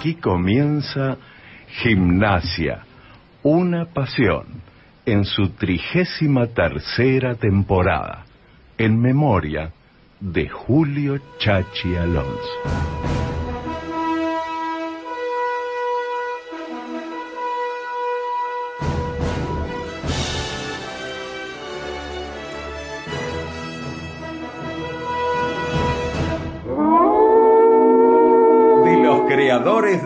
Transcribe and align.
Aquí 0.00 0.14
comienza 0.14 1.18
Gimnasia, 1.82 2.86
una 3.42 3.84
pasión, 3.84 4.46
en 5.04 5.26
su 5.26 5.50
trigésima 5.50 6.46
tercera 6.46 7.34
temporada, 7.34 8.24
en 8.78 8.98
memoria 8.98 9.72
de 10.18 10.48
Julio 10.48 11.20
Chachi 11.38 11.96
Alonso. 11.96 13.19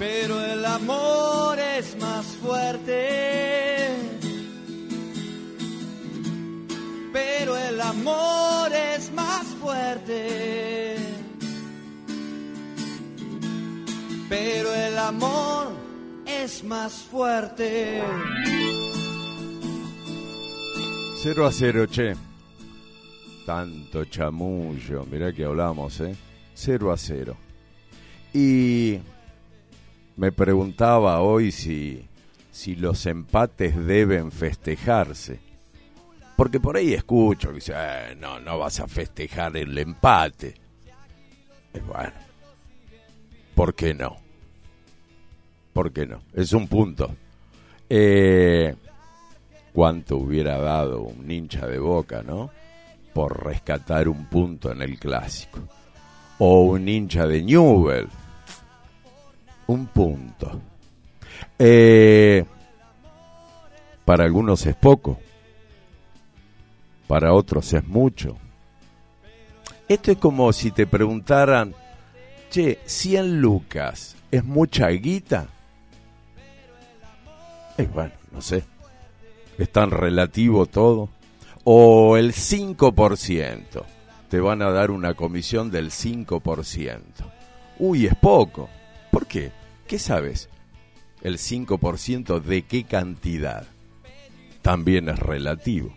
pero 0.00 0.42
el 0.42 0.64
amor 0.64 1.58
es 1.58 1.94
más 2.00 2.24
fuerte. 2.24 3.90
Pero 7.12 7.54
el 7.54 7.78
amor 7.78 8.72
es 8.72 9.12
más 9.12 9.44
fuerte. 9.60 10.96
Pero 14.30 14.74
el 14.74 14.98
amor 14.98 15.66
es 16.24 16.64
más 16.64 16.94
fuerte. 16.94 18.02
Cero 21.22 21.44
a 21.44 21.52
cero, 21.52 21.84
che. 21.84 22.14
Tanto 23.44 24.06
chamullo, 24.06 25.04
mirá 25.04 25.30
que 25.30 25.44
hablamos, 25.44 26.00
¿eh? 26.00 26.16
Cero 26.54 26.90
a 26.90 26.96
cero. 26.96 27.36
Y 28.32 28.98
me 30.20 30.32
preguntaba 30.32 31.22
hoy 31.22 31.50
si, 31.50 32.06
si 32.50 32.76
los 32.76 33.06
empates 33.06 33.74
deben 33.86 34.30
festejarse. 34.30 35.40
Porque 36.36 36.60
por 36.60 36.76
ahí 36.76 36.92
escucho 36.92 37.48
que 37.48 37.54
dice, 37.54 37.72
eh, 37.74 38.14
no, 38.20 38.38
no 38.38 38.58
vas 38.58 38.80
a 38.80 38.86
festejar 38.86 39.56
el 39.56 39.78
empate. 39.78 40.56
Es 41.72 41.86
bueno, 41.86 42.12
¿por 43.54 43.74
qué 43.74 43.94
no? 43.94 44.18
¿Por 45.72 45.90
qué 45.90 46.04
no? 46.04 46.20
Es 46.34 46.52
un 46.52 46.68
punto. 46.68 47.16
Eh, 47.88 48.74
¿Cuánto 49.72 50.18
hubiera 50.18 50.58
dado 50.58 51.00
un 51.00 51.30
hincha 51.30 51.66
de 51.66 51.78
boca, 51.78 52.22
no? 52.22 52.50
Por 53.14 53.42
rescatar 53.42 54.06
un 54.06 54.26
punto 54.26 54.70
en 54.70 54.82
el 54.82 54.98
clásico. 54.98 55.60
O 56.40 56.60
un 56.64 56.86
hincha 56.86 57.26
de 57.26 57.42
Newell 57.42 58.08
un 59.70 59.86
punto. 59.86 60.60
Eh, 61.58 62.44
para 64.04 64.24
algunos 64.24 64.66
es 64.66 64.74
poco, 64.74 65.18
para 67.06 67.32
otros 67.32 67.72
es 67.72 67.86
mucho. 67.86 68.36
Esto 69.88 70.12
es 70.12 70.18
como 70.18 70.52
si 70.52 70.70
te 70.70 70.86
preguntaran, 70.86 71.74
che, 72.50 72.78
100 72.84 73.40
lucas, 73.40 74.16
¿es 74.30 74.44
mucha 74.44 74.88
guita? 74.88 75.48
Es 77.76 77.92
bueno, 77.92 78.12
no 78.32 78.40
sé, 78.40 78.64
es 79.58 79.70
tan 79.70 79.90
relativo 79.90 80.66
todo. 80.66 81.08
O 81.62 82.16
el 82.16 82.32
5%, 82.32 83.84
te 84.28 84.40
van 84.40 84.62
a 84.62 84.70
dar 84.70 84.90
una 84.90 85.14
comisión 85.14 85.70
del 85.70 85.90
5%. 85.90 87.00
Uy, 87.78 88.06
es 88.06 88.14
poco. 88.14 88.68
¿Por 89.10 89.26
qué? 89.26 89.52
¿Qué 89.90 89.98
sabes? 89.98 90.48
El 91.20 91.38
5% 91.38 92.40
de 92.40 92.62
qué 92.62 92.84
cantidad. 92.84 93.66
También 94.62 95.08
es 95.08 95.18
relativo. 95.18 95.92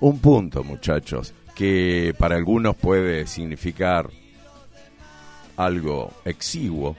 Un 0.00 0.18
punto, 0.18 0.64
muchachos, 0.64 1.32
que 1.54 2.12
para 2.18 2.34
algunos 2.34 2.74
puede 2.74 3.28
significar 3.28 4.10
algo 5.56 6.12
exiguo 6.24 6.96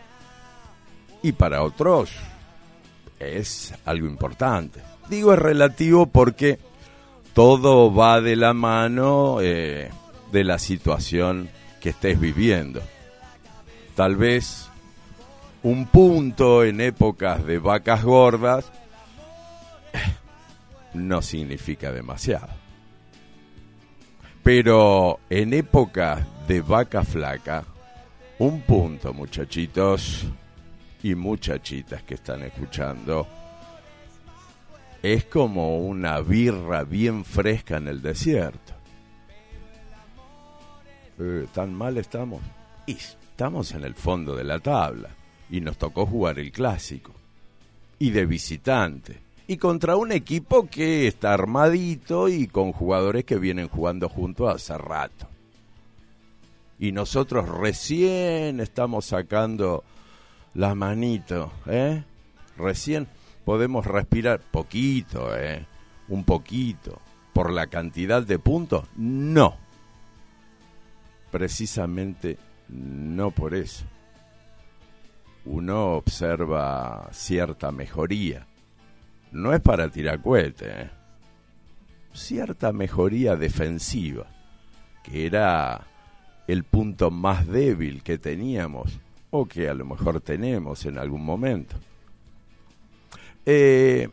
y 1.21 1.33
para 1.33 1.61
otros 1.61 2.09
es 3.19 3.73
algo 3.83 4.07
importante. 4.07 4.79
Digo 5.09 5.33
es 5.33 5.39
relativo 5.39 6.05
porque 6.05 6.57
todo 7.33 7.93
va 7.93 8.21
de 8.21 8.37
la 8.37 8.53
mano 8.53 9.39
eh, 9.41 9.89
de 10.31 10.43
la 10.45 10.57
situación 10.57 11.49
que 11.81 11.89
estés 11.89 12.17
viviendo. 12.17 12.81
Tal 13.93 14.15
vez 14.15 14.70
un 15.63 15.85
punto 15.85 16.63
en 16.63 16.81
épocas 16.81 17.45
de 17.45 17.59
vacas 17.59 18.03
gordas 18.03 18.71
no 20.93 21.21
significa 21.21 21.91
demasiado. 21.91 22.49
Pero 24.43 25.19
en 25.29 25.53
épocas 25.53 26.25
de 26.47 26.61
vaca 26.61 27.03
flaca, 27.03 27.63
un 28.39 28.61
punto, 28.61 29.13
muchachitos 29.13 30.25
y 31.03 31.13
muchachitas 31.13 32.01
que 32.03 32.15
están 32.15 32.41
escuchando, 32.41 33.27
es 35.03 35.25
como 35.25 35.79
una 35.79 36.19
birra 36.21 36.83
bien 36.83 37.23
fresca 37.23 37.77
en 37.77 37.87
el 37.87 38.01
desierto. 38.01 38.73
Eh, 41.19 41.45
¿Tan 41.53 41.71
mal 41.73 41.97
estamos? 41.97 42.41
Y 42.87 42.93
estamos 42.93 43.71
en 43.73 43.83
el 43.83 43.93
fondo 43.93 44.35
de 44.35 44.43
la 44.43 44.59
tabla 44.59 45.20
y 45.51 45.59
nos 45.59 45.77
tocó 45.77 46.05
jugar 46.05 46.39
el 46.39 46.51
clásico. 46.51 47.11
Y 47.99 48.09
de 48.11 48.25
visitante. 48.25 49.19
Y 49.47 49.57
contra 49.57 49.97
un 49.97 50.13
equipo 50.13 50.67
que 50.67 51.07
está 51.07 51.33
armadito 51.33 52.29
y 52.29 52.47
con 52.47 52.71
jugadores 52.71 53.25
que 53.25 53.37
vienen 53.37 53.67
jugando 53.67 54.07
juntos 54.07 54.55
hace 54.55 54.77
rato. 54.77 55.27
Y 56.79 56.93
nosotros 56.93 57.47
recién 57.47 58.59
estamos 58.61 59.05
sacando 59.05 59.83
la 60.55 60.73
manito, 60.73 61.51
¿eh? 61.67 62.03
Recién 62.57 63.07
podemos 63.45 63.85
respirar 63.85 64.39
poquito, 64.39 65.37
¿eh? 65.37 65.65
Un 66.07 66.23
poquito. 66.23 66.99
¿Por 67.33 67.51
la 67.51 67.67
cantidad 67.67 68.23
de 68.23 68.39
puntos? 68.39 68.85
No. 68.95 69.57
Precisamente 71.29 72.37
no 72.69 73.31
por 73.31 73.53
eso 73.53 73.85
uno 75.45 75.93
observa 75.95 77.09
cierta 77.11 77.71
mejoría. 77.71 78.47
no 79.31 79.53
es 79.53 79.61
para 79.61 79.89
tirar 79.89 80.21
cohete, 80.21 80.65
¿eh? 80.69 80.89
cierta 82.13 82.73
mejoría 82.73 83.35
defensiva, 83.35 84.27
que 85.03 85.25
era 85.25 85.87
el 86.47 86.63
punto 86.63 87.11
más 87.11 87.47
débil 87.47 88.03
que 88.03 88.17
teníamos 88.17 88.99
o 89.29 89.45
que 89.45 89.69
a 89.69 89.73
lo 89.73 89.85
mejor 89.85 90.19
tenemos 90.19 90.85
en 90.85 90.97
algún 90.97 91.23
momento. 91.23 91.75
Eh, 93.45 94.09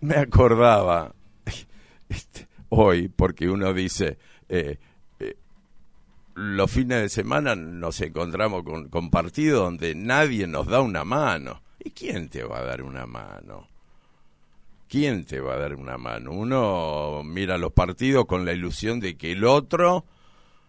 me 0.00 0.16
acordaba 0.16 1.14
este, 2.08 2.48
hoy, 2.70 3.08
porque 3.08 3.48
uno 3.48 3.72
dice, 3.74 4.18
eh, 4.48 4.78
los 6.38 6.70
fines 6.70 7.02
de 7.02 7.08
semana 7.08 7.56
nos 7.56 8.00
encontramos 8.00 8.62
con, 8.62 9.10
partidos 9.10 9.64
donde 9.64 9.96
nadie 9.96 10.46
nos 10.46 10.68
da 10.68 10.80
una 10.80 11.04
mano. 11.04 11.62
¿Y 11.80 11.90
quién 11.90 12.28
te 12.28 12.44
va 12.44 12.58
a 12.58 12.64
dar 12.64 12.82
una 12.82 13.06
mano? 13.06 13.66
¿Quién 14.88 15.24
te 15.24 15.40
va 15.40 15.54
a 15.54 15.58
dar 15.58 15.74
una 15.74 15.98
mano? 15.98 16.30
Uno 16.30 17.22
mira 17.24 17.58
los 17.58 17.72
partidos 17.72 18.26
con 18.26 18.44
la 18.44 18.52
ilusión 18.52 19.00
de 19.00 19.16
que 19.16 19.32
el 19.32 19.44
otro 19.44 20.04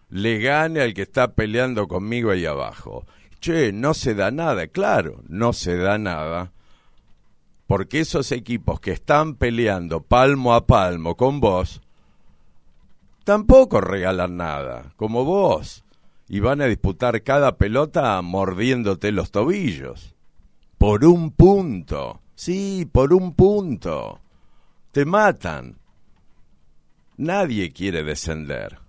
le 0.10 0.40
gane 0.40 0.82
al 0.82 0.96
que 0.96 1.04
está 1.04 1.34
peleando 1.34 1.88
conmigo 1.88 2.32
ahí 2.32 2.48
abajo. 2.48 3.06
Che, 3.40 3.72
no 3.72 3.94
se 3.94 4.16
da 4.16 4.32
nada, 4.32 4.68
claro, 4.68 5.22
no 5.28 5.54
se 5.54 5.78
da 5.78 6.00
nada. 6.00 6.52
Porque 7.68 8.00
esos 8.00 8.32
equipos 8.32 8.80
que 8.80 8.92
están 8.92 9.36
peleando 9.36 10.02
palmo 10.02 10.56
a 10.56 10.66
palmo 10.66 11.16
con 11.16 11.40
vos, 11.40 11.80
tampoco 13.30 13.80
regalan 13.80 14.38
nada, 14.38 14.92
como 14.96 15.24
vos. 15.24 15.86
Y 16.28 16.40
van 16.40 16.62
a 16.62 16.66
disputar 16.66 17.22
cada 17.22 17.58
pelota 17.58 18.20
mordiéndote 18.24 19.12
los 19.12 19.30
tobillos. 19.30 20.16
Por 20.80 21.06
un 21.06 21.30
punto. 21.30 22.24
Sí, 22.34 22.90
por 22.92 23.14
un 23.14 23.36
punto. 23.36 24.20
Te 24.92 25.06
matan. 25.06 25.78
Nadie 27.18 27.72
quiere 27.72 28.02
descender. 28.02 28.80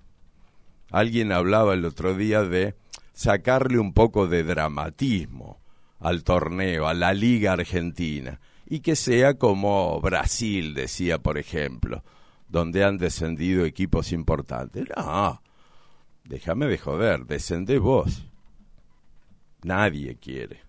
Alguien 0.91 1.33
hablaba 1.33 1.75
el 1.75 1.85
otro 1.85 2.15
día 2.15 2.43
de 2.43 2.75
sacarle 3.13 3.79
un 3.79 3.93
poco 3.93 4.27
de 4.27 4.43
dramatismo 4.43 5.61
al 5.99 6.25
torneo, 6.25 6.89
a 6.89 6.95
la 6.95 7.13
Liga 7.13 7.53
Argentina, 7.53 8.41
y 8.65 8.81
que 8.81 8.97
sea 8.97 9.35
como 9.35 10.01
Brasil, 10.01 10.73
decía, 10.73 11.19
por 11.19 11.37
ejemplo, 11.37 12.03
donde 12.51 12.85
han 12.85 12.99
descendido 12.99 13.65
equipos 13.65 14.13
importantes. 14.13 14.87
No, 14.97 15.41
déjame 16.25 16.67
de 16.67 16.79
joder, 16.79 17.25
descendé 17.25 17.79
vos. 17.79 18.27
Nadie 19.63 20.17
quiere. 20.17 20.61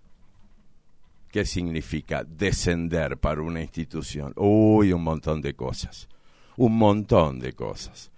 ¿Qué 1.30 1.46
significa 1.46 2.24
descender 2.24 3.18
para 3.18 3.42
una 3.42 3.62
institución? 3.62 4.34
Uy, 4.36 4.92
un 4.92 5.04
montón 5.04 5.42
de 5.42 5.54
cosas. 5.54 6.10
Un 6.58 6.78
montón 6.78 7.40
de 7.40 7.54
cosas. 7.54 8.12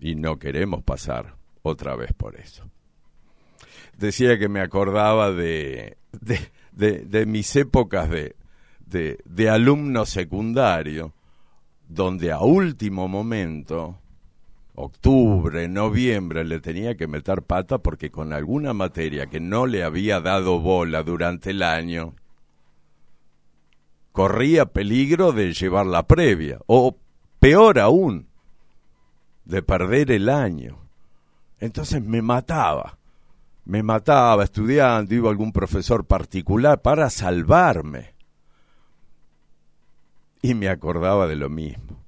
Y 0.00 0.14
no 0.14 0.38
queremos 0.38 0.82
pasar 0.82 1.36
otra 1.62 1.94
vez 1.94 2.12
por 2.14 2.36
eso. 2.36 2.64
Decía 3.98 4.38
que 4.38 4.48
me 4.48 4.60
acordaba 4.60 5.30
de, 5.30 5.98
de, 6.72 7.26
mis 7.26 7.54
épocas 7.54 8.08
de, 8.08 8.34
de, 8.86 9.18
de 9.26 9.50
alumno 9.50 10.06
secundario, 10.06 11.12
donde 11.92 12.32
a 12.32 12.40
último 12.40 13.06
momento 13.06 13.98
octubre, 14.74 15.68
noviembre, 15.68 16.42
le 16.44 16.58
tenía 16.60 16.96
que 16.96 17.06
meter 17.06 17.42
pata 17.42 17.78
porque 17.78 18.10
con 18.10 18.32
alguna 18.32 18.72
materia 18.72 19.26
que 19.26 19.40
no 19.40 19.66
le 19.66 19.84
había 19.84 20.20
dado 20.20 20.58
bola 20.58 21.02
durante 21.02 21.50
el 21.50 21.62
año, 21.62 22.14
corría 24.12 24.64
peligro 24.64 25.32
de 25.32 25.52
llevar 25.52 25.84
la 25.84 26.06
previa, 26.06 26.58
o 26.66 26.96
peor 27.38 27.78
aún, 27.78 28.26
de 29.44 29.62
perder 29.62 30.12
el 30.12 30.30
año. 30.30 30.78
Entonces 31.60 32.02
me 32.02 32.22
mataba, 32.22 32.98
me 33.66 33.82
mataba 33.82 34.44
estudiando, 34.44 35.14
iba 35.14 35.28
algún 35.28 35.52
profesor 35.52 36.06
particular 36.06 36.80
para 36.80 37.10
salvarme. 37.10 38.11
Y 40.42 40.54
me 40.54 40.68
acordaba 40.68 41.26
de 41.26 41.36
lo 41.36 41.48
mismo, 41.48 42.02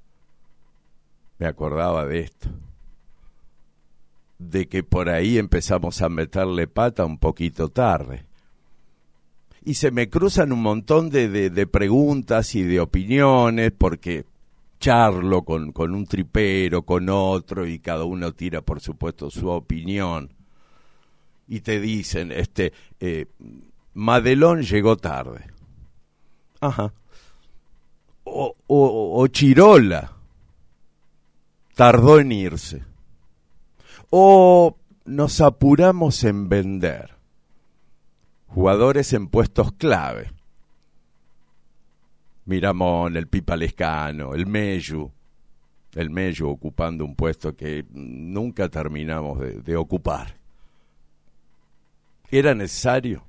me 1.39 1.47
acordaba 1.47 2.05
de 2.05 2.19
esto, 2.19 2.49
de 4.37 4.67
que 4.67 4.83
por 4.83 5.09
ahí 5.09 5.37
empezamos 5.37 6.01
a 6.01 6.09
meterle 6.09 6.67
pata 6.67 7.05
un 7.05 7.17
poquito 7.17 7.69
tarde 7.69 8.25
y 9.65 9.73
se 9.73 9.89
me 9.89 10.09
cruzan 10.09 10.51
un 10.51 10.61
montón 10.61 11.09
de, 11.09 11.27
de, 11.49 11.67
preguntas 11.67 12.53
y 12.53 12.61
de 12.61 12.79
opiniones 12.79 13.71
porque 13.75 14.25
charlo 14.79 15.43
con, 15.43 15.71
con 15.71 15.95
un 15.95 16.05
tripero, 16.05 16.83
con 16.83 17.09
otro 17.09 17.65
y 17.65 17.79
cada 17.79 18.03
uno 18.03 18.31
tira 18.31 18.61
por 18.61 18.79
supuesto 18.79 19.31
su 19.31 19.49
opinión 19.49 20.29
y 21.47 21.61
te 21.61 21.79
dicen, 21.79 22.31
este, 22.31 22.73
eh, 22.99 23.25
Madelón 23.93 24.61
llegó 24.61 24.97
tarde. 24.97 25.47
Ajá. 26.59 26.93
O, 28.37 29.27
Chirola 29.27 30.11
tardó 31.73 32.19
en 32.19 32.31
irse. 32.31 32.83
O 34.09 34.77
nos 35.05 35.39
apuramos 35.41 36.23
en 36.23 36.49
vender 36.49 37.15
jugadores 38.47 39.13
en 39.13 39.27
puestos 39.27 39.71
clave. 39.73 40.31
Miramón, 42.45 43.17
el 43.17 43.27
Pipa 43.27 43.55
Lescano, 43.55 44.33
el 44.33 44.45
Meyu, 44.45 45.11
el 45.93 46.09
Meyu 46.09 46.47
ocupando 46.47 47.03
un 47.03 47.15
puesto 47.15 47.55
que 47.55 47.85
nunca 47.91 48.69
terminamos 48.69 49.39
de 49.63 49.75
ocupar. 49.75 50.37
¿Era 52.29 52.53
necesario? 52.53 53.23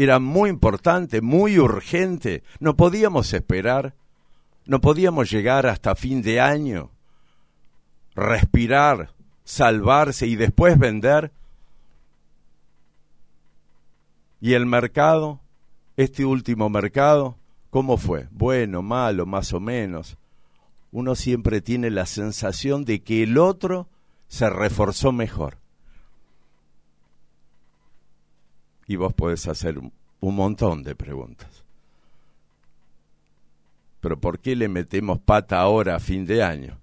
Era 0.00 0.20
muy 0.20 0.48
importante, 0.48 1.20
muy 1.20 1.58
urgente. 1.58 2.44
No 2.60 2.76
podíamos 2.76 3.32
esperar. 3.32 3.94
No 4.64 4.80
podíamos 4.80 5.28
llegar 5.28 5.66
hasta 5.66 5.96
fin 5.96 6.22
de 6.22 6.40
año, 6.40 6.92
respirar, 8.14 9.12
salvarse 9.42 10.28
y 10.28 10.36
después 10.36 10.78
vender. 10.78 11.32
¿Y 14.40 14.52
el 14.52 14.66
mercado? 14.66 15.40
Este 15.96 16.24
último 16.24 16.68
mercado, 16.68 17.36
¿cómo 17.70 17.96
fue? 17.96 18.28
Bueno, 18.30 18.82
malo, 18.82 19.26
más 19.26 19.52
o 19.52 19.58
menos. 19.58 20.16
Uno 20.92 21.16
siempre 21.16 21.60
tiene 21.60 21.90
la 21.90 22.06
sensación 22.06 22.84
de 22.84 23.02
que 23.02 23.24
el 23.24 23.36
otro 23.36 23.88
se 24.28 24.48
reforzó 24.48 25.10
mejor. 25.10 25.57
Y 28.88 28.96
vos 28.96 29.14
podés 29.14 29.46
hacer 29.46 29.78
un 29.78 30.34
montón 30.34 30.82
de 30.82 30.96
preguntas. 30.96 31.62
Pero 34.00 34.18
¿por 34.18 34.38
qué 34.40 34.56
le 34.56 34.68
metemos 34.68 35.20
pata 35.20 35.60
ahora 35.60 35.96
a 35.96 36.00
fin 36.00 36.24
de 36.26 36.42
año? 36.42 36.78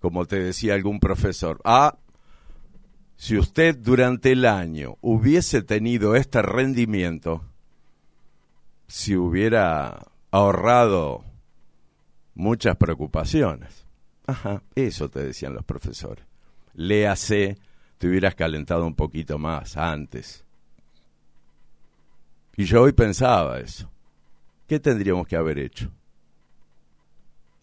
Como 0.00 0.24
te 0.26 0.38
decía 0.38 0.74
algún 0.74 1.00
profesor. 1.00 1.60
Ah, 1.64 1.98
si 3.16 3.36
usted 3.36 3.76
durante 3.76 4.32
el 4.32 4.46
año 4.46 4.96
hubiese 5.00 5.62
tenido 5.62 6.14
este 6.14 6.40
rendimiento, 6.40 7.42
si 8.86 9.16
hubiera 9.16 10.06
ahorrado 10.30 11.24
muchas 12.34 12.76
preocupaciones. 12.76 13.84
Ajá, 14.26 14.62
eso 14.74 15.08
te 15.08 15.24
decían 15.24 15.54
los 15.54 15.64
profesores. 15.64 16.24
Léase, 16.74 17.58
te 17.96 18.06
hubieras 18.06 18.34
calentado 18.34 18.86
un 18.86 18.94
poquito 18.94 19.38
más 19.38 19.76
antes. 19.76 20.44
Y 22.58 22.64
yo 22.64 22.82
hoy 22.82 22.92
pensaba 22.92 23.60
eso. 23.60 23.88
¿Qué 24.66 24.80
tendríamos 24.80 25.28
que 25.28 25.36
haber 25.36 25.60
hecho? 25.60 25.92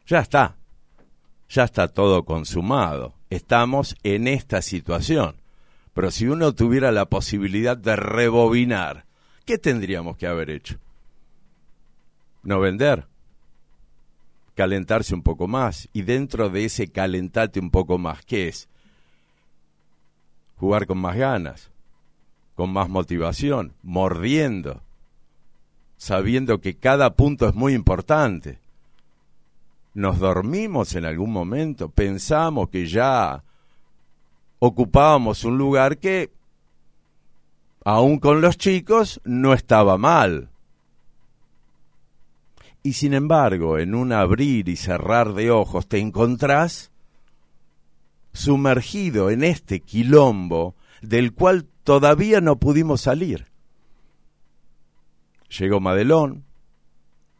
Ya 0.07 0.19
está. 0.19 0.55
Ya 1.49 1.65
está 1.65 1.89
todo 1.89 2.23
consumado. 2.23 3.13
Estamos 3.29 3.97
en 4.03 4.29
esta 4.29 4.61
situación. 4.61 5.35
Pero 5.93 6.11
si 6.11 6.27
uno 6.27 6.55
tuviera 6.55 6.93
la 6.93 7.07
posibilidad 7.07 7.75
de 7.75 7.97
rebobinar, 7.97 9.05
¿qué 9.43 9.57
tendríamos 9.57 10.15
que 10.15 10.27
haber 10.27 10.49
hecho? 10.49 10.77
No 12.43 12.61
vender, 12.61 13.05
calentarse 14.55 15.13
un 15.13 15.23
poco 15.23 15.45
más. 15.45 15.89
Y 15.91 16.03
dentro 16.03 16.49
de 16.49 16.63
ese 16.63 16.87
calentarte 16.87 17.59
un 17.59 17.69
poco 17.69 17.97
más, 17.97 18.23
¿qué 18.23 18.47
es? 18.47 18.69
Jugar 20.55 20.87
con 20.87 20.99
más 20.99 21.17
ganas, 21.17 21.69
con 22.55 22.71
más 22.71 22.87
motivación, 22.87 23.73
mordiendo, 23.83 24.84
sabiendo 25.97 26.59
que 26.59 26.75
cada 26.75 27.15
punto 27.15 27.47
es 27.47 27.55
muy 27.55 27.73
importante. 27.73 28.59
Nos 29.93 30.19
dormimos 30.19 30.95
en 30.95 31.05
algún 31.05 31.31
momento, 31.31 31.89
pensamos 31.89 32.69
que 32.69 32.87
ya 32.87 33.43
ocupábamos 34.59 35.43
un 35.43 35.57
lugar 35.57 35.97
que, 35.97 36.31
aún 37.83 38.19
con 38.19 38.41
los 38.41 38.57
chicos, 38.57 39.21
no 39.23 39.53
estaba 39.53 39.97
mal. 39.97 40.49
Y 42.83 42.93
sin 42.93 43.13
embargo, 43.13 43.79
en 43.79 43.95
un 43.95 44.11
abrir 44.11 44.69
y 44.69 44.75
cerrar 44.75 45.33
de 45.33 45.49
ojos 45.49 45.87
te 45.87 45.99
encontrás 45.99 46.91
sumergido 48.33 49.31
en 49.31 49.43
este 49.43 49.79
quilombo 49.79 50.75
del 51.01 51.33
cual 51.33 51.65
todavía 51.83 52.41
no 52.41 52.57
pudimos 52.57 53.01
salir. 53.01 53.47
Llegó 55.49 55.79
Madelón, 55.79 56.43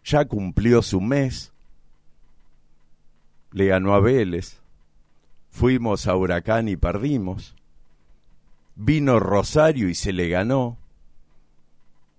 ya 0.04 0.26
cumplió 0.26 0.82
su 0.82 1.02
mes, 1.02 1.52
le 3.52 3.68
ganó 3.68 3.96
a 3.96 4.00
Vélez, 4.00 4.62
fuimos 5.50 6.08
a 6.08 6.16
Huracán 6.16 6.68
y 6.68 6.76
perdimos, 6.76 7.56
vino 8.76 9.20
Rosario 9.20 9.90
y 9.90 9.96
se 9.96 10.14
le 10.14 10.30
ganó, 10.30 10.78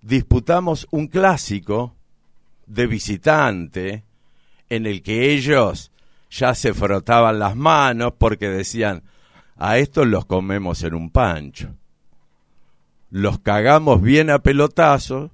disputamos 0.03 0.87
un 0.91 1.07
clásico 1.07 1.95
de 2.67 2.87
visitante 2.87 4.05
en 4.69 4.87
el 4.87 5.03
que 5.03 5.33
ellos 5.33 5.93
ya 6.31 6.55
se 6.55 6.75
frotaban 6.75 7.39
las 7.39 7.57
manos 7.57 8.15
porque 8.19 8.49
decían, 8.49 9.03
a 9.57 9.79
estos 9.79 10.07
los 10.07 10.27
comemos 10.27 10.83
en 10.83 10.95
un 10.95 11.11
pancho. 11.11 11.75
Los 13.11 13.39
cagamos 13.39 14.03
bien 14.03 14.31
a 14.31 14.41
pelotazos, 14.41 15.31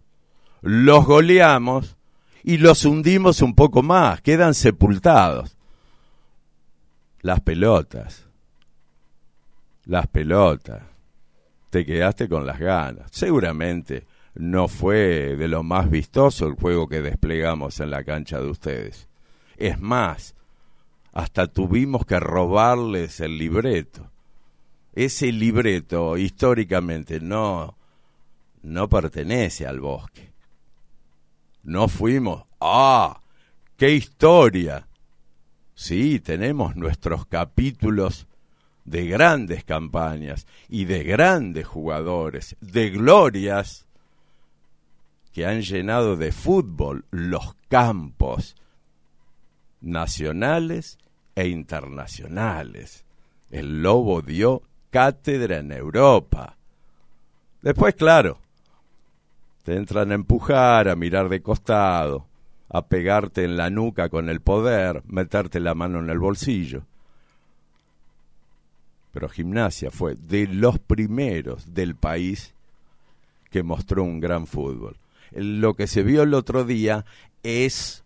los 0.62 1.04
goleamos 1.04 1.96
y 2.44 2.58
los 2.58 2.84
hundimos 2.84 3.42
un 3.42 3.54
poco 3.54 3.82
más, 3.82 4.20
quedan 4.20 4.54
sepultados. 4.54 5.56
Las 7.20 7.40
pelotas, 7.40 8.26
las 9.84 10.06
pelotas, 10.08 10.82
te 11.70 11.84
quedaste 11.84 12.28
con 12.28 12.46
las 12.46 12.58
ganas. 12.58 13.10
Seguramente 13.12 14.06
no 14.34 14.66
fue 14.66 15.36
de 15.36 15.48
lo 15.48 15.62
más 15.62 15.90
vistoso 15.90 16.46
el 16.46 16.54
juego 16.54 16.88
que 16.88 17.02
desplegamos 17.02 17.78
en 17.80 17.90
la 17.90 18.02
cancha 18.02 18.40
de 18.40 18.48
ustedes. 18.48 19.08
Es 19.56 19.80
más, 19.80 20.34
hasta 21.12 21.46
tuvimos 21.46 22.06
que 22.06 22.18
robarles 22.18 23.20
el 23.20 23.38
libreto. 23.38 24.10
Ese 24.94 25.30
libreto 25.32 26.16
históricamente 26.16 27.20
no 27.20 27.76
no 28.62 28.88
pertenece 28.88 29.66
al 29.66 29.80
bosque. 29.80 30.31
No 31.62 31.88
fuimos, 31.88 32.44
ah, 32.60 33.20
qué 33.76 33.92
historia. 33.92 34.88
Sí, 35.74 36.20
tenemos 36.20 36.76
nuestros 36.76 37.26
capítulos 37.26 38.26
de 38.84 39.06
grandes 39.06 39.64
campañas 39.64 40.46
y 40.68 40.84
de 40.86 41.04
grandes 41.04 41.66
jugadores, 41.66 42.56
de 42.60 42.90
glorias 42.90 43.86
que 45.32 45.46
han 45.46 45.62
llenado 45.62 46.16
de 46.16 46.32
fútbol 46.32 47.04
los 47.10 47.54
campos 47.68 48.56
nacionales 49.80 50.98
e 51.34 51.48
internacionales. 51.48 53.04
El 53.50 53.82
lobo 53.82 54.20
dio 54.20 54.62
cátedra 54.90 55.58
en 55.58 55.72
Europa. 55.72 56.56
Después, 57.62 57.94
claro, 57.94 58.38
te 59.62 59.76
entran 59.76 60.10
a 60.10 60.14
empujar, 60.14 60.88
a 60.88 60.96
mirar 60.96 61.28
de 61.28 61.42
costado, 61.42 62.26
a 62.68 62.86
pegarte 62.86 63.44
en 63.44 63.56
la 63.56 63.70
nuca 63.70 64.08
con 64.08 64.28
el 64.28 64.40
poder, 64.40 65.02
meterte 65.06 65.60
la 65.60 65.74
mano 65.74 66.00
en 66.00 66.10
el 66.10 66.18
bolsillo. 66.18 66.84
Pero 69.12 69.28
gimnasia 69.28 69.90
fue 69.90 70.16
de 70.16 70.46
los 70.46 70.78
primeros 70.78 71.74
del 71.74 71.94
país 71.96 72.54
que 73.50 73.62
mostró 73.62 74.02
un 74.02 74.20
gran 74.20 74.46
fútbol. 74.46 74.96
Lo 75.32 75.74
que 75.74 75.86
se 75.86 76.02
vio 76.02 76.22
el 76.22 76.34
otro 76.34 76.64
día 76.64 77.04
es 77.42 78.02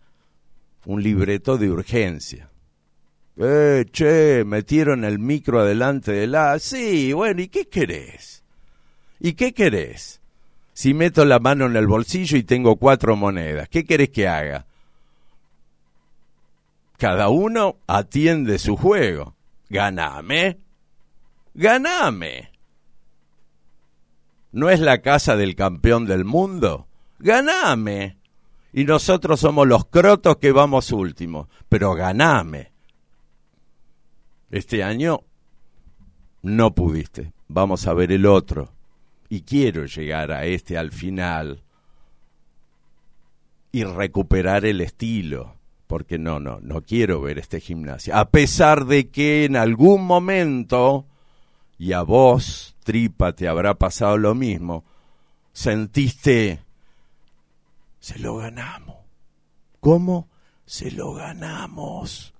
un 0.85 1.01
libreto 1.01 1.57
de 1.57 1.71
urgencia. 1.71 2.49
Eh, 3.37 3.85
che, 3.91 4.43
metieron 4.45 5.05
el 5.05 5.19
micro 5.19 5.61
adelante 5.61 6.11
de 6.11 6.27
la... 6.27 6.59
Sí, 6.59 7.13
bueno, 7.13 7.41
¿y 7.41 7.47
qué 7.49 7.67
querés? 7.67 8.43
¿Y 9.19 9.33
qué 9.33 9.53
querés? 9.53 10.16
Si 10.77 10.93
meto 10.93 11.25
la 11.25 11.39
mano 11.39 11.65
en 11.65 11.75
el 11.75 11.87
bolsillo 11.87 12.37
y 12.37 12.43
tengo 12.43 12.75
cuatro 12.75 13.15
monedas, 13.15 13.67
¿qué 13.67 13.83
querés 13.83 14.09
que 14.09 14.27
haga? 14.27 14.67
Cada 16.99 17.29
uno 17.29 17.77
atiende 17.87 18.59
su 18.59 18.77
juego. 18.77 19.35
Ganame. 19.69 20.59
Ganame. 21.55 22.51
¿No 24.51 24.69
es 24.69 24.79
la 24.79 25.01
casa 25.01 25.35
del 25.35 25.55
campeón 25.55 26.05
del 26.05 26.25
mundo? 26.25 26.87
Ganame 27.17 28.19
y 28.71 28.85
nosotros 28.85 29.39
somos 29.39 29.65
los 29.65 29.85
crotos 29.85 30.37
que 30.37 30.51
vamos 30.51 30.91
últimos, 30.91 31.47
pero 31.69 31.95
ganame. 31.95 32.71
Este 34.51 34.83
año 34.83 35.21
no 36.43 36.75
pudiste, 36.75 37.33
vamos 37.47 37.87
a 37.87 37.95
ver 37.95 38.11
el 38.11 38.27
otro. 38.27 38.76
Y 39.29 39.41
quiero 39.41 39.85
llegar 39.85 40.31
a 40.31 40.45
este 40.45 40.77
al 40.77 40.91
final 40.91 41.63
y 43.71 43.83
recuperar 43.83 44.65
el 44.65 44.81
estilo, 44.81 45.55
porque 45.87 46.17
no, 46.17 46.39
no, 46.39 46.59
no 46.61 46.81
quiero 46.81 47.21
ver 47.21 47.37
este 47.37 47.59
gimnasio. 47.59 48.15
A 48.15 48.29
pesar 48.29 48.85
de 48.85 49.09
que 49.09 49.45
en 49.45 49.55
algún 49.55 50.05
momento, 50.05 51.05
y 51.77 51.91
a 51.91 52.01
vos, 52.01 52.75
tripa, 52.83 53.33
te 53.33 53.47
habrá 53.47 53.73
pasado 53.73 54.17
lo 54.17 54.33
mismo, 54.33 54.85
sentiste 55.51 56.61
se 58.07 58.19
lo 58.19 58.37
ganamos. 58.37 58.95
¿Cómo? 59.81 60.29
Se 60.65 60.91
lo 60.91 61.13
ganamos. 61.13 62.33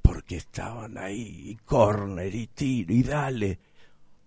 Porque 0.00 0.36
estaban 0.36 0.96
ahí, 0.96 1.50
y 1.50 1.56
corner, 1.56 2.32
y 2.32 2.46
tiro, 2.46 2.94
y 2.94 3.02
dale. 3.02 3.58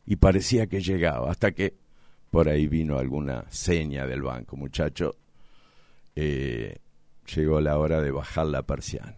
Y 0.06 0.18
parecía 0.18 0.68
que 0.68 0.82
llegaba, 0.82 1.32
hasta 1.32 1.52
que 1.52 1.76
por 2.30 2.50
ahí 2.50 2.68
vino 2.68 2.98
alguna 2.98 3.46
seña 3.50 4.06
del 4.06 4.22
banco, 4.24 4.58
muchacho. 4.58 5.16
Eh, 6.16 6.78
llegó 7.36 7.62
la 7.62 7.78
hora 7.78 8.02
de 8.02 8.12
bajar 8.12 8.48
la 8.48 8.64
persiana. 8.64 9.16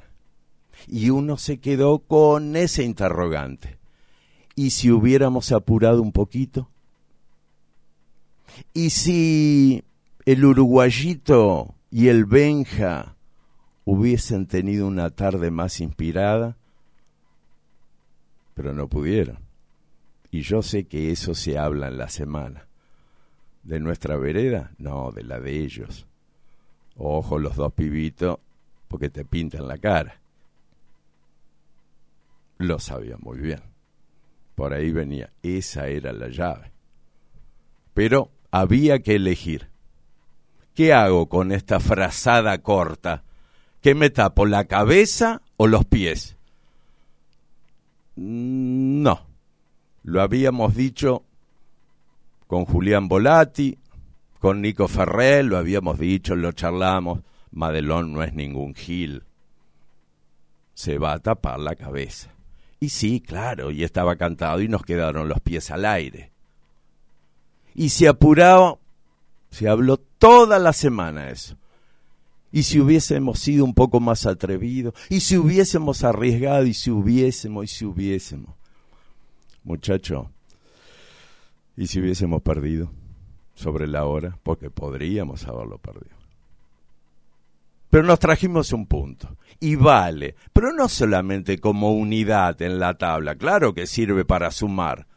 Y 0.87 1.09
uno 1.09 1.37
se 1.37 1.59
quedó 1.59 1.99
con 1.99 2.55
ese 2.55 2.83
interrogante. 2.83 3.77
¿Y 4.55 4.71
si 4.71 4.91
hubiéramos 4.91 5.51
apurado 5.51 6.01
un 6.01 6.11
poquito? 6.11 6.69
¿Y 8.73 8.91
si 8.91 9.83
el 10.25 10.45
uruguayito 10.45 11.75
y 11.91 12.07
el 12.07 12.25
Benja 12.25 13.15
hubiesen 13.85 14.47
tenido 14.47 14.87
una 14.87 15.11
tarde 15.11 15.51
más 15.51 15.79
inspirada, 15.79 16.57
pero 18.53 18.73
no 18.73 18.87
pudieron. 18.87 19.44
Y 20.35 20.41
yo 20.41 20.61
sé 20.61 20.83
que 20.83 21.11
eso 21.11 21.33
se 21.33 21.57
habla 21.57 21.87
en 21.87 21.97
la 21.97 22.09
semana. 22.09 22.67
¿De 23.63 23.79
nuestra 23.79 24.17
vereda? 24.17 24.71
No, 24.77 25.13
de 25.13 25.23
la 25.23 25.39
de 25.39 25.59
ellos. 25.59 26.05
Ojo 26.97 27.39
los 27.39 27.55
dos 27.55 27.71
pibitos, 27.71 28.39
porque 28.89 29.09
te 29.09 29.23
pintan 29.23 29.65
la 29.65 29.77
cara. 29.77 30.19
Lo 32.57 32.79
sabía 32.79 33.15
muy 33.17 33.37
bien. 33.37 33.61
Por 34.55 34.73
ahí 34.73 34.91
venía. 34.91 35.31
Esa 35.41 35.87
era 35.87 36.11
la 36.11 36.27
llave. 36.27 36.69
Pero 37.93 38.29
había 38.51 38.99
que 38.99 39.15
elegir. 39.15 39.69
¿Qué 40.73 40.91
hago 40.91 41.29
con 41.29 41.53
esta 41.53 41.79
frazada 41.79 42.57
corta? 42.57 43.23
¿Qué 43.81 43.95
me 43.95 44.09
tapo, 44.09 44.45
la 44.45 44.65
cabeza 44.65 45.41
o 45.55 45.67
los 45.67 45.85
pies? 45.85 46.35
Mm, 48.17 49.01
no. 49.01 49.24
Lo 50.05 50.21
habíamos 50.21 50.75
dicho 50.75 51.23
con 52.45 52.65
Julián 52.65 53.07
Volati, 53.07 53.75
con 54.39 54.61
Nico 54.61 54.87
Ferrer, 54.87 55.43
lo 55.43 55.57
habíamos 55.57 55.97
dicho, 55.97 56.35
lo 56.35 56.51
charlamos. 56.51 57.21
Madelón 57.51 58.13
no 58.13 58.21
es 58.21 58.31
ningún 58.35 58.75
gil. 58.75 59.23
Se 60.75 60.99
va 60.99 61.13
a 61.13 61.19
tapar 61.19 61.59
la 61.59 61.75
cabeza. 61.75 62.29
Y 62.79 62.89
sí, 62.89 63.19
claro, 63.19 63.71
y 63.71 63.83
estaba 63.83 64.15
cantado 64.15 64.61
y 64.61 64.67
nos 64.67 64.83
quedaron 64.83 65.27
los 65.27 65.39
pies 65.39 65.71
al 65.71 65.85
aire. 65.85 66.31
Y 67.73 67.89
se 67.89 68.07
apuraba 68.07 68.77
se 69.49 69.67
habló 69.67 69.97
toda 69.97 70.59
la 70.59 70.71
semana 70.71 71.31
eso. 71.31 71.57
Y 72.51 72.61
si 72.61 72.79
hubiésemos 72.79 73.39
sido 73.39 73.65
un 73.65 73.73
poco 73.73 73.99
más 73.99 74.27
atrevidos, 74.27 74.93
y 75.09 75.21
si 75.21 75.35
hubiésemos 75.35 76.03
arriesgado, 76.03 76.67
y 76.67 76.75
si 76.75 76.91
hubiésemos, 76.91 77.63
y 77.63 77.67
si 77.67 77.85
hubiésemos. 77.85 78.53
Muchacho, 79.65 80.31
y 81.75 81.87
si 81.87 81.99
hubiésemos 81.99 82.41
perdido 82.41 82.89
sobre 83.53 83.87
la 83.87 84.05
hora, 84.05 84.39
porque 84.43 84.69
podríamos 84.69 85.45
haberlo 85.45 85.77
perdido. 85.77 86.15
Pero 87.89 88.03
nos 88.03 88.19
trajimos 88.19 88.71
un 88.71 88.87
punto. 88.87 89.37
Y 89.59 89.75
vale, 89.75 90.35
pero 90.53 90.71
no 90.71 90.87
solamente 90.87 91.59
como 91.59 91.91
unidad 91.91 92.61
en 92.61 92.79
la 92.79 92.93
tabla, 92.93 93.35
claro 93.35 93.73
que 93.73 93.87
sirve 93.87 94.23
para 94.23 94.51
sumar. 94.51 95.07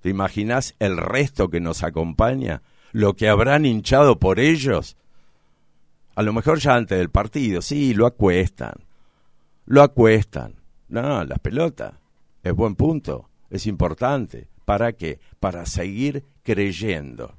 ¿Te 0.00 0.10
imaginas 0.10 0.76
el 0.78 0.96
resto 0.96 1.48
que 1.48 1.60
nos 1.60 1.82
acompaña? 1.82 2.62
lo 2.96 3.14
que 3.14 3.28
habrán 3.28 3.66
hinchado 3.66 4.18
por 4.18 4.40
ellos, 4.40 4.96
A 6.14 6.22
lo 6.22 6.32
mejor 6.32 6.60
ya 6.60 6.74
antes 6.74 6.96
del 6.96 7.10
partido, 7.10 7.60
sí, 7.60 7.92
lo 7.92 8.06
acuestan. 8.06 8.72
Lo 9.66 9.82
acuestan. 9.82 10.54
No, 10.88 11.22
las 11.24 11.38
pelotas. 11.40 11.92
Es 12.42 12.54
buen 12.54 12.74
punto. 12.74 13.28
Es 13.50 13.66
importante. 13.66 14.48
¿Para 14.64 14.92
qué? 14.92 15.20
Para 15.40 15.66
seguir 15.66 16.24
creyendo. 16.42 17.34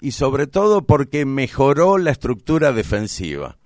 Y 0.00 0.12
sobre 0.12 0.46
todo 0.46 0.86
porque 0.86 1.24
mejoró 1.24 1.98
la 1.98 2.10
estructura 2.10 2.72
defensiva. 2.72 3.58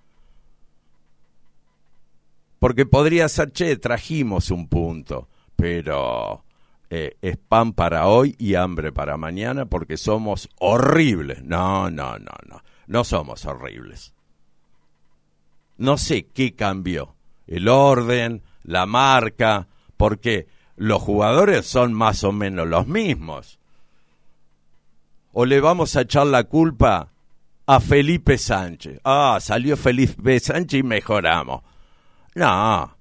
Porque 2.58 2.86
podría 2.86 3.28
ser, 3.28 3.52
che, 3.52 3.76
trajimos 3.76 4.50
un 4.50 4.68
punto, 4.68 5.28
pero 5.56 6.44
eh, 6.90 7.16
es 7.22 7.36
pan 7.36 7.72
para 7.72 8.06
hoy 8.06 8.34
y 8.38 8.56
hambre 8.56 8.92
para 8.92 9.16
mañana 9.16 9.66
porque 9.66 9.96
somos 9.96 10.48
horribles. 10.58 11.42
No, 11.42 11.90
no, 11.90 12.18
no, 12.18 12.32
no. 12.48 12.62
No 12.86 13.04
somos 13.04 13.46
horribles. 13.46 14.12
No 15.78 15.96
sé 15.96 16.26
qué 16.26 16.54
cambió. 16.54 17.14
El 17.46 17.68
orden, 17.68 18.42
la 18.64 18.84
marca, 18.84 19.68
porque 19.96 20.48
los 20.80 21.02
jugadores 21.02 21.66
son 21.66 21.92
más 21.92 22.24
o 22.24 22.32
menos 22.32 22.66
los 22.66 22.86
mismos. 22.86 23.58
O 25.30 25.44
le 25.44 25.60
vamos 25.60 25.94
a 25.94 26.00
echar 26.00 26.26
la 26.26 26.44
culpa 26.44 27.10
a 27.66 27.80
Felipe 27.80 28.38
Sánchez. 28.38 28.98
Ah, 29.04 29.36
salió 29.42 29.76
Felipe 29.76 30.40
Sánchez 30.40 30.80
y 30.80 30.82
mejoramos. 30.82 31.60
No, 32.34 32.96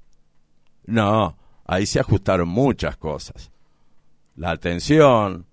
no, 0.88 1.38
ahí 1.66 1.86
se 1.86 2.02
ajustaron 2.02 2.50
muchas 2.50 2.98
cosas. 2.98 3.50
La 4.36 4.52
atención, 4.52 5.46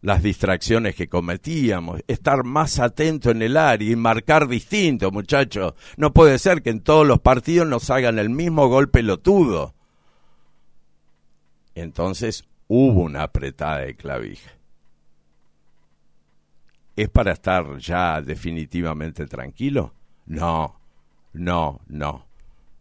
las 0.00 0.22
distracciones 0.22 0.94
que 0.94 1.10
cometíamos, 1.10 2.00
estar 2.08 2.44
más 2.44 2.78
atento 2.78 3.30
en 3.30 3.42
el 3.42 3.58
área 3.58 3.90
y 3.90 3.94
marcar 3.94 4.48
distinto, 4.48 5.10
muchachos. 5.10 5.74
No 5.98 6.14
puede 6.14 6.38
ser 6.38 6.62
que 6.62 6.70
en 6.70 6.80
todos 6.80 7.06
los 7.06 7.20
partidos 7.20 7.68
nos 7.68 7.90
hagan 7.90 8.18
el 8.18 8.30
mismo 8.30 8.68
gol 8.68 8.88
pelotudo. 8.88 9.74
Entonces 11.74 12.44
hubo 12.68 13.02
una 13.02 13.22
apretada 13.22 13.78
de 13.78 13.94
clavija. 13.94 14.50
¿Es 16.94 17.08
para 17.08 17.32
estar 17.32 17.78
ya 17.78 18.20
definitivamente 18.20 19.26
tranquilo? 19.26 19.94
No, 20.26 20.78
no, 21.32 21.80
no. 21.86 22.26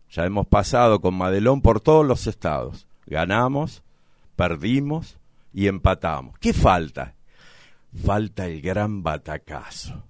Ya 0.10 0.26
hemos 0.26 0.48
pasado 0.48 1.00
con 1.00 1.16
Madelón 1.16 1.62
por 1.62 1.80
todos 1.80 2.06
los 2.06 2.28
estados. 2.28 2.88
Ganamos, 3.06 3.84
perdimos 4.36 5.18
y 5.54 5.68
empatamos. 5.68 6.38
¿Qué 6.40 6.54
falta? 6.54 7.16
Falta 7.94 8.48
el 8.48 8.62
gran 8.62 9.04
batacazo. 9.04 10.04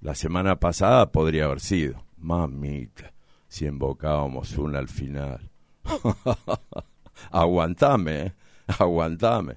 La 0.00 0.14
semana 0.14 0.56
pasada 0.56 1.10
podría 1.10 1.44
haber 1.44 1.60
sido. 1.60 2.04
Mamita, 2.18 3.12
si 3.48 3.66
embocábamos 3.66 4.56
una 4.58 4.78
al 4.80 4.88
final. 4.88 5.50
aguantame, 7.30 8.34
aguantame. 8.78 9.56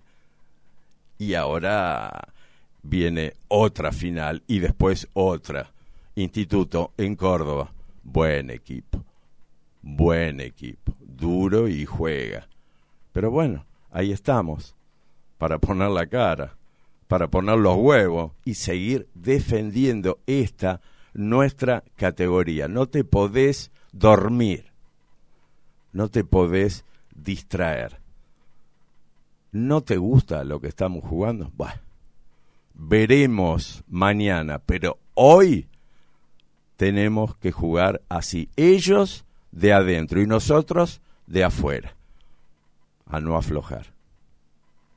Y 1.17 1.35
ahora 1.35 2.33
viene 2.83 3.33
otra 3.47 3.91
final 3.91 4.43
y 4.47 4.59
después 4.59 5.07
otra. 5.13 5.71
Instituto 6.15 6.93
en 6.97 7.15
Córdoba. 7.15 7.71
Buen 8.03 8.49
equipo 8.49 9.05
buen 9.81 10.39
equipo, 10.39 10.95
duro 10.99 11.67
y 11.67 11.85
juega. 11.85 12.47
Pero 13.11 13.31
bueno, 13.31 13.65
ahí 13.91 14.11
estamos, 14.11 14.75
para 15.37 15.59
poner 15.59 15.89
la 15.89 16.07
cara, 16.07 16.55
para 17.07 17.27
poner 17.27 17.57
los 17.57 17.75
huevos 17.77 18.31
y 18.45 18.55
seguir 18.55 19.07
defendiendo 19.13 20.19
esta 20.27 20.81
nuestra 21.13 21.83
categoría. 21.95 22.67
No 22.67 22.87
te 22.87 23.03
podés 23.03 23.71
dormir, 23.91 24.71
no 25.91 26.09
te 26.09 26.23
podés 26.23 26.85
distraer. 27.23 27.99
¿No 29.51 29.81
te 29.81 29.97
gusta 29.97 30.43
lo 30.43 30.61
que 30.61 30.67
estamos 30.67 31.03
jugando? 31.03 31.51
Bueno, 31.55 31.79
veremos 32.73 33.83
mañana, 33.87 34.59
pero 34.59 34.97
hoy 35.13 35.67
tenemos 36.77 37.35
que 37.35 37.51
jugar 37.51 38.01
así. 38.09 38.49
Ellos 38.55 39.25
de 39.51 39.73
adentro 39.73 40.21
y 40.21 40.27
nosotros 40.27 41.01
de 41.27 41.43
afuera. 41.43 41.95
A 43.05 43.19
no 43.19 43.35
aflojar. 43.35 43.93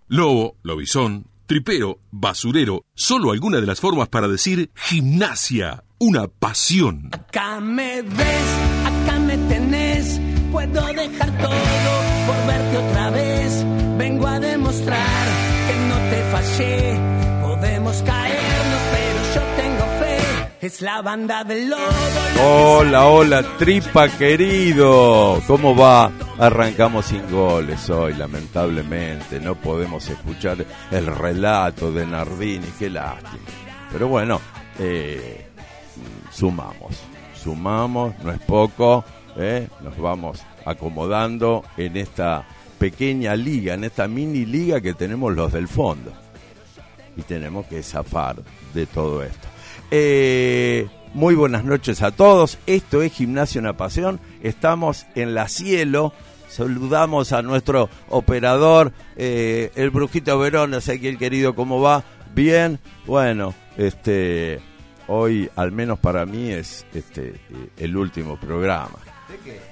Lobo, 0.06 0.56
lobizón, 0.62 1.26
tripero, 1.46 1.98
basurero, 2.10 2.84
solo 2.94 3.32
alguna 3.32 3.60
de 3.60 3.66
las 3.66 3.80
formas 3.80 4.08
para 4.08 4.28
decir 4.28 4.70
gimnasia, 4.74 5.84
una 5.98 6.28
pasión. 6.28 7.08
Acá 7.12 7.60
me 7.60 8.02
ves, 8.02 8.58
acá 8.84 9.18
me 9.18 9.36
tenés, 9.48 10.20
puedo 10.52 10.86
dejar 10.92 11.38
todo 11.38 12.13
por 12.26 12.46
verte 12.46 12.78
otra 12.78 13.10
vez. 13.10 13.64
Vengo 13.96 14.26
a 14.26 14.40
demostrar 14.40 15.26
que 15.68 15.76
no 15.88 15.96
te 16.10 16.22
fallé, 16.30 16.98
podemos 17.42 18.02
caernos, 18.02 18.80
pero 18.92 19.34
yo 19.34 19.62
tengo 19.62 19.84
fe, 20.00 20.66
es 20.66 20.80
la 20.82 21.00
banda 21.02 21.44
del 21.44 21.70
lobo. 21.70 21.82
Hola, 22.42 23.06
hola, 23.06 23.42
tripa 23.58 24.08
querido. 24.08 25.40
¿Cómo 25.46 25.76
va? 25.76 26.10
Arrancamos 26.38 27.06
sin 27.06 27.30
goles 27.30 27.88
hoy, 27.90 28.14
lamentablemente. 28.14 29.38
No 29.40 29.54
podemos 29.54 30.08
escuchar 30.08 30.58
el 30.90 31.06
relato 31.06 31.92
de 31.92 32.04
Nardini, 32.06 32.66
qué 32.78 32.90
lástima. 32.90 33.38
Pero 33.92 34.08
bueno, 34.08 34.40
eh, 34.80 35.46
sumamos, 36.32 36.96
sumamos, 37.40 38.18
no 38.24 38.32
es 38.32 38.40
poco. 38.40 39.04
eh, 39.36 39.68
Nos 39.80 39.96
vamos 39.98 40.42
acomodando 40.64 41.64
en 41.76 41.96
esta 41.96 42.46
pequeña 42.78 43.36
liga, 43.36 43.74
en 43.74 43.84
esta 43.84 44.08
mini 44.08 44.44
liga 44.44 44.80
que 44.80 44.94
tenemos 44.94 45.34
los 45.34 45.52
del 45.52 45.68
fondo. 45.68 46.12
Y 47.16 47.22
tenemos 47.22 47.66
que 47.66 47.82
zafar 47.82 48.36
de 48.74 48.86
todo 48.86 49.22
esto. 49.22 49.48
Eh, 49.90 50.88
muy 51.14 51.34
buenas 51.34 51.64
noches 51.64 52.02
a 52.02 52.10
todos. 52.10 52.58
Esto 52.66 53.02
es 53.02 53.12
Gimnasio 53.12 53.60
Una 53.60 53.76
Pasión. 53.76 54.18
Estamos 54.42 55.06
en 55.14 55.34
la 55.34 55.48
cielo. 55.48 56.12
Saludamos 56.48 57.32
a 57.32 57.42
nuestro 57.42 57.88
operador, 58.10 58.92
eh, 59.16 59.72
el 59.74 59.90
Brujito 59.90 60.38
Verón, 60.38 60.72
el 60.74 61.18
querido, 61.18 61.56
¿cómo 61.56 61.80
va? 61.80 62.04
Bien, 62.32 62.78
bueno, 63.06 63.54
este, 63.76 64.60
hoy 65.08 65.50
al 65.56 65.72
menos 65.72 65.98
para 65.98 66.26
mí 66.26 66.50
es 66.50 66.86
este 66.94 67.40
el 67.76 67.96
último 67.96 68.38
programa. 68.38 68.98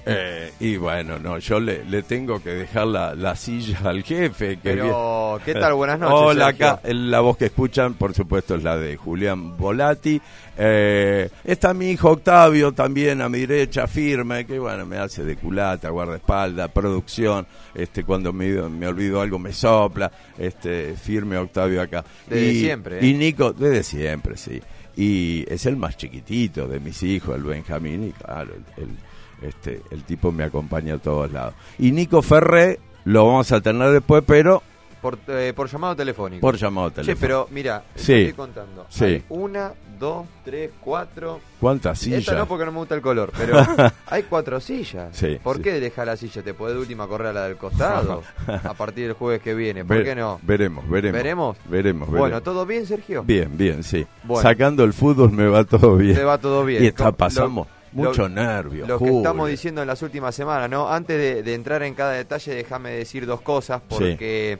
Eh, 0.07 0.53
y 0.61 0.77
bueno, 0.77 1.18
no, 1.18 1.38
yo 1.38 1.61
le, 1.61 1.85
le 1.85 2.03
tengo 2.03 2.42
que 2.42 2.51
dejar 2.51 2.87
la, 2.87 3.14
la 3.14 3.37
silla 3.37 3.79
al 3.85 4.03
jefe. 4.03 4.57
Que 4.57 4.70
Pero, 4.75 5.40
¿qué 5.44 5.55
tal? 5.55 5.75
Buenas 5.75 5.98
noches, 5.98 6.16
Hola, 6.18 6.46
acá 6.48 6.81
el- 6.85 7.11
la 7.11 7.20
voz 7.20 7.37
que 7.37 7.46
escuchan, 7.46 7.94
por 7.94 8.14
supuesto, 8.14 8.55
es 8.57 8.62
la 8.62 8.77
de 8.77 8.96
Julián 8.96 9.57
Volati. 9.57 10.20
Eh, 10.59 11.29
está 11.44 11.72
mi 11.72 11.90
hijo 11.90 12.11
Octavio 12.11 12.72
también 12.72 13.22
a 13.22 13.29
mi 13.29 13.40
derecha, 13.46 13.87
firme, 13.87 14.44
que 14.46 14.59
bueno, 14.59 14.85
me 14.85 14.98
hace 14.98 15.25
de 15.25 15.37
culata, 15.37 15.88
guardaespaldas, 15.90 16.70
producción. 16.70 17.46
Este, 17.75 18.05
cuando 18.05 18.33
me, 18.33 18.51
me 18.68 18.87
olvido 18.87 19.20
algo 19.20 19.38
me 19.38 19.53
sopla. 19.53 20.11
Este, 20.38 20.94
firme 20.94 21.37
Octavio 21.38 21.81
acá. 21.83 22.05
Desde 22.29 22.53
y, 22.53 22.61
siempre, 22.61 22.98
¿eh? 22.98 23.07
Y 23.07 23.14
Nico, 23.14 23.53
desde 23.53 23.83
siempre, 23.83 24.37
sí. 24.37 24.61
Y 24.94 25.44
es 25.51 25.64
el 25.64 25.77
más 25.77 25.96
chiquitito 25.96 26.68
de 26.68 26.79
mis 26.79 27.03
hijos, 27.03 27.35
el 27.37 27.44
Benjamín, 27.44 28.09
y 28.09 28.12
claro, 28.12 28.53
el, 28.77 28.83
el- 28.85 28.96
este, 29.43 29.83
el 29.91 30.05
tipo 30.05 30.33
me 30.33 30.45
acompaña 30.45 30.95
a 30.95 30.99
todos 30.99 31.31
lados. 31.33 31.55
Y 31.79 31.93
Nico 31.93 32.23
Ferré 32.23 32.79
lo 33.05 33.27
vamos 33.27 33.51
a 33.53 33.61
tener 33.61 33.91
después, 33.91 34.23
pero 34.27 34.63
Por, 35.01 35.19
eh, 35.29 35.53
por 35.57 35.69
llamado 35.69 35.97
telefónico. 35.97 36.41
por 36.41 36.57
llamado 36.57 36.91
telefónico. 36.93 37.21
pero 37.21 37.49
mira, 37.51 37.83
Sí. 37.97 38.13
estoy 38.15 38.33
contando. 38.35 38.87
Sí. 38.89 39.05
Hay 39.05 39.25
una, 39.31 39.73
dos, 39.99 40.27
tres, 40.45 40.71
cuatro. 40.81 41.41
¿Cuántas 41.59 41.99
sillas? 41.99 42.21
Esta 42.21 42.35
no 42.37 42.47
porque 42.47 42.65
no 42.65 42.71
me 42.73 42.79
gusta 42.79 42.95
el 42.95 43.03
color, 43.03 43.33
pero 43.37 43.57
hay 44.07 44.23
cuatro 44.25 44.61
sillas. 44.61 45.09
Sí, 45.17 45.39
¿Por 45.43 45.57
sí. 45.57 45.63
qué 45.63 45.81
dejar 45.81 46.07
la 46.07 46.17
silla? 46.17 46.43
¿Te 46.43 46.55
podés 46.55 46.75
de 46.77 46.81
última 46.83 47.09
correr 47.09 47.29
a 47.29 47.33
la 47.33 47.45
del 47.49 47.57
costado? 47.57 48.23
a 48.47 48.75
partir 48.75 49.07
del 49.07 49.15
jueves 49.15 49.43
que 49.43 49.55
viene. 49.55 49.85
¿Por 49.85 50.05
qué 50.05 50.15
no? 50.15 50.39
Veremos, 50.43 50.89
veremos. 50.89 51.17
¿Veremos? 51.19 51.57
Veremos, 51.69 52.09
Bueno, 52.09 52.23
veremos. 52.25 52.45
¿todo 52.45 52.65
bien, 52.67 52.87
Sergio? 52.87 53.25
Bien, 53.25 53.51
bien, 53.57 53.83
sí. 53.83 54.07
Bueno. 54.23 54.43
Sacando 54.49 54.85
el 54.85 54.93
fútbol 54.93 55.33
me 55.33 55.49
va 55.49 55.65
todo 55.65 55.97
bien. 55.97 56.15
Te 56.15 56.23
va 56.23 56.39
todo 56.39 56.65
bien. 56.65 56.85
Y 56.85 56.87
está 56.87 57.11
pasamos 57.11 57.67
lo- 57.67 57.82
mucho 57.93 58.29
nervio. 58.29 58.87
Lo 58.87 58.99
que 58.99 59.17
estamos 59.17 59.49
diciendo 59.49 59.83
en 59.83 59.89
las 59.89 60.03
últimas 60.03 60.35
semanas, 60.35 60.69
¿no? 60.69 60.89
Antes 60.89 61.19
de, 61.19 61.43
de 61.43 61.55
entrar 61.55 61.83
en 61.83 61.95
cada 61.95 62.13
detalle, 62.13 62.55
déjame 62.55 62.93
decir 62.93 63.27
dos 63.27 63.41
cosas, 63.41 63.83
porque 63.89 64.59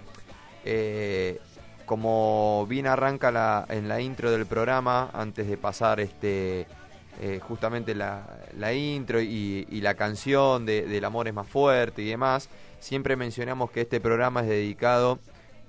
eh, 0.65 1.41
como 1.87 2.67
bien 2.69 2.87
arranca 2.87 3.31
la, 3.31 3.67
en 3.69 3.89
la 3.89 4.01
intro 4.01 4.31
del 4.31 4.47
programa, 4.47 5.11
antes 5.13 5.49
de 5.49 5.57
pasar 5.57 6.01
este 6.01 6.67
eh, 7.21 7.41
justamente 7.43 7.95
la, 7.95 8.27
la 8.57 8.73
intro 8.73 9.21
y, 9.21 9.67
y 9.71 9.81
la 9.81 9.95
canción 9.95 10.65
de, 10.65 10.87
del 10.87 11.05
amor 11.05 11.29
es 11.29 11.35
más 11.35 11.47
fuerte 11.47 12.03
y 12.03 12.09
demás, 12.09 12.49
siempre 12.81 13.17
mencionamos 13.17 13.71
que 13.71 13.83
este 13.83 14.01
programa 14.01 14.41
es 14.41 14.49
dedicado 14.49 15.19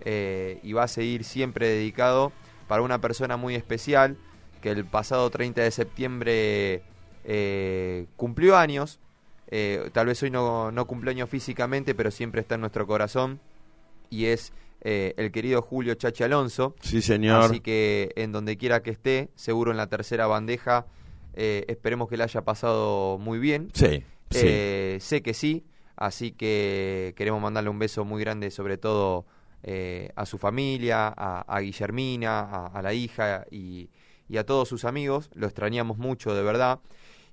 eh, 0.06 0.60
y 0.64 0.74
va 0.74 0.84
a 0.84 0.88
seguir 0.88 1.24
siempre 1.24 1.68
dedicado 1.68 2.32
para 2.68 2.82
una 2.82 3.00
persona 3.00 3.38
muy 3.38 3.56
especial 3.56 4.18
que 4.62 4.72
el 4.72 4.86
pasado 4.86 5.30
30 5.30 5.62
de 5.62 5.72
septiembre 5.72 6.84
eh, 7.24 8.08
cumplió 8.16 8.58
años. 8.58 9.00
Eh, 9.48 9.90
tal 9.94 10.08
vez 10.08 10.22
hoy 10.24 10.32
no, 10.32 10.72
no 10.72 10.88
cumple 10.88 11.12
años 11.12 11.30
físicamente, 11.30 11.94
pero 11.94 12.10
siempre 12.12 12.42
está 12.42 12.56
en 12.56 12.62
nuestro 12.62 12.88
corazón. 12.88 13.40
Y 14.10 14.26
es 14.26 14.54
eh, 14.82 15.14
el 15.18 15.32
querido 15.32 15.62
Julio 15.62 15.94
Chachi 15.96 16.24
Alonso. 16.24 16.76
Sí, 16.82 17.02
señor. 17.02 17.42
Así 17.44 17.60
que 17.60 18.12
en 18.16 18.32
donde 18.32 18.58
quiera 18.58 18.82
que 18.84 18.92
esté, 18.92 19.30
seguro 19.36 19.72
en 19.72 19.78
la 19.78 19.88
tercera 19.88 20.28
bandeja, 20.28 20.86
eh, 21.36 21.66
esperemos 21.68 22.10
que 22.10 22.18
le 22.18 22.24
haya 22.24 22.42
pasado 22.42 23.18
muy 23.18 23.40
bien. 23.40 23.70
Sí, 23.74 24.04
sí. 24.30 24.42
Eh, 24.44 24.98
sé 25.02 25.22
que 25.22 25.34
sí, 25.34 25.64
así 25.96 26.32
que 26.32 27.14
queremos 27.16 27.42
mandarle 27.42 27.70
un 27.70 27.80
beso 27.80 28.06
muy 28.06 28.22
grande, 28.22 28.52
sobre 28.52 28.78
todo 28.78 29.26
eh, 29.64 30.12
a 30.16 30.26
su 30.26 30.38
familia, 30.38 31.08
a, 31.16 31.42
a 31.42 31.60
Guillermina, 31.62 32.40
a, 32.40 32.68
a 32.68 32.82
la 32.82 32.94
hija 32.94 33.46
y, 33.50 33.90
y 34.30 34.38
a 34.38 34.46
todos 34.46 34.68
sus 34.68 34.84
amigos. 34.86 35.30
Lo 35.34 35.48
extrañamos 35.48 35.98
mucho, 35.98 36.36
de 36.36 36.44
verdad. 36.44 36.80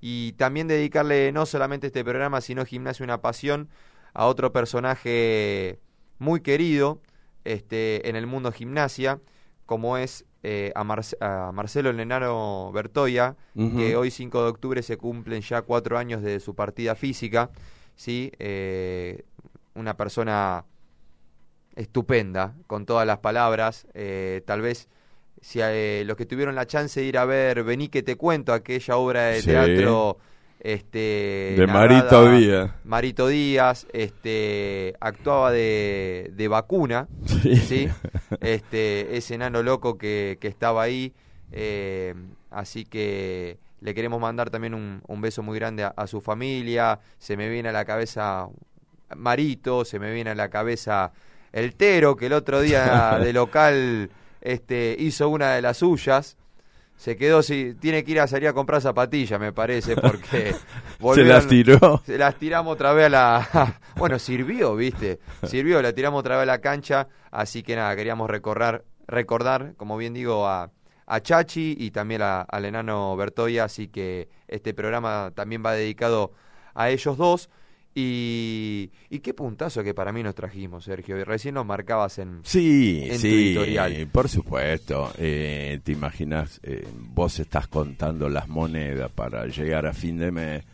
Y 0.01 0.33
también 0.33 0.67
dedicarle 0.69 1.31
no 1.33 1.45
solamente 1.47 1.89
este 1.89 2.05
programa, 2.05 2.41
sino 2.41 2.65
Gimnasio 2.65 3.05
Una 3.05 3.21
Pasión 3.21 3.69
a 4.15 4.27
otro 4.27 4.53
personaje 4.53 5.79
muy 6.19 6.41
querido 6.41 7.01
este, 7.45 8.09
en 8.09 8.17
el 8.17 8.27
mundo 8.27 8.51
gimnasia, 8.53 9.21
como 9.67 9.97
es 9.99 10.25
eh, 10.43 10.73
a, 10.75 10.85
Marce- 10.85 11.17
a 11.21 11.53
Marcelo 11.53 11.93
Lenaro 11.93 12.71
Bertoya, 12.73 13.37
que 13.77 13.97
hoy 13.97 14.11
5 14.11 14.43
de 14.43 14.49
octubre 14.49 14.83
se 14.83 14.97
cumplen 14.97 15.43
ya 15.43 15.63
cuatro 15.63 15.99
años 15.99 16.23
de 16.23 16.41
su 16.41 16.55
partida 16.55 16.95
física, 16.95 17.51
¿sí? 17.95 18.33
Eh, 18.39 19.23
una 19.75 19.97
persona 19.97 20.65
estupenda, 21.77 22.55
con 22.67 22.85
todas 22.87 23.07
las 23.07 23.19
palabras, 23.19 23.87
eh, 23.95 24.43
tal 24.47 24.61
vez 24.61 24.89
si 25.41 25.61
eh, 25.63 26.03
los 26.07 26.17
que 26.17 26.27
tuvieron 26.27 26.55
la 26.55 26.67
chance 26.67 27.01
de 27.01 27.07
ir 27.07 27.17
a 27.19 27.25
ver 27.25 27.65
Vení 27.65 27.89
que 27.89 28.03
te 28.03 28.17
cuento, 28.17 28.53
aquella 28.53 28.97
obra 28.97 29.25
de 29.27 29.41
Sí. 29.41 29.49
teatro 29.51 30.19
este 30.63 31.55
De 31.57 31.67
narrada- 31.67 31.73
Marito 31.89 32.31
Díaz. 32.33 32.71
Marito 32.85 33.29
Díaz, 33.29 33.87
este 33.95 34.95
actuaba 35.01 35.51
de, 35.53 36.31
de 36.35 36.49
vacuna, 36.49 37.09
Sí. 37.25 37.57
¿sí? 37.57 37.89
Este, 38.41 39.17
ese 39.17 39.35
enano 39.37 39.63
loco 39.63 39.97
que, 39.97 40.37
que 40.41 40.49
estaba 40.49 40.83
ahí. 40.83 41.13
eh, 41.53 42.15
así 42.51 42.85
que 42.85 43.59
le 43.81 43.95
queremos 43.95 44.21
mandar 44.21 44.51
también 44.51 44.75
un, 44.75 45.01
un 45.07 45.21
beso 45.23 45.43
muy 45.43 45.59
grande 45.59 45.85
a, 45.85 45.89
a 45.97 46.07
su 46.07 46.21
familia. 46.21 47.01
Se 47.19 47.37
me 47.37 47.49
viene 47.49 47.71
a 47.71 47.73
la 47.73 47.85
cabeza 47.87 48.49
Marito, 49.17 49.85
se 49.85 49.99
me 49.99 50.13
viene 50.13 50.31
a 50.31 50.35
la 50.35 50.49
cabeza 50.51 51.13
el 51.53 51.75
Tero, 51.75 52.15
que 52.17 52.27
el 52.27 52.33
otro 52.35 52.61
día 52.61 53.19
de 53.23 53.33
local 53.33 54.11
este, 54.41 54.97
hizo 54.99 55.29
una 55.29 55.53
de 55.55 55.63
las 55.63 55.79
suyas. 55.79 56.37
Se 56.97 57.17
quedó, 57.17 57.43
si 57.43 57.75
tiene 57.81 58.05
que 58.05 58.11
ir 58.13 58.21
a 58.21 58.27
salir 58.27 58.49
a 58.49 58.53
comprar 58.53 58.83
zapatillas, 58.83 59.41
me 59.41 59.53
parece, 59.55 59.97
porque 59.97 60.55
Se 61.15 61.25
las 61.25 61.47
tiró. 61.47 62.03
se 62.05 62.19
las 62.19 62.35
tiramos 62.37 62.75
otra 62.75 62.93
vez 62.93 63.07
a 63.07 63.09
la... 63.09 63.81
bueno, 63.97 64.19
sirvió, 64.19 64.77
¿viste? 64.77 65.19
Sirvió, 65.47 65.81
la 65.81 65.95
tiramos 65.95 66.21
otra 66.21 66.37
vez 66.37 66.43
a 66.43 66.47
la 66.47 66.61
cancha. 66.61 67.09
Así 67.31 67.63
que 67.63 67.75
nada, 67.75 67.97
queríamos 67.97 68.29
recordar, 68.29 68.85
recordar 69.07 69.73
como 69.79 69.97
bien 69.97 70.13
digo, 70.13 70.47
a, 70.47 70.71
a 71.07 71.21
Chachi 71.23 71.75
y 71.79 71.91
también 71.91 72.21
a- 72.21 72.43
al 72.43 72.67
enano 72.67 73.17
Bertoya. 73.17 73.65
Así 73.65 73.89
que 73.89 74.29
este 74.47 74.75
programa 74.75 75.33
también 75.35 75.63
va 75.65 75.73
dedicado 75.73 76.33
a 76.75 76.91
ellos 76.91 77.17
dos. 77.17 77.49
Y, 77.95 78.91
y 79.11 79.19
qué 79.19 79.35
puntazo 79.35 79.83
que 79.83 79.95
para 79.95 80.13
mí 80.13 80.23
nos 80.23 80.35
trajimos, 80.35 80.85
Sergio. 80.85 81.19
Y 81.19 81.25
Recién 81.25 81.55
nos 81.57 81.67
marcabas 81.67 82.19
en... 82.19 82.41
Sí, 82.45 83.01
en 83.05 83.13
tu 83.15 83.19
sí, 83.19 83.29
editorial. 83.49 84.09
por 84.13 84.29
supuesto. 84.29 85.13
Eh, 85.19 85.81
Te 85.83 85.93
imaginas, 85.93 86.61
eh, 86.63 86.87
vos 87.13 87.39
estás 87.41 87.67
contando 87.67 88.29
las 88.29 88.49
monedas 88.49 89.11
para 89.11 89.47
llegar 89.47 89.87
a 89.87 89.93
fin 89.93 90.19
de 90.19 90.31
mes. 90.31 90.65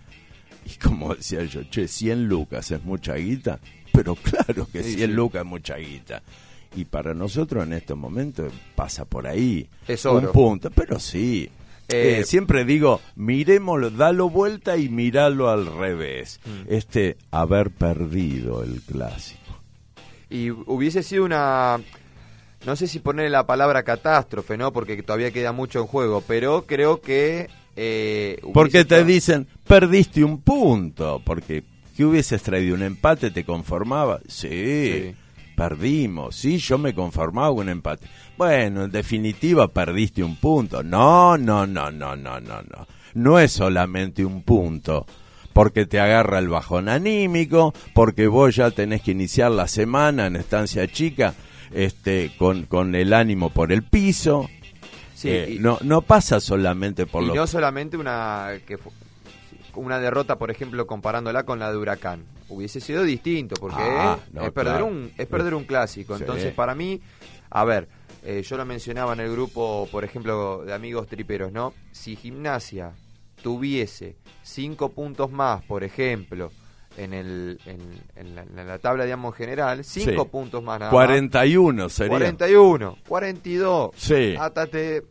Y 0.66 0.76
como 0.78 1.14
decía 1.14 1.44
yo, 1.44 1.62
che, 1.64 1.88
100 1.88 2.28
lucas 2.28 2.70
es 2.70 2.82
mucha 2.84 3.14
guita. 3.14 3.60
Pero 3.92 4.14
claro 4.16 4.68
que 4.70 4.82
Sí, 4.82 4.94
100 4.96 5.10
sí. 5.10 5.14
lucas 5.16 5.42
es 5.42 5.46
mucha 5.48 5.76
guita. 5.76 6.22
Y 6.76 6.84
para 6.84 7.14
nosotros 7.14 7.64
en 7.64 7.72
estos 7.72 7.96
momentos 7.96 8.52
pasa 8.74 9.06
por 9.06 9.26
ahí. 9.26 9.66
Es 9.88 10.04
oro. 10.04 10.26
Un 10.26 10.32
punto, 10.32 10.70
pero 10.70 10.98
sí. 11.00 11.48
Eh, 11.88 12.18
Eh, 12.20 12.24
siempre 12.24 12.64
digo, 12.64 13.00
miremoslo, 13.14 13.90
dalo 13.90 14.28
vuelta 14.28 14.76
y 14.76 14.88
miralo 14.88 15.48
al 15.50 15.66
revés. 15.66 16.40
Mm. 16.44 16.72
Este, 16.72 17.16
haber 17.30 17.70
perdido 17.70 18.62
el 18.64 18.80
clásico. 18.82 19.40
Y 20.28 20.50
hubiese 20.50 21.02
sido 21.02 21.24
una... 21.24 21.80
No 22.64 22.74
sé 22.74 22.88
si 22.88 22.98
poner 22.98 23.30
la 23.30 23.46
palabra 23.46 23.84
catástrofe, 23.84 24.56
¿no? 24.56 24.72
Porque 24.72 25.00
todavía 25.02 25.30
queda 25.30 25.52
mucho 25.52 25.78
en 25.80 25.86
juego, 25.86 26.24
pero 26.26 26.64
creo 26.66 27.00
que... 27.00 27.48
eh, 27.76 28.40
Porque 28.52 28.72
te 28.84 28.96
estado- 28.96 29.04
dicen, 29.04 29.46
perdiste 29.68 30.24
un 30.24 30.40
punto, 30.40 31.22
porque 31.24 31.62
que 31.96 32.04
hubieses 32.04 32.42
traído 32.42 32.74
un 32.74 32.82
empate, 32.82 33.30
¿te 33.30 33.44
conformaba? 33.44 34.20
Sí, 34.26 34.48
Sí. 34.48 35.14
perdimos, 35.56 36.34
sí, 36.36 36.58
yo 36.58 36.76
me 36.76 36.92
conformaba 36.94 37.48
con 37.50 37.60
un 37.60 37.68
empate. 37.70 38.06
Bueno, 38.36 38.84
en 38.84 38.90
definitiva 38.90 39.68
perdiste 39.68 40.22
un 40.22 40.36
punto. 40.36 40.82
No, 40.82 41.38
no, 41.38 41.66
no, 41.66 41.90
no, 41.90 42.14
no, 42.16 42.40
no, 42.40 42.62
no. 42.62 42.86
No 43.14 43.38
es 43.38 43.52
solamente 43.52 44.24
un 44.24 44.42
punto. 44.42 45.06
Porque 45.52 45.86
te 45.86 45.98
agarra 45.98 46.38
el 46.38 46.48
bajón 46.48 46.90
anímico, 46.90 47.72
porque 47.94 48.26
vos 48.26 48.54
ya 48.54 48.70
tenés 48.70 49.00
que 49.00 49.12
iniciar 49.12 49.50
la 49.52 49.66
semana 49.66 50.26
en 50.26 50.36
estancia 50.36 50.86
chica, 50.86 51.32
este, 51.72 52.32
con, 52.36 52.64
con 52.66 52.94
el 52.94 53.14
ánimo 53.14 53.48
por 53.48 53.72
el 53.72 53.82
piso. 53.82 54.50
Sí, 55.14 55.30
Eh, 55.30 55.52
y- 55.52 55.58
no, 55.58 55.78
no 55.80 56.02
pasa 56.02 56.40
solamente 56.40 57.06
por 57.06 57.22
y 57.22 57.28
lo 57.28 57.34
no 57.34 57.46
solamente 57.46 57.96
una 57.96 58.50
que 58.66 58.78
una 59.76 59.98
derrota, 59.98 60.36
por 60.36 60.50
ejemplo, 60.50 60.86
comparándola 60.86 61.44
con 61.44 61.58
la 61.58 61.70
de 61.70 61.78
Huracán. 61.78 62.24
Hubiese 62.50 62.80
sido 62.80 63.02
distinto, 63.02 63.56
porque 63.58 63.76
Ah, 63.80 64.18
no, 64.32 64.42
es, 64.42 64.50
perder 64.52 64.74
claro. 64.74 64.86
un, 64.86 65.10
es 65.16 65.26
perder 65.26 65.54
un 65.54 65.64
clásico. 65.64 66.16
Sí. 66.16 66.22
Entonces, 66.22 66.52
para 66.52 66.74
mí, 66.74 67.00
a 67.50 67.64
ver, 67.64 67.88
eh, 68.26 68.42
yo 68.42 68.56
lo 68.56 68.64
mencionaba 68.66 69.12
en 69.12 69.20
el 69.20 69.30
grupo, 69.30 69.88
por 69.90 70.04
ejemplo, 70.04 70.64
de 70.64 70.74
amigos 70.74 71.06
triperos, 71.06 71.52
¿no? 71.52 71.72
Si 71.92 72.16
Gimnasia 72.16 72.92
tuviese 73.42 74.16
cinco 74.42 74.90
puntos 74.90 75.30
más, 75.30 75.62
por 75.64 75.84
ejemplo, 75.84 76.50
en, 76.96 77.12
el, 77.12 77.60
en, 77.66 77.80
en 78.16 78.34
la, 78.34 78.42
en 78.42 78.66
la 78.66 78.78
tabla, 78.78 79.04
digamos, 79.04 79.34
general, 79.36 79.84
cinco 79.84 80.22
Sí. 80.24 80.28
puntos 80.30 80.62
más 80.62 80.80
nada 80.80 80.90
más. 80.90 81.06
41 81.06 81.88
sería. 81.88 82.10
41, 82.18 82.98
42. 83.06 83.90
Sí. 83.96 84.34
Hasta 84.38 84.66
te, 84.66 85.02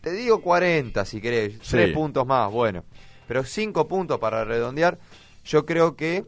te 0.00 0.12
digo 0.12 0.40
40 0.40 1.04
si 1.04 1.20
querés. 1.20 1.54
Sí. 1.62 1.70
Tres 1.72 1.92
puntos 1.94 2.26
más, 2.26 2.50
bueno. 2.50 2.84
Pero 3.26 3.44
cinco 3.44 3.86
puntos 3.86 4.18
para 4.18 4.44
redondear. 4.44 4.98
Yo 5.44 5.66
creo 5.66 5.96
que 5.96 6.24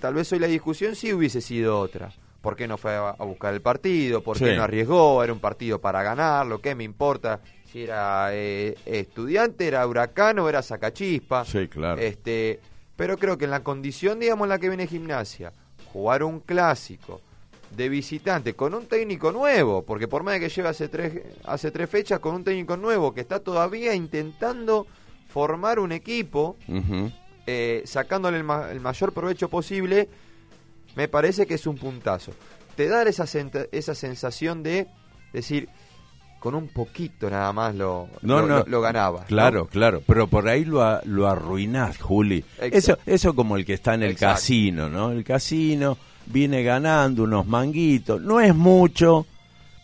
tal 0.00 0.14
vez 0.14 0.30
hoy 0.32 0.38
la 0.40 0.46
discusión 0.48 0.94
sí 0.96 1.12
hubiese 1.12 1.40
sido 1.40 1.78
otra. 1.78 2.12
¿Por 2.40 2.54
qué 2.56 2.68
no 2.68 2.76
fue 2.78 2.92
a, 2.94 3.10
a 3.10 3.24
buscar 3.24 3.52
el 3.52 3.60
partido? 3.60 4.22
¿Por 4.22 4.38
qué 4.38 4.50
Sí. 4.52 4.56
no 4.56 4.62
arriesgó? 4.62 5.22
Era 5.24 5.32
un 5.32 5.40
partido 5.40 5.80
para 5.80 6.02
ganarlo. 6.02 6.60
¿Qué 6.60 6.74
me 6.74 6.84
importa? 6.84 7.40
Si 7.72 7.82
era 7.82 8.28
eh, 8.32 8.76
estudiante, 8.86 9.66
era 9.66 9.86
huracán 9.86 10.38
o 10.38 10.48
era 10.48 10.62
sacachispa. 10.62 11.44
Sí, 11.44 11.68
claro. 11.68 12.00
Este, 12.00 12.60
pero 12.96 13.18
creo 13.18 13.36
que 13.36 13.44
en 13.46 13.50
la 13.50 13.62
condición, 13.62 14.20
digamos, 14.20 14.46
en 14.46 14.50
la 14.50 14.58
que 14.58 14.68
viene 14.68 14.86
gimnasia, 14.86 15.52
jugar 15.92 16.22
un 16.22 16.40
clásico 16.40 17.20
de 17.76 17.88
visitante 17.90 18.54
con 18.54 18.72
un 18.72 18.86
técnico 18.86 19.30
nuevo, 19.32 19.82
porque 19.84 20.08
por 20.08 20.22
más 20.22 20.34
de 20.34 20.40
que 20.40 20.48
lleva 20.48 20.70
hace 20.70 20.88
tres, 20.88 21.12
hace 21.44 21.70
tres 21.70 21.90
fechas 21.90 22.18
con 22.20 22.34
un 22.34 22.44
técnico 22.44 22.76
nuevo 22.78 23.12
que 23.12 23.20
está 23.20 23.40
todavía 23.40 23.94
intentando 23.94 24.86
formar 25.28 25.78
un 25.78 25.92
equipo, 25.92 26.56
eh, 27.46 27.82
sacándole 27.84 28.38
el, 28.38 28.44
ma- 28.44 28.70
el 28.70 28.80
mayor 28.80 29.12
provecho 29.12 29.48
posible, 29.50 30.08
me 30.98 31.06
parece 31.08 31.46
que 31.46 31.54
es 31.54 31.64
un 31.68 31.76
puntazo. 31.76 32.32
Te 32.76 32.88
da 32.88 33.02
esa, 33.04 33.24
esa 33.72 33.94
sensación 33.94 34.62
de 34.64 34.88
decir, 35.32 35.68
con 36.40 36.56
un 36.56 36.66
poquito 36.68 37.30
nada 37.30 37.52
más 37.52 37.74
lo, 37.76 38.08
No, 38.22 38.40
lo, 38.40 38.46
no. 38.48 38.58
lo- 38.58 38.64
lo 38.66 38.80
ganaba. 38.80 39.20
¿no? 39.20 39.26
Claro, 39.26 39.66
claro, 39.68 40.02
pero 40.06 40.26
por 40.26 40.48
ahí 40.48 40.64
lo, 40.64 40.82
a- 40.82 41.00
lo 41.04 41.28
arruinás, 41.28 41.98
Juli. 41.98 42.44
Exacto. 42.60 42.76
Eso, 42.76 42.98
eso 43.06 43.34
como 43.36 43.56
el 43.56 43.64
que 43.64 43.74
está 43.74 43.94
en 43.94 44.02
el 44.02 44.10
Exacto. 44.10 44.34
casino, 44.34 44.88
¿no? 44.88 45.12
El 45.12 45.22
casino 45.22 45.96
viene 46.26 46.64
ganando 46.64 47.22
unos 47.22 47.46
manguitos, 47.46 48.20
no 48.20 48.40
es 48.40 48.52
mucho, 48.54 49.24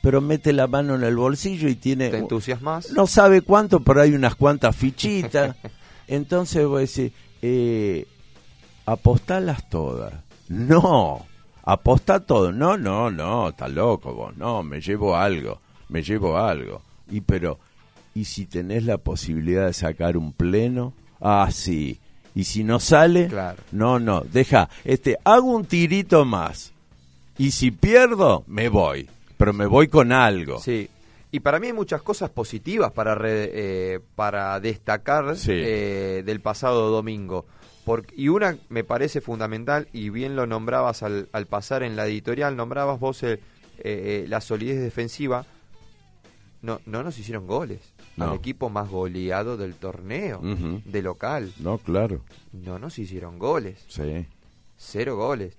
pero 0.03 0.21
mete 0.21 0.53
la 0.53 0.67
mano 0.67 0.97
en 0.97 1.05
el 1.05 1.17
bolsillo 1.17 1.69
y 1.69 1.77
tiene... 1.77 2.11
¿Te 2.11 2.19
entusiasmas? 2.19 2.91
No 2.91 3.07
sabe 3.07 3.41
cuánto, 3.43 3.81
pero 3.81 4.03
hay 4.03 4.13
unas 4.15 4.35
cuantas 4.35 4.75
fichitas. 4.77 5.55
Entonces 6.09 6.67
voy 6.67 6.79
a 6.79 6.81
decir, 6.81 7.13
eh, 7.41 8.05
apostalas 8.87 9.69
todas. 9.71 10.13
No, 10.49 11.25
apostá 11.65 12.21
todo. 12.21 12.53
No, 12.53 12.77
no, 12.77 13.11
no, 13.11 13.49
está 13.51 13.69
loco 13.69 14.13
vos. 14.15 14.37
No, 14.37 14.63
me 14.63 14.81
llevo 14.81 15.17
algo, 15.17 15.61
me 15.89 16.03
llevo 16.03 16.37
algo. 16.39 16.83
Y 17.11 17.21
pero, 17.21 17.59
¿y 18.15 18.25
si 18.25 18.47
tenés 18.47 18.85
la 18.85 18.99
posibilidad 18.99 19.67
de 19.67 19.73
sacar 19.73 20.17
un 20.17 20.33
pleno? 20.33 20.93
Ah, 21.21 21.49
sí. 21.51 21.99
Y 22.35 22.45
si 22.45 22.65
no 22.65 22.81
sale, 22.81 23.29
Claro. 23.29 23.63
no, 23.73 23.99
no, 24.01 24.21
deja, 24.23 24.69
este, 24.85 25.17
hago 25.25 25.53
un 25.55 25.65
tirito 25.65 26.25
más. 26.25 26.73
Y 27.39 27.51
si 27.53 27.71
pierdo, 27.71 28.45
me 28.47 28.69
voy. 28.69 29.09
Pero 29.37 29.53
me 29.53 29.67
voy 29.67 29.89
con 29.89 30.13
algo. 30.13 30.59
Sí. 30.61 30.89
Y 31.33 31.41
para 31.41 31.59
mí 31.59 31.67
hay 31.69 31.73
muchas 31.73 32.01
cosas 32.03 32.31
positivas 32.31 32.93
para, 32.93 33.15
re- 33.17 33.51
eh, 33.53 34.01
para 34.15 34.59
destacar 34.61 35.37
Sí. 35.37 35.51
eh, 35.53 36.23
del 36.25 36.41
pasado 36.41 36.91
domingo. 36.91 37.45
Porque, 37.85 38.15
y 38.17 38.29
una 38.29 38.57
me 38.69 38.83
parece 38.83 39.21
fundamental, 39.21 39.89
y 39.93 40.09
bien 40.09 40.37
lo 40.37 40.47
nombrabas 40.47 41.03
al, 41.03 41.29
al 41.33 41.47
pasar 41.47 41.83
en 41.83 41.97
la 41.97 42.07
editorial, 42.07 42.57
nombrabas 42.57 42.99
vos 42.99 43.23
eh, 43.23 43.41
eh, 43.79 44.25
la 44.29 44.41
solidez 44.41 44.81
defensiva. 44.81 45.45
No, 46.63 46.81
no 46.87 47.03
nos 47.03 47.19
hicieron 47.19 47.47
goles. 47.47 47.81
No. 48.17 48.31
Al 48.31 48.37
equipo 48.37 48.71
más 48.71 48.89
goleado 48.89 49.59
del 49.59 49.75
torneo, 49.75 50.41
de 50.41 51.03
local. 51.03 51.53
No, 51.59 51.77
claro. 51.77 52.23
No 52.53 52.79
nos 52.79 52.99
hicieron 52.99 53.39
goles. 53.39 53.85
Sí. 53.89 54.27
Cero 54.79 55.17
goles. 55.17 55.59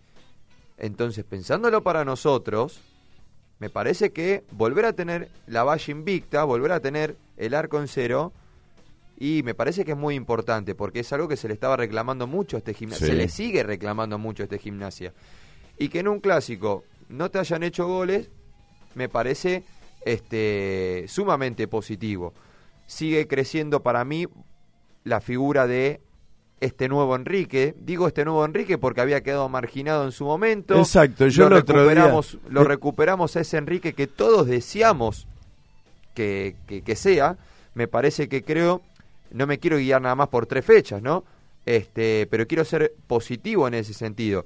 Entonces, 0.77 1.23
pensándolo 1.25 1.83
para 1.83 2.05
nosotros, 2.05 2.79
me 3.59 3.69
parece 3.69 4.11
que 4.11 4.43
volver 4.51 4.85
a 4.85 4.93
tener 4.93 5.29
la 5.45 5.63
valla 5.63 5.91
invicta, 5.91 6.43
volver 6.43 6.71
a 6.71 6.79
tener 6.79 7.17
el 7.37 7.53
arco 7.53 7.79
en 7.79 7.87
cero, 7.87 8.33
y 9.17 9.41
me 9.43 9.53
parece 9.53 9.85
que 9.85 9.91
es 9.91 9.97
muy 9.97 10.15
importante, 10.15 10.75
porque 10.75 10.99
es 11.01 11.13
algo 11.13 11.27
que 11.27 11.37
se 11.37 11.47
le 11.47 11.53
estaba 11.53 11.77
reclamando 11.77 12.27
mucho 12.27 12.57
a 12.57 12.59
este 12.59 12.73
gimnasia, 12.73 13.05
Sí. 13.07 13.11
se 13.13 13.17
le 13.17 13.29
sigue 13.29 13.63
reclamando 13.63 14.17
mucho 14.17 14.43
a 14.43 14.45
este 14.45 14.59
gimnasia. 14.59 15.13
Y 15.77 15.89
que 15.89 15.99
en 15.99 16.07
un 16.07 16.19
clásico 16.19 16.83
no 17.09 17.29
te 17.31 17.39
hayan 17.39 17.63
hecho 17.63 17.87
goles, 17.87 18.29
me 18.95 19.09
parece 19.09 19.63
este 20.05 21.05
sumamente 21.07 21.67
positivo. 21.67 22.33
Sigue 22.87 23.27
creciendo 23.27 23.81
para 23.83 24.05
mí 24.05 24.27
la 25.03 25.19
figura 25.21 25.67
de 25.67 26.01
este 26.61 26.87
nuevo 26.87 27.15
Enrique. 27.15 27.75
Digo 27.79 28.07
este 28.07 28.23
nuevo 28.25 28.45
Enrique 28.45 28.77
porque 28.77 29.01
había 29.01 29.21
quedado 29.21 29.49
marginado 29.49 30.05
en 30.05 30.11
su 30.11 30.25
momento. 30.25 30.75
Exacto, 30.77 31.27
yo 31.27 31.49
lo 31.49 31.61
día- 31.61 31.73
recuperamos, 31.73 32.37
lo 32.49 32.63
recuperamos 32.63 33.35
a 33.35 33.41
ese 33.41 33.57
Enrique 33.57 33.93
que 33.93 34.07
todos 34.07 34.47
deseamos 34.47 35.27
que, 36.13 36.55
que- 36.67 36.81
que 36.81 36.95
sea. 36.95 37.37
Me 37.73 37.87
parece 37.87 38.29
que 38.29 38.41
creo, 38.43 38.81
no 39.35 39.45
me 39.47 39.59
quiero 39.59 39.77
guiar 39.77 40.01
nada 40.01 40.15
más 40.15 40.29
por 40.29 40.45
tres 40.45 40.63
fechas, 40.65 41.01
¿no? 41.01 41.25
Este, 41.65 42.27
pero 42.31 42.47
quiero 42.47 42.63
ser 42.63 42.93
positivo 43.07 43.67
en 43.67 43.73
ese 43.73 43.93
sentido. 43.93 44.45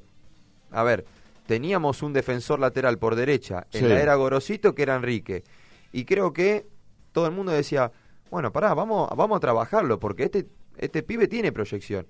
A 0.72 0.84
ver, 0.84 1.06
teníamos 1.46 2.02
un 2.02 2.12
defensor 2.14 2.60
lateral 2.60 2.98
por 2.98 3.16
derecha 3.16 3.68
en 3.72 3.82
Sí. 3.82 3.88
la 3.88 4.02
era 4.02 4.16
Gorosito 4.16 4.74
que 4.74 4.82
era 4.84 4.96
Enrique. 4.96 5.44
Y 5.92 6.06
creo 6.06 6.34
que 6.34 6.66
todo 7.12 7.26
el 7.28 7.34
mundo 7.34 7.52
decía, 7.52 7.92
bueno, 8.32 8.52
pará, 8.52 8.74
vamos, 8.74 9.10
vamos 9.16 9.38
a 9.38 9.40
trabajarlo, 9.40 10.00
porque 10.00 10.24
este, 10.24 10.48
este 10.78 11.04
pibe 11.04 11.28
tiene 11.28 11.52
proyección. 11.52 12.08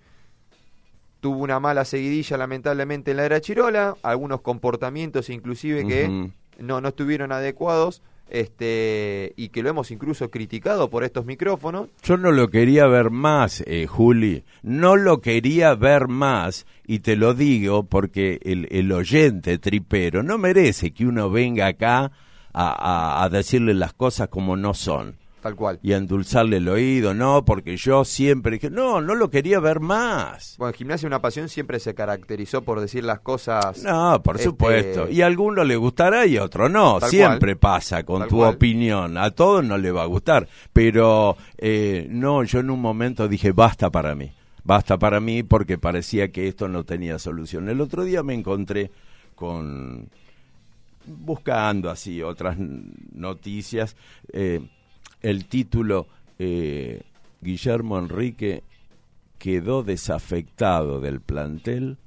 Tuvo 1.20 1.40
una 1.44 1.60
mala 1.60 1.84
seguidilla 1.84 2.38
lamentablemente 2.38 3.12
en 3.12 3.18
la 3.18 3.26
era 3.26 3.42
Chirola, 3.42 3.96
algunos 4.04 4.42
comportamientos 4.42 5.30
inclusive 5.30 5.86
que 5.86 6.32
no, 6.60 6.80
no 6.82 6.88
estuvieron 6.90 7.32
adecuados, 7.34 8.02
este, 8.32 9.34
y 9.36 9.50
que 9.50 9.62
lo 9.64 9.70
hemos 9.70 9.92
incluso 9.92 10.30
criticado 10.30 10.90
por 10.90 11.04
estos 11.04 11.26
micrófonos. 11.26 11.90
Yo 12.04 12.18
no 12.18 12.32
lo 12.32 12.48
quería 12.50 12.88
ver 12.88 13.10
más, 13.12 13.64
eh, 13.68 13.86
Juli. 13.88 14.44
No 14.64 14.96
lo 14.96 15.22
quería 15.22 15.76
ver 15.76 16.08
más. 16.08 16.66
Y 16.88 17.00
te 17.00 17.16
lo 17.16 17.34
digo 17.34 17.84
porque 17.84 18.40
el, 18.44 18.68
el 18.72 18.92
oyente 18.92 19.58
tripero 19.60 20.24
no 20.24 20.38
merece 20.38 20.92
que 20.92 21.06
uno 21.06 21.30
venga 21.30 21.68
acá 21.68 22.12
a, 22.52 23.22
a- 23.22 23.24
a 23.24 23.30
decirle 23.30 23.74
las 23.76 23.94
cosas 23.94 24.28
como 24.30 24.56
no 24.58 24.74
son. 24.74 25.19
Tal 25.42 25.56
cual. 25.56 25.80
Y 25.82 25.94
endulzarle 25.94 26.58
el 26.58 26.68
oído, 26.68 27.14
no, 27.14 27.46
porque 27.46 27.78
yo 27.78 28.04
siempre 28.04 28.54
dije, 28.54 28.70
no, 28.70 29.00
no 29.00 29.16
lo 29.16 29.30
quería 29.30 29.60
ver 29.60 29.80
más. 29.80 30.56
Bueno, 30.58 30.74
Gimnasia 30.74 31.08
Una 31.08 31.22
Pasión 31.22 31.48
siempre 31.48 31.80
se 31.80 31.94
caracterizó 31.96 32.62
por 32.64 32.82
decir 32.82 33.06
las 33.06 33.22
cosas. 33.22 33.82
No, 33.84 34.22
por 34.22 34.36
este, 34.36 34.50
supuesto. 34.50 35.10
Y 35.10 35.22
a 35.22 35.28
alguno 35.28 35.64
le 35.64 35.78
gustará 35.78 36.26
y 36.26 36.36
a 36.38 36.44
otro 36.44 36.68
no. 36.68 37.00
Tal 37.00 37.10
Siempre 37.10 37.56
cual. 37.56 37.74
pasa 37.74 38.04
con 38.04 38.20
Tal 38.20 38.30
tu 38.30 38.38
cual. 38.38 38.56
opinión. 38.56 39.18
A 39.18 39.32
todos 39.32 39.64
no 39.64 39.78
le 39.78 39.92
va 39.92 40.04
a 40.04 40.08
gustar. 40.08 40.48
Pero 40.74 41.38
eh, 41.58 42.06
no, 42.10 42.44
yo 42.44 42.60
en 42.60 42.70
un 42.70 42.82
momento 42.82 43.28
dije, 43.28 43.52
basta 43.54 43.90
para 43.90 44.16
mí. 44.16 44.32
Basta 44.64 44.98
para 44.98 45.20
mí 45.22 45.44
porque 45.44 45.78
parecía 45.78 46.32
que 46.32 46.48
esto 46.50 46.68
no 46.68 46.84
tenía 46.84 47.18
solución. 47.18 47.70
El 47.70 47.80
otro 47.80 48.04
día 48.04 48.24
me 48.24 48.34
encontré 48.34 48.92
con 49.36 50.10
buscando 51.06 51.90
así 51.90 52.22
otras 52.22 52.58
noticias, 53.14 53.96
eh, 54.32 54.62
el 55.22 55.46
título 55.46 56.08
eh, 56.38 57.02
Guillermo 57.42 57.98
Enrique 58.00 58.64
quedó 59.38 59.84
desafectado 59.84 61.00
del 61.00 61.22
plantel 61.22 61.98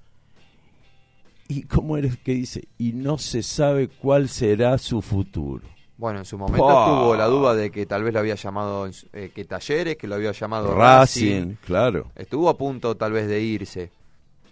y 1.49 1.63
cómo 1.65 1.97
eres 1.97 2.17
que 2.19 2.33
dice 2.33 2.69
y 2.79 2.93
no 2.93 3.19
se 3.19 3.43
sabe 3.43 3.89
cuál 3.89 4.29
será 4.29 4.79
su 4.79 5.03
futuro. 5.03 5.65
Bueno, 5.99 6.19
en 6.21 6.25
su 6.25 6.37
momento 6.37 6.65
tuvo 6.67 7.15
la 7.15 7.27
duda 7.27 7.55
de 7.55 7.71
que 7.71 7.87
tal 7.87 8.03
vez 8.03 8.13
lo 8.13 8.21
había 8.21 8.35
llamado 8.35 8.89
eh, 9.13 9.31
que 9.35 9.45
Talleres, 9.45 9.97
que 9.97 10.09
lo 10.09 10.17
había 10.17 10.33
llamado 10.33 10.75
Racing, 10.75 11.55
claro. 11.65 12.11
Estuvo 12.17 12.49
a 12.49 12.57
punto 12.57 12.97
tal 12.97 13.13
vez 13.13 13.29
de 13.29 13.41
irse. 13.41 13.93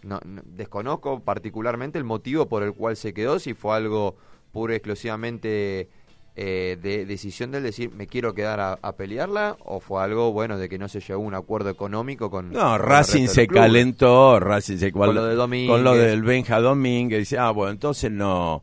No, 0.02 0.20
no- 0.24 0.42
desconozco 0.44 1.20
particularmente 1.20 1.98
el 1.98 2.04
motivo 2.04 2.46
por 2.46 2.62
el 2.62 2.72
cual 2.72 2.96
se 2.96 3.12
quedó, 3.12 3.38
si 3.38 3.54
fue 3.54 3.74
algo 3.74 4.16
puro 4.52 4.72
y 4.72 4.76
exclusivamente 4.76 5.88
eh, 6.36 6.78
de 6.80 7.04
decisión 7.06 7.50
del 7.50 7.62
decir 7.64 7.90
me 7.90 8.06
quiero 8.06 8.34
quedar 8.34 8.60
a, 8.60 8.78
a 8.80 8.92
pelearla 8.96 9.56
o 9.64 9.80
fue 9.80 10.02
algo 10.02 10.32
bueno 10.32 10.58
de 10.58 10.68
que 10.68 10.78
no 10.78 10.88
se 10.88 11.00
llegó 11.00 11.14
a 11.22 11.26
un 11.26 11.34
acuerdo 11.34 11.70
económico 11.70 12.30
con 12.30 12.50
No, 12.52 12.60
con 12.60 12.78
Racing 12.80 13.26
se 13.26 13.46
calentó, 13.46 14.38
Racing 14.40 14.76
se 14.78 14.92
Con 14.92 15.14
lo 15.14 15.24
de 15.26 15.34
Domínguez. 15.34 15.70
con 15.70 15.84
lo 15.84 15.94
del 15.94 16.22
Benja 16.22 16.60
Domínguez, 16.60 17.18
dice, 17.20 17.38
ah, 17.38 17.50
bueno, 17.50 17.72
entonces 17.72 18.10
no 18.10 18.62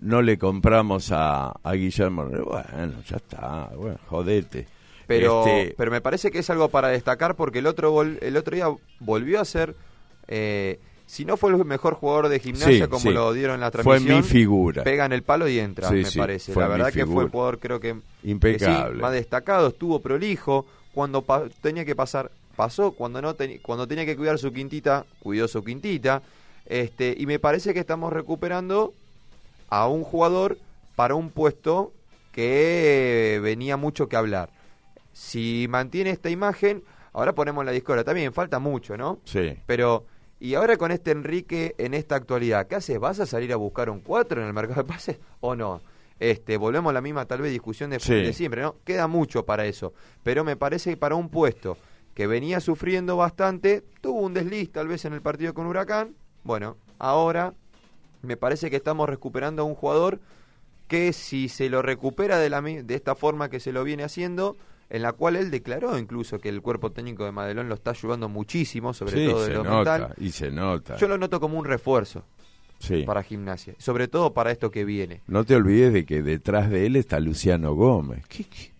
no 0.00 0.20
le 0.22 0.36
compramos 0.38 1.12
a, 1.12 1.52
a 1.62 1.72
Guillermo. 1.72 2.24
Bueno, 2.26 2.94
ya 3.08 3.16
está, 3.16 3.70
bueno, 3.76 3.96
jodete. 4.06 4.66
Pero, 5.06 5.46
Este, 5.46 5.74
pero 5.78 5.90
me 5.90 6.00
parece 6.00 6.30
que 6.30 6.40
es 6.40 6.50
algo 6.50 6.68
para 6.68 6.88
destacar 6.88 7.36
porque 7.36 7.60
el 7.60 7.66
otro 7.66 7.94
vol- 7.94 8.18
el 8.20 8.36
otro 8.36 8.54
día 8.56 8.66
volvió 9.00 9.40
a 9.40 9.44
ser, 9.44 9.74
eh, 10.28 10.78
si 11.14 11.24
no 11.24 11.36
fue 11.36 11.52
el 11.52 11.64
mejor 11.64 11.94
jugador 11.94 12.28
de 12.28 12.40
gimnasia 12.40 12.84
Sí, 12.86 12.90
como 12.90 12.98
sí. 13.02 13.10
lo 13.10 13.32
dieron 13.32 13.54
en 13.54 13.60
la 13.60 13.70
Fue 13.70 13.82
transmisión, 13.84 14.16
mi 14.16 14.22
figura. 14.24 14.82
pega 14.82 15.04
en 15.06 15.12
el 15.12 15.22
palo 15.22 15.46
y 15.48 15.60
entra, 15.60 15.88
Sí, 15.88 15.94
me 15.96 16.10
parece. 16.10 16.52
fue 16.52 16.62
La 16.64 16.68
verdad 16.68 16.92
que 16.92 17.06
fue 17.06 17.22
el 17.24 17.30
jugador 17.30 17.60
creo 17.60 17.78
que, 17.78 17.96
Impecable. 18.24 18.96
que 18.96 19.00
más 19.02 19.12
destacado, 19.12 19.68
estuvo 19.68 20.00
prolijo, 20.00 20.66
cuando 20.92 21.24
tenía 21.60 21.84
que 21.84 21.94
pasar, 21.94 22.32
pasó, 22.56 22.90
cuando 22.92 23.22
no 23.22 23.36
cuando 23.62 23.86
tenía 23.86 24.04
que 24.04 24.16
cuidar 24.16 24.38
su 24.38 24.52
quintita, 24.52 25.06
cuidó 25.20 25.46
su 25.46 25.62
quintita. 25.62 26.20
Este, 26.66 27.14
y 27.16 27.26
me 27.26 27.38
parece 27.38 27.72
que 27.74 27.80
estamos 27.80 28.12
recuperando 28.12 28.92
a 29.68 29.86
un 29.86 30.02
jugador 30.02 30.58
para 30.96 31.14
un 31.14 31.30
puesto 31.30 31.92
que 32.32 33.38
venía 33.42 33.76
mucho 33.76 34.08
que 34.08 34.16
hablar. 34.16 34.50
Si 35.12 35.66
mantiene 35.68 36.10
esta 36.10 36.30
imagen, 36.30 36.82
ahora 37.12 37.34
ponemos 37.34 37.64
la 37.64 37.70
discordia. 37.70 38.02
También 38.02 38.32
falta 38.32 38.58
mucho, 38.58 38.96
¿no? 38.96 39.20
sí. 39.24 39.56
Pero, 39.66 40.04
y 40.44 40.54
ahora 40.56 40.76
con 40.76 40.90
este 40.90 41.10
Enrique 41.10 41.74
en 41.78 41.94
esta 41.94 42.16
actualidad, 42.16 42.66
¿qué 42.66 42.74
haces? 42.74 42.98
¿Vas 42.98 43.18
a 43.18 43.24
salir 43.24 43.50
a 43.52 43.56
buscar 43.56 43.88
un 43.88 44.00
4 44.00 44.42
en 44.42 44.46
el 44.46 44.52
mercado 44.52 44.82
de 44.82 44.88
pases 44.88 45.18
o 45.40 45.56
no? 45.56 45.80
Este, 46.20 46.58
volvemos 46.58 46.90
a 46.90 46.92
la 46.92 47.00
misma 47.00 47.24
tal 47.24 47.40
vez 47.40 47.50
discusión 47.50 47.88
de, 47.90 47.98
Sí. 47.98 48.12
de 48.14 48.32
siempre, 48.34 48.60
¿no? 48.60 48.76
Queda 48.84 49.06
mucho 49.08 49.46
para 49.46 49.64
eso. 49.64 49.94
Pero 50.22 50.44
me 50.44 50.56
parece 50.56 50.90
que 50.90 50.96
para 50.98 51.14
un 51.14 51.30
puesto 51.30 51.78
que 52.14 52.26
venía 52.26 52.60
sufriendo 52.60 53.16
bastante, 53.16 53.82
tuvo 54.02 54.20
un 54.20 54.34
desliz 54.34 54.70
tal 54.70 54.86
vez 54.86 55.06
en 55.06 55.14
el 55.14 55.22
partido 55.22 55.54
con 55.54 55.66
Huracán. 55.66 56.14
Bueno, 56.42 56.76
ahora 56.98 57.54
me 58.20 58.36
parece 58.36 58.68
que 58.68 58.76
estamos 58.76 59.08
recuperando 59.08 59.62
a 59.62 59.64
un 59.64 59.74
jugador 59.74 60.20
que 60.88 61.14
si 61.14 61.48
se 61.48 61.70
lo 61.70 61.80
recupera 61.80 62.38
de, 62.38 62.50
la, 62.50 62.60
de 62.60 62.94
esta 62.94 63.14
forma 63.14 63.48
que 63.48 63.60
se 63.60 63.72
lo 63.72 63.82
viene 63.82 64.04
haciendo, 64.04 64.56
en 64.90 65.02
la 65.02 65.12
cual 65.12 65.36
él 65.36 65.50
declaró 65.50 65.98
incluso 65.98 66.38
que 66.38 66.48
el 66.48 66.60
cuerpo 66.62 66.92
técnico 66.92 67.24
de 67.24 67.32
Madelón 67.32 67.68
lo 67.68 67.74
está 67.74 67.90
ayudando 67.90 68.28
muchísimo, 68.28 68.92
sobre 68.94 69.12
Sí, 69.24 69.30
todo 69.30 69.46
de 69.46 69.54
lo 69.54 69.64
nota, 69.64 69.98
mental. 69.98 70.14
y 70.18 70.30
se 70.30 70.50
nota. 70.50 70.96
Yo 70.96 71.08
lo 71.08 71.18
noto 71.18 71.40
como 71.40 71.58
un 71.58 71.64
refuerzo 71.64 72.24
Sí. 72.78 73.02
para 73.04 73.22
gimnasia, 73.22 73.74
sobre 73.78 74.08
todo 74.08 74.34
para 74.34 74.50
esto 74.50 74.70
que 74.70 74.84
viene. 74.84 75.22
No 75.26 75.44
te 75.44 75.54
olvides 75.56 75.92
de 75.92 76.04
que 76.04 76.22
detrás 76.22 76.68
de 76.70 76.86
él 76.86 76.96
está 76.96 77.18
Luciano 77.20 77.74
Gómez. 77.74 78.26
¿Qué- 78.28 78.44
qué- 78.44 78.72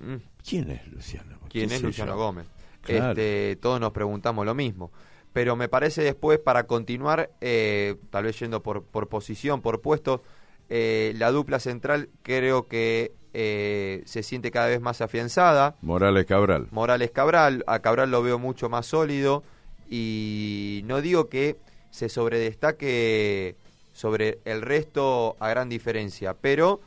Mm, 0.00 0.16
quién 0.46 0.70
es 0.70 0.86
Luciano 0.88 1.30
Gómez? 1.36 1.50
¿Quién 1.52 1.68
¿Qué 1.70 1.74
es 1.76 1.82
Luciano 1.82 2.12
yo? 2.12 2.18
Gómez? 2.18 2.46
Claro. 2.82 3.10
Este, 3.12 3.56
todos 3.60 3.80
nos 3.80 3.92
preguntamos 3.92 4.44
lo 4.46 4.54
mismo. 4.54 4.90
Pero 5.32 5.54
me 5.56 5.68
parece 5.68 6.02
después, 6.02 6.38
para 6.38 6.66
continuar, 6.66 7.30
eh, 7.40 7.96
tal 8.10 8.24
vez 8.24 8.38
yendo 8.38 8.62
por, 8.62 8.84
por 8.84 9.08
posición, 9.08 9.60
por 9.60 9.80
puesto, 9.82 10.22
eh, 10.68 11.12
la 11.16 11.30
dupla 11.30 11.58
central 11.60 12.08
creo 12.22 12.66
que 12.68 13.12
eh, 13.38 14.02
se 14.06 14.22
siente 14.22 14.50
cada 14.50 14.66
vez 14.68 14.80
más 14.80 15.00
afianzada. 15.00 15.76
Morales 15.82 16.24
Cabral. 16.26 16.68
Morales 16.70 17.10
Cabral, 17.10 17.62
a 17.66 17.80
Cabral 17.80 18.10
lo 18.10 18.22
veo 18.22 18.38
mucho 18.38 18.68
más 18.68 18.86
sólido 18.86 19.42
y 19.90 20.82
no 20.86 21.00
digo 21.00 21.28
que 21.28 21.56
se 21.90 22.08
sobredestaque 22.08 23.56
sobre 23.92 24.38
el 24.44 24.62
resto 24.62 25.36
a 25.40 25.48
gran 25.48 25.68
diferencia, 25.68 26.34
pero 26.34 26.80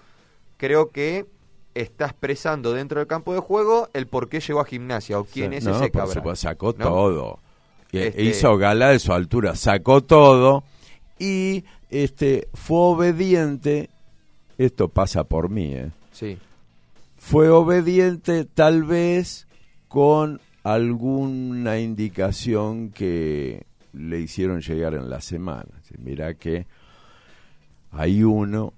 creo 0.57 0.89
que 0.91 1.25
está 1.73 2.05
expresando 2.05 2.73
dentro 2.73 2.99
del 2.99 3.07
campo 3.07 3.33
de 3.33 3.39
juego 3.39 3.89
el 3.93 4.07
por 4.07 4.27
qué 4.29 4.39
llegó 4.39 4.59
a 4.59 4.65
gimnasia 4.65 5.19
o 5.19 5.23
quién 5.25 5.51
Sí, 5.51 5.57
es 5.57 5.65
no, 5.65 5.75
ese 5.75 5.91
Cabral. 5.91 6.13
supuesto, 6.13 6.47
sacó 6.49 6.75
¿no? 6.77 6.85
todo. 6.85 7.39
Y- 7.91 7.97
e 7.99 8.07
Este- 8.07 8.23
Hizo 8.23 8.57
gala 8.57 8.89
de 8.89 8.99
su 8.99 9.13
altura, 9.13 9.55
sacó 9.55 10.01
todo 10.01 10.63
y 11.17 11.63
este 11.89 12.47
fue 12.53 12.77
obediente. 12.77 13.89
Esto 14.57 14.89
pasa 14.89 15.23
por 15.23 15.49
mí, 15.49 15.73
¿eh? 15.73 15.91
Sí, 16.11 16.37
fue 17.19 17.49
obediente 17.49 18.45
tal 18.45 18.83
vez 18.83 19.45
con 19.87 20.39
alguna 20.63 21.79
indicación 21.79 22.89
que 22.89 23.65
le 23.93 24.19
hicieron 24.19 24.61
llegar 24.61 24.93
en 24.93 25.09
la 25.09 25.21
semana. 25.21 25.69
Mira 25.97 26.33
que 26.35 26.65
hay 27.91 28.23
uno 28.23 28.73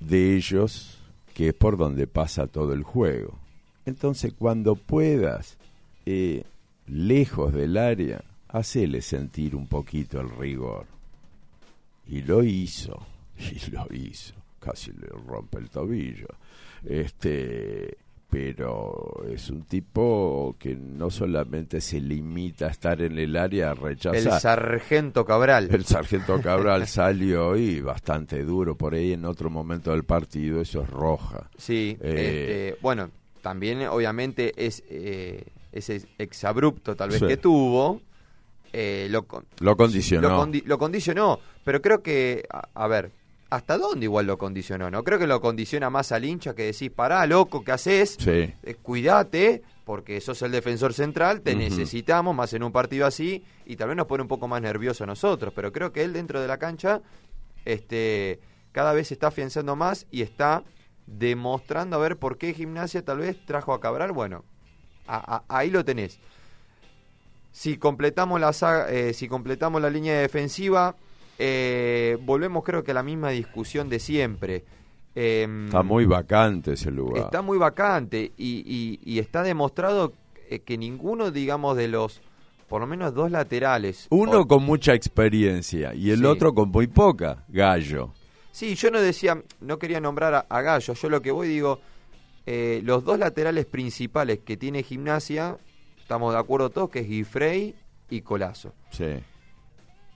de 0.00 0.36
ellos 0.36 0.98
que 1.34 1.48
es 1.48 1.54
por 1.54 1.76
donde 1.76 2.06
pasa 2.06 2.46
todo 2.46 2.72
el 2.72 2.82
juego. 2.82 3.38
Entonces 3.84 4.32
cuando 4.36 4.74
puedas, 4.74 5.58
eh, 6.06 6.44
lejos 6.86 7.52
del 7.52 7.76
área, 7.76 8.22
hacele 8.48 9.02
sentir 9.02 9.54
un 9.54 9.66
poquito 9.66 10.20
el 10.20 10.30
rigor. 10.30 10.86
Y 12.08 12.22
lo 12.22 12.42
hizo, 12.42 13.06
y 13.38 13.70
lo 13.70 13.86
hizo. 13.90 14.34
Casi 14.58 14.92
le 14.92 15.08
rompe 15.08 15.58
el 15.58 15.70
tobillo. 15.70 16.28
Este, 16.84 17.96
pero 18.28 19.24
es 19.30 19.50
un 19.50 19.62
tipo 19.62 20.56
que 20.58 20.74
no 20.74 21.10
solamente 21.10 21.80
se 21.80 22.00
limita 22.00 22.66
a 22.66 22.70
estar 22.70 23.00
en 23.00 23.18
el 23.18 23.36
área 23.36 23.70
a 23.70 23.74
rechazar. 23.74 24.16
El 24.16 24.40
sargento 24.40 25.24
Cabral. 25.24 25.68
El 25.72 25.84
sargento 25.84 26.40
Cabral 26.42 26.86
salió 26.88 27.56
y 27.56 27.80
bastante 27.80 28.42
duro 28.42 28.76
por 28.76 28.94
ahí 28.94 29.12
en 29.12 29.24
otro 29.24 29.48
momento 29.48 29.92
del 29.92 30.04
partido, 30.04 30.60
eso 30.60 30.82
es 30.82 30.90
roja. 30.90 31.48
Sí, 31.56 31.96
eh, 32.00 32.72
este, 32.72 32.82
bueno, 32.82 33.10
también 33.42 33.86
obviamente 33.86 34.52
es 34.56 34.82
eh, 34.90 35.44
ese 35.70 36.02
exabrupto 36.18 36.96
tal 36.96 37.10
vez 37.10 37.22
que 37.22 37.36
tuvo. 37.36 38.02
Eh, 38.72 39.08
lo, 39.10 39.26
lo 39.60 39.76
condicionó. 39.76 40.48
Lo, 40.64 40.78
condicionó, 40.78 41.40
pero 41.64 41.80
creo 41.80 42.02
que, 42.02 42.46
a 42.50 42.86
ver, 42.86 43.12
¿Hasta 43.48 43.78
dónde 43.78 44.06
igual 44.06 44.26
lo 44.26 44.38
condicionó? 44.38 44.90
No 44.90 45.04
creo 45.04 45.20
que 45.20 45.26
lo 45.28 45.40
condiciona 45.40 45.88
más 45.88 46.10
al 46.10 46.24
hincha 46.24 46.52
que 46.54 46.64
decís, 46.64 46.90
pará, 46.90 47.24
loco, 47.26 47.62
¿qué 47.62 47.72
haces? 47.72 48.16
Sí. 48.18 48.30
Eh, 48.30 48.74
cuídate, 48.82 49.62
porque 49.84 50.20
sos 50.20 50.42
el 50.42 50.50
defensor 50.50 50.92
central, 50.92 51.42
te 51.42 51.54
necesitamos 51.54 52.34
más 52.34 52.52
en 52.54 52.64
un 52.64 52.72
partido 52.72 53.06
así, 53.06 53.44
y 53.64 53.76
tal 53.76 53.88
vez 53.88 53.96
nos 53.96 54.08
pone 54.08 54.22
un 54.22 54.28
poco 54.28 54.48
más 54.48 54.60
nervioso 54.60 55.04
a 55.04 55.06
nosotros, 55.06 55.52
pero 55.54 55.72
creo 55.72 55.92
que 55.92 56.02
él 56.02 56.12
dentro 56.12 56.40
de 56.40 56.48
la 56.48 56.58
cancha 56.58 57.02
este, 57.64 58.40
cada 58.72 58.92
vez 58.92 59.08
se 59.08 59.14
está 59.14 59.28
afianzando 59.28 59.76
más 59.76 60.06
y 60.10 60.22
está 60.22 60.64
demostrando 61.06 61.96
a 61.96 62.00
ver 62.00 62.16
por 62.16 62.38
qué 62.38 62.52
Gimnasia 62.52 63.04
tal 63.04 63.18
vez 63.18 63.36
trajo 63.46 63.72
a 63.72 63.80
Cabral. 63.80 64.10
Bueno, 64.10 64.44
ahí 65.06 65.70
lo 65.70 65.84
tenés. 65.84 66.18
Si 67.56 67.78
completamos 67.78 68.38
la, 68.38 68.52
eh, 68.90 69.14
si 69.14 69.28
completamos 69.28 69.80
la 69.80 69.88
línea 69.88 70.20
defensiva, 70.20 70.94
eh, 71.38 72.18
volvemos 72.20 72.62
creo 72.62 72.84
que 72.84 72.90
a 72.90 72.94
la 72.94 73.02
misma 73.02 73.30
discusión 73.30 73.88
de 73.88 73.98
siempre. 73.98 74.62
Em, 75.14 75.64
está 75.64 75.82
muy 75.82 76.04
vacante 76.04 76.74
ese 76.74 76.90
lugar. 76.90 77.24
Está 77.24 77.40
muy 77.40 77.56
vacante 77.56 78.30
y, 78.36 79.18
está 79.18 79.42
demostrado 79.42 80.12
eh, 80.50 80.58
que 80.58 80.76
ninguno, 80.76 81.30
digamos, 81.30 81.78
de 81.78 81.88
los, 81.88 82.20
por 82.68 82.82
lo 82.82 82.86
menos 82.86 83.14
dos 83.14 83.30
laterales. 83.30 84.06
Uno 84.10 84.46
con 84.46 84.62
mucha 84.62 84.92
experiencia 84.92 85.94
y 85.94 86.10
el 86.10 86.26
otro 86.26 86.52
con 86.52 86.68
muy 86.70 86.88
poca, 86.88 87.42
Gallo. 87.48 88.12
Sí, 88.52 88.74
yo 88.74 88.90
no 88.90 89.00
decía, 89.00 89.42
no 89.62 89.78
quería 89.78 89.98
nombrar 89.98 90.44
a, 90.46 90.60
Gallo, 90.60 90.92
yo 90.92 91.08
lo 91.08 91.22
que 91.22 91.30
voy 91.30 91.48
digo, 91.48 91.80
eh, 92.44 92.82
los 92.84 93.02
dos 93.02 93.18
laterales 93.18 93.64
principales 93.64 94.40
que 94.40 94.58
tiene 94.58 94.82
Gimnasia, 94.82 95.56
estamos 96.06 96.32
de 96.32 96.38
acuerdo 96.38 96.70
todos 96.70 96.90
que 96.90 97.00
es 97.00 97.08
Guifrey 97.08 97.74
y 98.08 98.20
Colazo. 98.20 98.72
Sí 98.90 99.22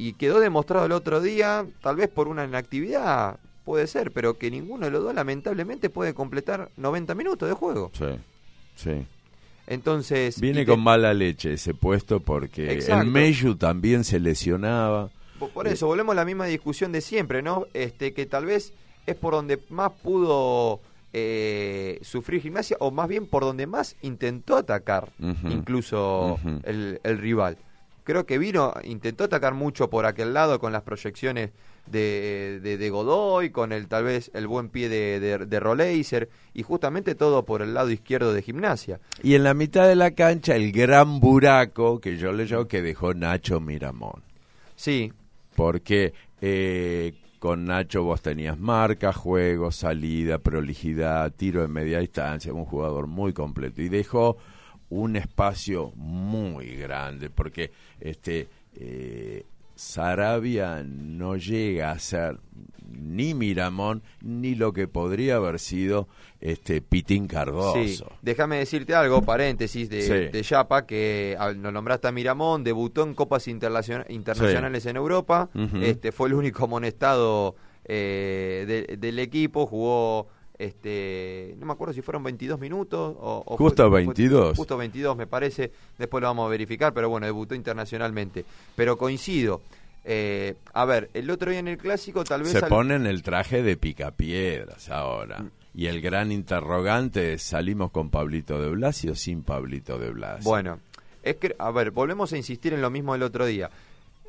y 0.00 0.14
quedó 0.14 0.40
demostrado 0.40 0.86
el 0.86 0.92
otro 0.92 1.20
día, 1.20 1.66
tal 1.82 1.96
vez 1.96 2.08
por 2.08 2.26
una 2.26 2.46
inactividad, 2.46 3.38
puede 3.66 3.86
ser, 3.86 4.12
pero 4.12 4.38
que 4.38 4.50
ninguno 4.50 4.86
de 4.86 4.92
los 4.92 5.04
dos 5.04 5.14
lamentablemente 5.14 5.90
puede 5.90 6.14
completar 6.14 6.70
90 6.78 7.14
minutos 7.14 7.46
de 7.46 7.54
juego. 7.54 7.90
Sí, 7.92 8.06
sí. 8.76 9.06
Entonces... 9.66 10.40
Viene 10.40 10.64
con 10.64 10.80
mala 10.80 11.12
leche 11.12 11.52
ese 11.52 11.74
puesto 11.74 12.20
porque 12.20 12.72
el 12.78 13.06
Meyu 13.08 13.56
también 13.56 14.04
se 14.04 14.18
lesionaba. 14.18 15.10
Por 15.52 15.68
eso, 15.68 15.86
volvemos 15.86 16.14
a 16.14 16.16
la 16.16 16.24
misma 16.24 16.46
discusión 16.46 16.92
de 16.92 17.02
siempre, 17.02 17.42
¿no? 17.42 17.66
Este, 17.74 18.14
que 18.14 18.24
tal 18.24 18.46
vez 18.46 18.72
es 19.04 19.16
por 19.16 19.34
donde 19.34 19.60
más 19.68 19.92
pudo 20.02 20.80
eh, 21.12 21.98
sufrir 22.02 22.40
gimnasia, 22.40 22.76
o 22.80 22.90
más 22.90 23.08
bien 23.08 23.26
por 23.26 23.42
donde 23.42 23.66
más 23.66 23.96
intentó 24.02 24.56
atacar 24.56 25.10
incluso 25.44 26.38
el, 26.64 27.00
el 27.02 27.18
rival 27.18 27.56
creo 28.10 28.26
que 28.26 28.38
vino, 28.38 28.74
intentó 28.82 29.24
atacar 29.24 29.54
mucho 29.54 29.88
por 29.88 30.04
aquel 30.04 30.34
lado 30.34 30.58
con 30.58 30.72
las 30.72 30.82
proyecciones 30.82 31.50
de, 31.86 32.60
de, 32.60 32.90
Godoy, 32.90 33.50
con 33.50 33.72
el 33.72 33.86
tal 33.88 34.04
vez 34.04 34.30
el 34.34 34.46
buen 34.46 34.68
pie 34.68 34.88
de, 34.88 35.20
de, 35.20 35.38
de 35.46 36.30
y 36.54 36.62
justamente 36.62 37.14
todo 37.14 37.44
por 37.44 37.62
el 37.62 37.74
lado 37.74 37.90
izquierdo 37.90 38.32
de 38.32 38.42
gimnasia. 38.42 39.00
Y 39.22 39.34
en 39.34 39.44
la 39.44 39.54
mitad 39.54 39.86
de 39.86 39.96
la 39.96 40.12
cancha 40.12 40.56
el 40.56 40.72
gran 40.72 41.20
buraco 41.20 42.00
que 42.00 42.16
yo 42.16 42.32
le 42.32 42.46
llamo 42.46 42.66
que 42.66 42.82
dejó 42.82 43.14
Nacho 43.14 43.60
Miramón. 43.60 44.22
Sí. 44.76 45.12
Porque 45.54 46.12
eh, 46.40 47.14
con 47.40 47.64
Nacho 47.64 48.04
vos 48.04 48.20
tenías 48.20 48.58
marca, 48.58 49.14
juego, 49.14 49.72
salida, 49.72 50.38
prolijidad, 50.38 51.32
tiro 51.32 51.62
de 51.62 51.68
media 51.68 51.98
distancia, 51.98 52.52
un 52.52 52.66
jugador 52.66 53.06
muy 53.06 53.32
completo. 53.32 53.80
Y 53.80 53.88
dejó 53.88 54.36
un 54.90 55.16
espacio 55.16 55.90
muy 55.96 56.76
grande, 56.76 57.30
porque 57.30 57.72
este 57.98 58.46
eh, 58.76 59.44
Sarabia 59.80 60.84
no 60.84 61.36
llega 61.36 61.90
a 61.90 61.98
ser 61.98 62.38
ni 62.86 63.32
Miramón 63.32 64.02
ni 64.20 64.54
lo 64.54 64.74
que 64.74 64.88
podría 64.88 65.36
haber 65.36 65.58
sido 65.58 66.06
este 66.38 66.82
Pitín 66.82 67.26
Cardoso. 67.26 67.82
Sí. 67.82 67.98
Déjame 68.20 68.58
decirte 68.58 68.94
algo, 68.94 69.22
paréntesis 69.22 69.88
de, 69.88 70.28
de 70.28 70.42
Yapa, 70.42 70.84
que 70.84 71.34
nos 71.56 71.72
nombraste 71.72 72.08
a 72.08 72.12
Miramón, 72.12 72.62
debutó 72.62 73.04
en 73.04 73.14
Copas 73.14 73.48
Internacionales 73.48 74.84
en 74.84 74.96
Europa, 74.96 75.48
este 75.80 76.12
fue 76.12 76.28
el 76.28 76.34
único 76.34 76.64
amonestado 76.64 77.56
eh, 77.86 78.96
del 78.98 79.18
equipo, 79.18 79.66
jugó 79.66 80.28
este 80.60 81.54
no 81.58 81.64
me 81.64 81.72
acuerdo 81.72 81.94
si 81.94 82.02
fueron 82.02 82.22
22 82.22 82.60
minutos 82.60 83.16
o, 83.18 83.56
justo 83.56 83.88
22 83.88 84.58
justo 84.58 84.76
22 84.76 85.16
me 85.16 85.26
parece. 85.26 85.72
Después 85.98 86.20
lo 86.20 86.28
vamos 86.28 86.46
a 86.46 86.50
verificar 86.50 86.92
pero 86.92 87.08
bueno 87.08 87.26
debutó 87.26 87.54
internacionalmente. 87.54 88.44
Pero 88.76 88.98
coincido 88.98 89.62
eh, 90.04 90.56
a 90.74 90.84
ver 90.84 91.10
el 91.14 91.30
otro 91.30 91.50
día 91.50 91.60
en 91.60 91.68
el 91.68 91.78
clásico 91.78 92.24
tal 92.24 92.42
vez 92.42 92.52
se 92.52 92.62
pone 92.62 92.94
en 92.94 93.06
el 93.06 93.22
traje 93.22 93.62
de 93.62 93.76
picapiedras 93.76 94.90
ahora. 94.90 95.40
Mm. 95.40 95.50
y 95.74 95.86
el 95.86 96.00
gran 96.00 96.30
interrogante 96.30 97.34
es 97.34 97.42
salimos 97.42 97.90
con 97.90 98.10
Pablito 98.10 98.60
de 98.60 98.68
Blasio 98.70 99.12
o 99.12 99.14
sin 99.14 99.42
Pablito 99.42 99.98
de 99.98 100.10
Blasio 100.10 100.48
bueno 100.48 100.80
es 101.22 101.36
que 101.36 101.54
a 101.58 101.70
ver 101.70 101.90
volvemos 101.90 102.32
a 102.32 102.36
insistir 102.36 102.74
en 102.74 102.82
lo 102.82 102.90
mismo 102.90 103.12
del 103.12 103.22
otro 103.22 103.46
día. 103.46 103.70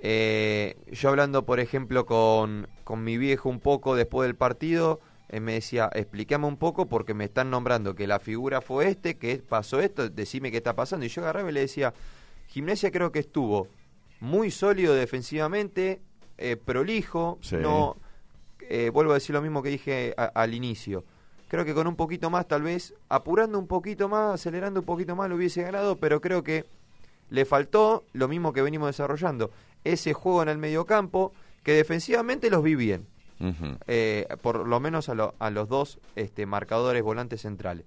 Eh, 0.03 0.77
yo 0.91 1.09
hablando 1.09 1.45
por 1.45 1.59
ejemplo 1.59 2.05
con, 2.05 2.67
con 2.83 3.03
mi 3.03 3.17
viejo 3.17 3.49
un 3.49 3.59
poco 3.59 3.95
después 3.95 4.27
del 4.27 4.35
partido 4.35 4.99
me 5.39 5.53
decía, 5.53 5.89
explícame 5.93 6.45
un 6.45 6.57
poco 6.57 6.87
porque 6.87 7.13
me 7.13 7.25
están 7.25 7.49
nombrando 7.49 7.95
que 7.95 8.05
la 8.05 8.19
figura 8.19 8.59
fue 8.59 8.89
este, 8.89 9.17
que 9.17 9.37
pasó 9.37 9.79
esto, 9.79 10.09
decime 10.09 10.51
qué 10.51 10.57
está 10.57 10.75
pasando. 10.75 11.05
Y 11.05 11.09
yo 11.09 11.21
agarraba 11.21 11.49
y 11.49 11.53
le 11.53 11.61
decía, 11.61 11.93
Gimnasia 12.47 12.91
creo 12.91 13.13
que 13.13 13.19
estuvo 13.19 13.67
muy 14.19 14.51
sólido 14.51 14.93
defensivamente, 14.93 16.01
eh, 16.37 16.57
prolijo, 16.57 17.39
no 17.51 17.95
eh, 18.59 18.89
vuelvo 18.89 19.11
a 19.11 19.15
decir 19.15 19.33
lo 19.33 19.41
mismo 19.41 19.63
que 19.63 19.69
dije 19.69 20.13
al 20.17 20.53
inicio. 20.53 21.05
Creo 21.47 21.63
que 21.65 21.73
con 21.73 21.87
un 21.87 21.95
poquito 21.95 22.29
más, 22.29 22.47
tal 22.47 22.63
vez, 22.63 22.93
apurando 23.07 23.57
un 23.57 23.67
poquito 23.67 24.09
más, 24.09 24.33
acelerando 24.35 24.81
un 24.81 24.85
poquito 24.85 25.15
más, 25.15 25.29
lo 25.29 25.35
hubiese 25.35 25.63
ganado, 25.63 25.97
pero 25.97 26.19
creo 26.19 26.43
que 26.43 26.65
le 27.29 27.45
faltó 27.45 28.03
lo 28.11 28.27
mismo 28.27 28.51
que 28.51 28.61
venimos 28.61 28.89
desarrollando, 28.89 29.51
ese 29.83 30.13
juego 30.13 30.43
en 30.43 30.49
el 30.49 30.57
mediocampo, 30.57 31.33
que 31.63 31.73
defensivamente 31.73 32.49
los 32.49 32.63
vi 32.63 32.75
bien 32.75 33.07
eh, 33.87 34.27
por 34.41 34.67
lo 34.67 34.79
menos 34.79 35.09
a, 35.09 35.33
a, 35.39 35.49
los 35.49 35.69
dos 35.69 35.99
este, 36.15 36.45
marcadores 36.45 37.01
volantes 37.03 37.41
centrales. 37.41 37.85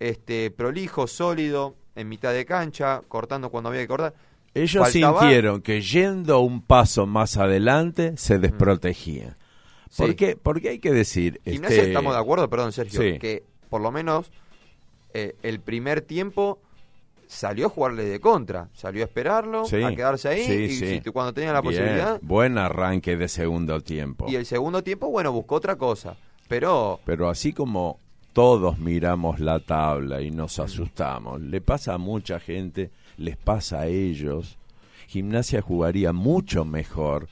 Este, 0.00 0.50
prolijo, 0.50 1.06
sólido, 1.06 1.74
en 1.94 2.08
mitad 2.08 2.32
de 2.32 2.44
cancha, 2.44 3.02
cortando 3.08 3.50
cuando 3.50 3.70
había 3.70 3.82
que 3.82 3.88
cortar. 3.88 4.14
Ellos 4.54 4.88
sintieron 4.88 5.62
que 5.62 5.80
yendo 5.80 6.40
un 6.40 6.62
paso 6.62 7.06
más 7.06 7.36
adelante 7.36 8.14
se 8.16 8.38
desprotegía. 8.38 9.36
¿Por 9.96 10.14
qué? 10.14 10.36
Porque 10.36 10.70
hay 10.70 10.78
que 10.78 10.92
decir... 10.92 11.40
Gimnasia 11.44 11.76
este... 11.76 11.88
estamos 11.88 12.14
de 12.14 12.20
acuerdo, 12.20 12.48
perdón 12.48 12.72
Sergio, 12.72 13.00
que 13.18 13.44
por 13.68 13.80
lo 13.80 13.90
menos 13.90 14.30
eh, 15.12 15.34
el 15.42 15.60
primer 15.60 16.02
tiempo 16.02 16.60
salió 17.26 17.66
a 17.66 17.68
jugarle 17.68 18.04
de 18.04 18.20
contra, 18.20 18.68
salió 18.74 19.02
a 19.02 19.06
esperarlo, 19.06 19.62
a 19.64 19.94
quedarse 19.94 20.28
ahí 20.28 21.00
y 21.04 21.10
cuando 21.10 21.32
tenía 21.32 21.52
la 21.52 21.62
posibilidad. 21.62 22.18
Buen 22.22 22.58
arranque 22.58 23.16
de 23.16 23.28
segundo 23.28 23.80
tiempo. 23.80 24.26
Y 24.28 24.36
el 24.36 24.46
segundo 24.46 24.82
tiempo, 24.82 25.08
bueno, 25.08 25.32
buscó 25.32 25.56
otra 25.56 25.76
cosa, 25.76 26.16
pero 26.48 27.00
pero 27.04 27.28
así 27.28 27.52
como 27.52 27.98
todos 28.32 28.78
miramos 28.78 29.40
la 29.40 29.60
tabla 29.60 30.20
y 30.20 30.30
nos 30.30 30.58
asustamos, 30.58 31.40
le 31.40 31.60
pasa 31.60 31.94
a 31.94 31.98
mucha 31.98 32.40
gente, 32.40 32.90
les 33.16 33.36
pasa 33.36 33.80
a 33.80 33.86
ellos. 33.86 34.58
Gimnasia 35.06 35.60
jugaría 35.62 36.12
mucho 36.12 36.64
mejor 36.64 37.28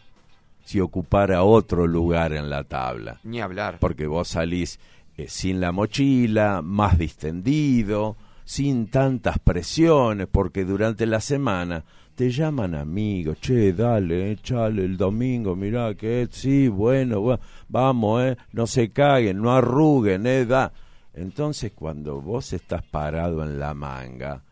si 0.65 0.81
ocupara 0.81 1.43
otro 1.43 1.87
lugar 1.87 2.33
en 2.33 2.49
la 2.49 2.65
tabla. 2.65 3.19
Ni 3.25 3.41
hablar. 3.41 3.79
Porque 3.81 4.07
vos 4.07 4.29
salís 4.29 4.79
eh, 5.17 5.27
sin 5.29 5.61
la 5.61 5.73
mochila, 5.73 6.63
más 6.63 6.99
distendido, 6.99 8.17
sin 8.53 8.89
tantas 8.89 9.39
presiones, 9.39 10.29
porque 10.31 10.67
durante 10.67 11.07
la 11.07 11.21
semana 11.21 11.83
te 12.15 12.31
llaman 12.31 12.75
amigos, 12.75 13.39
che, 13.41 13.73
dale, 13.73 14.31
échale 14.31 14.85
el 14.85 14.99
domingo, 14.99 15.57
mirá 15.57 15.95
que 15.95 16.29
sí, 16.31 16.69
bueno, 16.69 17.41
vamos, 17.71 18.23
eh, 18.25 18.37
no 18.53 18.67
se 18.67 18.91
caguen, 18.91 19.41
no 19.41 19.53
arruguen, 19.53 20.27
eh, 20.27 20.45
da. 20.45 20.71
Entonces 21.15 21.73
cuando 21.75 22.21
vos 22.21 22.53
estás 22.53 22.83
parado 22.83 23.43
en 23.43 23.59
la 23.59 23.73
manga 23.73 24.43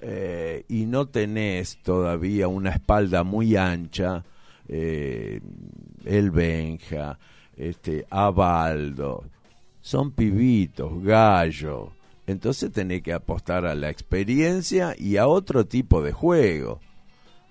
eh, 0.00 0.64
y 0.68 0.86
no 0.86 1.08
tenés 1.08 1.78
todavía 1.82 2.46
una 2.46 2.70
espalda 2.70 3.24
muy 3.24 3.56
ancha, 3.56 4.22
eh, 4.68 5.40
el 6.04 6.30
Benja, 6.30 7.18
este, 7.56 8.06
Abaldo, 8.08 9.24
son 9.80 10.12
pibitos, 10.12 11.02
gallo. 11.02 11.97
Entonces 12.28 12.70
tenés 12.70 13.02
que 13.02 13.14
apostar 13.14 13.64
a 13.64 13.74
la 13.74 13.88
experiencia 13.88 14.94
y 14.98 15.16
a 15.16 15.26
otro 15.26 15.64
tipo 15.64 16.02
de 16.02 16.12
juego. 16.12 16.78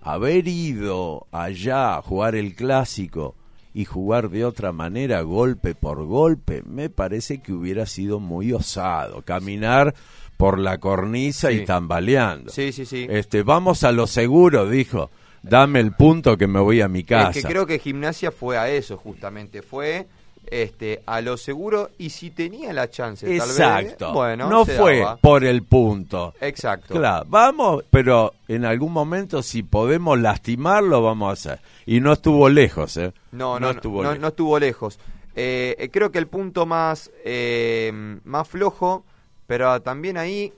Haber 0.02 0.48
ido 0.48 1.26
allá 1.32 1.98
a 1.98 2.02
jugar 2.04 2.36
el 2.36 2.54
clásico 2.54 3.34
y 3.74 3.86
jugar 3.86 4.30
de 4.30 4.46
otra 4.46 4.72
manera, 4.72 5.22
golpe 5.22 5.74
por 5.74 6.06
golpe, 6.06 6.62
me 6.62 6.92
parece 6.92 7.42
que 7.42 7.54
hubiera 7.54 7.88
sido 7.88 8.20
muy 8.20 8.54
osado. 8.54 9.24
Caminar 9.24 9.96
por 10.38 10.60
la 10.60 10.78
cornisa 10.78 11.52
y 11.52 11.66
tambaleando. 11.66 12.52
Sí, 12.52 12.72
sí, 12.72 12.86
sí. 12.86 13.08
Este, 13.10 13.42
vamos 13.42 13.84
a 13.84 13.92
lo 13.92 14.06
seguro, 14.06 14.70
dijo. 14.70 15.10
Dame 15.42 15.80
el 15.80 15.94
punto 15.94 16.38
que 16.38 16.46
me 16.46 16.60
voy 16.60 16.82
a 16.82 16.88
mi 16.88 17.04
casa. 17.04 17.32
Es 17.32 17.44
que 17.44 17.52
creo 17.52 17.66
que 17.66 17.80
gimnasia 17.80 18.32
fue 18.32 18.60
a 18.60 18.70
eso, 18.70 18.96
justamente. 18.96 19.64
Fue 19.64 20.08
este, 20.50 21.04
a 21.06 21.22
lo 21.22 21.38
seguro 21.38 21.92
y 21.98 22.10
si 22.10 22.32
tenía 22.32 22.74
la 22.74 22.90
chance, 22.90 23.32
Exacto. 23.32 23.58
tal 23.58 23.86
vez, 23.86 24.14
bueno, 24.14 24.50
no 24.50 24.66
fue 24.66 25.04
por 25.22 25.44
el 25.44 25.64
punto. 25.64 26.34
Exacto. 26.42 26.94
Claro, 26.94 27.26
vamos, 27.28 27.84
pero 27.90 28.34
en 28.48 28.66
algún 28.66 28.94
momento 28.94 29.42
si 29.44 29.64
podemos 29.64 30.20
lastimarlo, 30.20 31.02
vamos 31.02 31.30
a 31.30 31.34
hacer. 31.34 31.62
Y 31.86 32.00
no 32.00 32.14
estuvo 32.14 32.50
lejos, 32.50 32.98
¿eh? 32.98 33.14
No, 33.32 33.60
no, 33.60 33.68
no, 33.68 33.70
estuvo, 33.72 34.04
lejos. 34.04 34.20
no 34.20 34.28
estuvo 34.28 34.60
lejos. 34.60 35.00
Eh, 35.36 35.76
eh, 35.78 35.90
creo 35.90 36.12
que 36.12 36.18
el 36.18 36.28
punto 36.28 36.66
más, 36.66 37.12
eh, 37.24 37.92
más 38.24 38.48
flojo, 38.48 39.06
pero 39.46 39.82
también 39.82 40.18
ahí 40.18 40.54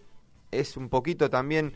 es 0.52 0.78
un 0.78 0.90
poquito 0.90 1.30
también... 1.30 1.74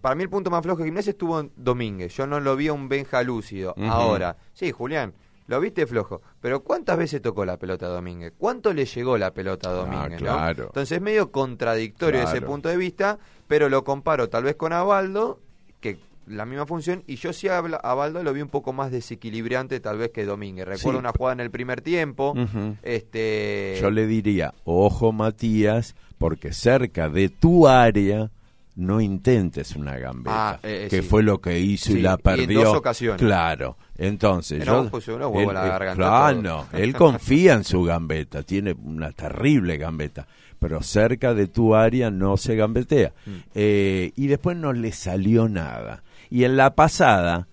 Para 0.00 0.14
mí 0.14 0.22
el 0.22 0.30
punto 0.30 0.48
más 0.48 0.62
flojo 0.62 0.78
de 0.78 0.84
gimnasia 0.84 1.10
estuvo 1.10 1.40
en 1.40 1.50
Domínguez. 1.56 2.14
Yo 2.14 2.24
no 2.28 2.38
lo 2.38 2.54
vi 2.54 2.68
a 2.68 2.72
un 2.72 2.88
Benja 2.88 3.20
lúcido. 3.24 3.74
Ahora, 3.88 4.36
sí, 4.52 4.70
Julián, 4.70 5.12
lo 5.48 5.60
viste 5.60 5.86
flojo. 5.86 6.20
Pero 6.40 6.62
¿cuántas 6.62 6.96
veces 6.96 7.20
tocó 7.20 7.44
la 7.44 7.56
pelota 7.56 7.86
a 7.86 7.88
Domínguez? 7.88 8.32
¿Cuánto 8.38 8.72
le 8.72 8.84
llegó 8.84 9.18
la 9.18 9.32
pelota 9.32 9.70
a 9.70 9.72
ah, 9.72 9.76
Domínguez? 9.76 10.18
claro. 10.18 10.64
Entonces 10.66 10.92
es 10.92 11.02
medio 11.02 11.32
contradictorio 11.32 12.22
ese 12.22 12.42
punto 12.42 12.68
de 12.68 12.76
vista, 12.76 13.18
pero 13.48 13.68
lo 13.68 13.82
comparo 13.82 14.28
tal 14.28 14.44
vez 14.44 14.56
con 14.56 14.72
Abaldo, 14.72 15.40
que 15.80 15.98
la 16.26 16.44
misma 16.44 16.66
función, 16.66 17.02
y 17.06 17.16
yo 17.16 17.32
sí 17.32 17.48
a 17.48 17.56
Abaldo 17.56 18.22
lo 18.22 18.34
vi 18.34 18.42
un 18.42 18.50
poco 18.50 18.74
más 18.74 18.90
desequilibrante 18.90 19.80
tal 19.80 19.96
vez 19.96 20.10
que 20.10 20.26
Domínguez. 20.26 20.68
Recuerdo 20.68 21.00
una 21.00 21.12
jugada 21.12 21.32
en 21.32 21.40
el 21.40 21.50
primer 21.50 21.80
tiempo. 21.80 22.34
este 22.82 23.78
Yo 23.80 23.90
le 23.90 24.06
diría, 24.06 24.52
ojo 24.64 25.12
Matías, 25.12 25.96
porque 26.18 26.52
cerca 26.52 27.08
de 27.08 27.30
tu 27.30 27.66
área 27.66 28.30
no 28.78 29.00
intentes 29.00 29.74
una 29.74 29.98
gambeta, 29.98 30.50
ah, 30.50 30.60
eh, 30.62 30.86
que 30.88 31.02
fue 31.02 31.24
lo 31.24 31.40
que 31.40 31.58
hizo 31.58 31.92
y 31.92 32.00
la 32.00 32.16
perdió. 32.16 32.60
en 32.60 32.64
dos 32.66 32.76
ocasiones. 32.76 33.20
Claro, 33.20 33.76
entonces 33.96 34.64
yo, 34.64 34.88
pues, 34.88 35.08
él, 35.08 35.18
la 35.18 35.94
claro, 35.96 36.66
él 36.72 36.94
confía 36.94 37.54
en 37.54 37.64
su 37.64 37.82
gambeta, 37.82 38.44
tiene 38.44 38.72
una 38.72 39.10
terrible 39.10 39.78
gambeta, 39.78 40.28
pero 40.60 40.80
cerca 40.80 41.34
de 41.34 41.48
tu 41.48 41.74
área 41.74 42.12
no 42.12 42.36
se 42.36 42.54
gambetea. 42.54 43.12
Mm. 43.26 43.30
Eh, 43.56 44.12
y 44.14 44.28
después 44.28 44.56
no 44.56 44.72
le 44.72 44.92
salió 44.92 45.48
nada. 45.48 46.04
Y 46.30 46.44
en 46.44 46.56
la 46.56 46.76
pasada 46.76 47.48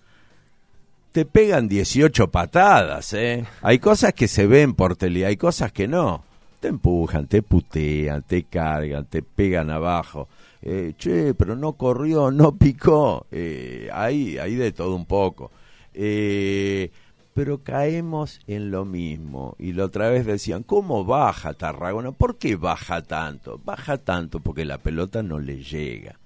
te 1.10 1.24
pegan 1.24 1.66
18 1.66 2.30
patadas, 2.30 3.14
¿eh? 3.14 3.44
Hay 3.62 3.80
cosas 3.80 4.12
que 4.12 4.28
se 4.28 4.46
ven 4.46 4.74
por 4.74 4.94
tele, 4.94 5.26
hay 5.26 5.36
cosas 5.36 5.72
que 5.72 5.88
no. 5.88 6.22
Te 6.60 6.68
empujan, 6.68 7.26
te 7.26 7.42
putean, 7.42 8.22
te 8.22 8.44
cargan, 8.44 9.06
te 9.06 9.22
pegan 9.22 9.70
abajo 9.70 10.28
eh, 10.68 10.94
che, 10.98 11.32
pero 11.34 11.54
no 11.54 11.74
corrió, 11.74 12.30
no 12.32 12.56
picó, 12.56 13.26
eh, 13.30 13.88
hay, 13.92 14.36
hay 14.36 14.56
de 14.56 14.72
todo 14.72 14.96
un 14.96 15.06
poco. 15.06 15.52
Eh, 15.94 16.90
pero 17.34 17.62
caemos 17.62 18.40
en 18.48 18.72
lo 18.72 18.84
mismo. 18.84 19.54
Y 19.60 19.74
la 19.74 19.84
otra 19.84 20.10
vez 20.10 20.26
decían, 20.26 20.64
¿cómo 20.64 21.04
baja 21.04 21.54
Tarragona? 21.54 22.10
¿Por 22.10 22.36
qué 22.36 22.56
baja 22.56 23.02
tanto? 23.02 23.60
Baja 23.64 23.98
tanto 23.98 24.40
porque 24.40 24.64
la 24.64 24.78
pelota 24.78 25.22
no 25.22 25.38
le 25.38 25.62
llega. 25.62 26.18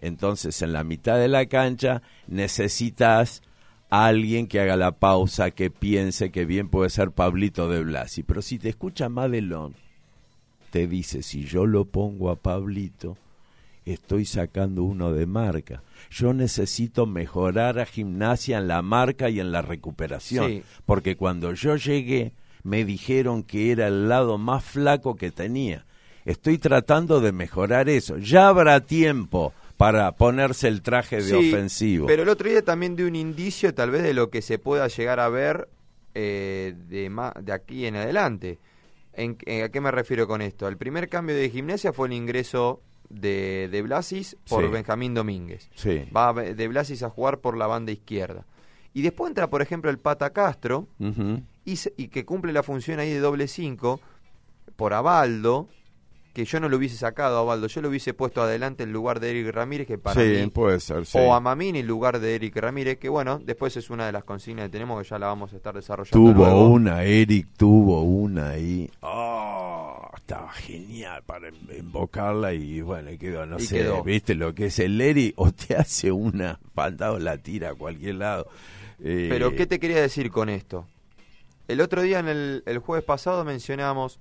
Entonces, 0.00 0.60
en 0.60 0.74
la 0.74 0.84
mitad 0.84 1.16
de 1.16 1.28
la 1.28 1.46
cancha 1.46 2.02
necesitas 2.26 3.42
alguien 3.88 4.48
que 4.48 4.60
haga 4.60 4.76
la 4.76 4.92
pausa, 4.92 5.50
que 5.52 5.70
piense 5.70 6.30
que 6.30 6.44
bien 6.44 6.68
puede 6.68 6.90
ser 6.90 7.12
Pablito 7.12 7.70
de 7.70 7.82
Blasi. 7.84 8.22
Pero 8.22 8.42
si 8.42 8.58
te 8.58 8.68
escucha 8.68 9.08
Madelón, 9.08 9.74
te 10.70 10.86
dice, 10.86 11.22
si 11.22 11.44
yo 11.44 11.64
lo 11.64 11.86
pongo 11.86 12.30
a 12.30 12.36
Pablito, 12.36 13.16
estoy 13.92 14.24
sacando 14.24 14.82
uno 14.82 15.12
de 15.12 15.26
marca. 15.26 15.82
Yo 16.10 16.32
necesito 16.32 17.06
mejorar 17.06 17.78
a 17.78 17.86
gimnasia 17.86 18.58
en 18.58 18.68
la 18.68 18.82
marca 18.82 19.28
y 19.28 19.40
en 19.40 19.52
la 19.52 19.62
recuperación, 19.62 20.62
porque 20.86 21.16
cuando 21.16 21.52
yo 21.52 21.76
llegué 21.76 22.32
me 22.62 22.84
dijeron 22.84 23.42
que 23.42 23.72
era 23.72 23.86
el 23.86 24.08
lado 24.08 24.38
más 24.38 24.64
flaco 24.64 25.16
que 25.16 25.30
tenía. 25.30 25.86
Estoy 26.24 26.58
tratando 26.58 27.20
de 27.20 27.32
mejorar 27.32 27.88
eso. 27.88 28.18
Ya 28.18 28.48
habrá 28.48 28.80
tiempo 28.80 29.54
para 29.78 30.12
ponerse 30.12 30.68
el 30.68 30.82
traje 30.82 31.22
de 31.22 31.34
ofensivo. 31.34 32.06
Pero 32.06 32.24
el 32.24 32.28
otro 32.28 32.50
día 32.50 32.62
también 32.62 32.96
de 32.96 33.06
un 33.06 33.16
indicio 33.16 33.72
tal 33.72 33.90
vez 33.90 34.02
de 34.02 34.12
lo 34.12 34.28
que 34.28 34.42
se 34.42 34.58
pueda 34.58 34.88
llegar 34.88 35.20
a 35.20 35.28
ver 35.28 35.68
eh, 36.14 36.74
de, 36.88 37.10
de 37.42 37.52
aquí 37.52 37.86
en 37.86 37.96
adelante. 37.96 38.58
¿En, 39.14 39.38
¿A 39.64 39.68
qué 39.68 39.80
me 39.80 39.90
refiero 39.90 40.26
con 40.26 40.42
esto? 40.42 40.68
El 40.68 40.76
primer 40.76 41.08
cambio 41.08 41.34
de 41.34 41.48
gimnasia 41.48 41.92
fue 41.92 42.08
el 42.08 42.14
ingreso 42.14 42.82
de, 43.08 43.68
de 43.70 43.82
Blasis 43.82 44.36
por 44.48 44.70
Benjamín 44.70 45.14
Domínguez. 45.14 45.70
Va 46.14 46.32
de 46.32 46.68
Blasis 46.68 47.02
a 47.02 47.10
jugar 47.10 47.38
por 47.38 47.56
la 47.56 47.66
banda 47.66 47.92
izquierda. 47.92 48.44
Y 48.94 49.02
después 49.02 49.30
entra, 49.30 49.50
por 49.50 49.62
ejemplo, 49.62 49.90
el 49.90 49.98
Pata 49.98 50.30
Castro, 50.30 50.88
y, 51.64 51.78
y, 51.96 52.08
que 52.08 52.24
cumple 52.24 52.52
la 52.52 52.62
función 52.62 52.98
ahí 52.98 53.12
de 53.12 53.20
doble 53.20 53.46
cinco 53.46 54.00
por 54.76 54.94
Abaldo, 54.94 55.68
que 56.32 56.44
yo 56.44 56.60
no 56.60 56.68
lo 56.68 56.76
hubiese 56.76 56.96
sacado 56.96 57.38
a 57.38 57.42
Baldo, 57.42 57.66
yo 57.66 57.82
lo 57.82 57.88
hubiese 57.88 58.14
puesto 58.14 58.40
adelante 58.40 58.84
en 58.84 58.92
lugar 58.92 59.18
de 59.18 59.30
Eric 59.30 59.52
Ramírez, 59.52 59.86
que 59.88 59.98
para 59.98 60.20
mí, 60.20 60.46
puede 60.48 60.78
ser, 60.78 61.02
o 61.14 61.34
a 61.34 61.40
Mamini 61.40 61.80
en 61.80 61.86
lugar 61.88 62.20
de 62.20 62.36
Eric 62.36 62.56
Ramírez, 62.56 62.98
que 62.98 63.08
bueno, 63.08 63.40
después 63.44 63.76
es 63.76 63.90
una 63.90 64.06
de 64.06 64.12
las 64.12 64.24
consignas 64.24 64.66
que 64.66 64.70
tenemos 64.70 65.02
que 65.02 65.08
ya 65.08 65.18
la 65.18 65.26
vamos 65.26 65.52
a 65.52 65.56
estar 65.56 65.74
desarrollando. 65.74 66.32
Tuvo 66.32 66.68
una, 66.68 67.02
Eric 67.02 67.48
tuvo 67.56 68.02
una 68.02 68.50
ahí. 68.50 68.88
Oh, 69.00 69.77
estaba 70.28 70.52
genial 70.52 71.22
para 71.24 71.48
invocarla 71.48 72.52
y 72.52 72.82
bueno, 72.82 73.10
quedó, 73.18 73.46
no 73.46 73.58
sé, 73.58 73.88
viste 74.04 74.34
lo 74.34 74.54
que 74.54 74.66
es 74.66 74.78
el 74.78 75.00
Eric, 75.00 75.32
o 75.36 75.50
te 75.52 75.74
hace 75.74 76.12
una 76.12 76.60
o 76.74 77.18
la 77.18 77.38
tira 77.38 77.70
a 77.70 77.74
cualquier 77.74 78.16
lado. 78.16 78.46
Pero, 78.98 79.54
¿qué 79.56 79.66
te 79.66 79.80
quería 79.80 80.02
decir 80.02 80.30
con 80.30 80.50
esto? 80.50 80.86
El 81.66 81.80
otro 81.80 82.02
día, 82.02 82.18
en 82.18 82.28
el, 82.28 82.62
el 82.66 82.78
jueves 82.78 83.06
pasado, 83.06 83.42
mencionamos 83.42 84.20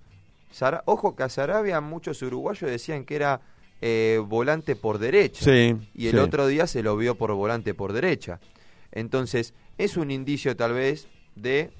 ojo 0.85 1.13
que 1.13 1.23
a 1.23 1.29
Sarabia 1.29 1.81
muchos 1.81 2.21
uruguayos 2.21 2.71
decían 2.71 3.03
que 3.03 3.17
era 3.17 3.41
eh, 3.81 4.21
volante 4.25 4.77
por 4.77 4.99
derecha. 4.99 5.51
y 5.51 6.07
el 6.07 6.19
otro 6.19 6.47
día 6.47 6.67
se 6.67 6.83
lo 6.83 6.95
vio 6.95 7.15
por 7.15 7.33
volante 7.33 7.73
por 7.73 7.91
derecha. 7.91 8.39
Entonces, 8.93 9.53
es 9.77 9.97
un 9.97 10.09
indicio 10.11 10.55
tal 10.55 10.71
vez 10.71 11.09
de, 11.35 11.71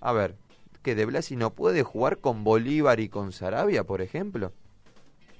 a 0.00 0.12
ver, 0.12 0.36
que 0.84 0.94
De 0.94 1.06
Blasi 1.06 1.34
no 1.34 1.50
puede 1.50 1.82
jugar 1.82 2.18
con 2.18 2.44
Bolívar 2.44 3.00
y 3.00 3.08
con 3.08 3.32
Sarabia, 3.32 3.82
por 3.82 4.02
ejemplo, 4.02 4.52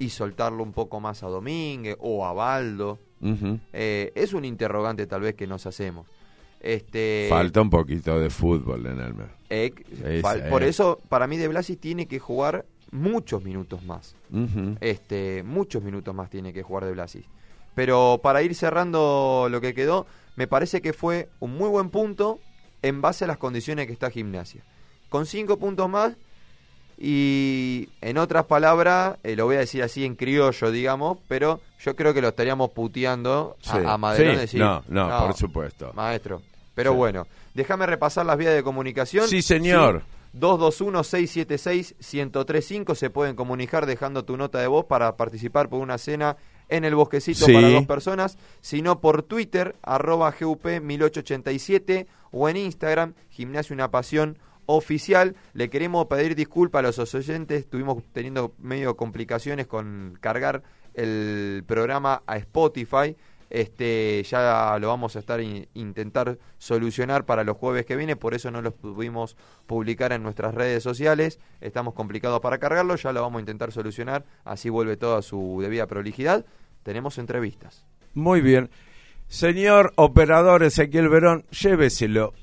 y 0.00 0.08
soltarlo 0.08 0.64
un 0.64 0.72
poco 0.72 0.98
más 0.98 1.22
a 1.22 1.28
Domínguez 1.28 1.96
o 2.00 2.26
a 2.26 2.32
Baldo. 2.32 2.98
Eh, 3.72 4.10
es 4.16 4.32
un 4.34 4.44
interrogante 4.44 5.06
tal 5.06 5.20
vez 5.20 5.34
que 5.34 5.46
nos 5.46 5.66
hacemos. 5.66 6.06
Este, 6.60 7.26
Falta 7.28 7.60
un 7.60 7.70
poquito 7.70 8.18
de 8.18 8.30
fútbol 8.30 8.86
en 8.86 8.98
el 8.98 9.14
Por 10.50 10.62
eso, 10.62 10.98
para 11.08 11.26
mí, 11.26 11.36
De 11.36 11.46
Blasi 11.46 11.76
tiene 11.76 12.06
que 12.06 12.18
jugar 12.18 12.64
muchos 12.90 13.44
minutos 13.44 13.84
más. 13.84 14.16
este, 14.80 15.42
muchos 15.44 15.82
minutos 15.82 16.14
más 16.14 16.30
tiene 16.30 16.52
que 16.52 16.62
jugar 16.62 16.86
De 16.86 16.92
Blasi. 16.92 17.24
Pero 17.74 18.20
para 18.22 18.42
ir 18.42 18.54
cerrando 18.54 19.48
lo 19.50 19.60
que 19.60 19.74
quedó, 19.74 20.06
me 20.36 20.46
parece 20.46 20.80
que 20.80 20.94
fue 20.94 21.28
un 21.38 21.54
muy 21.54 21.68
buen 21.68 21.90
punto 21.90 22.40
en 22.82 23.02
base 23.02 23.24
a 23.24 23.28
las 23.28 23.36
condiciones 23.38 23.86
que 23.86 23.92
está 23.92 24.10
Gimnasia. 24.10 24.64
Con 25.14 25.26
cinco 25.26 25.58
puntos 25.60 25.88
más 25.88 26.16
y 26.98 27.88
en 28.00 28.18
otras 28.18 28.46
palabras, 28.46 29.16
eh, 29.22 29.36
lo 29.36 29.44
voy 29.44 29.54
a 29.54 29.60
decir 29.60 29.80
así 29.84 30.04
en 30.04 30.16
criollo, 30.16 30.72
digamos, 30.72 31.18
pero 31.28 31.60
yo 31.78 31.94
creo 31.94 32.12
que 32.12 32.20
lo 32.20 32.30
estaríamos 32.30 32.70
puteando 32.70 33.56
a, 33.68 33.94
a 33.94 34.14
decir, 34.14 34.58
no, 34.58 34.82
no, 34.88 35.24
por 35.24 35.36
supuesto. 35.36 35.92
Maestro, 35.94 36.42
pero 36.74 36.94
bueno, 36.94 37.28
déjame 37.54 37.86
repasar 37.86 38.26
las 38.26 38.36
vías 38.36 38.54
de 38.54 38.64
comunicación. 38.64 39.28
Sí, 39.28 39.40
señor. 39.40 40.02
221-676-1035. 40.36 42.96
Se 42.96 43.08
pueden 43.08 43.36
comunicar 43.36 43.86
dejando 43.86 44.24
tu 44.24 44.36
nota 44.36 44.58
de 44.58 44.66
voz 44.66 44.86
para 44.86 45.16
participar 45.16 45.68
por 45.68 45.78
una 45.78 45.96
cena 45.96 46.38
en 46.68 46.84
el 46.84 46.96
bosquecito 46.96 47.46
para 47.46 47.70
dos 47.70 47.86
personas, 47.86 48.36
sino 48.60 49.00
por 49.00 49.22
Twitter, 49.22 49.76
arroba 49.80 50.34
GUP1887 50.34 52.08
o 52.32 52.48
en 52.48 52.56
Instagram, 52.56 53.14
Gimnasio 53.30 53.74
Una 53.74 53.92
Pasión 53.92 54.38
Oficial. 54.66 55.36
Le 55.52 55.68
queremos 55.70 56.06
pedir 56.06 56.34
disculpas 56.34 56.80
a 56.80 56.82
los 56.82 57.14
oyentes, 57.14 57.60
estuvimos 57.60 58.02
teniendo 58.12 58.54
medio 58.58 58.96
complicaciones 58.96 59.66
con 59.66 60.16
cargar 60.20 60.62
el 60.94 61.64
programa 61.66 62.22
a 62.26 62.36
Spotify. 62.36 63.16
Este, 63.50 64.22
ya 64.24 64.76
lo 64.80 64.88
vamos 64.88 65.14
a 65.14 65.20
estar 65.20 65.40
intentar 65.40 66.38
solucionar 66.58 67.24
para 67.24 67.44
los 67.44 67.56
jueves 67.56 67.86
que 67.86 67.94
viene, 67.94 68.16
por 68.16 68.34
eso 68.34 68.50
no 68.50 68.62
lo 68.62 68.74
pudimos 68.74 69.36
publicar 69.66 70.12
en 70.12 70.22
nuestras 70.24 70.54
redes 70.54 70.82
sociales. 70.82 71.38
Estamos 71.60 71.94
complicados 71.94 72.40
para 72.40 72.58
cargarlo, 72.58 72.96
ya 72.96 73.12
lo 73.12 73.22
vamos 73.22 73.38
a 73.38 73.40
intentar 73.40 73.70
solucionar, 73.70 74.24
así 74.44 74.70
vuelve 74.70 74.96
todo 74.96 75.16
a 75.16 75.22
su 75.22 75.58
debida 75.62 75.86
prolijidad. 75.86 76.44
Tenemos 76.82 77.18
entrevistas. 77.18 77.84
Muy 78.12 78.40
bien. 78.40 78.70
Señor 79.28 79.92
operador 79.96 80.62
Ezequiel 80.62 81.08
Verón, 81.08 81.44
lléveselo. 81.50 82.34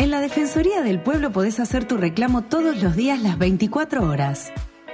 En 0.00 0.10
la 0.10 0.20
Defensoría 0.20 0.82
del 0.82 1.02
Pueblo 1.02 1.32
podés 1.32 1.58
hacer 1.60 1.84
tu 1.84 1.98
reclamo 1.98 2.44
todos 2.44 2.82
los 2.82 2.96
días 2.96 3.20
las 3.20 3.36
24 3.36 4.08
horas. 4.08 4.50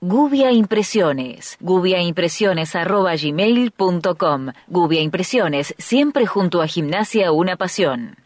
Gubia 0.00 0.52
Impresiones. 0.52 1.56
gubiaimpresiones.gmail.com 1.60 4.52
Gubia 4.68 5.00
Impresiones, 5.00 5.74
siempre 5.78 6.26
junto 6.26 6.60
a 6.62 6.66
Gimnasia 6.66 7.32
Una 7.32 7.56
Pasión. 7.56 8.25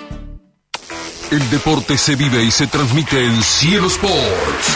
El 1.31 1.49
deporte 1.49 1.97
se 1.97 2.17
vive 2.17 2.43
y 2.43 2.51
se 2.51 2.67
transmite 2.67 3.25
en 3.25 3.41
Cielo 3.41 3.87
Sports. 3.87 4.67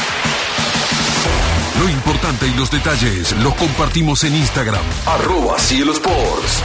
Lo 1.81 1.89
importante 1.89 2.47
y 2.47 2.53
los 2.53 2.71
detalles 2.71 3.33
los 3.43 3.53
compartimos 3.55 4.23
en 4.23 4.33
Instagram. 4.37 4.81
Arroba 5.05 5.59
Cielo 5.59 5.91
Sports. 5.91 6.63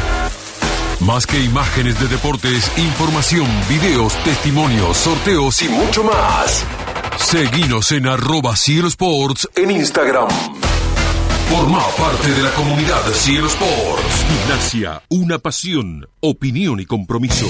Más 1.00 1.26
que 1.26 1.42
imágenes 1.42 1.98
de 1.98 2.06
deportes, 2.06 2.70
información, 2.78 3.48
videos, 3.68 4.14
testimonios, 4.22 4.96
sorteos 4.96 5.60
y 5.62 5.68
mucho 5.68 6.04
más. 6.04 6.64
Seguinos 7.18 7.90
en 7.90 8.06
arroba 8.06 8.54
Cielo 8.54 8.86
Sports 8.86 9.48
en 9.56 9.72
Instagram. 9.72 10.28
Forma 11.48 11.84
parte 11.98 12.30
de 12.30 12.42
la 12.44 12.50
comunidad 12.52 13.02
Cielo 13.12 13.48
Sports. 13.48 14.24
Gimnasia, 14.28 15.02
una 15.08 15.40
pasión, 15.40 16.08
opinión 16.20 16.78
y 16.78 16.86
compromiso. 16.86 17.46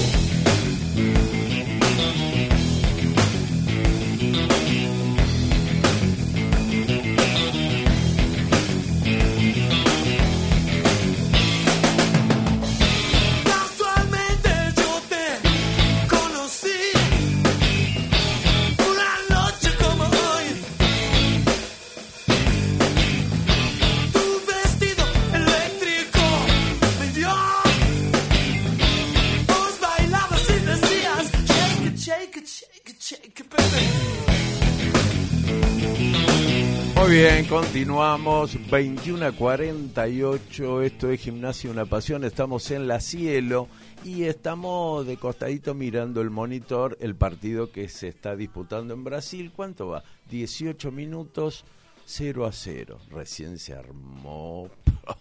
Continuamos. 37.61 38.70
21 38.70 39.26
a 39.26 39.32
48. 39.32 40.82
Esto 40.82 41.11
es 41.11 41.20
Gimnasia 41.20 41.70
Una 41.70 41.84
Pasión. 41.84 42.24
Estamos 42.24 42.70
en 42.70 42.88
la 42.88 43.00
cielo 43.00 43.68
y 44.02 44.22
estamos 44.24 45.06
de 45.06 45.18
costadito 45.18 45.74
mirando 45.74 46.22
el 46.22 46.30
monitor, 46.30 46.96
el 47.00 47.14
partido 47.16 47.70
que 47.70 47.90
se 47.90 48.08
está 48.08 48.34
disputando 48.34 48.94
en 48.94 49.04
Brasil. 49.04 49.52
¿Cuánto 49.54 49.88
va? 49.88 50.02
18 50.30 50.90
minutos, 50.90 51.66
0 52.06 52.46
a 52.46 52.52
0. 52.52 52.98
Recién 53.11 53.58
se 53.58 53.74
armó. 53.74 54.70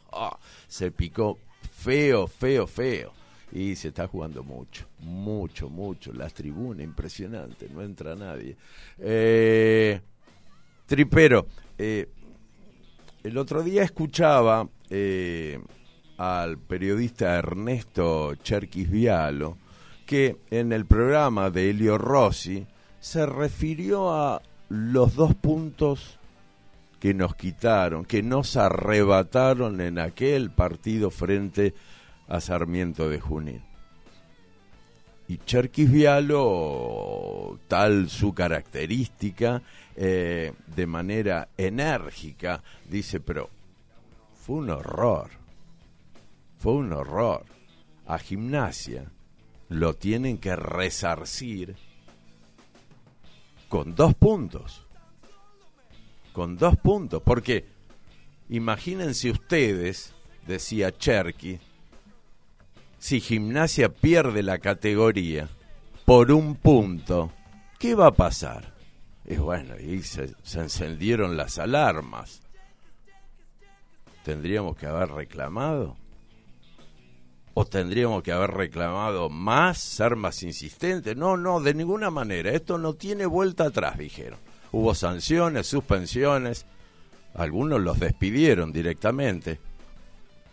se 0.69 0.91
picó 0.91 1.37
feo, 1.73 2.25
feo, 2.25 2.67
feo. 2.67 3.11
Y 3.51 3.75
se 3.75 3.89
está 3.89 4.07
jugando 4.07 4.43
mucho, 4.45 4.85
mucho, 4.99 5.69
mucho. 5.69 6.13
Las 6.13 6.33
tribunas, 6.33 6.85
impresionante, 6.85 7.67
no 7.67 7.81
entra 7.81 8.15
nadie. 8.15 8.55
Eh, 8.97 9.99
tripero, 10.85 11.45
eh, 11.77 12.07
el 13.24 13.38
otro 13.38 13.63
día 13.63 13.84
escuchaba 13.84 14.67
eh, 14.89 15.59
al 16.17 16.57
periodista 16.57 17.36
Ernesto 17.36 18.36
Cherquis 18.36 18.89
Vialo 18.89 19.57
que 20.05 20.38
en 20.49 20.74
el 20.74 20.86
programa 20.86 21.49
de 21.49 21.70
Elio 21.70 21.97
Rossi 21.97 22.65
se 22.99 23.26
refirió 23.26 24.11
a 24.11 24.41
los 24.70 25.15
dos 25.15 25.36
puntos 25.36 26.20
que 26.99 27.13
nos 27.13 27.36
quitaron, 27.36 28.05
que 28.05 28.24
nos 28.24 28.57
arrebataron 28.57 29.82
en 29.82 29.99
aquel 29.99 30.49
partido 30.49 31.11
frente 31.11 31.74
a 32.28 32.41
Sarmiento 32.41 33.07
de 33.09 33.20
Junín. 33.20 33.68
Y 35.30 35.38
Cherquis 35.45 35.91
Vialo, 35.91 37.59
tal 37.67 38.09
su 38.09 38.34
característica, 38.34 39.61
eh, 39.95 40.53
de 40.75 40.88
manera 40.88 41.49
enérgica, 41.55 42.63
dice, 42.89 43.19
pero 43.19 43.47
fue 44.34 44.55
un 44.55 44.71
horror, 44.71 45.30
fue 46.57 46.73
un 46.73 46.93
horror. 46.93 47.45
A 48.07 48.17
gimnasia 48.17 49.05
lo 49.67 49.93
tienen 49.93 50.39
que 50.39 50.55
resarcir 50.55 51.75
con 53.67 53.93
dos 53.93 54.15
puntos. 54.15 54.88
Con 56.34 56.57
dos 56.57 56.75
puntos, 56.75 57.21
porque 57.21 57.65
imagínense 58.49 59.30
ustedes, 59.30 60.15
decía 60.47 60.91
Cherky, 60.97 61.59
si 63.00 63.22
gimnasia 63.22 63.89
pierde 63.89 64.43
la 64.43 64.60
categoría 64.60 65.47
por 66.06 66.32
un 66.32 66.56
punto, 66.56 67.32
¿qué 67.80 67.95
va 67.95 68.08
a 68.08 68.12
pasar? 68.12 68.74
Y 69.26 69.38
bueno, 69.38 69.76
y 69.80 70.02
se, 70.04 70.34
se 70.43 70.60
encendieron 70.60 71.38
las 71.38 71.60
alarmas. 71.60 72.41
¿Tendríamos 74.24 74.76
que 74.76 74.86
haber 74.86 75.10
reclamado? 75.10 75.95
¿O 77.54 77.66
tendríamos 77.66 78.22
que 78.22 78.32
haber 78.32 78.52
reclamado 78.52 79.30
más, 79.30 79.78
ser 79.78 80.16
más 80.16 80.43
insistentes? 80.43 81.16
No, 81.16 81.38
no, 81.38 81.60
de 81.62 81.74
ninguna 81.74 82.10
manera. 82.10 82.52
Esto 82.52 82.78
no 82.78 82.93
tiene 82.93 83.26
vuelta 83.26 83.66
atrás, 83.66 83.97
dijeron. 83.97 84.39
Hubo 84.72 84.93
sanciones, 84.93 85.68
suspensiones. 85.68 86.66
Algunos 87.34 87.82
los 87.82 88.00
despidieron 88.00 88.72
directamente. 88.72 89.60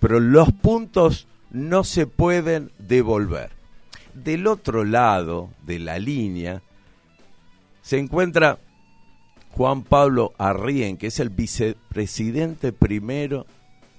Pero 0.00 0.20
los 0.20 0.52
puntos 0.52 1.26
no 1.56 1.84
se 1.84 2.06
pueden 2.06 2.70
devolver. 2.78 3.50
Del 4.12 4.46
otro 4.46 4.84
lado 4.84 5.48
de 5.62 5.78
la 5.78 5.98
línea 5.98 6.60
se 7.80 7.98
encuentra 7.98 8.58
Juan 9.52 9.82
Pablo 9.82 10.34
Arrien, 10.36 10.98
que 10.98 11.06
es 11.06 11.18
el 11.18 11.30
vicepresidente 11.30 12.72
primero 12.72 13.46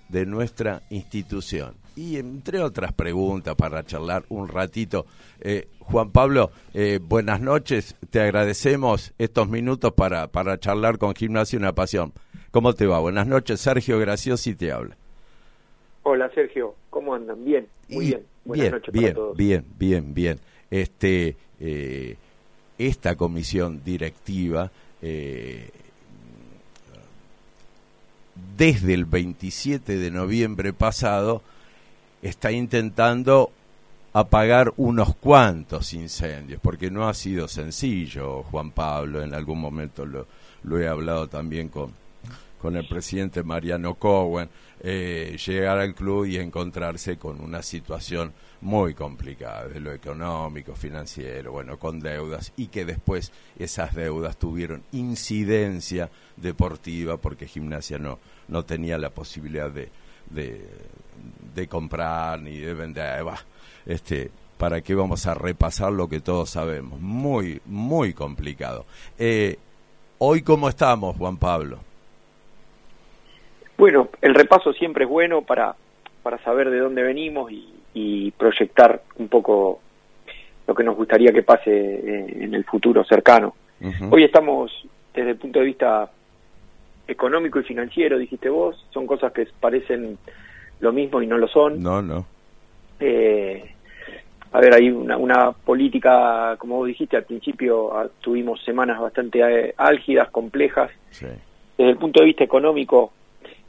de 0.08 0.28
nuestra 0.28 0.84
institución. 0.92 1.74
Y 1.96 2.18
entre 2.18 2.62
otras 2.62 2.94
preguntas 2.94 3.56
para 3.56 3.84
charlar 3.84 4.24
un 4.30 4.48
ratito, 4.48 5.08
eh, 5.40 5.68
Juan 5.80 6.12
Pablo, 6.12 6.52
eh, 6.76 7.00
buenas 7.02 7.42
noches, 7.42 7.96
te 8.12 8.22
agradecemos 8.22 9.16
estos 9.18 9.50
minutos 9.50 9.94
para, 9.94 10.28
para 10.28 10.60
charlar 10.60 11.00
con 11.00 11.16
Gimnasia 11.16 11.58
Una 11.58 11.74
Pasión. 11.74 12.14
¿Cómo 12.52 12.74
te 12.74 12.86
va? 12.86 13.00
Buenas 13.00 13.26
noches, 13.26 13.60
Sergio 13.62 13.98
Graciosi 13.98 14.54
te 14.54 14.72
habla. 14.72 14.96
Hola 16.10 16.32
Sergio, 16.34 16.74
¿cómo 16.98 17.14
andan? 17.14 17.46
Bien, 17.46 17.68
muy 17.90 18.08
bien. 18.08 18.24
Buenas 18.44 18.64
bien, 18.64 18.72
noches 18.72 18.92
bien, 18.92 19.06
para 19.06 19.16
todos. 19.16 19.38
bien, 19.38 19.66
bien, 19.78 20.14
bien. 20.16 20.40
Este, 20.72 21.36
eh, 21.60 22.16
esta 22.80 23.16
comisión 23.16 23.84
directiva 23.86 24.72
eh, 25.04 25.70
desde 28.58 28.96
el 28.96 29.06
27 29.06 29.96
de 29.96 30.10
noviembre 30.10 30.74
pasado 30.74 31.44
está 32.24 32.52
intentando 32.52 33.52
apagar 34.14 34.74
unos 34.78 35.16
cuantos 35.18 35.94
incendios, 35.94 36.60
porque 36.64 36.90
no 36.90 37.08
ha 37.08 37.14
sido 37.14 37.48
sencillo, 37.48 38.42
Juan 38.42 38.72
Pablo, 38.72 39.22
en 39.22 39.36
algún 39.36 39.60
momento 39.62 40.04
lo, 40.04 40.26
lo 40.64 40.80
he 40.80 40.88
hablado 40.88 41.28
también 41.28 41.70
con, 41.70 41.94
con 42.60 42.76
el 42.76 42.88
presidente 42.88 43.44
Mariano 43.44 43.96
Cowen, 43.96 44.50
eh, 44.80 45.38
llegar 45.46 45.80
al 45.80 45.94
club 45.96 46.26
y 46.26 46.38
encontrarse 46.38 47.18
con 47.18 47.42
una 47.42 47.62
situación 47.62 48.34
muy 48.62 48.94
complicada 48.94 49.68
de 49.68 49.80
lo 49.80 49.92
económico, 49.92 50.76
financiero, 50.76 51.52
bueno, 51.52 51.78
con 51.78 52.00
deudas 52.00 52.54
y 52.58 52.68
que 52.68 52.86
después 52.86 53.32
esas 53.58 53.94
deudas 53.96 54.38
tuvieron 54.38 54.84
incidencia 54.92 56.10
deportiva 56.36 57.18
porque 57.18 57.48
gimnasia 57.48 58.00
no, 58.00 58.20
no 58.48 58.66
tenía 58.66 58.98
la 58.98 59.10
posibilidad 59.10 59.70
de, 59.70 59.90
de, 60.30 61.68
comprar 61.68 62.42
ni 62.42 62.58
de 62.58 62.74
vender. 62.74 63.24
Bah, 63.24 63.46
este, 63.86 64.32
¿Para 64.58 64.82
qué 64.82 64.96
vamos 64.96 65.28
a 65.28 65.36
repasar 65.36 65.92
lo 65.92 66.10
que 66.10 66.20
todos 66.20 66.50
sabemos? 66.50 67.00
Muy, 67.00 67.62
muy 67.66 68.14
complicado. 68.14 68.86
Eh, 69.20 69.60
Hoy, 70.20 70.42
¿cómo 70.42 70.68
estamos, 70.68 71.16
Juan 71.16 71.38
Pablo? 71.38 71.78
Bueno, 73.78 74.10
el 74.22 74.34
repaso 74.34 74.74
siempre 74.74 75.06
es 75.06 75.10
bueno 75.10 75.44
para, 75.44 75.76
para 76.24 76.38
saber 76.40 76.70
de 76.70 76.80
dónde 76.80 77.04
venimos 77.04 77.52
y, 77.52 77.74
y 77.94 78.32
proyectar 78.32 79.02
un 79.18 79.28
poco 79.28 79.80
lo 80.68 80.76
que 80.76 80.84
nos 80.84 80.96
gustaría 80.96 81.32
que 81.32 81.44
pase 81.44 81.72
eh, 81.72 82.38
en 82.42 82.54
el 82.54 82.64
futuro 82.66 83.04
cercano. 83.04 83.56
Hoy 84.10 84.24
estamos 84.24 84.72
desde 85.14 85.32
el 85.32 85.38
punto 85.38 85.60
de 85.60 85.66
vista 85.66 86.10
económico 87.08 87.60
y 87.60 87.64
financiero, 87.64 88.18
dijiste 88.18 88.50
vos, 88.50 88.86
son 88.92 89.06
cosas 89.06 89.32
que 89.32 89.48
parecen 89.60 90.18
lo 90.80 90.92
mismo 90.92 91.22
y 91.22 91.28
no 91.28 91.38
lo 91.38 91.48
son. 91.48 91.82
No, 91.82 92.02
no. 92.02 92.26
Eh, 93.00 93.72
a 94.52 94.60
ver, 94.60 94.74
hay 94.74 94.90
una, 94.90 95.18
una 95.18 95.52
política, 95.52 96.56
como 96.58 96.78
vos 96.78 96.88
dijiste 96.88 97.16
al 97.16 97.24
principio, 97.24 97.96
ah, 97.96 98.08
tuvimos 98.20 98.64
semanas 98.64 99.00
bastante 99.00 99.40
eh, 99.42 99.74
álgidas, 99.78 100.30
complejas. 100.32 100.92
Sí. 101.12 101.28
Desde 101.78 101.92
el 101.92 101.98
punto 101.98 102.22
de 102.22 102.26
vista 102.26 102.44
económico, 102.44 103.14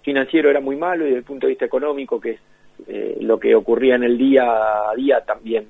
financiero 0.03 0.51
era 0.51 0.61
muy 0.61 0.77
malo 0.77 1.05
y 1.05 1.09
desde 1.09 1.19
el 1.19 1.25
punto 1.25 1.47
de 1.47 1.51
vista 1.53 1.65
económico, 1.65 2.21
que 2.21 2.31
es 2.33 2.41
eh, 2.87 3.17
lo 3.21 3.39
que 3.39 3.55
ocurría 3.55 3.97
en 3.97 4.05
el 4.05 4.17
día 4.17 4.45
a 4.91 4.95
día, 4.97 5.21
también 5.25 5.67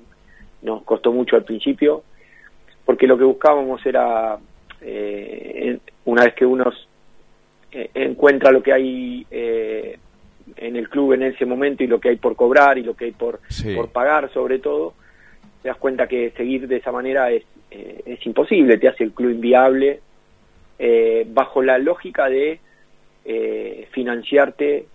nos 0.61 0.83
costó 0.83 1.11
mucho 1.11 1.35
al 1.35 1.43
principio, 1.43 2.03
porque 2.85 3.07
lo 3.07 3.17
que 3.17 3.23
buscábamos 3.23 3.85
era, 3.85 4.37
eh, 4.81 5.77
una 6.05 6.23
vez 6.25 6.33
que 6.33 6.45
uno 6.45 6.71
eh, 7.71 7.89
encuentra 7.93 8.51
lo 8.51 8.61
que 8.61 8.73
hay 8.73 9.25
eh, 9.31 9.97
en 10.57 10.75
el 10.75 10.89
club 10.89 11.13
en 11.13 11.23
ese 11.23 11.45
momento 11.45 11.83
y 11.83 11.87
lo 11.87 11.99
que 11.99 12.09
hay 12.09 12.15
por 12.17 12.35
cobrar 12.35 12.77
y 12.77 12.83
lo 12.83 12.95
que 12.95 13.05
hay 13.05 13.11
por, 13.11 13.39
Sí. 13.49 13.75
por 13.75 13.89
pagar 13.89 14.31
sobre 14.33 14.59
todo, 14.59 14.93
te 15.61 15.67
das 15.69 15.77
cuenta 15.77 16.07
que 16.07 16.31
seguir 16.31 16.67
de 16.67 16.77
esa 16.77 16.91
manera 16.91 17.31
es, 17.31 17.43
eh, 17.71 18.01
es 18.05 18.25
imposible, 18.25 18.77
te 18.77 18.87
hace 18.87 19.03
el 19.03 19.11
club 19.11 19.31
inviable, 19.31 19.99
eh, 20.79 21.25
bajo 21.29 21.61
la 21.61 21.77
lógica 21.77 22.29
de 22.29 22.59
eh, 23.25 23.87
financiarte 23.91 24.85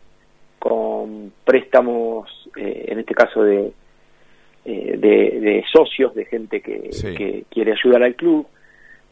con 0.59 1.33
préstamos, 1.45 2.49
eh, 2.57 2.87
en 2.89 2.99
este 3.01 3.15
caso 3.15 3.43
de, 3.43 3.73
eh, 4.65 4.97
de, 4.99 5.41
de 5.41 5.65
socios, 5.71 6.15
de 6.15 6.25
gente 6.25 6.61
que, 6.61 6.93
Sí. 6.93 7.15
que 7.15 7.45
quiere 7.51 7.73
ayudar 7.73 8.03
al 8.03 8.15
club, 8.15 8.47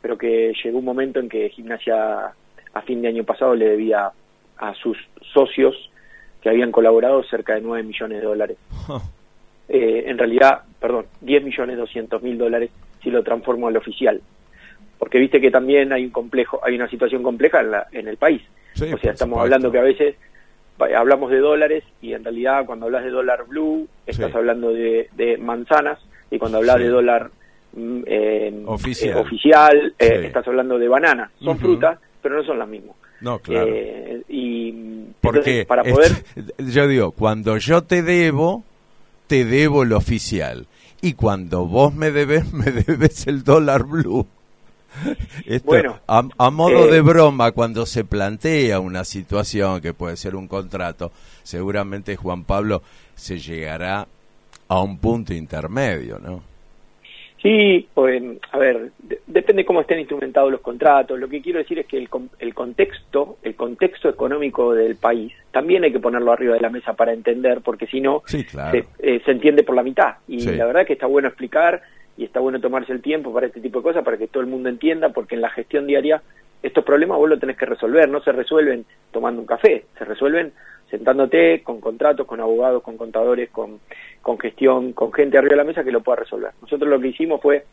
pero 0.00 0.16
que 0.16 0.52
llegó 0.64 0.78
un 0.78 0.84
momento 0.84 1.20
en 1.20 1.28
que 1.28 1.50
Gimnasia 1.50 2.32
a 2.74 2.82
fin 2.82 3.02
de 3.02 3.08
año 3.08 3.24
pasado 3.24 3.54
le 3.54 3.68
debía 3.68 4.10
a 4.58 4.74
sus 4.74 4.96
socios 5.32 5.90
que 6.40 6.48
habían 6.48 6.72
colaborado 6.72 7.22
cerca 7.24 7.54
de 7.54 7.60
9 7.60 7.82
millones 7.84 8.20
de 8.20 8.26
dólares. 8.26 8.56
Eh, 9.68 10.04
en 10.06 10.18
realidad, 10.18 10.62
perdón, 10.80 11.06
10 11.20 11.44
millones 11.44 11.76
200 11.76 12.22
mil 12.22 12.36
dólares 12.36 12.70
si 13.02 13.10
lo 13.10 13.22
transformo 13.22 13.68
al 13.68 13.76
oficial. 13.76 14.20
Porque 14.98 15.18
viste 15.18 15.40
que 15.40 15.50
también 15.50 15.92
hay 15.92 16.04
un 16.04 16.10
complejo, 16.10 16.60
hay 16.64 16.74
una 16.74 16.88
situación 16.88 17.22
compleja 17.22 17.60
en, 17.60 17.70
la, 17.70 17.86
en 17.92 18.08
el 18.08 18.16
país. 18.16 18.42
Sí, 18.74 18.92
o 18.92 18.98
sea, 18.98 19.12
estamos 19.12 19.38
hablando 19.40 19.70
que 19.70 19.78
a 19.78 19.82
veces 19.82 20.14
va- 20.80 20.96
hablamos 20.98 21.30
de 21.30 21.38
dólares 21.38 21.84
y 22.00 22.12
en 22.14 22.24
realidad 22.24 22.64
cuando 22.66 22.86
hablas 22.86 23.04
de 23.04 23.10
dólar 23.10 23.44
blue 23.46 23.88
estás 24.06 24.30
Sí. 24.30 24.36
hablando 24.36 24.70
de, 24.72 25.08
de 25.16 25.36
manzanas 25.38 25.98
y 26.30 26.38
cuando 26.38 26.58
hablas 26.58 26.76
Sí. 26.76 26.82
de 26.84 26.88
dólar 26.88 27.30
mm, 27.74 28.00
eh, 28.06 28.62
Oficial. 28.66 29.16
eh, 29.16 29.20
oficial, 29.20 29.94
eh, 29.98 30.22
estás 30.26 30.46
hablando 30.46 30.78
de 30.78 30.88
bananas. 30.88 31.30
Son 31.42 31.58
frutas, 31.58 31.98
pero 32.22 32.36
no 32.36 32.44
son 32.44 32.58
las 32.58 32.68
mismas. 32.68 32.96
No, 33.20 33.38
claro. 33.38 33.66
Eh, 33.70 34.22
y 34.28 34.72
Porque 35.20 35.38
entonces, 35.38 35.66
para 35.66 35.82
poder... 35.84 36.10
yo 36.58 36.88
digo, 36.88 37.12
cuando 37.12 37.56
yo 37.58 37.82
te 37.82 38.02
debo, 38.02 38.64
te 39.28 39.44
debo 39.44 39.84
el 39.84 39.92
oficial. 39.92 40.66
Y 41.00 41.14
cuando 41.14 41.66
vos 41.66 41.94
me 41.94 42.10
debes, 42.10 42.52
me 42.52 42.70
debes 42.72 43.26
el 43.26 43.44
dólar 43.44 43.84
blue. 43.84 44.26
Esto, 45.46 45.66
Bueno, 45.66 45.98
a, 46.06 46.22
a 46.38 46.50
modo 46.50 46.86
eh, 46.88 46.92
de 46.92 47.00
broma, 47.00 47.52
cuando 47.52 47.86
se 47.86 48.04
plantea 48.04 48.80
una 48.80 49.04
situación 49.04 49.80
que 49.80 49.94
puede 49.94 50.16
ser 50.16 50.34
un 50.36 50.48
contrato, 50.48 51.12
seguramente 51.42 52.16
Juan 52.16 52.44
Pablo 52.44 52.82
se 53.14 53.38
llegará 53.38 54.06
a 54.68 54.80
un 54.80 54.98
punto 54.98 55.34
intermedio, 55.34 56.18
¿no? 56.18 56.42
Sí, 57.42 57.88
pues, 57.92 58.22
a 58.52 58.58
ver, 58.58 58.92
de- 59.00 59.20
depende 59.26 59.64
cómo 59.64 59.80
estén 59.80 59.98
instrumentados 59.98 60.52
los 60.52 60.60
contratos. 60.60 61.18
Lo 61.18 61.28
que 61.28 61.42
quiero 61.42 61.58
decir 61.58 61.76
es 61.80 61.86
que 61.86 61.98
el, 61.98 62.08
con- 62.08 62.30
el 62.38 62.54
contexto, 62.54 63.38
el 63.42 63.56
contexto 63.56 64.08
económico 64.08 64.72
del 64.74 64.94
país, 64.94 65.32
también 65.50 65.82
hay 65.82 65.90
que 65.92 65.98
ponerlo 65.98 66.30
arriba 66.30 66.54
de 66.54 66.60
la 66.60 66.70
mesa 66.70 66.92
para 66.94 67.12
entender, 67.12 67.60
porque 67.62 67.88
si 67.88 68.00
no, 68.00 68.22
Sí, 68.26 68.44
claro. 68.44 68.70
se, 68.70 68.86
eh, 69.16 69.20
se 69.24 69.32
entiende 69.32 69.64
por 69.64 69.74
la 69.74 69.82
mitad. 69.82 70.14
Y 70.28 70.40
Sí. 70.40 70.52
la 70.52 70.66
verdad 70.66 70.86
que 70.86 70.92
está 70.92 71.06
bueno 71.06 71.26
explicar 71.26 71.82
y 72.16 72.24
está 72.24 72.40
bueno 72.40 72.60
tomarse 72.60 72.92
el 72.92 73.02
tiempo 73.02 73.32
para 73.32 73.46
este 73.46 73.60
tipo 73.60 73.78
de 73.78 73.84
cosas, 73.84 74.04
para 74.04 74.18
que 74.18 74.28
todo 74.28 74.42
el 74.42 74.48
mundo 74.48 74.68
entienda, 74.68 75.10
porque 75.10 75.34
en 75.34 75.40
la 75.40 75.50
gestión 75.50 75.86
diaria 75.86 76.22
estos 76.62 76.84
problemas 76.84 77.18
vos 77.18 77.28
los 77.28 77.40
tenés 77.40 77.56
que 77.56 77.66
resolver, 77.66 78.08
no 78.08 78.20
se 78.22 78.32
resuelven 78.32 78.84
tomando 79.10 79.40
un 79.40 79.46
café, 79.46 79.86
se 79.98 80.04
resuelven 80.04 80.52
sentándote 80.90 81.62
con 81.62 81.80
contratos, 81.80 82.26
con 82.26 82.40
abogados, 82.40 82.82
con 82.82 82.96
contadores, 82.96 83.50
con, 83.50 83.80
con 84.20 84.38
gestión, 84.38 84.92
con 84.92 85.12
gente 85.12 85.38
arriba 85.38 85.52
de 85.52 85.56
la 85.56 85.64
mesa 85.64 85.82
que 85.82 85.90
lo 85.90 86.02
pueda 86.02 86.20
resolver. 86.20 86.52
Nosotros 86.60 86.88
lo 86.88 87.00
que 87.00 87.08
hicimos 87.08 87.40
fue 87.40 87.64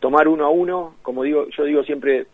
tomar 0.00 0.26
uno 0.26 0.46
a 0.46 0.48
uno, 0.48 0.94
como 1.02 1.22
digo, 1.22 1.46
yo 1.50 1.64
digo 1.64 1.84
siempre, 1.84 2.26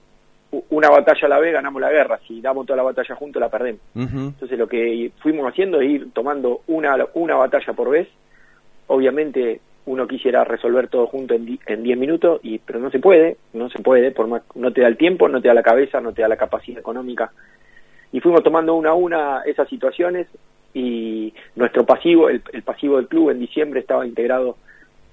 una 0.71 0.89
batalla 0.89 1.27
a 1.27 1.29
la 1.29 1.39
vez 1.41 1.53
ganamos 1.53 1.83
la 1.83 1.91
guerra, 1.91 2.21
si 2.27 2.41
damos 2.41 2.67
toda 2.67 2.79
la 2.79 2.85
batalla 2.85 3.15
juntos 3.17 3.41
la 3.41 3.51
perdemos. 3.51 3.81
Entonces 3.95 4.59
lo 4.59 4.69
que 4.69 5.11
fuimos 5.19 5.47
haciendo 5.47 5.81
es 5.81 5.91
ir 5.91 6.13
tomando 6.13 6.63
una, 6.69 6.97
una 7.15 7.35
batalla 7.35 7.73
por 7.75 7.91
vez. 7.91 8.09
Obviamente 8.87 9.61
uno 9.89 10.07
quisiera 10.07 10.45
resolver 10.45 10.89
todo 10.89 11.07
junto 11.07 11.35
en 11.35 11.45
di- 11.47 11.61
en 11.67 11.83
10 11.83 11.99
minutos, 11.99 12.41
y, 12.43 12.59
pero 12.59 12.79
no 12.79 12.91
se 12.91 12.99
puede, 12.99 13.37
no 13.53 13.69
se 13.71 13.79
puede, 13.81 14.11
por 14.11 14.27
más, 14.29 14.43
no 14.55 14.73
te 14.73 14.81
da 14.83 14.89
el 14.89 14.97
tiempo, 14.97 15.29
no 15.29 15.41
te 15.41 15.49
da 15.49 15.55
la 15.55 15.63
cabeza, 15.63 16.01
no 16.01 16.13
te 16.13 16.23
da 16.23 16.29
la 16.29 16.37
capacidad 16.37 16.79
económica. 16.79 17.33
Y 18.13 18.21
fuimos 18.21 18.43
tomando 18.43 18.75
una 18.75 18.91
a 18.91 18.95
una 18.95 19.43
esas 19.47 19.69
situaciones 19.69 20.27
y 20.75 21.33
nuestro 21.57 21.85
pasivo, 21.85 22.29
el, 22.29 22.43
el 22.53 22.63
pasivo 22.63 22.97
del 22.97 23.09
club 23.09 23.31
en 23.31 23.39
diciembre 23.41 23.81
estaba 23.81 24.07
integrado 24.07 24.57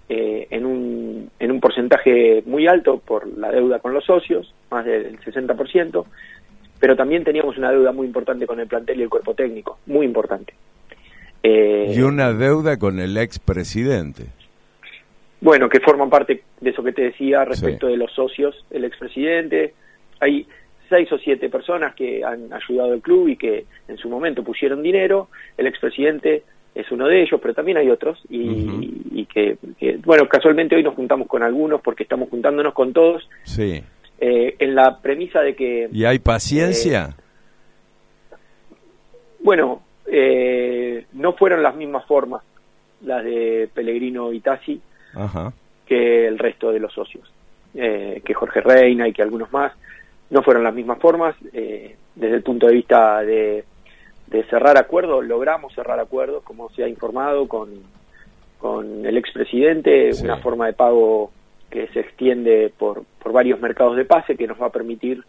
eh, 0.09 0.47
en, 0.51 0.65
un, 0.65 1.30
en 1.39 1.51
un 1.51 1.59
porcentaje 1.59 2.43
muy 2.45 2.67
alto 2.67 2.99
por 2.99 3.26
la 3.38 3.51
deuda 3.51 3.80
con 3.80 3.93
los 3.93 4.05
socios, 4.05 4.53
más 4.69 4.86
del 4.86 5.19
60%, 5.21 6.05
pero 6.80 6.95
también 6.95 7.23
teníamos 7.23 7.57
una 7.57 7.71
deuda 7.71 7.91
muy 7.91 8.05
importante 8.07 8.45
con 8.45 8.59
el 8.59 8.67
plantel 8.67 8.99
y 8.99 9.03
el 9.03 9.09
cuerpo 9.09 9.34
técnico, 9.34 9.80
muy 9.88 10.05
importante. 10.05 10.53
Eh, 11.43 11.93
Y 11.95 12.01
una 12.01 12.34
deuda 12.34 12.78
con 12.78 12.99
el 12.99 13.17
expresidente. 13.17 14.26
Bueno, 15.46 15.70
que 15.70 15.80
forman 15.80 16.10
parte 16.10 16.41
de 16.60 16.70
eso 16.72 16.82
que 16.82 16.91
te 16.91 17.04
decía 17.04 17.46
respecto 17.46 17.86
de 17.86 17.98
los 17.98 18.12
socios, 18.12 18.66
el 18.72 18.84
expresidente. 18.84 19.76
Hay 20.20 20.48
seis 20.89 21.12
o 21.12 21.20
siete 21.20 21.50
personas 21.50 21.93
que 21.93 22.24
han 22.24 22.52
ayudado 22.52 22.93
al 22.93 23.02
club 23.02 23.28
y 23.28 23.38
que 23.38 23.66
en 23.88 23.96
su 23.98 24.10
momento 24.10 24.43
pusieron 24.43 24.82
dinero. 24.82 25.30
El 25.56 25.68
expresidente 25.68 26.41
es 26.74 26.91
uno 26.91 27.08
de 27.08 27.22
ellos, 27.22 27.39
pero 27.39 27.54
también 27.54 27.78
hay 27.78 27.91
otros. 27.91 28.20
Y, 28.28 29.04
y 29.12 29.26
que, 29.28 29.58
que, 29.80 29.98
bueno, 30.04 30.28
casualmente 30.28 30.76
hoy 30.78 30.82
nos 30.82 30.96
juntamos 30.96 31.28
con 31.28 31.43
algunos 31.43 31.80
porque 31.80 32.02
estamos 32.02 32.28
juntándonos 32.30 32.74
con 32.74 32.91
todos 32.91 33.30
Sí. 33.43 33.84
eh, 34.20 34.56
en 34.58 34.74
la 34.74 35.00
premisa 35.00 35.41
de 35.41 35.56
que, 35.56 35.89
¿Y 35.91 36.06
hay 36.06 36.18
paciencia? 36.18 37.16
bueno, 39.41 39.84
eh, 40.08 41.06
no 41.14 41.34
fueron 41.34 41.62
las 41.62 41.76
mismas 41.76 42.04
formas 42.08 42.41
las 43.02 43.24
de 43.24 43.70
Pellegrino 43.76 44.34
y 44.34 44.39
Tassi 44.39 44.82
Ajá. 45.16 45.53
que 45.86 46.28
el 46.28 46.38
resto 46.39 46.72
de 46.72 46.80
los 46.80 46.93
socios, 46.93 47.32
eh, 47.74 48.22
que 48.26 48.34
Jorge 48.34 48.61
Reina 48.61 49.07
y 49.07 49.13
que 49.13 49.22
algunos 49.22 49.51
más, 49.53 49.72
no 50.30 50.41
fueron 50.43 50.63
las 50.63 50.74
mismas 50.74 50.99
formas. 50.99 51.36
eh, 51.53 51.95
desde 52.16 52.38
el 52.38 52.43
punto 52.43 52.68
de 52.68 52.74
vista 52.74 53.22
de, 53.24 53.66
de 54.28 54.43
cerrar 54.45 54.78
acuerdos, 54.78 55.26
logramos 55.26 55.74
cerrar 55.76 55.99
acuerdos, 55.99 56.43
como 56.43 56.70
se 56.70 56.84
ha 56.84 56.88
informado, 56.88 57.47
con, 57.47 57.70
con 58.57 59.05
el 59.05 59.18
expresidente, 59.18 60.13
Sí. 60.13 60.24
una 60.24 60.38
forma 60.38 60.68
de 60.68 60.74
pago 60.74 61.32
que 61.70 61.88
se 61.89 61.99
extiende 61.99 62.72
por, 62.78 63.03
por 63.22 63.34
varios 63.34 63.59
mercados 63.59 63.97
de 63.97 64.05
pase, 64.05 64.38
que 64.38 64.47
nos 64.47 64.59
va 64.61 64.68
a 64.68 64.72
permitir 64.72 65.24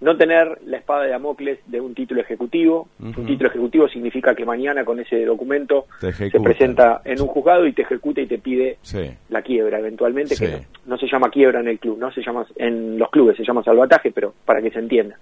no 0.00 0.16
tener 0.16 0.58
la 0.66 0.78
espada 0.78 1.02
de 1.04 1.10
Damocles 1.10 1.58
de 1.66 1.80
un 1.80 1.94
título 1.94 2.20
ejecutivo. 2.22 2.88
Un 3.00 3.12
título 3.26 3.50
ejecutivo 3.50 3.88
significa 3.88 4.34
que 4.34 4.44
mañana 4.46 4.84
con 4.84 4.98
ese 4.98 5.24
documento 5.26 5.86
se 6.00 6.40
presenta 6.40 7.02
en 7.04 7.20
un 7.20 7.26
juzgado 7.28 7.66
y 7.66 7.72
te 7.74 7.82
ejecuta 7.82 8.20
y 8.22 8.26
te 8.26 8.38
pide 8.38 8.78
Sí. 8.82 9.10
la 9.28 9.42
quiebra 9.42 9.78
eventualmente, 9.78 10.36
Sí. 10.36 10.46
que 10.46 10.52
no, 10.52 10.58
no 10.86 10.98
se 10.98 11.06
llama 11.06 11.28
quiebra 11.30 11.60
en 11.60 11.68
el 11.68 11.78
club, 11.78 11.98
no 11.98 12.10
se 12.12 12.22
llama 12.22 12.46
en 12.56 12.98
los 12.98 13.10
clubes, 13.10 13.36
se 13.36 13.44
llama 13.44 13.62
salvataje, 13.62 14.10
pero 14.10 14.32
para 14.46 14.62
que 14.62 14.70
se 14.70 14.78
entienda. 14.78 15.18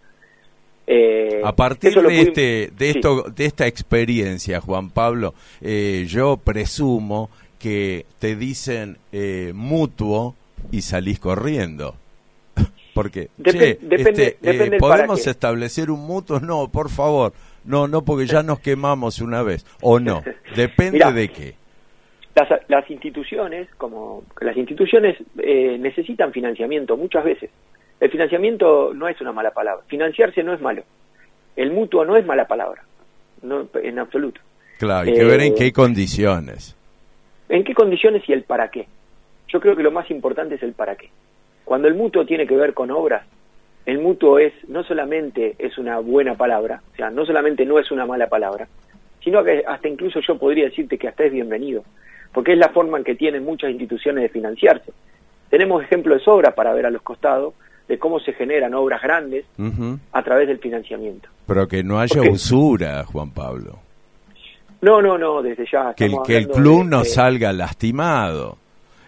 Eh, 0.87 1.43
A 1.45 1.55
partir 1.55 1.93
de, 1.93 2.01
pudimos- 2.01 2.29
este, 2.29 2.71
de, 2.75 2.93
sí. 2.93 2.99
esto, 2.99 3.23
de 3.35 3.45
esta 3.45 3.67
experiencia, 3.67 4.61
Juan 4.61 4.91
Pablo, 4.91 5.35
eh, 5.61 6.07
yo 6.09 6.39
presumo 6.39 7.29
que 7.59 8.07
te 8.21 8.37
dicen 8.37 8.97
eh, 9.13 9.53
mutuo 9.55 10.35
y 10.71 10.81
salís 10.83 11.19
corriendo. 11.19 11.97
Porque, 12.99 13.29
che, 13.45 13.79
depende- 13.87 14.27
este, 14.27 14.39
depende 14.41 14.77
eh, 14.77 14.81
para 14.81 14.95
¿podemos 14.95 15.25
establecer 15.27 15.89
un 15.91 16.01
mutuo? 16.05 16.41
No, 16.41 16.69
por 16.69 16.91
favor. 16.91 17.33
No, 17.65 17.87
no, 17.87 18.05
porque 18.05 18.27
ya 18.27 18.43
nos 18.43 18.59
quemamos 18.59 19.21
una 19.21 19.43
vez. 19.45 19.65
¿O 19.83 20.01
no? 20.01 20.23
Depende 20.57 20.93
Mirá. 20.99 21.13
de 21.13 21.29
qué. 21.29 21.55
las, 22.35 22.49
las 22.69 22.91
instituciones, 22.91 23.69
como 23.77 24.25
las 24.41 24.57
instituciones 24.57 25.17
eh, 25.39 25.77
necesitan 25.79 26.33
financiamiento 26.33 26.97
muchas 26.97 27.23
veces. 27.25 27.51
El 28.01 28.11
financiamiento 28.11 28.93
no 28.95 29.07
es 29.09 29.21
una 29.21 29.31
mala 29.33 29.51
palabra. 29.53 29.85
Financiarse 29.87 30.43
no 30.43 30.53
es 30.55 30.61
malo. 30.61 30.83
El 31.55 31.71
mutuo 31.73 32.05
no 32.05 32.17
es 32.17 32.27
mala 32.27 32.47
palabra. 32.49 32.83
No, 33.43 33.69
en 33.81 33.99
absoluto. 34.01 34.41
Claro, 34.79 35.09
hay 35.09 35.15
que 35.15 35.25
ver 35.25 35.41
en 35.41 35.53
Eh, 35.53 35.57
qué 35.57 35.73
condiciones. 35.73 36.75
¿En 37.49 37.63
qué 37.65 37.75
condiciones 37.75 38.23
y 38.29 38.33
el 38.33 38.43
para 38.43 38.69
qué? 38.71 38.87
Yo 39.49 39.61
creo 39.61 39.77
que 39.77 39.83
lo 39.83 39.91
más 39.93 40.11
importante 40.11 40.57
es 40.57 40.63
el 40.63 40.73
para 40.73 40.97
qué. 40.97 41.11
Cuando 41.69 41.87
el 41.87 41.95
mutuo 41.95 42.25
tiene 42.25 42.47
que 42.47 42.57
ver 42.57 42.73
con 42.73 42.91
obras, 42.91 43.27
el 43.85 43.99
mutuo 43.99 44.39
es 44.39 44.55
no 44.69 44.83
solamente 44.85 45.55
es 45.59 45.77
una 45.77 45.99
buena 45.99 46.35
palabra, 46.35 46.81
o 46.95 46.97
sea, 46.97 47.11
no 47.11 47.27
solamente 47.27 47.67
no 47.67 47.79
es 47.79 47.91
una 47.91 48.07
mala 48.07 48.27
palabra, 48.27 48.67
sino 49.23 49.45
que 49.45 49.63
hasta 49.69 49.87
incluso 49.87 50.21
yo 50.27 50.39
podría 50.39 50.65
decirte 50.65 50.97
que 50.97 51.09
hasta 51.09 51.25
es 51.25 51.33
bienvenido, 51.33 51.85
porque 52.33 52.53
es 52.55 52.59
la 52.59 52.71
forma 52.71 52.97
en 52.97 53.05
que 53.05 53.17
tienen 53.17 53.45
muchas 53.45 53.71
instituciones 53.71 54.23
de 54.23 54.29
financiarse. 54.31 54.93
Tenemos 55.51 55.83
ejemplos 55.83 56.21
de 56.21 56.25
sobra 56.25 56.55
para 56.55 56.73
ver 56.73 56.87
a 56.87 56.91
los 56.91 57.03
costados 57.03 57.53
de 57.87 57.99
cómo 57.99 58.19
se 58.19 58.33
generan 58.33 58.73
obras 58.73 59.03
grandes 59.03 59.45
a 60.13 60.23
través 60.23 60.49
del 60.49 60.61
financiamiento. 60.61 61.29
Pero 61.47 61.69
que 61.69 61.83
no 61.85 62.01
haya 62.01 62.23
usura, 62.23 63.05
Juan 63.05 63.31
Pablo. 63.31 63.79
No, 64.81 65.03
no, 65.03 65.19
no, 65.19 65.43
desde 65.43 65.67
ya. 65.71 65.93
que 65.93 66.07
el, 66.07 66.15
que 66.25 66.39
el 66.39 66.49
club 66.49 66.85
de- 66.85 66.91
no 66.91 67.05
salga 67.05 67.53
lastimado. 67.53 68.57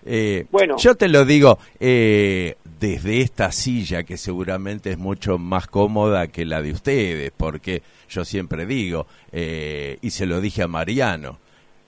Eh, 0.05 0.46
Bueno. 0.51 0.76
yo 0.78 0.94
te 0.94 1.09
lo 1.09 1.24
digo 1.24 1.59
eh, 1.78 2.57
desde 2.78 3.20
esta 3.20 3.53
silla 3.53 4.03
que 4.05 4.16
seguramente 4.16 4.90
es 4.90 4.98
mucho 4.98 5.38
más 5.38 5.66
cómoda 5.66 6.28
que 6.28 6.44
la 6.44 6.62
de 6.62 6.72
ustedes, 6.72 7.32
porque 7.36 7.82
yo 8.09 8.24
siempre 8.24 8.66
digo, 8.66 9.07
eh, 9.32 9.98
y 10.01 10.11
se 10.11 10.26
lo 10.26 10.40
dije 10.40 10.62
a 10.62 10.68
Mariano, 10.68 11.38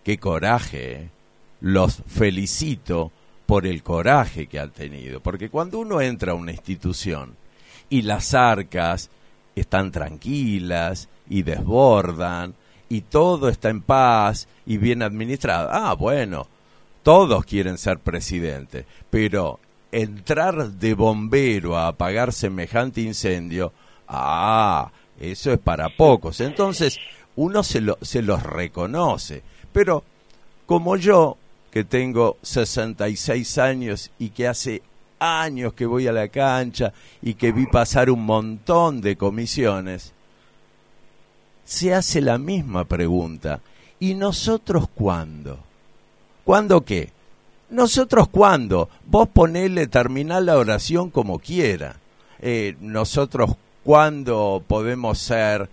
qué 0.05 0.19
coraje, 0.19 0.93
eh. 0.93 1.09
los 1.61 2.03
felicito 2.07 3.11
por 3.47 3.67
el 3.67 3.83
coraje 3.83 4.47
que 4.47 4.59
han 4.59 4.71
tenido, 4.71 5.21
porque 5.21 5.49
cuando 5.49 5.79
uno 5.79 6.01
entra 6.01 6.33
a 6.33 6.37
una 6.37 6.53
institución 6.53 7.37
y 7.89 8.03
las 8.03 8.35
arcas 8.35 9.11
están 9.55 9.91
tranquilas 9.91 11.09
y 11.29 11.43
desbordan 11.43 12.55
y 12.89 13.03
todo 13.03 13.49
está 13.49 13.71
en 13.71 13.81
paz 13.83 14.49
y 14.67 14.77
bien 14.77 15.03
administrado. 15.03 15.69
Ah, 15.73 15.95
bueno, 15.95 16.47
todos 17.03 17.45
quieren 17.45 17.79
ser 17.79 17.99
presidente, 17.99 18.87
pero 19.11 19.61
entrar 19.91 20.71
de 20.73 20.95
bombero 20.95 21.77
a 21.77 21.89
apagar 21.89 22.33
semejante 22.33 23.03
incendio, 23.03 23.73
ah, 24.09 24.91
eso 25.21 25.53
es 25.53 25.59
para 25.59 25.95
pocos. 25.97 26.41
Entonces, 26.41 26.99
uno 27.37 27.63
se, 27.63 27.81
lo, 27.81 27.99
se 28.03 28.23
los 28.23 28.43
reconoce, 28.43 29.43
pero 29.73 30.05
como 30.67 30.97
yo, 30.97 31.37
que 31.71 31.85
tengo 31.85 32.37
66 32.43 33.59
años 33.59 34.11
y 34.19 34.31
que 34.31 34.47
hace 34.47 34.83
años 35.19 35.73
que 35.73 35.87
voy 35.87 36.07
a 36.07 36.13
la 36.13 36.29
cancha 36.29 36.93
y 37.23 37.35
que 37.35 37.53
vi 37.53 37.67
pasar 37.67 38.11
un 38.11 38.25
montón 38.27 39.01
de 39.01 39.17
comisiones, 39.17 40.13
se 41.65 41.95
hace 41.95 42.21
la 42.21 42.39
misma 42.39 42.85
pregunta. 42.85 43.61
¿Y 44.01 44.15
nosotros 44.15 44.89
cuándo? 44.95 45.61
¿Cuándo 46.45 46.85
qué? 46.85 47.11
Nosotros 47.71 48.29
cuándo? 48.29 48.89
Vos 49.07 49.29
ponele, 49.29 49.87
terminar 49.87 50.43
la 50.43 50.59
oración 50.59 51.11
como 51.11 51.39
quiera. 51.39 51.97
Eh, 52.41 52.77
nosotros 52.81 53.53
cuándo 53.85 54.63
podemos 54.67 55.19
ser 55.19 55.71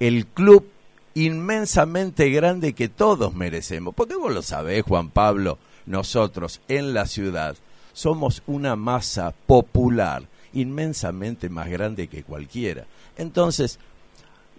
el 0.00 0.26
club 0.26 0.66
inmensamente 1.14 2.30
grande 2.30 2.72
que 2.72 2.88
todos 2.88 3.34
merecemos. 3.34 3.94
Porque 3.94 4.16
vos 4.16 4.32
lo 4.32 4.42
sabés, 4.42 4.82
Juan 4.82 5.10
Pablo, 5.10 5.58
nosotros 5.86 6.60
en 6.68 6.92
la 6.92 7.06
ciudad 7.06 7.56
somos 7.92 8.42
una 8.46 8.76
masa 8.76 9.32
popular 9.46 10.24
inmensamente 10.52 11.48
más 11.48 11.68
grande 11.68 12.08
que 12.08 12.22
cualquiera. 12.22 12.84
Entonces, 13.16 13.78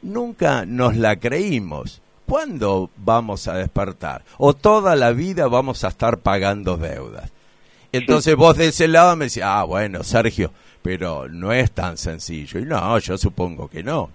nunca 0.02 0.66
nos 0.66 0.96
la 0.96 1.18
creímos. 1.18 2.02
¿Cuándo 2.26 2.90
vamos 2.98 3.48
a 3.48 3.58
despertar? 3.58 4.24
O 4.38 4.54
toda 4.54 4.96
la 4.96 5.12
vida 5.12 5.48
vamos 5.48 5.84
a 5.84 5.90
estar 5.90 6.20
pagando 6.20 6.78
deudas. 6.78 7.32
Entonces 7.92 8.36
vos 8.36 8.58
de 8.58 8.68
ese 8.68 8.88
lado 8.88 9.16
me 9.16 9.26
decís, 9.26 9.44
ah, 9.44 9.64
bueno, 9.64 10.04
Sergio, 10.04 10.52
pero 10.82 11.30
no 11.30 11.54
es 11.54 11.72
tan 11.72 11.98
sencillo. 11.98 12.60
Y 12.60 12.66
no, 12.66 12.98
yo 13.00 13.18
supongo 13.18 13.68
que 13.68 13.84
no. 13.84 14.10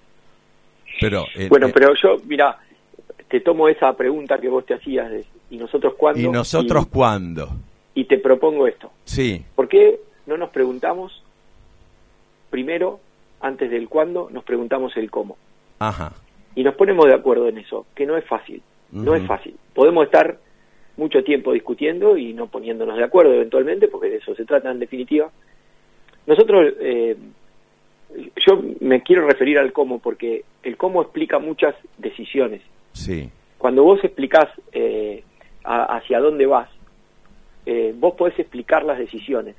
Pero, 1.01 1.25
eh, 1.35 1.49
bueno, 1.49 1.69
eh, 1.69 1.73
pero 1.73 1.95
yo, 1.95 2.17
mira, 2.27 2.59
te 3.29 3.41
tomo 3.41 3.69
esa 3.69 3.97
pregunta 3.97 4.39
que 4.39 4.49
vos 4.49 4.67
te 4.67 4.75
hacías 4.75 5.11
de, 5.11 5.25
¿y 5.51 5.57
nosotros 5.57 5.95
cuándo? 5.97 6.21
¿Y 6.21 6.29
nosotros 6.29 6.85
y, 6.87 6.91
cuándo? 6.91 7.49
Y 7.95 8.05
te 8.05 8.19
propongo 8.19 8.67
esto. 8.67 8.91
Sí. 9.05 9.45
¿Por 9.55 9.69
qué 9.69 10.01
no 10.27 10.37
nos 10.37 10.51
preguntamos 10.51 11.23
primero, 12.51 13.01
antes 13.41 13.71
del 13.71 13.89
cuándo, 13.89 14.29
nos 14.31 14.45
preguntamos 14.45 14.97
el 14.97 15.11
cómo? 15.11 15.37
Ajá. 15.79 16.13
Y 16.55 16.65
nos 16.65 16.75
ponemos 16.75 17.07
de 17.07 17.15
acuerdo 17.15 17.49
en 17.49 17.59
eso, 17.59 17.87
que 17.95 18.07
no 18.07 18.17
es 18.17 18.25
fácil. 18.25 18.63
No 18.93 19.15
es 19.15 19.25
fácil. 19.25 19.55
Podemos 19.73 20.05
estar 20.05 20.39
mucho 20.97 21.23
tiempo 21.23 21.53
discutiendo 21.53 22.17
y 22.17 22.33
no 22.33 22.49
poniéndonos 22.49 22.97
de 22.97 23.05
acuerdo 23.05 23.35
eventualmente, 23.35 23.89
porque 23.89 24.11
de 24.11 24.17
eso 24.17 24.35
se 24.35 24.45
trata 24.45 24.71
en 24.71 24.81
definitiva. 24.81 25.31
Nosotros, 26.27 26.75
eh, 26.81 27.17
yo 28.47 28.63
me 28.81 29.03
quiero 29.03 29.27
referir 29.27 29.59
al 29.59 29.73
cómo, 29.73 30.01
porque 30.01 30.45
el 30.63 30.77
cómo 30.77 31.03
explica 31.03 31.39
muchas 31.39 31.75
decisiones. 31.99 32.63
Sí. 32.93 33.31
Cuando 33.59 33.85
vos 33.85 34.03
explicás 34.03 34.49
eh, 34.73 35.23
a, 35.65 35.97
hacia 35.97 36.19
dónde 36.19 36.47
vas, 36.47 36.69
eh, 37.67 37.95
vos 37.97 38.15
podés 38.15 38.39
explicar 38.39 38.85
las 38.85 38.99
decisiones. 38.99 39.57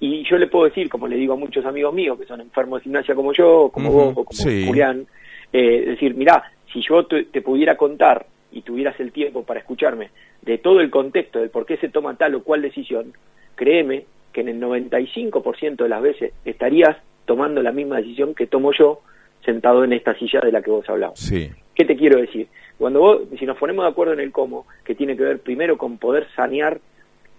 Y 0.00 0.24
yo 0.28 0.38
le 0.38 0.46
puedo 0.46 0.64
decir, 0.64 0.88
como 0.88 1.06
le 1.06 1.16
digo 1.16 1.34
a 1.34 1.36
muchos 1.36 1.64
amigos 1.66 1.92
míos 1.92 2.18
que 2.18 2.26
son 2.26 2.40
enfermos 2.40 2.80
de 2.80 2.84
gimnasia 2.84 3.14
como 3.14 3.32
yo, 3.32 3.70
como 3.72 3.92
vos, 3.92 4.12
o 4.16 4.24
como 4.24 4.32
sí. 4.32 4.66
Julián, 4.66 5.06
eh, 5.52 5.84
decir, 5.86 6.14
mirá, 6.14 6.44
si 6.72 6.82
yo 6.82 7.06
te, 7.06 7.24
te 7.24 7.42
pudiera 7.42 7.76
contar 7.76 8.26
y 8.52 8.62
tuvieras 8.62 8.98
el 9.00 9.12
tiempo 9.12 9.44
para 9.44 9.60
escucharme 9.60 10.10
de 10.42 10.58
todo 10.58 10.80
el 10.80 10.90
contexto 10.90 11.38
del 11.38 11.50
por 11.50 11.66
qué 11.66 11.76
se 11.76 11.88
toma 11.88 12.16
tal 12.16 12.34
o 12.34 12.42
cual 12.42 12.62
decisión, 12.62 13.12
créeme 13.54 14.04
que 14.32 14.40
en 14.42 14.48
el 14.48 14.60
95% 14.60 15.76
de 15.76 15.88
las 15.88 16.02
veces 16.02 16.32
estarías 16.44 16.96
tomando 17.24 17.62
la 17.62 17.72
misma 17.72 17.98
decisión 17.98 18.34
que 18.34 18.46
tomo 18.46 18.72
yo 18.72 19.00
sentado 19.44 19.84
en 19.84 19.92
esta 19.92 20.14
silla 20.14 20.40
de 20.40 20.52
la 20.52 20.62
que 20.62 20.70
vos 20.70 20.88
hablabas. 20.88 21.18
Sí. 21.18 21.50
¿Qué 21.74 21.84
te 21.84 21.96
quiero 21.96 22.20
decir? 22.20 22.48
Cuando 22.78 23.00
vos, 23.00 23.22
si 23.38 23.46
nos 23.46 23.56
ponemos 23.56 23.84
de 23.84 23.90
acuerdo 23.90 24.12
en 24.12 24.20
el 24.20 24.32
cómo, 24.32 24.66
que 24.84 24.94
tiene 24.94 25.16
que 25.16 25.22
ver 25.22 25.40
primero 25.40 25.78
con 25.78 25.98
poder 25.98 26.26
sanear, 26.34 26.80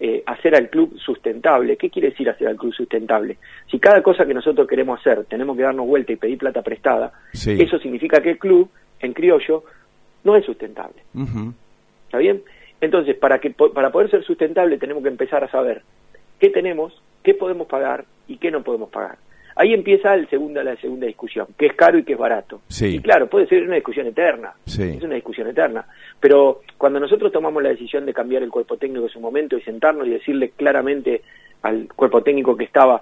eh, 0.04 0.24
hacer 0.26 0.56
al 0.56 0.68
club 0.72 0.98
sustentable. 0.98 1.78
¿Qué 1.78 1.92
quiere 1.92 2.10
decir 2.10 2.28
hacer 2.28 2.48
al 2.48 2.56
club 2.58 2.74
sustentable? 2.74 3.38
Si 3.70 3.78
cada 3.80 4.02
cosa 4.02 4.26
que 4.26 4.34
nosotros 4.34 4.68
queremos 4.68 5.00
hacer 5.00 5.26
tenemos 5.26 5.56
que 5.56 5.62
darnos 5.62 5.86
vuelta 5.86 6.12
y 6.12 6.16
pedir 6.16 6.40
plata 6.40 6.64
prestada, 6.64 7.12
Sí. 7.34 7.52
eso 7.62 7.78
significa 7.78 8.20
que 8.20 8.32
el 8.32 8.40
club, 8.40 8.68
en 9.00 9.14
criollo, 9.14 9.64
no 10.24 10.36
es 10.36 10.44
sustentable. 10.44 11.04
¿Está 12.06 12.18
bien? 12.18 12.42
Entonces, 12.82 13.16
para, 13.16 13.38
que, 13.40 13.52
para 13.52 13.92
poder 13.92 14.10
ser 14.10 14.24
sustentable 14.24 14.80
tenemos 14.80 15.04
que 15.04 15.10
empezar 15.10 15.44
a 15.44 15.52
saber 15.52 15.84
qué 16.40 16.50
tenemos, 16.50 17.00
qué 17.22 17.36
podemos 17.36 17.68
pagar 17.68 18.06
y 18.28 18.38
qué 18.38 18.50
no 18.50 18.64
podemos 18.64 18.90
pagar. 18.90 19.18
Ahí 19.56 19.74
empieza 19.74 20.14
el 20.14 20.30
segunda, 20.30 20.64
la 20.64 20.76
segunda 20.78 21.08
discusión, 21.08 21.48
qué 21.58 21.68
es 21.68 21.74
caro 21.74 21.98
y 21.98 22.04
qué 22.04 22.14
es 22.14 22.20
barato. 22.20 22.62
Sí. 22.68 22.96
Y 22.96 23.00
claro, 23.00 23.28
puede 23.28 23.48
ser 23.48 23.64
una 23.64 23.76
discusión 23.76 24.08
eterna, 24.08 24.54
Sí. 24.66 24.84
es 24.84 25.04
una 25.04 25.16
discusión 25.16 25.48
eterna. 25.48 25.86
Pero 26.20 26.62
cuando 26.78 27.00
nosotros 27.00 27.32
tomamos 27.32 27.62
la 27.62 27.70
decisión 27.70 28.06
de 28.06 28.14
cambiar 28.14 28.44
el 28.44 28.50
cuerpo 28.50 28.78
técnico 28.78 29.06
en 29.06 29.12
su 29.12 29.20
momento 29.20 29.58
y 29.58 29.62
sentarnos 29.62 30.08
y 30.08 30.12
decirle 30.12 30.52
claramente 30.52 31.22
al 31.64 31.88
cuerpo 31.94 32.24
técnico 32.24 32.56
que 32.56 32.64
estaba, 32.64 33.02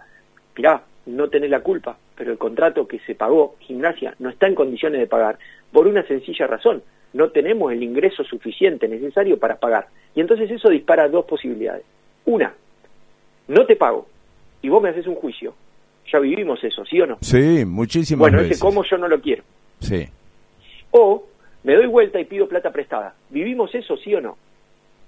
mirá, 0.55 0.81
no 1.05 1.29
tenés 1.29 1.49
la 1.49 1.61
culpa, 1.61 1.97
pero 2.15 2.31
el 2.31 2.37
contrato 2.37 2.87
que 2.87 2.99
se 2.99 3.15
pagó, 3.15 3.55
gimnasia, 3.59 4.13
no 4.19 4.29
está 4.29 4.47
en 4.47 4.55
condiciones 4.55 4.99
de 4.99 5.07
pagar, 5.07 5.37
por 5.71 5.87
una 5.87 6.03
sencilla 6.03 6.45
razón, 6.47 6.83
no 7.13 7.29
tenemos 7.29 7.71
el 7.71 7.81
ingreso 7.81 8.23
suficiente 8.23 8.87
necesario 8.87 9.39
para 9.39 9.55
pagar. 9.55 9.87
Y 10.15 10.21
entonces 10.21 10.49
eso 10.51 10.69
dispara 10.69 11.07
dos 11.07 11.25
posibilidades. 11.25 11.83
Una, 12.25 12.53
no 13.47 13.65
te 13.65 13.75
pago 13.75 14.07
y 14.61 14.69
vos 14.69 14.81
me 14.83 14.89
haces 14.89 15.07
un 15.07 15.15
juicio. 15.15 15.53
Ya 16.11 16.19
vivimos 16.19 16.63
eso, 16.63 16.83
¿sí 16.85 16.99
o 17.01 17.05
no? 17.05 17.17
Sí, 17.21 17.63
muchísimas 17.65 18.19
bueno, 18.21 18.37
veces. 18.39 18.53
ese 18.57 18.61
cómo 18.61 18.83
yo 18.83 18.97
no 18.97 19.07
lo 19.07 19.19
quiero. 19.21 19.43
Sí. 19.79 20.07
O 20.91 21.23
me 21.63 21.75
doy 21.75 21.87
vuelta 21.87 22.19
y 22.19 22.25
pido 22.25 22.47
plata 22.47 22.71
prestada. 22.71 23.13
¿Vivimos 23.29 23.73
eso, 23.75 23.95
sí 23.97 24.13
o 24.15 24.21
no? 24.21 24.37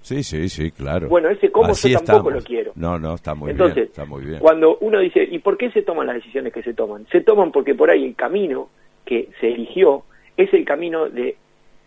Sí, 0.01 0.23
sí, 0.23 0.49
sí, 0.49 0.71
claro. 0.71 1.07
Bueno, 1.09 1.29
ese 1.29 1.51
cómo 1.51 1.71
Así 1.71 1.91
yo 1.91 1.99
tampoco 1.99 2.29
estamos. 2.29 2.33
lo 2.33 2.47
quiero. 2.47 2.71
No, 2.75 2.97
no, 2.97 3.15
está 3.15 3.35
muy 3.35 3.51
Entonces, 3.51 3.75
bien, 3.75 3.87
está 3.87 4.05
muy 4.05 4.25
bien. 4.25 4.39
Cuando 4.39 4.77
uno 4.81 4.99
dice, 4.99 5.23
¿y 5.29 5.39
por 5.39 5.57
qué 5.57 5.69
se 5.71 5.83
toman 5.83 6.07
las 6.07 6.15
decisiones 6.15 6.51
que 6.53 6.63
se 6.63 6.73
toman? 6.73 7.05
Se 7.11 7.21
toman 7.21 7.51
porque 7.51 7.75
por 7.75 7.89
ahí 7.91 8.03
el 8.05 8.15
camino 8.15 8.69
que 9.05 9.29
se 9.39 9.47
eligió 9.49 10.03
es 10.37 10.51
el 10.53 10.65
camino 10.65 11.07
de, 11.09 11.35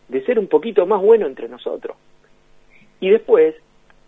de 0.08 0.24
ser 0.24 0.38
un 0.38 0.46
poquito 0.46 0.86
más 0.86 1.02
bueno 1.02 1.26
entre 1.26 1.48
nosotros. 1.48 1.96
Y 3.00 3.10
después 3.10 3.56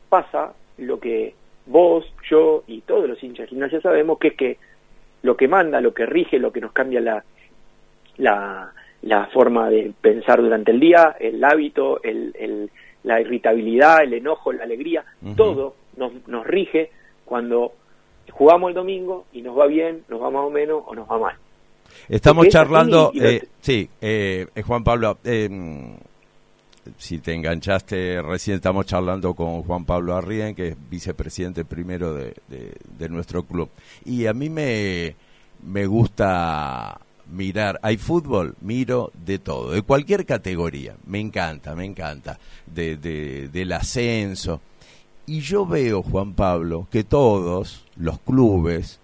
pasa 0.09 0.53
lo 0.79 1.01
que 1.01 1.35
vos, 1.67 2.05
yo 2.31 2.63
y 2.69 2.83
todos 2.83 3.09
los 3.09 3.21
hinchas 3.23 3.47
de 3.47 3.51
gimnasia 3.51 3.81
sabemos, 3.81 4.19
que 4.21 4.29
es 4.29 4.35
que 4.35 4.57
lo 5.23 5.37
que 5.37 5.49
manda, 5.49 5.81
lo 5.81 5.93
que 5.95 6.07
rige, 6.07 6.39
lo 6.39 6.53
que 6.53 6.61
nos 6.61 6.73
cambia 6.73 7.01
la, 7.01 7.25
la, 8.19 8.73
la 9.03 9.27
forma 9.27 9.69
de 9.71 9.93
pensar 10.01 10.41
durante 10.41 10.71
el 10.73 10.81
día, 10.81 11.17
el 11.19 11.43
hábito, 11.45 12.03
el, 12.03 12.35
el- 12.39 12.71
la 13.05 13.21
irritabilidad, 13.21 14.03
el 14.03 14.15
enojo, 14.15 14.53
la 14.53 14.65
alegría, 14.65 15.05
todo 15.37 15.77
nos, 15.97 16.13
nos 16.27 16.45
rige 16.45 16.91
cuando 17.25 17.73
jugamos 18.33 18.71
el 18.71 18.75
domingo 18.75 19.27
y 19.33 19.43
nos 19.43 19.57
va 19.57 19.67
bien, 19.69 20.03
nos 20.09 20.21
va 20.21 20.29
más 20.31 20.43
o 20.43 20.51
menos 20.51 20.83
o 20.85 20.93
nos 20.95 21.09
va 21.09 21.17
mal. 21.19 21.37
Estamos 22.09 22.43
Porque 22.43 22.49
es 22.49 22.53
charlando, 22.53 23.13
lo- 23.15 23.25
eh, 23.29 23.43
sí, 23.61 23.89
eh, 24.01 24.47
eh, 24.57 24.63
Juan 24.63 24.83
Pablo, 24.83 25.19
eh, 25.25 25.49
si 26.99 27.19
te 27.19 27.35
enganchaste, 27.35 28.21
recién 28.23 28.57
estamos 28.57 28.87
charlando 28.87 29.35
con 29.35 29.63
Juan 29.63 29.85
Pablo 29.85 30.15
Arrien, 30.17 30.55
que 30.55 30.69
es 30.69 30.77
vicepresidente 30.91 31.65
primero 31.65 32.15
de, 32.15 32.35
de- 32.49 33.09
nuestro 33.09 33.45
club. 33.45 33.69
Y 34.05 34.27
a 34.27 34.33
mí 34.35 34.51
me, 34.51 35.15
me 35.65 35.87
gusta 35.87 37.01
mirar, 37.33 37.79
hay 37.83 37.97
fútbol, 37.97 38.55
miro 38.61 39.11
de 39.25 39.39
todo, 39.39 39.71
de 39.73 39.83
cualquier 39.83 40.27
categoría, 40.27 40.97
me 41.07 41.19
encanta, 41.21 41.75
me 41.75 41.85
encanta, 41.85 42.39
de- 42.67 42.97
del 43.53 43.73
ascenso. 43.73 44.61
Y 45.27 45.41
yo 45.41 45.67
veo, 45.67 46.03
Juan 46.03 46.35
Pablo, 46.35 46.87
que 46.91 47.03
todos 47.05 47.85
los 47.97 48.19
clubes, 48.21 49.01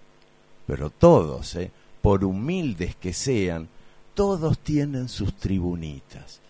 pero 0.66 0.91
todos, 0.91 1.57
¿eh? 1.57 1.70
por 2.01 2.24
humildes 2.24 2.95
que 2.97 3.12
sean, 3.12 3.68
todos 4.14 4.59
tienen 4.59 5.09
sus 5.09 5.35
tribunitas. 5.35 6.41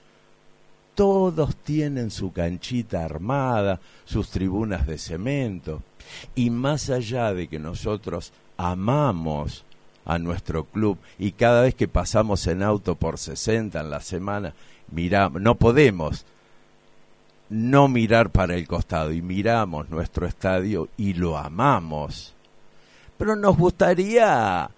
Todos 0.95 1.57
tienen 1.57 2.11
su 2.11 2.32
canchita 2.32 3.05
armada, 3.05 3.80
sus 4.05 4.28
tribunas 4.28 4.86
de 4.86 4.99
cemento. 4.99 5.82
Y 6.34 6.51
más 6.51 6.90
allá 6.90 7.32
de 7.32 7.49
que 7.49 7.59
nosotros 7.59 8.32
amamos 8.57 9.64
a 10.05 10.18
nuestro 10.18 10.64
club 10.64 10.99
y 11.18 11.32
cada 11.32 11.62
vez 11.62 11.74
que 11.74 11.88
pasamos 11.88 12.47
en 12.47 12.62
auto 12.62 12.97
por 12.97 13.18
60 13.18 13.80
en 13.80 13.90
la 13.90 14.01
semana, 14.01 14.53
miramos, 14.90 15.40
no 15.40 15.55
podemos 15.55 16.24
no 17.49 17.86
mirar 17.88 18.30
para 18.30 18.55
el 18.55 18.66
costado 18.66 19.12
y 19.12 19.22
miramos 19.22 19.90
nuestro 19.90 20.26
estadio 20.26 20.88
y 20.97 21.14
lo 21.14 21.36
amamos. 21.36 22.34
Pero 23.18 23.36
nos 23.36 23.57
gustaría 23.57 24.70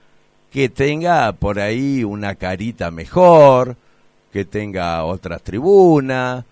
que 0.51 0.69
tenga 0.69 1.33
por 1.33 1.59
ahí 1.61 2.05
una 2.05 2.35
carita 2.35 2.91
mejor, 2.91 3.77
que 4.35 4.45
tenga 4.45 5.05
otra 5.05 5.39
tribuna, 5.39 6.45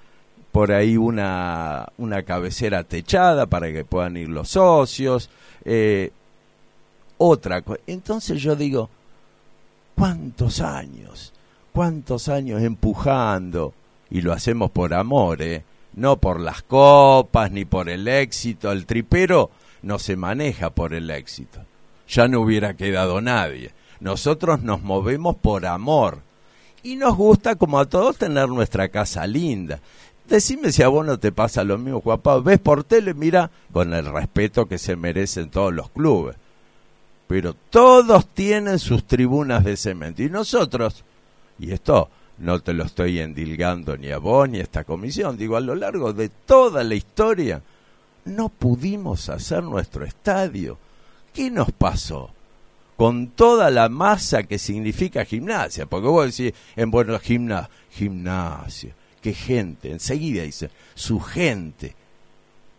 por 0.53 0.71
ahí 0.71 0.97
una, 0.97 1.89
una 1.99 2.23
cabecera 2.23 2.85
techada 2.85 3.47
para 3.47 3.73
que 3.73 3.85
puedan 3.85 4.17
ir 4.17 4.29
los 4.29 4.51
socios, 4.51 5.29
eh, 5.65 6.13
otra 7.19 7.61
cosa. 7.63 7.81
Entonces 7.89 8.41
yo 8.41 8.55
digo, 8.55 8.89
¿cuántos 9.97 10.61
años? 10.61 11.33
¿Cuántos 11.73 12.29
años 12.29 12.63
empujando? 12.63 13.75
Y 14.11 14.21
lo 14.21 14.33
hacemos 14.33 14.71
por 14.71 14.95
amor, 14.95 15.43
¿eh? 15.43 15.65
No 15.95 16.19
por 16.19 16.39
las 16.39 16.63
copas 16.63 17.51
ni 17.51 17.65
por 17.65 17.89
el 17.89 18.07
éxito. 18.07 18.71
El 18.71 18.87
tripero 18.87 19.51
no 19.83 19.99
se 19.99 20.15
maneja 20.15 20.71
por 20.71 20.95
el 20.95 21.11
éxito. 21.11 21.59
Ya 22.07 22.29
no 22.29 22.43
hubiera 22.43 22.75
quedado 22.75 23.21
nadie. 23.21 23.73
Nosotros 23.99 24.63
nos 24.63 24.83
movemos 24.83 25.35
por 25.35 25.67
amor. 25.67 26.21
Y 26.83 26.97
nos 26.97 27.17
gusta, 27.17 27.55
como 27.55 27.79
a 27.79 27.87
todos, 27.87 28.17
tener 28.17 28.49
nuestra 28.49 28.89
casa 28.89 29.27
linda. 29.27 29.81
Decime 30.29 30.73
si 30.73 30.83
a 30.83 30.89
vos 30.89 31.05
no 31.05 31.19
te 31.19 31.31
pasa 31.33 31.63
lo 31.65 31.79
mismo, 31.79 32.01
Pablo. 32.01 32.43
Ves 32.43 32.59
por 32.59 32.85
tele, 32.85 33.15
mira, 33.15 33.51
con 33.73 33.93
el 33.93 34.07
respeto 34.07 34.67
que 34.67 34.79
se 34.79 34.97
merecen 34.97 35.51
todos 35.51 35.73
los 35.73 35.91
clubes. 35.91 36.37
pero 37.27 37.55
todos 37.71 38.27
tienen 38.27 38.79
sus 38.79 39.05
tribunas 39.05 39.65
de 39.65 39.77
cemento. 39.79 40.23
Y 40.23 40.29
nosotros, 40.29 41.03
y 41.59 41.73
esto 41.73 42.11
no 42.39 42.61
te 42.61 42.75
lo 42.75 42.85
estoy 42.85 43.21
endilgando 43.21 43.97
ni 43.97 44.11
a 44.11 44.19
vos 44.19 44.49
ni 44.49 44.59
a 44.59 44.63
esta 44.63 44.85
comisión, 44.85 45.39
digo, 45.39 45.57
a 45.57 45.61
lo 45.61 45.75
largo 45.75 46.13
de 46.13 46.29
toda 46.29 46.85
la 46.85 46.95
historia, 46.95 47.63
no 48.27 48.51
pudimos 48.51 49.29
hacer 49.31 49.63
nuestro 49.63 50.05
estadio. 50.05 50.77
¿Qué 51.33 51.51
nos 51.51 51.73
pasó? 51.73 52.31
Con 53.03 53.31
toda 53.31 53.69
la 53.73 53.89
masa 53.89 54.45
que 54.45 54.61
significa 54.61 55.25
gimnasia, 55.25 55.87
porque 55.87 56.07
vos 56.07 56.37
decís, 56.37 56.55
en 56.77 56.93
bueno, 56.93 57.19
gimna, 57.19 57.69
gimnasia, 57.91 58.95
qué 59.21 59.35
gente, 59.35 59.91
enseguida 59.91 60.45
dice, 60.45 60.71
su 60.95 61.19
gente, 61.19 61.97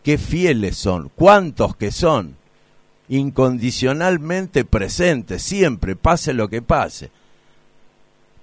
qué 0.02 0.16
fieles 0.16 0.78
son, 0.78 1.10
cuántos 1.14 1.76
que 1.76 1.90
son, 1.90 2.38
incondicionalmente 3.10 4.64
presentes, 4.64 5.42
siempre, 5.42 5.94
pase 5.94 6.32
lo 6.32 6.48
que 6.48 6.62
pase. 6.62 7.10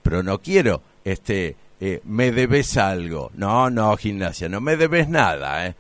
Pero 0.04 0.22
no 0.22 0.40
quiero, 0.40 0.84
este, 1.04 1.56
eh, 1.80 2.00
me 2.04 2.32
debes 2.32 2.78
algo. 2.78 3.32
No, 3.34 3.72
no, 3.72 3.98
gimnasia, 3.98 4.50
no 4.50 4.62
me 4.62 4.78
debes 4.78 5.10
nada, 5.10 5.66
¿eh? 5.66 5.76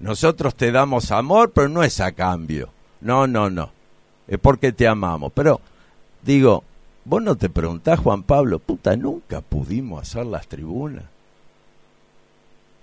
Nosotros 0.00 0.54
te 0.54 0.70
damos 0.70 1.10
amor, 1.12 1.52
pero 1.52 1.70
no 1.70 1.82
es 1.82 1.98
a 1.98 2.12
cambio. 2.12 2.68
No, 3.00 3.26
no, 3.26 3.48
no. 3.48 3.77
Es 4.28 4.38
porque 4.38 4.72
te 4.72 4.86
amamos. 4.86 5.32
Pero, 5.34 5.60
digo, 6.22 6.62
vos 7.04 7.22
no 7.22 7.34
te 7.36 7.48
preguntás, 7.48 7.98
Juan 7.98 8.22
Pablo, 8.22 8.58
puta, 8.58 8.94
nunca 8.96 9.40
pudimos 9.40 10.02
hacer 10.02 10.26
las 10.26 10.46
tribunas. 10.46 11.04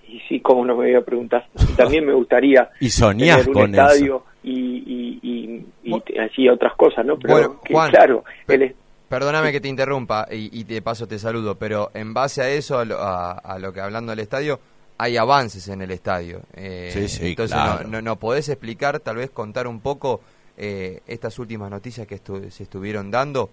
Y 0.08 0.20
sí, 0.28 0.40
cómo 0.40 0.64
no 0.64 0.76
me 0.76 0.86
voy 0.86 0.94
a 0.94 1.04
preguntar. 1.04 1.46
También 1.76 2.06
me 2.06 2.12
gustaría 2.12 2.70
y 2.80 2.90
soñás 2.90 3.38
tener 3.38 3.48
un 3.48 3.54
con 3.54 3.70
estadio 3.74 4.24
y, 4.44 4.52
y, 4.52 5.20
y, 5.22 5.66
y 5.84 6.18
así 6.18 6.48
otras 6.48 6.74
cosas, 6.76 7.04
¿no? 7.04 7.18
Pero 7.18 7.34
Bueno, 7.34 7.60
que, 7.64 7.72
Juan, 7.74 7.90
claro, 7.90 8.24
es- 8.46 8.74
Perdóname 9.08 9.52
que 9.52 9.60
te 9.60 9.68
interrumpa 9.68 10.26
y, 10.32 10.50
y 10.60 10.64
de 10.64 10.82
paso 10.82 11.06
te 11.06 11.20
saludo, 11.20 11.54
pero 11.54 11.90
en 11.94 12.12
base 12.12 12.42
a 12.42 12.48
eso, 12.48 12.76
a 12.78 12.84
lo, 12.84 12.98
a- 12.98 13.32
a 13.32 13.58
lo 13.60 13.72
que 13.72 13.80
hablando 13.80 14.10
del 14.10 14.18
estadio, 14.18 14.58
hay 14.98 15.16
avances 15.16 15.68
en 15.68 15.80
el 15.82 15.92
estadio. 15.92 16.40
Eh, 16.54 16.90
Sí, 16.92 17.08
sí, 17.08 17.28
entonces, 17.28 17.54
claro. 17.56 17.84
no, 17.84 17.90
no, 17.90 18.02
no 18.02 18.16
podés 18.16 18.48
explicar, 18.48 18.98
tal 18.98 19.16
vez 19.16 19.30
contar 19.30 19.68
un 19.68 19.78
poco 19.80 20.20
eh, 20.56 21.00
estas 21.06 21.38
últimas 21.38 21.70
noticias 21.70 22.06
que 22.06 22.16
estu- 22.16 22.48
se 22.50 22.62
estuvieron 22.64 23.10
dando 23.10 23.50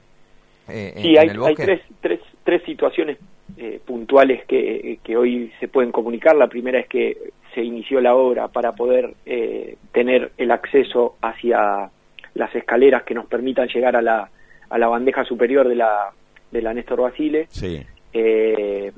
eh, 0.69 0.93
Sí, 1.01 1.09
en 1.09 1.19
hay, 1.19 1.25
el 1.25 1.29
hay 1.31 1.37
bosque. 1.37 1.63
tres, 1.65 1.81
tres, 2.01 2.19
tres 2.43 2.63
situaciones 2.63 3.17
eh, 3.57 3.79
puntuales 3.85 4.45
que, 4.45 4.99
que 5.03 5.17
hoy 5.17 5.51
se 5.59 5.67
pueden 5.67 5.91
comunicar. 5.91 6.35
La 6.35 6.47
primera 6.47 6.79
es 6.79 6.87
que 6.87 7.17
se 7.53 7.61
inició 7.61 7.99
la 8.01 8.15
obra 8.15 8.47
para 8.47 8.71
poder 8.71 9.13
eh, 9.25 9.75
tener 9.91 10.31
el 10.37 10.51
acceso 10.51 11.15
hacia 11.21 11.89
las 12.33 12.55
escaleras 12.55 13.03
que 13.03 13.13
nos 13.13 13.25
permitan 13.27 13.67
llegar 13.67 13.95
a 13.95 14.01
la, 14.01 14.29
a 14.69 14.77
la 14.77 14.87
bandeja 14.87 15.23
superior 15.25 15.67
de 15.67 15.75
la, 15.75 16.11
de 16.51 16.61
la 16.61 16.73
Néstor 16.73 17.01
Basile. 17.01 17.47
Sí. 17.49 17.81
Eh, 18.13 18.91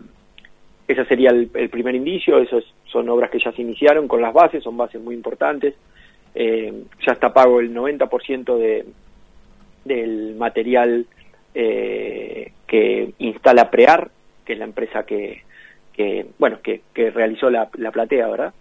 ese 0.87 1.05
sería 1.05 1.31
el, 1.31 1.49
el 1.55 1.69
primer 1.69 1.95
indicio, 1.95 2.37
esos 2.39 2.63
son 2.85 3.09
obras 3.09 3.31
que 3.31 3.39
ya 3.43 3.51
se 3.51 3.61
iniciaron 3.63 4.07
con 4.07 4.21
las 4.21 4.33
bases, 4.33 4.63
son 4.63 4.77
bases 4.77 5.01
muy 5.01 5.15
importantes. 5.15 5.73
Eh, 6.35 6.83
ya 7.05 7.13
está 7.13 7.33
pago 7.33 7.59
el 7.61 7.73
90% 7.73 8.57
de, 8.57 8.85
del 9.85 10.35
material 10.35 11.05
eh, 11.53 12.51
que 12.67 13.13
instala 13.19 13.71
Prear, 13.71 14.11
que 14.45 14.53
es 14.53 14.59
la 14.59 14.65
empresa 14.65 15.03
que, 15.03 15.43
que 15.93 16.25
bueno, 16.37 16.59
que, 16.61 16.81
que 16.93 17.09
realizó 17.11 17.49
la, 17.49 17.69
la 17.77 17.91
platea, 17.91 18.27
¿verdad? 18.27 18.53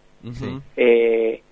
Eh, 0.77 1.43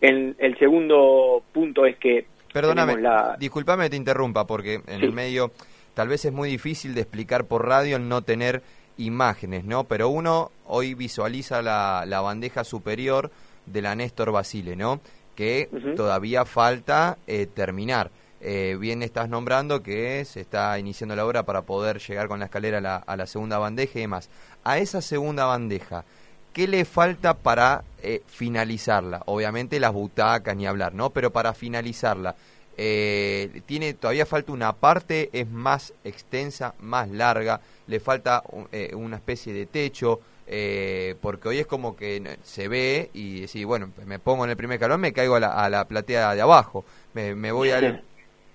el, 0.00 0.34
el 0.38 0.58
segundo 0.58 1.42
punto 1.52 1.86
es 1.86 1.96
que 1.96 2.26
Perdóname, 2.52 3.00
la- 3.00 3.36
disculpame 3.38 3.84
que 3.84 3.90
te 3.90 3.96
interrumpa, 3.96 4.46
porque 4.46 4.80
en 4.86 5.02
el 5.02 5.12
medio 5.12 5.52
tal 5.94 6.08
vez 6.08 6.24
es 6.24 6.32
muy 6.32 6.48
difícil 6.48 6.94
de 6.94 7.02
explicar 7.02 7.44
por 7.44 7.66
radio 7.66 7.96
el 7.96 8.08
no 8.08 8.22
tener 8.22 8.62
imágenes, 8.96 9.64
¿no? 9.64 9.84
Pero 9.84 10.08
uno 10.08 10.50
hoy 10.66 10.94
visualiza 10.94 11.62
la, 11.62 12.04
la 12.06 12.20
bandeja 12.20 12.64
superior 12.64 13.30
de 13.66 13.82
la 13.82 13.94
Néstor 13.94 14.32
Basile, 14.32 14.76
¿no? 14.76 15.00
Que 15.38 15.68
todavía 15.94 16.44
falta 16.44 17.16
eh, 17.28 17.46
terminar. 17.46 18.10
Eh, 18.40 18.76
bien 18.80 19.04
estás 19.04 19.28
nombrando 19.28 19.84
que 19.84 20.24
se 20.24 20.40
está 20.40 20.76
iniciando 20.80 21.14
la 21.14 21.24
obra 21.24 21.44
para 21.44 21.62
poder 21.62 22.00
llegar 22.00 22.26
con 22.26 22.40
la 22.40 22.46
escalera 22.46 22.78
a 22.78 22.80
la, 22.80 22.96
a 22.96 23.16
la 23.16 23.24
segunda 23.26 23.56
bandeja 23.58 23.98
y 23.98 24.02
demás. 24.02 24.28
A 24.64 24.78
esa 24.78 25.00
segunda 25.00 25.44
bandeja, 25.44 26.04
¿qué 26.52 26.66
le 26.66 26.84
falta 26.84 27.34
para 27.34 27.84
eh, 28.02 28.22
finalizarla? 28.26 29.22
Obviamente 29.26 29.78
las 29.78 29.92
butacas 29.92 30.56
ni 30.56 30.66
hablar, 30.66 30.92
¿no? 30.92 31.10
Pero 31.10 31.30
para 31.30 31.54
finalizarla, 31.54 32.34
eh, 32.76 33.62
tiene 33.66 33.94
todavía 33.94 34.26
falta 34.26 34.50
una 34.50 34.72
parte, 34.72 35.30
es 35.32 35.48
más 35.48 35.92
extensa, 36.02 36.74
más 36.80 37.08
larga, 37.10 37.60
le 37.86 38.00
falta 38.00 38.42
un- 38.50 38.66
una 38.94 39.16
especie 39.16 39.52
de 39.52 39.66
techo, 39.66 40.18
eh, 40.50 41.14
porque 41.20 41.48
hoy 41.48 41.58
es 41.58 41.66
como 41.66 41.96
que 41.96 42.22
se 42.42 42.68
ve 42.68 43.10
y 43.12 43.40
decir, 43.42 43.66
bueno, 43.66 43.90
me 44.06 44.18
pongo 44.18 44.44
en 44.44 44.50
el 44.50 44.56
primer 44.56 44.76
escalón, 44.76 45.00
me 45.00 45.12
caigo 45.12 45.34
a 45.36 45.40
la, 45.40 45.48
a 45.64 45.68
la 45.68 45.86
platea 45.86 46.34
de 46.34 46.40
abajo, 46.40 46.84
me, 47.14 47.34
me 47.34 47.52
voy 47.52 47.70
al, 47.70 48.02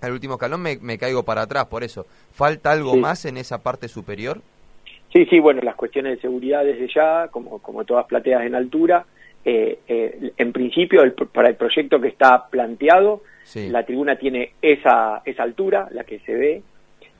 al 0.00 0.12
último 0.12 0.34
escalón, 0.34 0.60
me, 0.62 0.76
me 0.80 0.98
caigo 0.98 1.22
para 1.22 1.42
atrás, 1.42 1.66
por 1.66 1.84
eso. 1.84 2.06
¿Falta 2.32 2.72
algo 2.72 2.92
Sí. 2.94 2.98
más 3.00 3.24
en 3.24 3.36
esa 3.36 3.62
parte 3.62 3.88
superior? 3.88 4.40
Sí, 5.12 5.24
sí, 5.26 5.38
bueno, 5.38 5.60
las 5.62 5.76
cuestiones 5.76 6.16
de 6.16 6.22
seguridad 6.22 6.64
desde 6.64 6.88
ya, 6.92 7.28
como, 7.28 7.60
como 7.60 7.84
todas 7.84 8.06
plateas 8.06 8.42
en 8.44 8.54
altura, 8.56 9.04
eh, 9.44 9.78
eh, 9.86 10.32
en 10.36 10.52
principio 10.52 11.02
el- 11.02 11.12
para 11.12 11.48
el 11.48 11.54
proyecto 11.56 12.00
que 12.00 12.08
está 12.08 12.48
planteado, 12.48 13.22
Sí. 13.44 13.68
la 13.68 13.84
tribuna 13.84 14.16
tiene 14.16 14.52
esa, 14.62 15.22
esa 15.24 15.42
altura, 15.42 15.86
la 15.92 16.02
que 16.04 16.18
se 16.20 16.34
ve, 16.34 16.62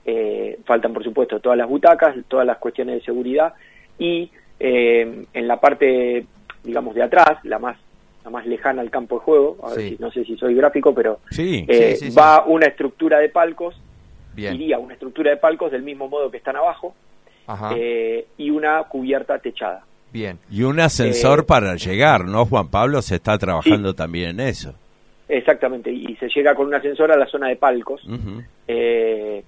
eh, 0.06 0.58
faltan 0.64 0.92
por 0.92 1.04
supuesto 1.04 1.38
todas 1.40 1.56
las 1.58 1.68
butacas, 1.68 2.16
todas 2.28 2.46
las 2.46 2.58
cuestiones 2.58 2.96
de 2.96 3.04
seguridad 3.04 3.54
y 3.98 4.30
eh, 4.60 5.24
en 5.32 5.48
la 5.48 5.60
parte, 5.60 6.26
digamos, 6.62 6.94
de 6.94 7.02
atrás, 7.02 7.38
la 7.44 7.58
más 7.58 7.76
la 8.24 8.30
más 8.30 8.46
lejana 8.46 8.80
al 8.80 8.90
campo 8.90 9.16
de 9.16 9.20
juego, 9.26 9.58
a 9.62 9.74
ver 9.74 9.80
si- 9.80 9.96
no 10.00 10.10
sé 10.10 10.24
si 10.24 10.34
soy 10.38 10.54
gráfico, 10.54 10.94
pero 10.94 11.20
Sí. 11.30 11.66
eh, 11.68 11.94
Sí, 11.96 12.08
va 12.10 12.42
una 12.46 12.64
estructura 12.66 13.18
de 13.18 13.28
palcos, 13.28 13.78
Bien. 14.34 14.54
iría 14.54 14.78
una 14.78 14.94
estructura 14.94 15.30
de 15.30 15.36
palcos 15.36 15.70
del 15.70 15.82
mismo 15.82 16.08
modo 16.08 16.30
que 16.30 16.38
están 16.38 16.56
abajo, 16.56 16.94
eh, 17.76 18.26
y 18.38 18.48
una 18.48 18.82
cubierta 18.84 19.38
techada. 19.38 19.84
Bien. 20.10 20.38
Y 20.50 20.62
un 20.62 20.80
ascensor 20.80 21.40
Eh, 21.40 21.42
para 21.42 21.74
llegar, 21.76 22.24
¿no, 22.24 22.46
Juan 22.46 22.68
Pablo? 22.68 23.02
Se 23.02 23.16
está 23.16 23.36
trabajando 23.36 23.94
también 23.94 24.40
en 24.40 24.40
eso. 24.48 24.72
Exactamente, 25.28 25.90
y 25.90 26.16
se 26.16 26.28
llega 26.28 26.54
con 26.54 26.66
un 26.68 26.74
ascensor 26.74 27.12
a 27.12 27.16
la 27.18 27.26
zona 27.26 27.48
de 27.48 27.56
palcos 27.56 28.02
eh, 28.68 29.44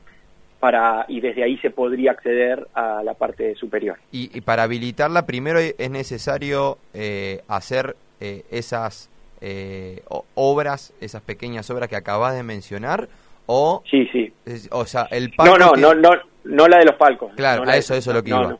para 0.60 1.04
y 1.08 1.20
desde 1.20 1.42
ahí 1.44 1.58
se 1.58 1.70
podría 1.70 2.12
acceder 2.12 2.66
a 2.74 3.02
la 3.04 3.14
parte 3.14 3.54
superior. 3.56 3.98
Y, 4.12 4.36
y 4.36 4.40
para 4.40 4.62
habilitarla, 4.64 5.26
primero 5.26 5.58
es 5.58 5.90
necesario 5.90 6.78
eh, 6.94 7.42
hacer 7.48 7.94
eh, 8.20 8.42
esas 8.50 9.10
eh, 9.40 10.02
obras, 10.34 10.92
esas 11.00 11.22
pequeñas 11.22 11.68
obras 11.70 11.88
que 11.88 11.96
acabas 11.96 12.34
de 12.34 12.42
mencionar, 12.42 13.08
o... 13.46 13.82
Sí, 13.90 14.06
sí. 14.12 14.32
o 14.70 14.86
sea, 14.86 15.06
el 15.10 15.28
No, 15.28 15.34
palco 15.36 15.58
no, 15.58 15.72
que- 15.72 15.80
no, 15.80 15.94
no, 15.94 16.10
no 16.44 16.68
la 16.68 16.78
de 16.78 16.84
los 16.86 16.94
palcos. 16.96 17.32
Claro, 17.36 17.60
no 17.60 17.66
la 17.66 17.72
a 17.72 17.74
de- 17.74 17.80
eso, 17.80 17.94
eso 17.94 18.10
es 18.10 18.16
lo 18.16 18.22
que 18.24 18.30
no, 18.30 18.40
iba. 18.40 18.50
No. 18.50 18.58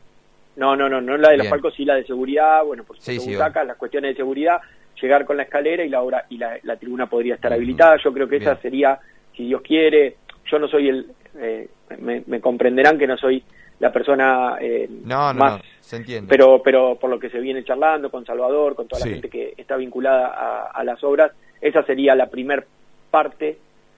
No, 0.57 0.75
no, 0.75 0.89
no, 0.89 1.01
no 1.01 1.17
la 1.17 1.29
de 1.29 1.37
los 1.37 1.47
palcos, 1.47 1.73
sí 1.75 1.85
la 1.85 1.95
de 1.95 2.03
seguridad, 2.05 2.63
bueno, 2.63 2.83
por 2.83 2.95
supuesto, 2.97 3.21
Sí, 3.21 3.27
sí, 3.29 3.33
butacas, 3.35 3.67
las 3.67 3.77
cuestiones 3.77 4.11
de 4.11 4.15
seguridad, 4.17 4.59
llegar 4.99 5.23
con 5.25 5.37
la 5.37 5.43
escalera 5.43 5.83
y 5.83 5.89
la 5.89 6.01
obra 6.01 6.25
y 6.29 6.37
la, 6.37 6.57
la 6.63 6.75
tribuna 6.77 7.05
podría 7.07 7.35
estar 7.35 7.53
habilitada. 7.53 7.97
Yo 8.03 8.11
creo 8.11 8.27
que 8.27 8.37
esa 8.37 8.51
Bien. 8.53 8.61
sería, 8.63 8.99
si 9.35 9.45
Dios 9.45 9.61
quiere, 9.61 10.15
yo 10.49 10.57
no 10.57 10.67
soy 10.67 10.89
el, 10.89 11.11
eh, 11.39 11.69
me, 11.99 12.23
me 12.27 12.41
comprenderán 12.41 12.97
que 12.97 13.07
no 13.07 13.17
soy 13.17 13.43
la 13.79 13.91
persona 13.91 14.57
eh, 14.59 14.89
No, 15.03 15.33
no, 15.33 15.39
más 15.39 15.53
no, 15.57 15.63
se 15.81 15.97
entiende. 15.97 16.27
pero 16.29 16.61
pero 16.63 16.95
por 16.99 17.09
lo 17.09 17.19
que 17.19 17.29
se 17.29 17.39
viene 17.39 17.63
charlando 17.63 18.09
con 18.09 18.25
Salvador, 18.25 18.75
con 18.75 18.87
toda 18.87 19.01
Sí. 19.01 19.09
la 19.09 19.13
gente 19.15 19.29
que 19.29 19.53
está 19.57 19.75
vinculada 19.77 20.27
a, 20.27 20.61
a 20.71 20.83
las 20.83 21.03
obras, 21.03 21.31
esa 21.61 21.83
sería 21.83 22.15
la 22.15 22.27
primer 22.27 22.65
parte 23.11 23.57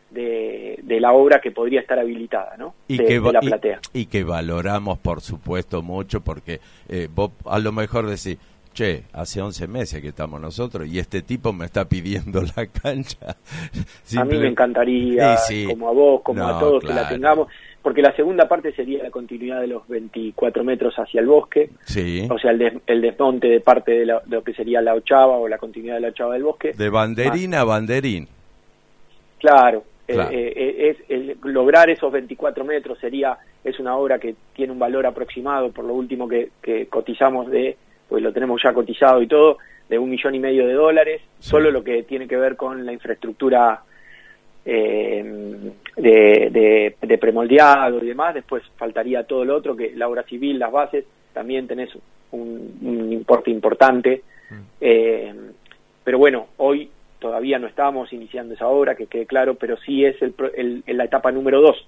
de, 0.10 0.80
de 0.82 1.00
la 1.00 1.14
obra 1.14 1.40
que 1.40 1.52
podría 1.52 1.82
estar 1.82 2.00
habilitada, 2.00 2.58
¿no? 2.58 2.74
y 2.88 2.98
de, 2.98 3.06
que, 3.06 3.20
de 3.20 3.32
la 3.32 3.40
y- 3.44 3.48
platea. 3.48 3.80
y 3.94 4.06
que 4.08 4.24
valoramos 4.24 4.98
por 5.00 5.22
supuesto 5.22 5.82
mucho 5.84 6.22
porque 6.22 6.60
eh, 6.88 7.08
vos 7.14 7.32
a 7.46 7.60
lo 7.60 7.72
mejor 7.72 8.08
decís 8.08 8.38
che 8.80 9.04
hace 9.12 9.42
11 9.42 9.68
meses 9.68 10.02
que 10.02 10.08
estamos 10.10 10.40
nosotros 10.40 10.88
y 10.88 11.00
este 11.00 11.22
tipo 11.22 11.52
me 11.52 11.66
está 11.66 11.84
pidiendo 11.84 12.42
la 12.56 12.66
cancha 12.68 13.36
A 14.18 14.24
mí 14.24 14.38
me 14.38 14.48
encantaría, 14.48 15.36
Sí, 15.38 15.64
sí. 15.64 15.66
como 15.68 15.90
a 15.90 15.92
vos, 15.92 16.22
como 16.22 16.40
No, 16.42 16.48
a 16.56 16.60
todos, 16.60 16.84
que 16.84 16.94
la 16.94 17.10
tengamos, 17.10 17.50
porque 17.82 18.02
la 18.02 18.16
segunda 18.16 18.48
parte 18.48 18.72
sería 18.74 19.04
la 19.04 19.12
continuidad 19.12 19.60
de 19.60 19.68
los 19.68 19.86
24 19.90 20.64
metros 20.64 20.94
hacia 20.98 21.20
el 21.20 21.28
bosque, 21.28 21.72
sí 21.86 22.26
o 22.30 22.40
sea, 22.40 22.52
el, 22.52 22.58
des- 22.60 22.74
el 22.88 23.02
desmonte 23.02 23.48
de 23.50 23.60
parte 23.60 23.92
de, 23.92 24.06
la- 24.06 24.22
de 24.26 24.36
lo 24.38 24.44
que 24.44 24.54
sería 24.54 24.82
la 24.82 24.94
ochava 24.94 25.38
o 25.38 25.48
la 25.50 25.58
continuidad 25.58 25.96
de 25.96 26.02
la 26.02 26.08
ochava 26.10 26.34
del 26.36 26.44
bosque. 26.44 26.72
de 26.72 26.90
banderín 26.90 27.56
a 27.56 27.64
banderín 27.66 28.28
Claro, 29.40 29.84
eh, 30.08 30.14
Claro. 30.14 30.30
eh, 30.32 30.54
eh, 30.56 30.90
es, 30.90 30.98
el- 31.10 31.38
lograr 31.44 31.90
esos 31.90 32.12
24 32.12 32.64
metros 32.66 32.98
sería 33.00 33.38
es 33.64 33.78
una 33.80 33.96
obra 33.98 34.20
que 34.20 34.36
tiene 34.56 34.72
un 34.72 34.80
valor 34.80 35.06
aproximado 35.06 35.72
por 35.72 35.84
lo 35.86 35.94
último 35.94 36.28
que, 36.30 36.50
que 36.62 36.88
cotizamos 36.88 37.50
de 37.52 37.78
pues 38.10 38.22
lo 38.24 38.34
tenemos 38.34 38.62
ya 38.62 38.74
cotizado 38.74 39.22
y 39.22 39.28
todo 39.28 39.60
de 39.88 39.98
un 40.00 40.10
millón 40.10 40.36
y 40.36 40.40
medio 40.40 40.68
de 40.68 40.74
dólares 40.74 41.22
solo 41.40 41.72
lo 41.72 41.84
que 41.84 42.04
tiene 42.04 42.28
que 42.28 42.36
ver 42.38 42.56
con 42.56 42.86
la 42.86 42.92
infraestructura 42.94 43.82
eh, 44.66 45.72
de, 45.96 46.50
de, 46.52 46.96
de 47.02 47.18
premoldeado 47.18 48.04
y 48.04 48.08
demás, 48.08 48.34
después 48.34 48.64
faltaría 48.78 49.24
todo 49.24 49.46
lo 49.46 49.56
otro, 49.56 49.76
que 49.76 49.94
la 49.96 50.08
obra 50.08 50.24
civil, 50.24 50.60
las 50.60 50.72
bases, 50.72 51.06
también 51.34 51.68
tenés 51.68 51.90
un, 52.32 52.78
un 52.82 53.14
importe 53.14 53.50
importante. 53.52 54.22
Eh, 54.82 55.34
pero 56.04 56.18
bueno, 56.18 56.48
hoy 56.58 56.90
todavía 57.20 57.58
no 57.60 57.68
estamos 57.68 58.12
iniciando 58.14 58.54
esa 58.54 58.68
obra, 58.68 58.96
que 58.96 59.08
quede 59.08 59.26
claro, 59.26 59.56
pero 59.56 59.78
sí 59.78 60.06
es 60.06 60.22
el, 60.22 60.34
el- 60.56 60.84
en 60.86 60.98
la 60.98 61.06
etapa 61.06 61.32
número 61.32 61.62
dos. 61.62 61.88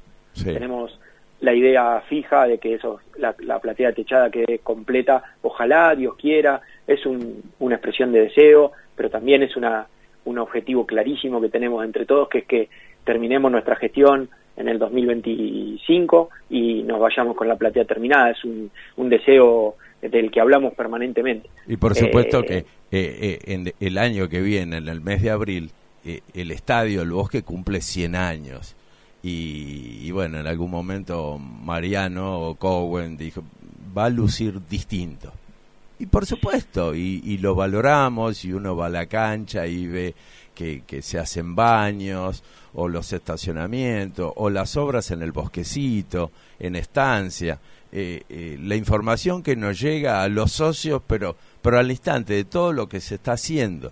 Tenemos 0.53 0.97
la 1.42 1.54
idea 1.54 2.02
fija 2.08 2.46
de 2.48 2.58
que 2.60 2.76
eso, 2.76 3.00
la, 3.18 3.36
la 3.39 3.60
platea 3.60 3.92
techada 3.94 4.30
quede 4.30 4.60
completa, 4.60 5.24
ojalá, 5.42 5.94
Dios 5.96 6.16
quiera, 6.16 6.62
es 6.88 7.06
un- 7.06 7.42
una 7.60 7.76
expresión 7.76 8.12
de 8.12 8.22
deseo, 8.22 8.72
pero 8.96 9.10
también 9.10 9.42
es 9.44 9.56
una, 9.58 9.88
un 10.26 10.38
objetivo 10.39 10.86
clarísimo 10.86 11.42
que 11.42 11.50
tenemos 11.50 11.84
entre 11.84 12.06
todos, 12.06 12.30
que 12.30 12.39
es 12.39 12.46
que 12.46 12.70
terminemos 13.04 13.52
nuestra 13.52 13.76
gestión 13.76 14.30
en 14.56 14.68
el 14.68 14.78
2025 14.80 16.30
y 16.50 16.84
nos 16.84 17.00
vayamos 17.00 17.36
con 17.36 17.48
la 17.48 17.56
platea 17.56 17.86
terminada. 17.86 18.32
Es 18.32 18.44
un, 18.44 18.70
un 18.98 19.10
deseo 19.10 19.76
del 20.02 20.32
que 20.32 20.42
hablamos 20.42 20.74
permanentemente. 20.74 21.50
Y 21.68 21.78
por 21.78 21.96
supuesto 21.96 22.42
Eh, 22.42 22.46
que 22.46 22.58
eh, 22.58 22.66
eh, 22.92 23.39
en 23.46 23.74
el 23.80 23.98
año 23.98 24.28
que 24.30 24.42
viene, 24.42 24.78
en 24.78 24.88
el 24.88 25.02
mes 25.02 25.22
de 25.22 25.30
abril, 25.32 25.72
eh, 26.06 26.22
el 26.34 26.52
estadio, 26.52 27.02
el 27.02 27.12
bosque 27.12 27.44
cumple 27.44 27.82
100 27.82 28.16
años. 28.16 28.76
Y, 29.24 29.99
y 30.01 30.11
bueno, 30.11 30.39
en 30.39 30.47
algún 30.47 30.72
momento 30.72 31.38
Mariano 31.38 32.39
o 32.39 32.55
Cowen 32.55 33.17
dijo, 33.17 33.43
va 33.95 34.05
a 34.05 34.09
lucir 34.09 34.59
distinto. 34.69 35.32
Y 35.99 36.07
por 36.07 36.26
supuesto, 36.26 36.95
y, 36.95 37.22
y 37.24 37.38
lo 37.38 37.53
valoramos, 37.53 38.43
y 38.43 38.53
uno 38.53 38.76
va 38.76 38.88
a 38.88 38.89
la 38.89 39.05
cancha 39.05 39.67
y 39.67 39.86
ve 39.86 40.15
que, 40.55 40.82
que 40.88 41.03
se 41.03 41.19
hacen 41.19 41.55
baños, 41.55 42.43
o 42.74 42.88
los 42.88 43.11
estacionamientos, 43.13 44.34
o 44.36 44.49
las 44.49 44.78
obras 44.78 45.11
en 45.11 45.22
el 45.22 45.32
bosquecito, 45.32 46.32
en 46.59 46.76
estancia. 46.76 47.59
Eh, 47.91 48.24
eh, 48.30 48.57
la 48.61 48.76
información 48.76 49.43
que 49.43 49.55
nos 49.55 49.80
llega 49.80 50.24
a 50.24 50.30
los 50.30 50.53
socios, 50.53 51.01
pero, 51.05 51.36
pero 51.61 51.78
al 51.78 51.91
instante 51.91 52.34
de 52.34 52.45
todo 52.45 52.72
lo 52.72 52.88
que 52.88 53.01
se 53.01 53.15
está 53.15 53.34
haciendo. 53.34 53.91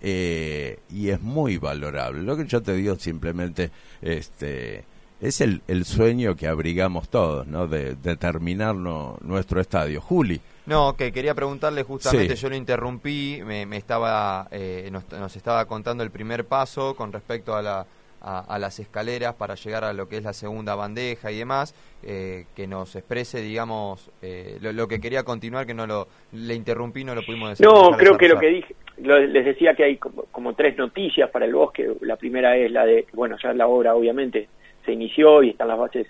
Eh, 0.00 0.78
y 0.90 1.08
es 1.10 1.20
muy 1.20 1.56
valorable. 1.58 2.22
Lo 2.22 2.36
que 2.36 2.46
yo 2.46 2.62
te 2.62 2.74
digo 2.74 2.96
simplemente 2.96 3.70
este, 4.02 4.84
es 5.20 5.40
el, 5.40 5.62
el 5.68 5.84
sueño 5.84 6.36
que 6.36 6.46
abrigamos 6.48 7.08
todos, 7.08 7.46
¿no? 7.46 7.66
De, 7.66 7.94
de 7.96 8.16
terminar 8.16 8.74
no- 8.74 9.18
nuestro 9.22 9.60
estadio. 9.60 10.00
Juli. 10.00 10.40
No, 10.66 10.96
que 10.96 11.12
quería 11.12 11.34
preguntarle 11.34 11.82
justamente, 11.84 12.36
Sí. 12.36 12.42
yo 12.42 12.48
lo 12.50 12.56
interrumpí, 12.56 13.40
me, 13.44 13.66
me 13.66 13.76
estaba, 13.76 14.48
eh, 14.50 14.88
nos, 14.90 15.08
nos 15.12 15.34
estaba 15.36 15.64
contando 15.66 16.02
el 16.02 16.10
primer 16.10 16.44
paso 16.44 16.94
con 16.96 17.12
respecto 17.12 17.54
a, 17.54 17.62
la, 17.62 17.86
a, 18.20 18.40
a 18.40 18.58
las 18.58 18.80
escaleras 18.80 19.34
para 19.36 19.54
llegar 19.54 19.84
a 19.84 19.92
lo 19.92 20.08
que 20.08 20.16
es 20.16 20.24
la 20.24 20.32
segunda 20.32 20.74
bandeja 20.74 21.30
y 21.30 21.38
demás, 21.38 21.72
eh, 22.02 22.46
que 22.56 22.66
nos 22.66 22.96
exprese, 22.96 23.40
digamos, 23.42 24.10
eh, 24.22 24.58
lo, 24.60 24.72
lo 24.72 24.88
que 24.88 25.00
quería 25.00 25.22
continuar, 25.22 25.66
que 25.66 25.74
no 25.74 25.86
lo, 25.86 26.08
le 26.32 26.54
interrumpí, 26.56 27.04
no 27.04 27.14
lo 27.14 27.24
pudimos 27.24 27.50
decir. 27.50 27.64
No, 27.64 27.92
creo 27.92 28.18
que 28.18 28.26
lo 28.28 28.36
que 28.40 28.48
dije, 28.48 28.74
les 28.98 29.44
decía 29.44 29.74
que 29.74 29.84
hay 29.84 29.96
como, 29.96 30.54
tres 30.54 30.76
noticias 30.78 31.30
para 31.30 31.44
el 31.44 31.54
bosque. 31.54 31.90
La 32.00 32.16
primera 32.16 32.56
es 32.56 32.70
la 32.70 32.86
de, 32.86 33.06
bueno, 33.12 33.36
ya 33.42 33.52
la 33.52 33.66
obra 33.66 33.94
obviamente 33.94 34.48
se 34.84 34.92
inició 34.92 35.42
y 35.42 35.50
están 35.50 35.68
las 35.68 35.78
bases 35.78 36.06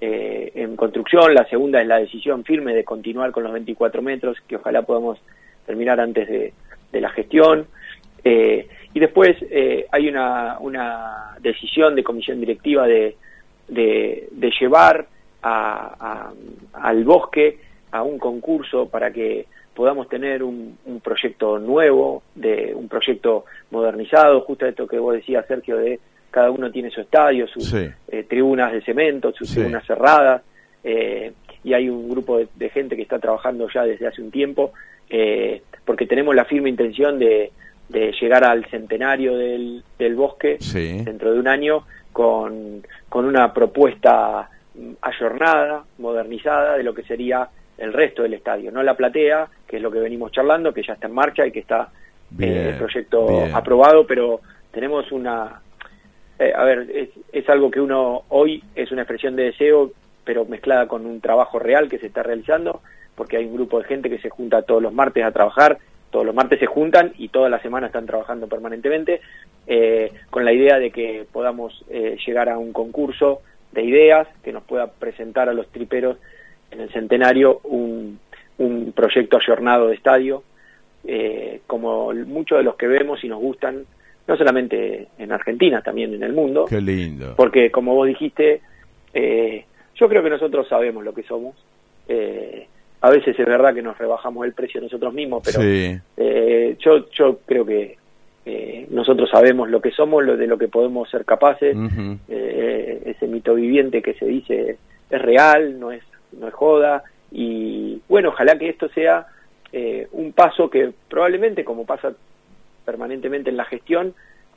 eh, 0.00 0.52
en 0.54 0.76
construcción. 0.76 1.32
La 1.34 1.48
segunda 1.48 1.80
es 1.80 1.86
la 1.86 1.98
decisión 1.98 2.44
firme 2.44 2.74
de 2.74 2.84
continuar 2.84 3.30
con 3.32 3.42
los 3.42 3.52
24 3.52 4.02
metros, 4.02 4.36
que 4.46 4.56
ojalá 4.56 4.82
podamos 4.82 5.18
terminar 5.64 6.00
antes 6.00 6.28
de, 6.28 6.52
la 7.00 7.10
gestión. 7.10 7.66
Eh, 8.24 8.66
y 8.94 9.00
después 9.00 9.36
eh, 9.50 9.86
hay 9.92 10.08
una, 10.08 10.56
una 10.60 11.36
decisión 11.40 11.94
de 11.94 12.02
comisión 12.02 12.40
directiva 12.40 12.86
de, 12.86 13.16
de, 13.68 14.50
llevar 14.58 15.06
a- 15.42 16.32
al 16.72 17.04
bosque 17.04 17.58
a 17.92 18.02
un 18.02 18.18
concurso 18.18 18.88
para 18.88 19.10
que 19.12 19.46
podamos 19.76 20.08
tener 20.08 20.42
un, 20.42 20.78
un 20.86 21.00
proyecto 21.00 21.58
nuevo, 21.58 22.22
de 22.34 22.72
un 22.74 22.88
proyecto 22.88 23.44
modernizado, 23.70 24.40
justo 24.40 24.66
esto 24.66 24.86
que 24.88 24.98
vos 24.98 25.14
decías, 25.14 25.46
Sergio, 25.46 25.76
de 25.76 26.00
cada 26.30 26.50
uno 26.50 26.70
tiene 26.72 26.90
su 26.90 27.00
estadio, 27.02 27.46
sus 27.46 27.66
Sí. 27.70 27.86
eh, 28.08 28.24
tribunas 28.24 28.72
de 28.72 28.80
cemento, 28.82 29.32
sus 29.32 29.48
Sí. 29.48 29.56
tribunas 29.56 29.86
cerradas, 29.86 30.42
eh, 30.82 31.32
y 31.62 31.74
hay 31.74 31.88
un 31.88 32.08
grupo 32.08 32.38
de, 32.38 32.48
de 32.54 32.70
gente 32.70 32.96
que 32.96 33.02
está 33.02 33.18
trabajando 33.18 33.68
ya 33.72 33.84
desde 33.84 34.06
hace 34.06 34.22
un 34.22 34.30
tiempo, 34.30 34.72
eh, 35.10 35.62
porque 35.84 36.06
tenemos 36.06 36.34
la 36.34 36.44
firme 36.46 36.68
intención 36.70 37.18
de, 37.18 37.52
de 37.88 38.12
llegar 38.20 38.44
al 38.44 38.64
centenario 38.66 39.36
del, 39.36 39.82
del 39.98 40.14
bosque 40.16 40.56
Sí. 40.60 41.02
dentro 41.04 41.32
de 41.32 41.38
un 41.40 41.48
año 41.48 41.84
con, 42.12 42.82
con 43.08 43.24
una 43.26 43.52
propuesta 43.52 44.48
mm, 44.74 44.92
ayornada, 45.02 45.84
modernizada 45.98 46.76
de 46.76 46.82
lo 46.82 46.94
que 46.94 47.02
sería 47.02 47.48
el 47.78 47.92
resto 47.92 48.22
del 48.22 48.34
estadio, 48.34 48.70
no 48.72 48.82
la 48.82 48.94
platea, 48.96 49.48
que 49.66 49.76
es 49.76 49.82
lo 49.82 49.90
que 49.90 49.98
venimos 50.00 50.32
charlando, 50.32 50.72
que 50.72 50.82
ya 50.82 50.94
está 50.94 51.06
en 51.06 51.14
marcha 51.14 51.46
y 51.46 51.52
que 51.52 51.60
está 51.60 51.88
Bien, 52.30 52.52
eh, 52.52 52.68
el 52.70 52.76
proyecto 52.76 53.26
bien. 53.28 53.54
aprobado, 53.54 54.06
pero 54.06 54.40
tenemos 54.72 55.12
una... 55.12 55.60
eh, 56.38 56.52
a 56.56 56.64
ver, 56.64 56.90
es, 56.92 57.10
es 57.32 57.48
algo 57.48 57.70
que 57.70 57.80
uno 57.80 58.22
hoy 58.28 58.62
es 58.74 58.90
una 58.90 59.02
expresión 59.02 59.36
de 59.36 59.44
deseo, 59.44 59.92
pero 60.24 60.44
mezclada 60.44 60.88
con 60.88 61.06
un 61.06 61.20
trabajo 61.20 61.58
real 61.58 61.88
que 61.88 61.98
se 61.98 62.06
está 62.06 62.22
realizando, 62.22 62.80
porque 63.14 63.36
hay 63.36 63.44
un 63.44 63.54
grupo 63.54 63.78
de 63.78 63.84
gente 63.84 64.10
que 64.10 64.18
se 64.18 64.30
junta 64.30 64.62
todos 64.62 64.82
los 64.82 64.92
martes 64.92 65.24
a 65.24 65.30
trabajar, 65.30 65.78
todos 66.10 66.26
los 66.26 66.34
martes 66.34 66.58
se 66.58 66.66
juntan 66.66 67.12
y 67.18 67.28
toda 67.28 67.48
la 67.48 67.60
semana 67.60 67.86
están 67.86 68.06
trabajando 68.06 68.48
permanentemente, 68.48 69.20
eh, 69.66 70.12
con 70.30 70.44
la 70.44 70.52
idea 70.52 70.78
de 70.78 70.90
que 70.90 71.26
podamos 71.32 71.84
eh, 71.90 72.16
llegar 72.26 72.48
a 72.48 72.58
un 72.58 72.72
concurso 72.72 73.40
de 73.72 73.82
ideas 73.84 74.26
que 74.42 74.52
nos 74.52 74.62
pueda 74.64 74.86
presentar 74.88 75.48
a 75.48 75.52
los 75.52 75.68
triperos 75.68 76.18
en 76.76 76.82
el 76.82 76.90
centenario 76.92 77.60
un, 77.64 78.18
un 78.58 78.92
proyecto 78.92 79.38
ayornado 79.38 79.88
de 79.88 79.94
estadio, 79.94 80.42
eh, 81.04 81.60
como 81.66 82.12
muchos 82.12 82.58
de 82.58 82.64
los 82.64 82.76
que 82.76 82.86
vemos 82.86 83.22
y 83.24 83.28
nos 83.28 83.40
gustan, 83.40 83.84
no 84.26 84.36
solamente 84.36 85.08
en 85.18 85.32
Argentina, 85.32 85.80
también 85.82 86.12
en 86.14 86.22
el 86.22 86.32
mundo, 86.32 86.66
Qué 86.68 86.80
lindo. 86.80 87.34
porque 87.36 87.70
como 87.70 87.94
vos 87.94 88.08
dijiste, 88.08 88.60
eh, 89.14 89.64
yo 89.94 90.08
creo 90.08 90.22
que 90.22 90.30
nosotros 90.30 90.68
sabemos 90.68 91.04
lo 91.04 91.14
que 91.14 91.22
somos. 91.22 91.54
Eh, 92.08 92.66
a 93.00 93.10
veces 93.10 93.38
es 93.38 93.46
verdad 93.46 93.74
que 93.74 93.82
nos 93.82 93.96
rebajamos 93.98 94.44
el 94.46 94.52
precio 94.52 94.80
nosotros 94.80 95.14
mismos, 95.14 95.42
pero 95.44 95.60
Sí. 95.60 95.96
eh, 96.16 96.76
yo, 96.80 97.08
yo 97.10 97.38
creo 97.46 97.64
que 97.64 97.96
eh, 98.44 98.86
nosotros 98.90 99.28
sabemos 99.30 99.70
lo 99.70 99.80
que 99.80 99.90
somos, 99.90 100.24
lo 100.24 100.36
de 100.36 100.46
lo 100.46 100.56
que 100.58 100.68
podemos 100.68 101.08
ser 101.10 101.24
capaces. 101.24 101.76
Eh, 102.28 103.02
ese 103.06 103.26
mito 103.26 103.54
viviente 103.54 104.02
que 104.02 104.14
se 104.14 104.24
dice 104.26 104.76
es 105.10 105.22
real, 105.22 105.78
no 105.78 105.90
es, 105.92 106.02
no 106.38 106.48
es 106.48 106.54
joda. 106.54 107.02
Y 107.30 108.00
bueno, 108.08 108.30
ojalá 108.30 108.58
que 108.58 108.68
esto 108.68 108.88
sea 108.90 109.26
eh, 109.72 110.08
un 110.12 110.32
paso 110.32 110.70
que 110.70 110.92
probablemente, 111.08 111.64
como 111.64 111.84
pasa 111.84 112.12
permanentemente 112.84 113.50
en 113.50 113.56
la 113.56 113.64
gestión, 113.64 114.14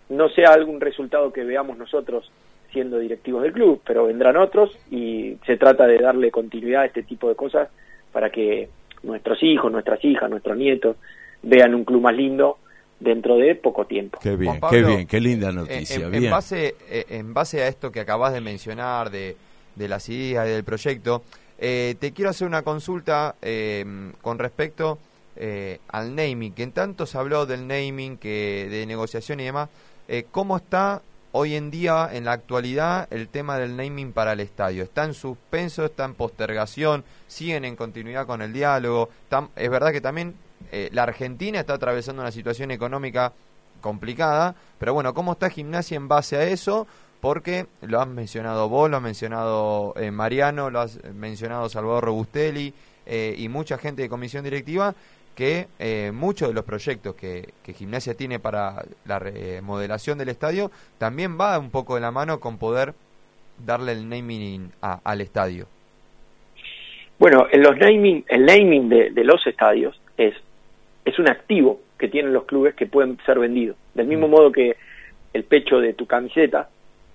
no 0.09 0.29
sea 0.29 0.53
algún 0.53 0.79
resultado 0.81 1.31
que 1.33 1.43
veamos 1.43 1.77
nosotros 1.77 2.31
siendo 2.71 2.99
directivos 2.99 3.41
del 3.43 3.51
club, 3.53 3.81
pero 3.85 4.05
vendrán 4.05 4.37
otros 4.37 4.77
y 4.91 5.37
se 5.45 5.57
trata 5.57 5.87
de 5.87 5.97
darle 5.97 6.29
continuidad 6.29 6.83
a 6.83 6.85
este 6.85 7.03
tipo 7.03 7.27
de 7.29 7.35
cosas 7.35 7.69
para 8.11 8.29
que 8.29 8.69
nuestros 9.01 9.41
hijos, 9.41 9.71
nuestras 9.71 10.03
hijas, 10.05 10.29
nuestros 10.29 10.55
nietos 10.57 10.97
vean 11.41 11.73
un 11.73 11.83
club 11.85 12.01
más 12.01 12.15
lindo 12.15 12.59
dentro 12.99 13.37
de 13.37 13.55
poco 13.55 13.85
tiempo. 13.85 14.19
Qué 14.21 14.35
bien, 14.35 14.59
Pablo, 14.59 14.77
qué 14.77 14.83
bien, 14.85 15.07
qué 15.07 15.19
linda 15.19 15.49
En- 15.49 15.55
noticia. 15.55 15.95
En, 15.95 16.03
en 16.13 16.19
bien. 16.19 16.31
base, 16.31 16.75
eh, 16.89 17.05
en 17.09 17.33
base 17.33 17.63
a 17.63 17.67
esto 17.67 17.91
que 17.91 18.01
acabas 18.01 18.33
de 18.33 18.41
mencionar, 18.41 19.09
de, 19.09 19.35
de 19.75 19.87
las 19.87 20.07
ideas 20.09 20.47
y 20.47 20.51
del 20.51 20.63
proyecto, 20.63 21.23
eh, 21.59 21.95
te 21.99 22.13
quiero 22.13 22.31
hacer 22.31 22.47
una 22.47 22.63
consulta 22.63 23.35
eh, 23.41 23.85
con 24.21 24.39
respecto 24.39 24.99
eh, 25.41 25.79
al 25.87 26.15
naming, 26.15 26.53
que 26.53 26.63
en 26.63 26.73
tanto 26.73 27.05
se 27.05 27.17
habló 27.17 27.45
del 27.45 27.65
naming, 27.65 28.17
que 28.17 28.67
de 28.69 28.85
negociación 28.85 29.39
y 29.39 29.45
demás. 29.45 29.69
Eh, 30.09 30.25
¿Cómo 30.29 30.57
está 30.57 31.01
hoy 31.31 31.55
en 31.55 31.71
día, 31.71 32.09
en 32.11 32.25
la 32.25 32.33
actualidad, 32.33 33.07
el 33.09 33.29
tema 33.29 33.57
del 33.57 33.77
naming 33.77 34.11
para 34.11 34.33
el 34.33 34.41
estadio? 34.41 34.83
¿Está 34.83 35.05
en 35.05 35.13
suspenso, 35.13 35.85
está 35.85 36.03
en 36.03 36.15
postergación? 36.15 37.05
¿Siguen 37.27 37.63
en 37.63 37.77
continuidad 37.77 38.25
con 38.25 38.41
el 38.41 38.51
diálogo? 38.51 39.09
Es 39.55 39.69
verdad 39.69 39.93
que 39.93 40.01
también 40.01 40.35
eh, 40.73 40.89
la 40.91 41.03
Argentina 41.03 41.61
está 41.61 41.75
atravesando 41.75 42.21
una 42.21 42.31
situación 42.31 42.71
económica 42.71 43.31
complicada, 43.79 44.55
pero 44.77 44.93
bueno, 44.93 45.13
¿cómo 45.13 45.31
está 45.31 45.49
Gimnasia 45.49 45.95
en 45.95 46.09
base 46.09 46.35
a 46.35 46.43
eso? 46.43 46.85
Porque 47.21 47.65
lo 47.81 47.99
has 47.99 48.07
mencionado 48.07 48.69
vos, 48.69 48.89
lo 48.89 48.97
has 48.97 49.03
mencionado 49.03 49.93
eh, 49.97 50.09
Mariano, 50.11 50.69
lo 50.69 50.79
has 50.79 51.03
mencionado 51.13 51.67
Salvador 51.67 52.05
Robustelli 52.05 52.73
eh, 53.05 53.35
y 53.37 53.49
mucha 53.49 53.77
gente 53.77 54.01
de 54.03 54.09
comisión 54.09 54.43
directiva 54.43 54.95
que 55.35 55.67
eh, 55.79 56.11
muchos 56.13 56.47
de 56.49 56.53
los 56.53 56.63
proyectos 56.65 57.15
que, 57.15 57.49
que 57.63 57.73
Gimnasia 57.73 58.13
tiene 58.13 58.39
para 58.39 58.83
la 59.05 59.19
remodelación 59.19 60.17
del 60.17 60.29
estadio 60.29 60.71
también 60.97 61.37
va 61.39 61.57
un 61.59 61.71
poco 61.71 61.95
de 61.95 62.01
la 62.01 62.11
mano 62.11 62.39
con 62.39 62.57
poder 62.57 62.93
darle 63.65 63.91
el 63.93 64.07
naming 64.07 64.71
a- 64.81 64.99
al 65.03 65.21
estadio. 65.21 65.67
Bueno, 67.17 67.47
en 67.51 67.61
los 67.63 67.77
naming, 67.77 68.23
el 68.29 68.45
naming 68.45 68.87
de, 68.89 69.09
de 69.11 69.23
los 69.25 69.45
estadios 69.45 69.99
es, 70.17 70.33
es 71.03 71.19
un 71.19 71.27
activo 71.29 71.81
que 71.97 72.07
tienen 72.07 72.31
los 72.33 72.45
clubes 72.45 72.75
que 72.75 72.85
pueden 72.85 73.17
ser 73.25 73.39
vendidos. 73.39 73.75
Del 73.93 74.07
mismo 74.07 74.29
modo 74.29 74.51
que 74.53 74.77
el 75.33 75.43
pecho 75.43 75.79
de 75.79 75.93
tu 75.93 76.05
camiseta 76.05 76.69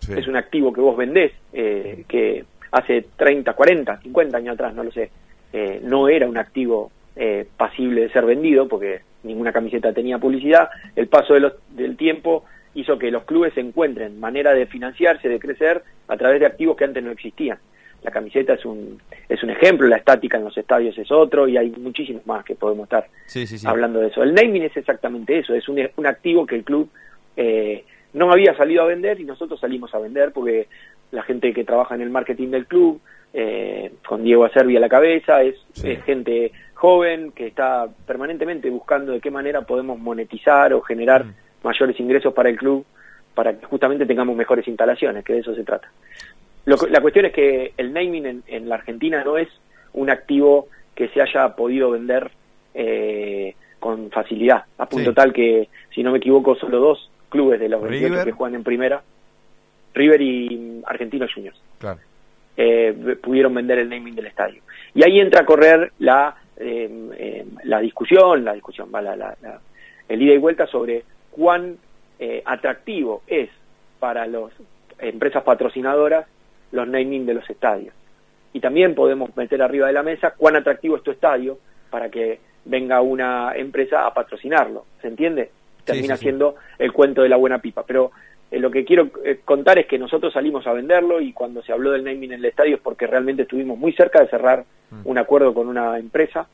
Sí. 0.06 0.12
es 0.18 0.26
un 0.28 0.36
activo 0.36 0.72
que 0.72 0.81
vos 0.81 0.97
vendés, 0.97 1.32
eh, 1.52 2.05
que 2.09 2.44
hace 2.72 3.06
30, 3.16 3.52
40, 3.55 4.01
50 4.01 4.36
años 4.39 4.55
atrás, 4.55 4.74
no 4.74 4.82
lo 4.85 4.90
sé, 4.93 5.10
eh, 5.52 5.81
no 5.82 6.09
era 6.09 6.28
un 6.28 6.36
activo 6.36 6.90
eh, 7.16 7.47
pasible 7.56 8.01
de 8.02 8.09
ser 8.10 8.24
vendido 8.26 8.66
porque 8.66 9.02
ninguna 9.22 9.52
camiseta 9.52 9.93
tenía 9.93 10.18
publicidad. 10.18 10.68
El 10.97 11.06
paso 11.06 11.35
de 11.35 11.40
los- 11.40 11.55
del 11.70 11.97
tiempo 11.97 12.44
hizo 12.74 12.98
que 12.98 13.12
los 13.12 13.22
clubes 13.22 13.56
encuentren 13.56 14.18
manera 14.18 14.52
de 14.52 14.66
financiarse, 14.66 15.28
de 15.28 15.39
crecer 15.39 15.82
a 16.09 16.16
través 16.16 16.40
de 16.40 16.47
activos 16.47 16.76
que 16.76 16.85
antes 16.85 17.05
no 17.05 17.12
existían. 17.12 17.59
La 18.02 18.10
camiseta 18.10 18.55
es 18.55 18.64
un, 18.66 19.01
es 19.28 19.43
un 19.44 19.51
ejemplo, 19.51 19.86
la 19.86 19.97
estática 19.98 20.36
en 20.39 20.44
los 20.44 20.59
estadios 20.59 20.98
es 20.98 21.10
otro 21.12 21.47
y 21.47 21.56
hay 21.56 21.70
muchísimos 21.70 22.26
más 22.26 22.44
que 22.44 22.56
podemos 22.56 22.85
estar 22.85 23.06
Sí, 23.26 23.47
sí, 23.47 23.59
sí. 23.59 23.66
hablando 23.66 24.01
de 24.01 24.09
eso. 24.09 24.22
El 24.24 24.35
naming 24.35 24.64
es 24.64 24.76
exactamente 24.76 25.39
eso, 25.39 25.55
es 25.55 25.68
un, 25.68 25.78
un 25.97 26.06
activo 26.06 26.44
que 26.44 26.56
el 26.56 26.64
club 26.64 26.90
eh, 27.36 27.85
no 28.15 28.32
había 28.32 28.57
salido 28.57 28.82
a 28.82 28.86
vender 28.86 29.20
y 29.20 29.24
nosotros 29.24 29.61
salimos 29.61 29.95
a 29.95 29.99
vender 29.99 30.32
porque 30.32 30.69
la 31.11 31.23
gente 31.23 31.53
que 31.53 31.65
trabaja 31.65 31.95
en 31.95 32.01
el 32.01 32.11
marketing 32.11 32.49
del 32.49 32.66
club, 32.66 33.01
eh, 33.32 33.93
con 34.07 34.23
Diego 34.23 34.45
Acerbi 34.45 34.77
a 34.77 34.81
la 34.81 34.89
cabeza, 34.89 35.43
es, 35.43 35.57
es 35.82 36.03
gente 36.05 36.53
joven 36.74 37.32
que 37.32 37.49
está 37.49 37.89
permanentemente 38.07 38.70
buscando 38.70 39.12
de 39.12 39.20
qué 39.20 39.31
manera 39.31 39.62
podemos 39.62 39.99
monetizar 39.99 40.73
o 40.73 40.81
generar 40.81 41.24
mayores 41.62 41.99
ingresos 41.99 42.32
para 42.32 42.49
el 42.49 42.57
club 42.57 42.85
para 43.35 43.59
que 43.59 43.66
justamente 43.66 44.07
tengamos 44.07 44.36
mejores 44.36 44.66
instalaciones, 44.69 45.24
que 45.24 45.32
de 45.32 45.41
eso 45.41 45.55
se 45.55 45.65
trata. 45.65 45.91
Lo 46.66 46.77
la 46.89 47.01
cuestión 47.01 47.27
es 47.27 47.32
que 47.32 47.73
el 47.77 47.93
naming 47.93 48.27
en, 48.27 48.43
en 48.47 48.69
la 48.69 48.77
Argentina 48.77 49.23
no 49.24 49.36
es 49.36 49.49
un 49.93 50.09
activo 50.09 50.69
que 50.95 51.09
se 51.09 51.20
haya 51.20 51.57
podido 51.57 51.91
vender 51.91 52.31
eh, 52.74 53.55
con 53.81 54.11
facilidad, 54.11 54.65
a 54.78 54.86
punto 54.86 55.11
Sí. 55.11 55.15
tal 55.15 55.32
que, 55.32 55.69
si 55.95 56.03
no 56.03 56.12
me 56.12 56.19
equivoco, 56.19 56.55
solo 56.55 56.78
dos 56.78 57.11
clubes 57.35 57.59
de 57.59 57.69
los 57.69 57.82
28 57.82 58.09
River. 58.12 58.24
que 58.27 58.32
juegan 58.32 58.55
en 58.55 58.62
primera, 58.65 59.02
River 59.93 60.20
y 60.23 60.56
mm, 60.56 60.82
Argentinos 60.86 61.32
Juniors, 61.35 61.61
Claro. 61.78 61.98
eh, 62.56 63.16
pudieron 63.23 63.52
vender 63.55 63.78
el 63.81 63.89
naming 63.89 64.15
del 64.15 64.27
estadio. 64.27 64.62
Y 64.94 65.02
ahí 65.05 65.19
entra 65.20 65.43
a 65.43 65.44
correr 65.44 65.93
la, 65.98 66.36
eh, 66.56 66.89
eh, 67.19 67.44
la 67.65 67.81
discusión, 67.81 68.44
la 68.44 68.52
discusión, 68.55 68.89
la, 68.93 69.02
la- 69.02 69.16
la- 69.43 69.61
el 70.09 70.23
ida 70.23 70.35
y 70.35 70.39
vuelta 70.39 70.66
sobre 70.69 71.02
cuán 71.31 71.77
eh, 72.20 72.43
atractivo 72.44 73.23
es 73.27 73.51
para 73.98 74.27
las 74.27 74.52
empresas 75.01 75.43
patrocinadoras 75.43 76.27
los 76.70 76.86
naming 76.86 77.27
de 77.27 77.35
los 77.35 77.51
estadios. 77.51 77.93
Y 78.52 78.61
también 78.61 78.94
podemos 78.94 79.36
meter 79.36 79.61
arriba 79.62 79.89
de 79.89 79.93
la 79.93 80.02
mesa 80.05 80.31
cuán 80.36 80.55
atractivo 80.55 80.97
es 80.97 81.02
tu 81.02 81.11
estadio 81.11 81.59
para 81.90 82.09
que 82.11 82.39
venga 82.66 83.01
una 83.01 83.52
empresa 83.56 84.06
a 84.06 84.15
patrocinarlo. 84.15 84.85
¿Se 85.02 85.09
entiende? 85.09 85.51
Termina 85.85 86.16
sí, 86.16 86.20
sí. 86.20 86.24
siendo 86.24 86.56
el 86.78 86.93
cuento 86.93 87.23
de 87.23 87.28
la 87.28 87.36
buena 87.36 87.59
pipa. 87.59 87.85
Pero 87.86 88.11
eh, 88.51 88.59
lo 88.59 88.70
que 88.70 88.85
quiero 88.85 89.11
eh, 89.24 89.40
contar 89.44 89.78
es 89.78 89.86
que 89.86 89.98
nosotros 89.98 90.32
salimos 90.32 90.66
a 90.66 90.73
venderlo 90.73 91.20
y 91.20 91.32
cuando 91.32 91.62
se 91.62 91.73
habló 91.73 91.90
del 91.93 92.05
naming 92.05 92.32
en 92.32 92.39
el 92.40 92.44
estadio 92.47 92.77
es 92.77 92.81
porque 92.82 93.06
realmente 93.06 93.43
estuvimos 93.43 93.78
muy 93.78 93.93
cerca 93.93 94.20
de 94.20 94.28
cerrar 94.28 94.65
un 95.05 95.19
acuerdo 95.19 95.52
con 95.52 95.66
una 95.66 95.98
empresa, 95.98 96.47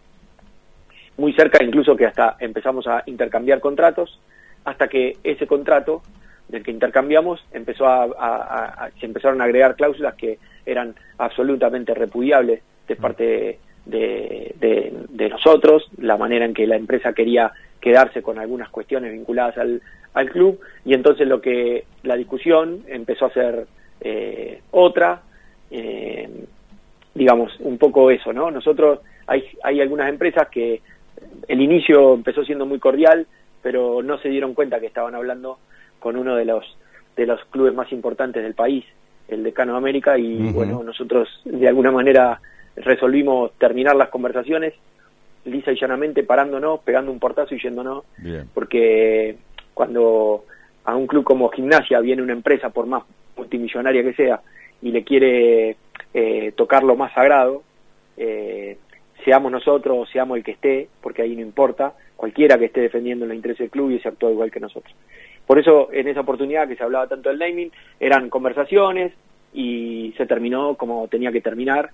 muy 1.19 1.33
cerca 1.35 1.63
incluso 1.63 1.95
que 1.97 2.07
hasta 2.07 2.37
empezamos 2.41 2.87
a 2.87 3.03
intercambiar 3.07 3.61
contratos, 3.61 4.19
hasta 4.65 4.89
que 4.89 5.19
ese 5.23 5.47
contrato 5.47 6.03
del 6.49 6.63
que 6.63 6.71
intercambiamos 6.71 7.45
empezó 7.53 7.87
a, 7.87 8.05
a- 8.05 8.09
a- 8.09 8.85
a- 8.87 8.91
se 8.99 9.07
empezaron 9.07 9.41
a 9.41 9.45
agregar 9.45 9.77
cláusulas 9.77 10.15
que 10.15 10.39
eran 10.65 10.95
absolutamente 11.19 11.95
repudiables 11.95 12.63
de 12.89 12.97
parte 12.97 13.59
de, 13.87 14.55
de- 14.59 14.93
de 15.09 15.29
nosotros, 15.29 15.89
la 15.99 16.17
manera 16.17 16.45
en 16.45 16.55
que 16.55 16.67
la 16.67 16.77
empresa 16.77 17.13
quería 17.13 17.53
quedarse 17.81 18.23
con 18.23 18.39
algunas 18.39 18.69
cuestiones 18.69 19.13
vinculadas 19.13 19.57
al, 19.59 19.83
al 20.15 20.31
club 20.31 20.61
y 20.85 20.95
entonces 20.95 21.27
lo 21.27 21.41
que 21.41 21.85
la 22.03 22.17
discusión 22.17 22.85
empezó 22.89 23.27
a 23.27 23.33
ser 23.33 23.67
eh, 24.01 24.61
otra 24.71 25.23
eh, 25.71 26.29
digamos 27.15 27.53
un 27.61 27.79
poco 27.79 28.11
eso 28.11 28.33
no 28.33 28.51
nosotros 28.51 29.01
hay 29.27 29.45
hay 29.63 29.81
algunas 29.81 30.09
empresas 30.09 30.49
que 30.49 30.81
el 31.49 31.61
inicio 31.61 32.15
empezó 32.15 32.45
siendo 32.45 32.67
muy 32.67 32.79
cordial 32.79 33.27
pero 33.63 34.03
no 34.03 34.19
se 34.19 34.29
dieron 34.29 34.55
cuenta 34.55 34.81
que 34.81 34.87
estaban 34.87 35.15
hablando 35.15 35.59
con 35.99 36.17
uno 36.17 36.37
de 36.37 36.45
los 36.45 36.65
de 37.17 37.27
los 37.27 37.45
clubes 37.47 37.75
más 37.75 37.93
importantes 37.93 38.43
del 38.43 38.55
país 38.55 38.85
el 39.29 39.43
Decano 39.43 39.73
de 39.73 39.79
América 39.79 40.19
y 40.19 40.51
bueno 40.53 40.83
nosotros 40.83 41.29
de 41.45 41.69
alguna 41.69 41.93
manera 41.93 42.41
resolvimos 42.77 43.53
terminar 43.59 43.95
las 43.97 44.09
conversaciones 44.09 44.75
lisa 45.45 45.73
y 45.73 45.81
llanamente 45.81 46.23
parándonos 46.23 46.81
pegando 46.81 47.11
un 47.11 47.19
portazo 47.19 47.55
y 47.55 47.63
yéndonos 47.63 48.05
Bien. 48.19 48.49
porque 48.53 49.37
cuando 49.75 50.45
a 50.85 50.97
un 50.97 51.07
club 51.07 51.25
como 51.25 51.51
Gimnasia 51.51 52.01
viene 52.01 52.23
una 52.23 52.33
empresa, 52.33 52.71
por 52.71 52.87
más 52.87 53.05
multimillonaria 53.37 54.03
que 54.03 54.15
sea, 54.15 54.41
y 54.83 54.91
le 54.91 55.05
quiere 55.05 55.77
eh, 56.15 56.53
tocar 56.57 56.83
lo 56.83 56.97
más 56.97 57.13
sagrado, 57.13 57.63
eh, 58.17 58.77
seamos 59.25 59.53
nosotros 59.53 59.97
o 59.99 60.07
seamos 60.07 60.39
el 60.39 60.45
que 60.45 60.53
esté, 60.53 60.89
porque 61.01 61.23
ahí 61.23 61.35
no 61.35 61.43
importa, 61.43 61.95
cualquiera 62.17 62.59
que 62.59 62.67
esté 62.67 62.81
defendiendo 62.81 63.27
los 63.27 63.35
intereses 63.35 63.61
del 63.61 63.71
club 63.71 63.91
y 63.91 63.99
se 64.01 64.09
actúa 64.09 64.31
igual 64.31 64.51
que 64.51 64.61
nosotros. 64.61 64.95
Por 65.47 65.59
eso, 65.59 65.89
en 65.93 66.09
esa 66.09 66.21
oportunidad 66.21 66.69
que 66.69 66.77
se 66.77 66.85
hablaba 66.85 67.09
tanto 67.09 67.29
del 67.29 67.39
naming, 67.39 67.73
eran 67.99 68.31
conversaciones 68.31 69.13
y 69.53 70.15
se 70.17 70.27
terminó 70.27 70.77
como 70.77 71.09
tenía 71.09 71.33
que 71.33 71.41
terminar. 71.41 71.91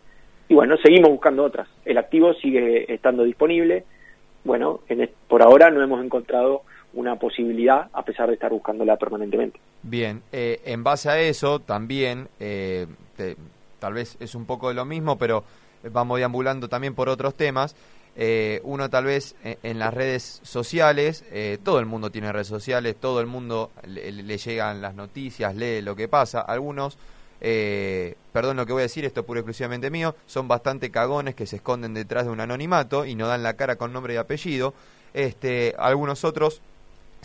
Y 0.48 0.54
bueno, 0.54 0.76
seguimos 0.82 1.10
buscando 1.10 1.44
otras. 1.44 1.68
El 1.84 1.98
activo 1.98 2.32
sigue 2.34 2.92
estando 2.92 3.24
disponible. 3.24 3.84
Bueno, 4.44 4.80
en 4.88 5.10
por 5.28 5.42
ahora 5.42 5.70
no 5.70 5.82
hemos 5.82 6.04
encontrado 6.04 6.62
una 6.94 7.16
posibilidad 7.16 7.88
a 7.92 8.02
pesar 8.04 8.28
de 8.28 8.34
estar 8.34 8.50
buscándola 8.52 8.96
permanentemente. 8.96 9.58
Bien, 9.82 10.22
eh, 10.32 10.60
en 10.64 10.82
base 10.84 11.10
a 11.10 11.18
eso 11.20 11.58
también, 11.58 12.28
eh, 12.40 12.86
te- 13.16 13.36
tal 13.80 13.94
vez 13.94 14.16
es 14.20 14.34
un 14.34 14.46
poco 14.46 14.68
de 14.68 14.74
lo 14.74 14.84
mismo, 14.84 15.18
pero 15.18 15.44
vamos 15.92 16.18
deambulando 16.18 16.68
también 16.68 16.94
por 16.94 17.08
otros 17.08 17.34
temas. 17.34 17.74
Eh, 18.18 18.60
uno 18.64 18.88
tal 18.88 19.04
vez 19.04 19.34
en, 19.44 19.58
en 19.62 19.78
las 19.78 19.92
redes 19.92 20.40
sociales, 20.42 21.24
eh, 21.32 21.58
todo 21.62 21.80
el 21.80 21.86
mundo 21.86 22.10
tiene 22.10 22.32
redes 22.32 22.46
sociales, 22.46 22.96
todo 22.96 23.20
el 23.20 23.26
mundo 23.26 23.72
le 23.86 24.38
llegan 24.38 24.80
las 24.80 24.94
noticias, 24.94 25.54
lee 25.54 25.82
lo 25.82 25.94
que 25.96 26.08
pasa. 26.08 26.40
Algunos, 26.40 26.96
eh, 27.40 28.16
perdón 28.32 28.56
lo 28.56 28.66
que 28.66 28.72
voy 28.72 28.80
a 28.80 28.84
decir, 28.84 29.04
esto 29.04 29.20
es 29.20 29.26
puro 29.26 29.38
y 29.38 29.42
exclusivamente 29.42 29.90
mío, 29.90 30.14
son 30.26 30.48
bastante 30.48 30.90
cagones 30.90 31.34
que 31.34 31.46
se 31.46 31.56
esconden 31.56 31.94
detrás 31.94 32.24
de 32.24 32.30
un 32.30 32.40
anonimato 32.40 33.04
y 33.04 33.14
no 33.14 33.26
dan 33.26 33.42
la 33.42 33.54
cara 33.54 33.76
con 33.76 33.92
nombre 33.92 34.14
y 34.14 34.16
apellido. 34.16 34.74
Este, 35.14 35.74
algunos 35.78 36.24
otros 36.24 36.60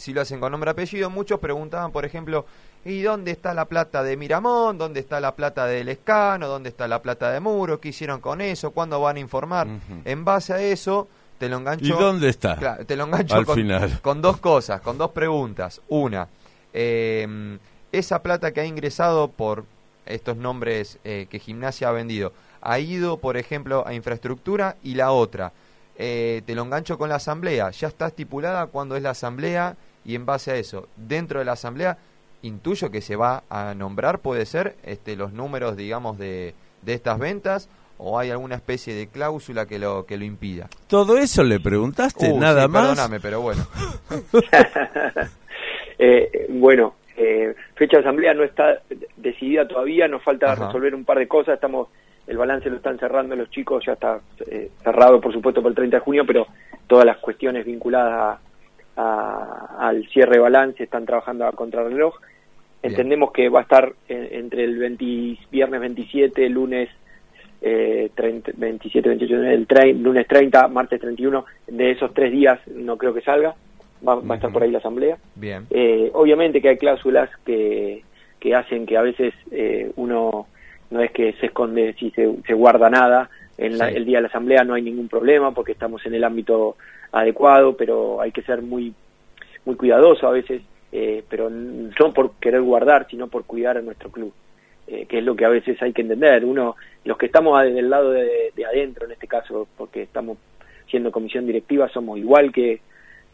si 0.01 0.13
lo 0.13 0.21
hacen 0.21 0.39
con 0.39 0.51
nombre 0.51 0.69
y 0.69 0.73
apellido. 0.73 1.09
Muchos 1.09 1.39
preguntaban, 1.39 1.91
por 1.91 2.05
ejemplo, 2.05 2.45
¿y 2.83 3.01
dónde 3.01 3.31
está 3.31 3.53
la 3.53 3.65
plata 3.65 4.03
de 4.03 4.17
Miramón? 4.17 4.77
¿Dónde 4.77 4.99
está 4.99 5.19
la 5.19 5.35
plata 5.35 5.65
del 5.65 5.89
Escano? 5.89 6.47
¿Dónde 6.47 6.69
está 6.69 6.87
la 6.87 7.01
plata 7.01 7.31
de 7.31 7.39
Muro? 7.39 7.79
¿Qué 7.79 7.89
hicieron 7.89 8.19
con 8.19 8.41
eso? 8.41 8.71
¿Cuándo 8.71 8.99
van 8.99 9.17
a 9.17 9.19
informar? 9.19 9.67
En 10.05 10.25
base 10.25 10.53
a 10.53 10.61
eso, 10.61 11.07
te 11.37 11.49
lo 11.49 11.57
engancho. 11.57 11.85
¿Y 11.85 11.89
dónde 11.89 12.29
está? 12.29 12.55
Claro, 12.55 12.85
te 12.85 12.95
lo 12.95 13.05
engancho 13.05 13.35
Al 13.35 13.45
con, 13.45 13.55
final. 13.55 13.99
con 14.01 14.21
dos 14.21 14.37
cosas, 14.37 14.81
con 14.81 14.97
dos 14.97 15.11
preguntas. 15.11 15.81
Una, 15.89 16.27
eh, 16.73 17.57
esa 17.91 18.23
plata 18.23 18.51
que 18.51 18.61
ha 18.61 18.65
ingresado 18.65 19.27
por 19.27 19.65
estos 20.13 20.37
nombres 20.37 20.99
eh, 21.03 21.27
que 21.29 21.39
Gimnasia 21.39 21.89
ha 21.89 21.91
vendido, 21.91 22.33
¿ha 22.61 22.79
ido, 22.79 23.17
por 23.17 23.37
ejemplo, 23.37 23.85
a 23.85 23.93
infraestructura? 23.93 24.77
Y 24.83 24.95
la 24.95 25.11
otra, 25.11 25.53
eh, 25.97 26.41
te 26.45 26.55
lo 26.55 26.63
engancho 26.63 26.97
con 26.97 27.09
la 27.09 27.15
asamblea. 27.15 27.71
Ya 27.71 27.87
está 27.87 28.07
estipulada 28.07 28.67
cuándo 28.67 28.95
es 28.95 29.03
la 29.03 29.11
asamblea 29.11 29.75
y 30.03 30.15
en 30.15 30.25
base 30.25 30.51
a 30.51 30.55
eso, 30.55 30.87
dentro 30.95 31.39
de 31.39 31.45
la 31.45 31.53
asamblea, 31.53 31.97
intuyo 32.41 32.89
que 32.89 33.01
se 33.01 33.15
va 33.15 33.43
a 33.49 33.73
nombrar, 33.75 34.19
puede 34.19 34.45
ser, 34.45 34.75
este, 34.83 35.15
los 35.15 35.31
números, 35.33 35.77
digamos, 35.77 36.17
de, 36.17 36.55
de 36.81 36.93
estas 36.93 37.19
ventas 37.19 37.69
o 38.03 38.17
hay 38.17 38.31
alguna 38.31 38.55
especie 38.55 38.95
de 38.95 39.07
cláusula 39.07 39.67
que 39.67 39.77
lo, 39.77 40.07
que 40.07 40.17
lo 40.17 40.25
impida. 40.25 40.67
¿Todo 40.87 41.17
eso 41.17 41.43
le 41.43 41.59
preguntaste? 41.59 42.31
Uh, 42.31 42.39
¿Nada 42.39 42.63
sí, 42.63 42.69
más? 42.69 42.87
Perdóname, 42.87 43.19
pero 43.19 43.41
bueno. 43.41 43.65
Eh, 46.03 46.47
bueno, 46.49 46.95
eh, 47.23 47.55
fecha 47.75 47.97
de 47.97 48.03
asamblea 48.03 48.33
no 48.33 48.43
está 48.43 48.81
decidida 49.17 49.67
todavía, 49.67 50.07
nos 50.07 50.23
falta 50.23 50.53
Ajá. 50.53 50.65
resolver 50.67 50.95
un 50.95 51.05
par 51.05 51.19
de 51.19 51.27
cosas, 51.27 51.55
estamos 51.55 51.87
el 52.27 52.37
balance 52.37 52.69
lo 52.69 52.77
están 52.77 52.97
cerrando 52.99 53.35
los 53.35 53.49
chicos, 53.49 53.83
ya 53.85 53.93
está 53.93 54.19
eh, 54.47 54.69
cerrado 54.83 55.19
por 55.19 55.33
supuesto 55.33 55.61
por 55.61 55.71
el 55.71 55.75
30 55.75 55.97
de 55.97 56.01
junio, 56.01 56.23
pero 56.25 56.47
todas 56.87 57.05
las 57.05 57.17
cuestiones 57.17 57.65
vinculadas 57.65 58.39
a- 58.95 59.01
a- 59.01 59.87
al 59.87 60.07
cierre 60.09 60.33
de 60.33 60.39
balance 60.39 60.83
están 60.83 61.05
trabajando 61.05 61.45
a 61.45 61.51
contrarreloj. 61.51 62.13
Entendemos 62.83 63.31
que 63.31 63.49
va 63.49 63.59
a 63.59 63.63
estar 63.63 63.91
eh, 64.09 64.29
entre 64.33 64.63
el 64.63 64.77
20 64.77 65.37
viernes 65.51 65.79
27, 65.81 66.49
lunes 66.49 66.89
eh, 67.61 68.09
30 68.15 68.51
27, 68.55 69.07
28, 69.09 69.35
el 69.43 69.67
tre- 69.67 69.93
lunes 69.99 70.27
30, 70.27 70.67
martes 70.67 70.99
31, 70.99 71.45
de 71.67 71.91
esos 71.91 72.13
tres 72.13 72.31
días 72.31 72.59
no 72.67 72.97
creo 72.97 73.13
que 73.13 73.21
salga, 73.21 73.53
va, 74.07 74.15
va 74.15 74.33
a 74.33 74.37
estar 74.37 74.51
por 74.51 74.63
ahí 74.63 74.71
la 74.71 74.79
asamblea. 74.79 75.17
Bien. 75.35 75.65
Eh, 75.69 76.09
obviamente 76.13 76.61
que 76.61 76.69
hay 76.69 76.77
cláusulas 76.77 77.29
que, 77.45 78.03
que 78.39 78.55
hacen 78.55 78.85
que 78.85 78.97
a 78.97 79.01
veces 79.01 79.33
eh, 79.51 79.91
uno 79.95 80.47
no 80.89 81.01
es 81.01 81.11
que 81.11 81.33
se 81.33 81.45
esconde 81.47 81.93
si 81.99 82.11
se, 82.11 82.29
se 82.45 82.53
guarda 82.53 82.89
nada. 82.89 83.29
En 83.57 83.77
la- 83.77 83.89
Sí. 83.89 83.95
el 83.97 84.05
día 84.05 84.17
de 84.17 84.23
la 84.23 84.27
asamblea 84.27 84.63
no 84.63 84.73
hay 84.73 84.81
ningún 84.81 85.07
problema 85.07 85.51
porque 85.53 85.71
estamos 85.73 86.05
en 86.05 86.15
el 86.15 86.23
ámbito 86.23 86.75
adecuado, 87.11 87.75
pero 87.77 88.21
hay 88.21 88.31
que 88.31 88.41
ser 88.43 88.61
muy 88.61 88.93
muy 89.65 89.75
cuidadoso 89.75 90.27
a 90.27 90.31
veces 90.31 90.61
eh, 90.93 91.23
pero 91.29 91.49
no 91.49 92.13
por 92.13 92.33
querer 92.41 92.61
guardar, 92.61 93.07
sino 93.09 93.27
por 93.27 93.45
cuidar 93.45 93.77
a 93.77 93.81
nuestro 93.81 94.09
club, 94.11 94.33
eh, 94.87 95.05
que 95.07 95.19
es 95.19 95.23
lo 95.23 95.35
que 95.37 95.45
a 95.45 95.49
veces 95.49 95.81
hay 95.81 95.93
que 95.93 96.01
entender. 96.01 96.43
Uno, 96.43 96.75
los 97.05 97.17
que 97.17 97.27
estamos 97.27 97.61
del 97.63 97.89
lado 97.89 98.11
de, 98.11 98.51
de 98.53 98.65
adentro, 98.65 99.05
en 99.05 99.13
este 99.13 99.25
caso, 99.27 99.69
porque 99.77 100.01
estamos 100.01 100.37
siendo 100.89 101.09
comisión 101.11 101.45
directiva, 101.45 101.87
somos 101.87 102.17
igual 102.19 102.51
que, 102.51 102.81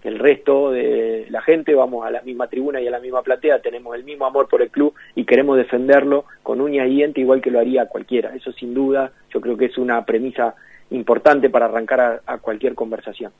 que 0.02 0.10
el 0.10 0.20
resto 0.20 0.72
de 0.72 1.26
la 1.30 1.42
gente, 1.42 1.74
vamos 1.74 2.06
a 2.06 2.12
la 2.12 2.22
misma 2.22 2.48
tribuna 2.48 2.80
y 2.80 2.88
a 2.88 2.92
la 2.92 3.00
misma 3.00 3.24
platea, 3.24 3.60
tenemos 3.62 3.96
el 3.96 4.04
mismo 4.04 4.26
amor 4.26 4.48
por 4.48 4.62
el 4.62 4.70
club 4.70 4.94
y 5.16 5.26
queremos 5.26 5.58
defenderlo 5.58 6.26
con 6.44 6.62
uñas 6.62 6.88
y 6.88 6.96
dientes 6.96 7.22
igual 7.22 7.42
que 7.42 7.50
lo 7.52 7.60
haría 7.60 7.88
cualquiera. 7.88 8.36
Eso 8.36 8.52
sin 8.52 8.74
duda, 8.74 9.12
yo 9.34 9.42
creo 9.42 9.58
que 9.58 9.66
es 9.66 9.78
una 9.78 10.06
premisa 10.06 10.54
importante 10.92 11.50
para 11.50 11.66
arrancar 11.66 12.00
a, 12.00 12.22
a 12.28 12.38
cualquier 12.38 12.76
conversación. 12.76 13.32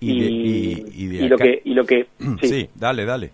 Y, 0.00 0.20
de- 0.20 0.30
y- 0.30 0.84
y 1.04 1.06
de 1.06 1.24
y 1.24 1.28
lo 1.28 1.38
que 1.38 1.62
y 1.64 1.74
lo 1.74 1.84
que 1.84 2.06
sí. 2.42 2.68
dale, 2.74 3.04
dale. 3.04 3.30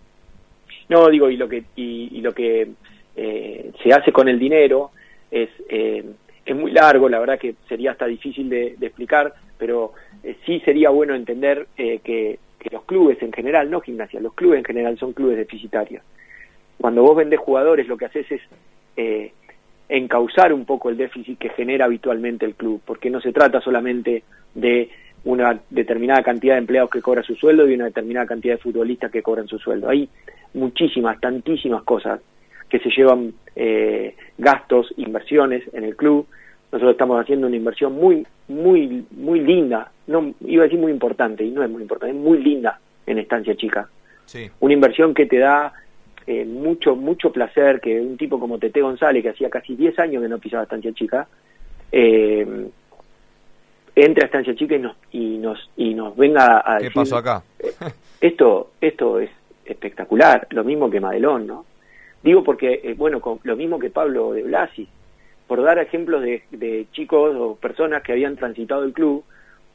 no 0.89 1.09
digo 1.09 1.29
y 1.31 1.37
lo 1.37 1.49
que 1.49 1.65
y, 1.77 2.09
y 2.13 2.21
lo 2.21 2.33
que 2.33 2.69
eh, 3.17 3.73
se 3.83 3.93
hace 3.93 4.13
con 4.13 4.29
el 4.29 4.39
dinero 4.39 4.91
es 5.31 5.49
eh, 5.69 6.05
es 6.47 6.57
muy 6.57 6.71
largo 6.73 7.09
la 7.09 7.19
verdad 7.19 7.39
que 7.39 7.55
sería 7.69 7.93
hasta 7.93 8.07
difícil 8.07 8.49
de, 8.49 8.75
de 8.79 8.87
explicar 8.87 9.35
pero 9.59 9.93
eh, 10.23 10.37
sí 10.47 10.61
sería 10.65 10.91
bueno 10.91 11.15
entender 11.15 11.67
eh, 11.77 12.01
que, 12.05 12.39
que 12.61 12.71
los 12.71 12.85
clubes 12.85 13.21
en 13.23 13.33
general 13.33 13.71
no 13.71 13.81
gimnasia 13.81 14.21
los 14.21 14.35
clubes 14.35 14.59
en 14.59 14.65
general 14.65 14.99
son 14.99 15.13
clubes 15.13 15.37
deficitarios 15.37 16.03
cuando 16.81 17.03
vos 17.03 17.17
vendés 17.17 17.41
jugadores 17.41 17.89
lo 17.89 17.97
que 17.97 18.07
haces 18.07 18.31
es 18.31 18.41
eh, 18.97 19.33
encauzar 19.91 20.53
un 20.53 20.65
poco 20.65 20.89
el 20.89 20.97
déficit 20.97 21.39
que 21.39 21.51
genera 21.51 21.85
habitualmente 21.85 22.47
el 22.47 22.55
club, 22.55 22.81
porque 22.85 23.11
no 23.11 23.21
se 23.21 23.33
trata 23.33 23.61
solamente 23.61 24.23
de 24.55 24.89
una 25.25 25.61
determinada 25.69 26.23
cantidad 26.23 26.55
de 26.55 26.61
empleados 26.61 26.91
que 26.91 27.03
cobran 27.03 27.25
su 27.25 27.35
sueldo 27.35 27.69
y 27.69 27.75
una 27.75 27.87
determinada 27.87 28.27
cantidad 28.27 28.55
de 28.55 28.63
futbolistas 28.63 29.11
que 29.11 29.23
cobran 29.23 29.49
su 29.49 29.59
sueldo. 29.59 29.89
Hay 29.89 30.09
muchísimas, 30.55 31.21
tantísimas 31.21 31.83
cosas 31.83 32.21
que 32.69 32.79
se 32.79 32.89
llevan 32.89 33.35
eh, 33.57 34.15
gastos, 34.39 34.95
inversiones 34.97 35.63
en 35.75 35.85
el 35.85 35.97
club. 35.97 36.27
Nosotros 36.73 36.93
estamos 36.93 37.21
haciendo 37.21 37.47
una 37.47 37.57
inversión 37.57 37.95
muy, 37.95 38.27
muy, 38.49 39.05
muy 39.11 39.41
linda, 39.41 39.91
no 40.07 40.33
iba 40.47 40.63
a 40.63 40.67
decir 40.67 40.79
muy 40.79 40.93
importante 40.93 41.45
y 41.45 41.51
no 41.51 41.63
es 41.65 41.71
muy 41.71 41.83
importante, 41.83 42.15
es 42.17 42.21
muy 42.23 42.39
linda 42.39 42.79
en 43.07 43.19
Estancia 43.19 43.55
Chica 43.57 43.89
Sí. 44.27 44.49
una 44.61 44.73
inversión 44.75 45.13
que 45.13 45.27
te 45.27 45.39
da 45.39 45.73
eh, 46.25 46.45
mucho 46.45 46.95
mucho 46.95 47.33
placer 47.33 47.81
que 47.81 48.01
un 48.01 48.17
tipo 48.17 48.39
como 48.39 48.59
Tete 48.61 48.81
González 48.81 49.25
que 49.25 49.31
hacía 49.31 49.51
casi 49.51 49.75
10 49.75 49.99
años 49.99 50.23
que 50.23 50.29
no 50.29 50.39
pisaba 50.39 50.63
Estancia 50.63 50.93
Chica 50.93 51.27
eh, 51.91 52.47
entre 53.97 54.23
a 54.23 54.27
Estancia 54.27 54.55
Chica 54.55 54.77
y 54.77 54.79
nos 54.79 54.97
y 55.11 55.39
nos 55.39 55.71
y 55.77 55.95
nos 55.95 56.17
venga 56.17 56.63
a 56.65 56.77
¿Qué 56.79 56.85
decir 56.85 56.95
pasó 56.95 57.17
acá? 57.17 57.43
esto 58.21 58.71
esto 58.81 59.19
es 59.19 59.31
espectacular 59.65 60.47
lo 60.51 60.63
mismo 60.63 60.89
que 60.89 61.01
Madelón 61.01 61.49
no 61.49 61.65
digo 62.23 62.45
porque 62.45 62.81
eh, 62.85 62.95
bueno 62.97 63.21
con, 63.21 63.41
lo 63.43 63.57
mismo 63.57 63.79
que 63.81 63.91
Pablo 63.91 64.33
de 64.33 64.43
Blasi 64.45 64.87
por 65.51 65.65
dar 65.65 65.81
ejemplos 65.81 66.23
de, 66.23 66.45
de 66.53 66.87
chicos 66.93 67.35
o 67.37 67.57
personas 67.57 68.05
que 68.05 68.13
habían 68.13 68.37
transitado 68.37 68.85
el 68.85 68.93
club 68.93 69.25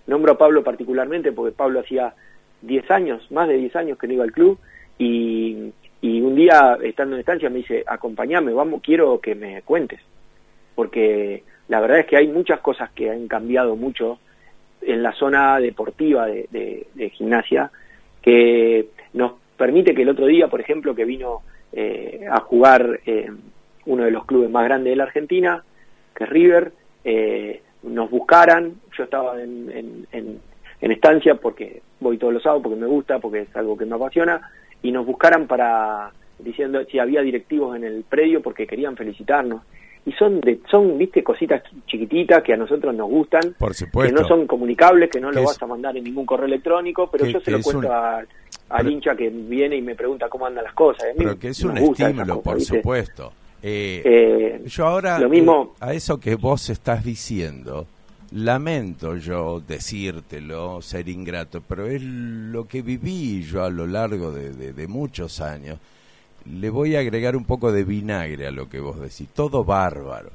nombro 0.07 0.31
a 0.31 0.38
Pablo 0.38 0.64
particularmente 0.64 1.34
porque 1.34 1.52
Pablo 1.53 1.81
hacía 1.81 2.14
10 2.61 2.89
años, 2.91 3.30
más 3.30 3.49
de 3.49 3.57
10 3.57 3.76
años 3.76 3.97
que 3.97 4.07
no 4.07 4.14
iba 4.14 4.23
al 4.23 4.31
club 4.31 4.57
y, 4.97 5.73
un 6.02 6.34
día 6.34 6.77
estando 6.81 7.15
en 7.15 7.19
estancia 7.19 7.49
me 7.49 7.57
dice, 7.57 7.84
acompáñame, 7.85 8.53
vamos, 8.53 8.81
quiero 8.81 9.19
que 9.19 9.35
me 9.35 9.61
cuentes. 9.64 9.99
Porque 10.76 11.43
la 11.68 11.81
verdad 11.81 11.99
es 11.99 12.06
que 12.06 12.15
hay 12.15 12.27
muchas 12.30 12.61
cosas 12.61 12.91
que 12.91 13.10
han 13.11 13.27
cambiado 13.27 13.76
mucho 13.76 14.19
en 14.81 15.03
la 15.03 15.11
zona 15.11 15.60
deportiva 15.60 16.26
de, 16.27 16.47
de- 16.52 16.88
de 16.93 17.10
gimnasia 17.10 17.69
que 18.22 18.88
nos 19.14 19.34
permite 19.57 19.93
que 19.93 20.03
el 20.03 20.10
otro 20.10 20.26
día, 20.27 20.47
por 20.47 20.61
ejemplo, 20.61 20.95
que 20.95 21.03
vino 21.03 21.41
eh, 21.73 22.26
a 22.31 22.39
jugar 22.39 23.02
eh, 23.06 23.30
uno 23.86 24.03
de 24.03 24.12
los 24.12 24.26
clubes 24.26 24.49
más 24.49 24.66
grandes 24.66 24.91
de 24.91 24.95
la 24.95 25.03
Argentina, 25.03 25.64
que 26.16 26.24
es 26.24 26.30
River, 26.30 26.72
eh, 27.03 27.62
nos 27.84 28.10
buscaran, 28.10 28.74
yo 28.98 29.03
estaba 29.03 29.41
en, 29.41 29.70
en, 29.72 30.07
en- 30.12 30.40
en 30.82 30.91
estancia 30.91 31.36
porque 31.36 31.82
voy 31.99 32.18
todos 32.18 32.34
los 32.34 32.44
sábados, 32.44 32.64
porque 32.64 32.80
me 32.80 32.88
gusta, 32.88 33.20
porque 33.20 33.41
es 33.41 33.56
algo 33.56 33.78
que 33.78 33.86
me 33.86 33.95
apasiona, 33.95 34.41
y 34.82 34.91
nos 34.91 35.06
buscaran 35.06 35.48
para 35.48 36.12
diciendo 36.38 36.84
si 36.91 36.99
había 36.99 37.22
directivos 37.22 37.76
en 37.78 37.84
el 37.86 38.03
predio 38.03 38.41
porque 38.41 38.68
querían 38.68 38.95
felicitarnos. 38.98 39.62
Y 40.06 40.12
son, 40.12 40.40
de, 40.41 40.60
son 40.70 40.98
viste, 40.99 41.24
cositas 41.24 41.64
chiquititas 41.88 42.44
que 42.44 42.53
a 42.53 42.57
nosotros 42.57 42.94
nos 42.94 43.10
gustan, 43.10 43.56
Por 43.57 43.74
que 43.76 44.12
no 44.12 44.28
son 44.28 44.45
comunicables, 44.45 45.10
que 45.10 45.20
no 45.20 45.32
lo 45.32 45.40
es- 45.40 45.45
vas 45.45 45.64
a 45.64 45.66
mandar 45.66 45.95
en 45.98 46.03
ningún 46.03 46.26
correo 46.26 46.45
electrónico, 46.45 47.10
pero 47.12 47.26
yo 47.26 47.40
se 47.40 47.49
lo 47.52 47.62
cuento 47.62 47.88
un- 47.88 47.94
a- 47.94 48.24
al 48.70 48.91
hincha 48.91 49.16
que 49.16 49.30
viene 49.30 49.78
y 49.78 49.82
me 49.82 49.95
pregunta 49.95 50.28
cómo 50.30 50.45
andan 50.45 50.64
las 50.66 50.74
cosas. 50.74 51.03
A 51.06 51.14
mí 51.14 51.20
Pero 51.20 51.40
que 51.40 51.48
es 51.48 51.64
un 51.64 51.78
estímulo, 51.78 52.26
cosas, 52.28 52.44
por 52.44 52.56
¿viste? 52.57 52.78
supuesto. 52.78 53.34
Eh, 53.68 54.02
Eh, 54.06 54.64
yo 54.68 54.86
ahora, 54.86 55.18
lo 55.18 55.28
mismo- 55.28 55.74
a 55.80 55.94
eso 55.94 56.20
que 56.20 56.36
vos 56.36 56.70
estás 56.70 57.04
diciendo, 57.04 57.88
lamento 58.32 59.16
yo 59.18 59.60
decírtelo, 59.68 60.84
ser 60.84 61.10
ingrato, 61.10 61.62
pero 61.68 61.88
es 61.88 62.02
lo 62.04 62.68
que 62.68 62.84
viví 62.84 63.42
yo 63.44 63.64
a 63.64 63.70
lo 63.72 63.88
largo 63.88 64.32
de, 64.32 64.52
de- 64.54 64.74
de 64.74 64.88
muchos 64.88 65.42
años. 65.42 65.80
Le 66.46 66.70
voy 66.70 66.96
a 66.96 67.00
agregar 67.00 67.36
un 67.36 67.46
poco 67.46 67.72
de 67.72 67.84
vinagre 67.84 68.46
a 68.46 68.52
lo 68.52 68.70
que 68.70 68.80
vos 68.80 69.00
decís. 69.00 69.28
Todo 69.34 69.64
bárbaro, 69.64 70.30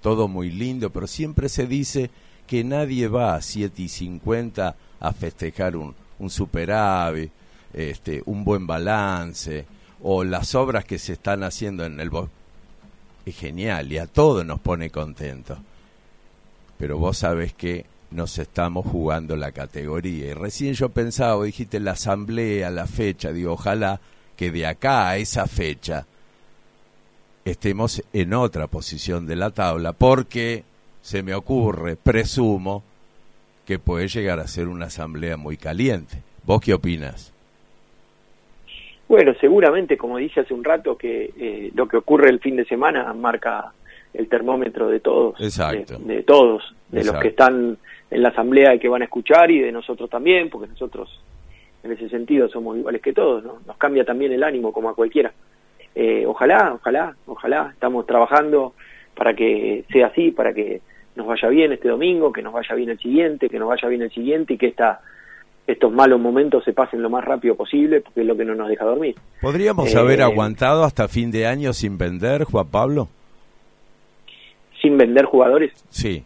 todo 0.00 0.26
muy 0.26 0.50
lindo, 0.50 0.88
pero 0.88 1.06
siempre 1.06 1.50
se 1.50 1.66
dice 1.66 2.08
que 2.46 2.64
nadie 2.64 3.06
va 3.08 3.34
a 3.34 3.42
7 3.42 3.82
y 3.82 3.88
50 3.88 4.74
a 4.98 5.12
festejar 5.12 5.76
un, 5.76 5.94
un 6.18 6.30
superávit, 6.30 7.30
este, 7.74 8.22
un 8.24 8.44
buen 8.44 8.66
balance, 8.66 9.66
o 10.02 10.24
las 10.24 10.54
obras 10.54 10.86
que 10.86 10.98
se 10.98 11.12
están 11.12 11.42
haciendo 11.44 11.84
en 11.84 12.00
el 12.00 12.08
bosque. 12.08 12.32
Es 13.24 13.36
genial 13.36 13.92
y 13.92 13.98
a 13.98 14.06
todos 14.06 14.44
nos 14.44 14.60
pone 14.60 14.90
contentos. 14.90 15.58
Pero 16.78 16.98
vos 16.98 17.18
sabés 17.18 17.52
que 17.52 17.86
nos 18.10 18.38
estamos 18.38 18.86
jugando 18.86 19.36
la 19.36 19.52
categoría. 19.52 20.26
Y 20.26 20.34
recién 20.34 20.74
yo 20.74 20.88
pensaba, 20.88 21.44
dijiste 21.44 21.80
la 21.80 21.92
asamblea, 21.92 22.70
la 22.70 22.86
fecha, 22.86 23.32
digo, 23.32 23.52
ojalá 23.52 24.00
que 24.36 24.50
de 24.50 24.66
acá 24.66 25.08
a 25.08 25.16
esa 25.16 25.46
fecha 25.46 26.06
estemos 27.44 28.02
en 28.12 28.34
otra 28.34 28.66
posición 28.66 29.26
de 29.26 29.36
la 29.36 29.50
tabla, 29.50 29.92
porque 29.92 30.64
se 31.02 31.22
me 31.22 31.34
ocurre, 31.34 31.96
presumo, 31.96 32.82
que 33.66 33.78
puede 33.78 34.08
llegar 34.08 34.40
a 34.40 34.48
ser 34.48 34.68
una 34.68 34.86
asamblea 34.86 35.36
muy 35.36 35.56
caliente. 35.56 36.22
¿Vos 36.44 36.60
qué 36.60 36.74
opinas? 36.74 37.31
Bueno, 39.12 39.34
seguramente, 39.38 39.98
como 39.98 40.16
dije 40.16 40.40
hace 40.40 40.54
un 40.54 40.64
rato, 40.64 40.96
que 40.96 41.30
eh, 41.38 41.70
lo 41.74 41.86
que 41.86 41.98
ocurre 41.98 42.30
el 42.30 42.40
fin 42.40 42.56
de 42.56 42.64
semana 42.64 43.12
marca 43.12 43.70
el 44.14 44.26
termómetro 44.26 44.88
de 44.88 45.00
todos. 45.00 45.38
Exacto. 45.38 45.98
De, 45.98 46.14
de 46.14 46.22
todos, 46.22 46.74
de 46.88 47.04
los 47.04 47.18
que 47.18 47.28
están 47.28 47.76
en 48.10 48.22
la 48.22 48.30
asamblea 48.30 48.74
y 48.74 48.78
que 48.78 48.88
van 48.88 49.02
a 49.02 49.04
escuchar 49.04 49.50
y 49.50 49.60
de 49.60 49.70
nosotros 49.70 50.08
también, 50.08 50.48
porque 50.48 50.68
nosotros 50.68 51.20
en 51.82 51.92
ese 51.92 52.08
sentido 52.08 52.48
somos 52.48 52.78
iguales 52.78 53.02
que 53.02 53.12
todos, 53.12 53.44
¿no? 53.44 53.58
Nos 53.66 53.76
cambia 53.76 54.02
también 54.02 54.32
el 54.32 54.42
ánimo 54.42 54.72
como 54.72 54.88
a 54.88 54.94
cualquiera. 54.94 55.30
Eh, 55.94 56.24
ojalá, 56.26 56.72
ojalá, 56.72 57.14
ojalá, 57.26 57.68
estamos 57.74 58.06
trabajando 58.06 58.72
para 59.14 59.34
que 59.34 59.84
sea 59.92 60.06
así, 60.06 60.30
para 60.30 60.54
que 60.54 60.80
nos 61.16 61.26
vaya 61.26 61.50
bien 61.50 61.70
este 61.70 61.90
domingo, 61.90 62.32
que 62.32 62.40
nos 62.40 62.54
vaya 62.54 62.74
bien 62.74 62.88
el 62.88 62.98
siguiente, 62.98 63.50
que 63.50 63.58
nos 63.58 63.68
vaya 63.68 63.88
bien 63.88 64.00
el 64.00 64.10
siguiente 64.10 64.54
y 64.54 64.56
que 64.56 64.68
esta, 64.68 65.02
estos 65.66 65.92
malos 65.92 66.20
momentos 66.20 66.64
se 66.64 66.72
pasen 66.72 67.02
lo 67.02 67.08
más 67.10 67.24
rápido 67.24 67.54
posible, 67.54 68.00
porque 68.00 68.22
es 68.22 68.26
lo 68.26 68.36
que 68.36 68.44
no 68.44 68.54
nos 68.54 68.68
deja 68.68 68.84
dormir. 68.84 69.14
¿Podríamos 69.40 69.94
Eh, 69.94 69.98
haber 69.98 70.22
aguantado 70.22 70.84
hasta 70.84 71.06
fin 71.08 71.30
de 71.30 71.46
año 71.46 71.72
sin 71.72 71.96
vender, 71.98 72.44
Juan 72.44 72.66
Pablo? 72.68 73.08
Sin 74.80 74.96
vender 74.98 75.24
jugadores. 75.24 75.72
Sí. 75.90 76.24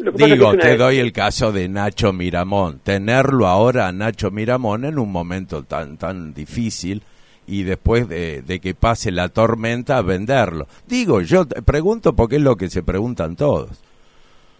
Lo 0.00 0.12
que 0.12 0.18
pasa 0.18 0.24
es 0.24 0.30
que 0.30 0.34
Digo, 0.34 0.56
te 0.56 0.76
doy 0.76 0.98
el 0.98 1.12
caso 1.12 1.52
de 1.52 1.68
Nacho 1.68 2.12
Miramón. 2.12 2.80
Tenerlo 2.82 3.46
ahora 3.46 3.86
a 3.86 3.92
Nacho 3.92 4.30
Miramón 4.30 4.84
en 4.84 4.98
un 4.98 5.12
momento 5.12 5.62
tan 5.62 5.98
tan 5.98 6.32
difícil 6.32 7.02
y 7.46 7.64
después 7.64 8.08
de, 8.08 8.42
de 8.42 8.60
que 8.60 8.74
pase 8.74 9.10
la 9.12 9.28
tormenta 9.28 10.00
venderlo. 10.02 10.66
Digo, 10.86 11.20
yo 11.20 11.44
te 11.46 11.60
pregunto 11.62 12.14
porque 12.14 12.36
es 12.36 12.42
lo 12.42 12.56
que 12.56 12.70
se 12.70 12.82
preguntan 12.82 13.36
todos. 13.36 13.82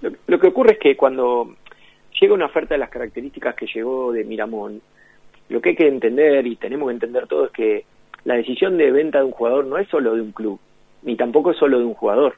Lo, 0.03 0.11
lo 0.27 0.39
que 0.39 0.49
ocurre 0.49 0.73
es 0.73 0.79
que 0.79 0.97
cuando 0.97 1.55
llega 2.21 2.35
una 2.35 2.47
oferta 2.47 2.75
de 2.75 2.79
las 2.79 2.91
características 2.91 3.55
que 3.55 3.67
llegó 3.67 4.13
de 4.13 4.25
Miramón, 4.25 4.81
lo 5.49 5.61
que 5.61 5.71
hay 5.71 5.77
que 5.77 5.89
entender 5.89 6.47
y 6.47 6.57
tenemos 6.57 6.89
que 6.89 6.95
entender 6.95 7.27
todo 7.27 7.47
es 7.47 7.51
que 7.53 7.85
la 8.25 8.35
decisión 8.35 8.77
de 8.77 8.91
venta 8.91 9.19
de 9.19 9.25
un 9.25 9.31
jugador 9.33 9.65
no 9.67 9.79
es 9.79 9.89
solo 9.89 10.15
de 10.15 10.21
un 10.21 10.33
club, 10.33 10.61
ni 11.03 11.17
tampoco 11.17 11.51
es 11.53 11.57
solo 11.57 11.79
de 11.79 11.85
un 11.85 11.95
jugador, 11.95 12.35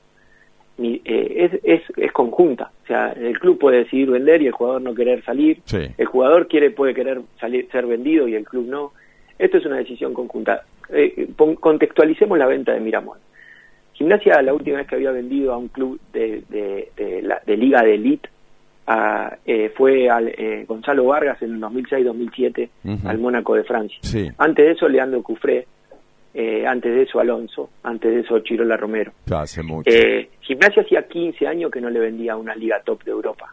ni, 0.79 1.03
eh, 1.05 1.51
es, 1.53 1.61
es, 1.65 1.83
es 1.99 2.13
conjunta. 2.13 2.71
O 2.85 2.87
sea, 2.87 3.13
el 3.13 3.39
club 3.39 3.59
puede 3.59 3.79
decidir 3.79 4.11
vender 4.11 4.41
y 4.43 4.47
el 4.47 4.53
jugador 4.53 4.81
no 4.81 4.95
querer 4.95 5.23
salir, 5.25 5.61
Sí. 5.67 5.79
el 5.99 6.07
jugador 6.07 6.49
quiere 6.49 6.71
puede 6.71 6.95
querer 6.95 7.21
salir, 7.41 7.69
ser 7.71 7.87
vendido 7.87 8.29
y 8.29 8.35
el 8.35 8.45
club 8.45 8.67
no. 8.69 8.93
Esto 9.39 9.59
es 9.59 9.67
una 9.67 9.77
decisión 9.77 10.15
conjunta. 10.15 10.63
Eh, 10.91 11.29
contextualicemos 11.61 12.39
la 12.39 12.47
venta 12.47 12.73
de 12.73 12.81
Miramón. 12.81 13.19
Gimnasia, 13.95 14.41
la 14.43 14.55
última 14.55 14.79
vez 14.79 14.87
que 14.87 14.95
había 14.95 15.11
vendido 15.11 15.53
a 15.53 15.59
un 15.59 15.69
club 15.69 16.01
de, 16.13 16.43
de, 16.49 16.91
de 16.97 17.23
la- 17.23 17.43
de 17.45 17.57
liga 17.57 17.83
de 17.83 17.95
elite, 17.95 18.29
a- 18.87 19.37
eh, 19.47 19.73
fue 19.77 20.09
al, 20.11 20.29
eh, 20.29 20.65
Gonzalo 20.67 21.05
Vargas 21.05 21.41
en 21.43 21.61
2006-2007 21.61 22.69
Ujú. 22.85 23.09
al 23.09 23.19
Mónaco 23.19 23.55
de 23.55 23.65
Francia. 23.65 23.99
Sí, 24.03 24.29
Antes 24.39 24.67
de 24.67 24.73
eso, 24.73 24.89
Leandro 24.89 25.23
Cufré. 25.23 25.67
eh, 26.35 26.67
antes 26.67 26.95
de 26.95 27.03
eso, 27.03 27.21
Alonso. 27.21 27.69
Antes 27.83 28.11
de 28.15 28.21
eso, 28.21 28.39
Chirola 28.41 28.77
Romero. 28.79 29.13
hace 29.35 29.63
mucho. 29.63 29.91
Eh, 29.91 30.31
Gimnasia 30.41 30.83
hacía 30.83 31.07
15 31.07 31.47
años 31.47 31.71
que 31.71 31.81
no 31.81 31.91
le 31.91 32.01
vendía 32.01 32.37
una 32.37 32.55
liga 32.55 32.81
top 32.83 33.05
de 33.05 33.11
Europa. 33.11 33.53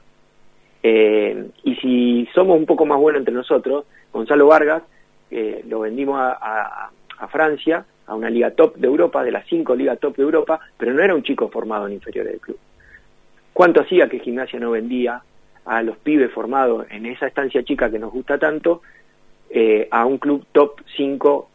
Eh, 0.81 1.49
y 1.63 1.75
si 1.75 2.27
somos 2.33 2.57
un 2.57 2.65
poco 2.65 2.85
más 2.85 2.97
buenos 2.99 3.19
entre 3.19 3.33
nosotros, 3.33 3.85
Gonzalo 4.13 4.47
Vargas 4.47 4.83
eh, 5.29 5.61
lo 5.67 5.81
vendimos 5.81 6.17
a, 6.19 6.31
a- 6.41 6.89
a 7.19 7.27
Francia, 7.27 7.85
a 8.07 8.15
una 8.15 8.29
liga 8.29 8.51
top 8.51 8.77
de 8.77 8.87
Europa, 8.87 9.23
de 9.23 9.31
las 9.33 9.45
cinco 9.47 9.75
ligas 9.75 9.99
top 9.99 10.15
de 10.15 10.23
Europa, 10.23 10.59
pero 10.77 10.93
no 10.93 11.03
era 11.03 11.13
un 11.13 11.21
chico 11.21 11.49
formado 11.49 11.85
en 11.85 11.93
inferiores 11.93 12.31
del 12.31 12.39
club. 12.41 12.57
¿Cuánto 13.59 13.81
hacía 13.81 14.07
que 14.07 14.19
Gimnasia 14.19 14.57
no 14.57 14.71
vendía 14.71 15.21
a 15.65 15.83
los 15.83 15.97
pibes 15.97 16.31
formados 16.31 16.85
en 16.91 17.05
esa 17.05 17.27
estancia 17.27 17.61
chica 17.61 17.91
que 17.91 17.99
nos 17.99 18.09
gusta 18.13 18.37
tanto 18.37 18.81
eh, 19.49 19.85
a 19.91 20.05
un 20.05 20.17
club 20.17 20.45
top 20.53 20.79
5 20.95 21.49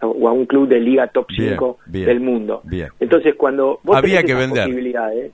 o 0.00 0.28
a 0.28 0.32
un 0.32 0.46
club 0.46 0.66
de 0.68 0.80
liga 0.80 1.08
top 1.08 1.26
Bien, 1.28 1.50
5 1.50 1.78
bien, 1.84 2.06
del 2.06 2.20
mundo? 2.20 2.62
bien. 2.64 2.88
Entonces, 3.00 3.34
cuando 3.34 3.80
vos 3.82 3.98
Había 3.98 4.20
tenés 4.20 4.24
que 4.24 4.32
esas 4.32 4.40
vender. 4.48 4.64
posibilidades, 4.64 5.32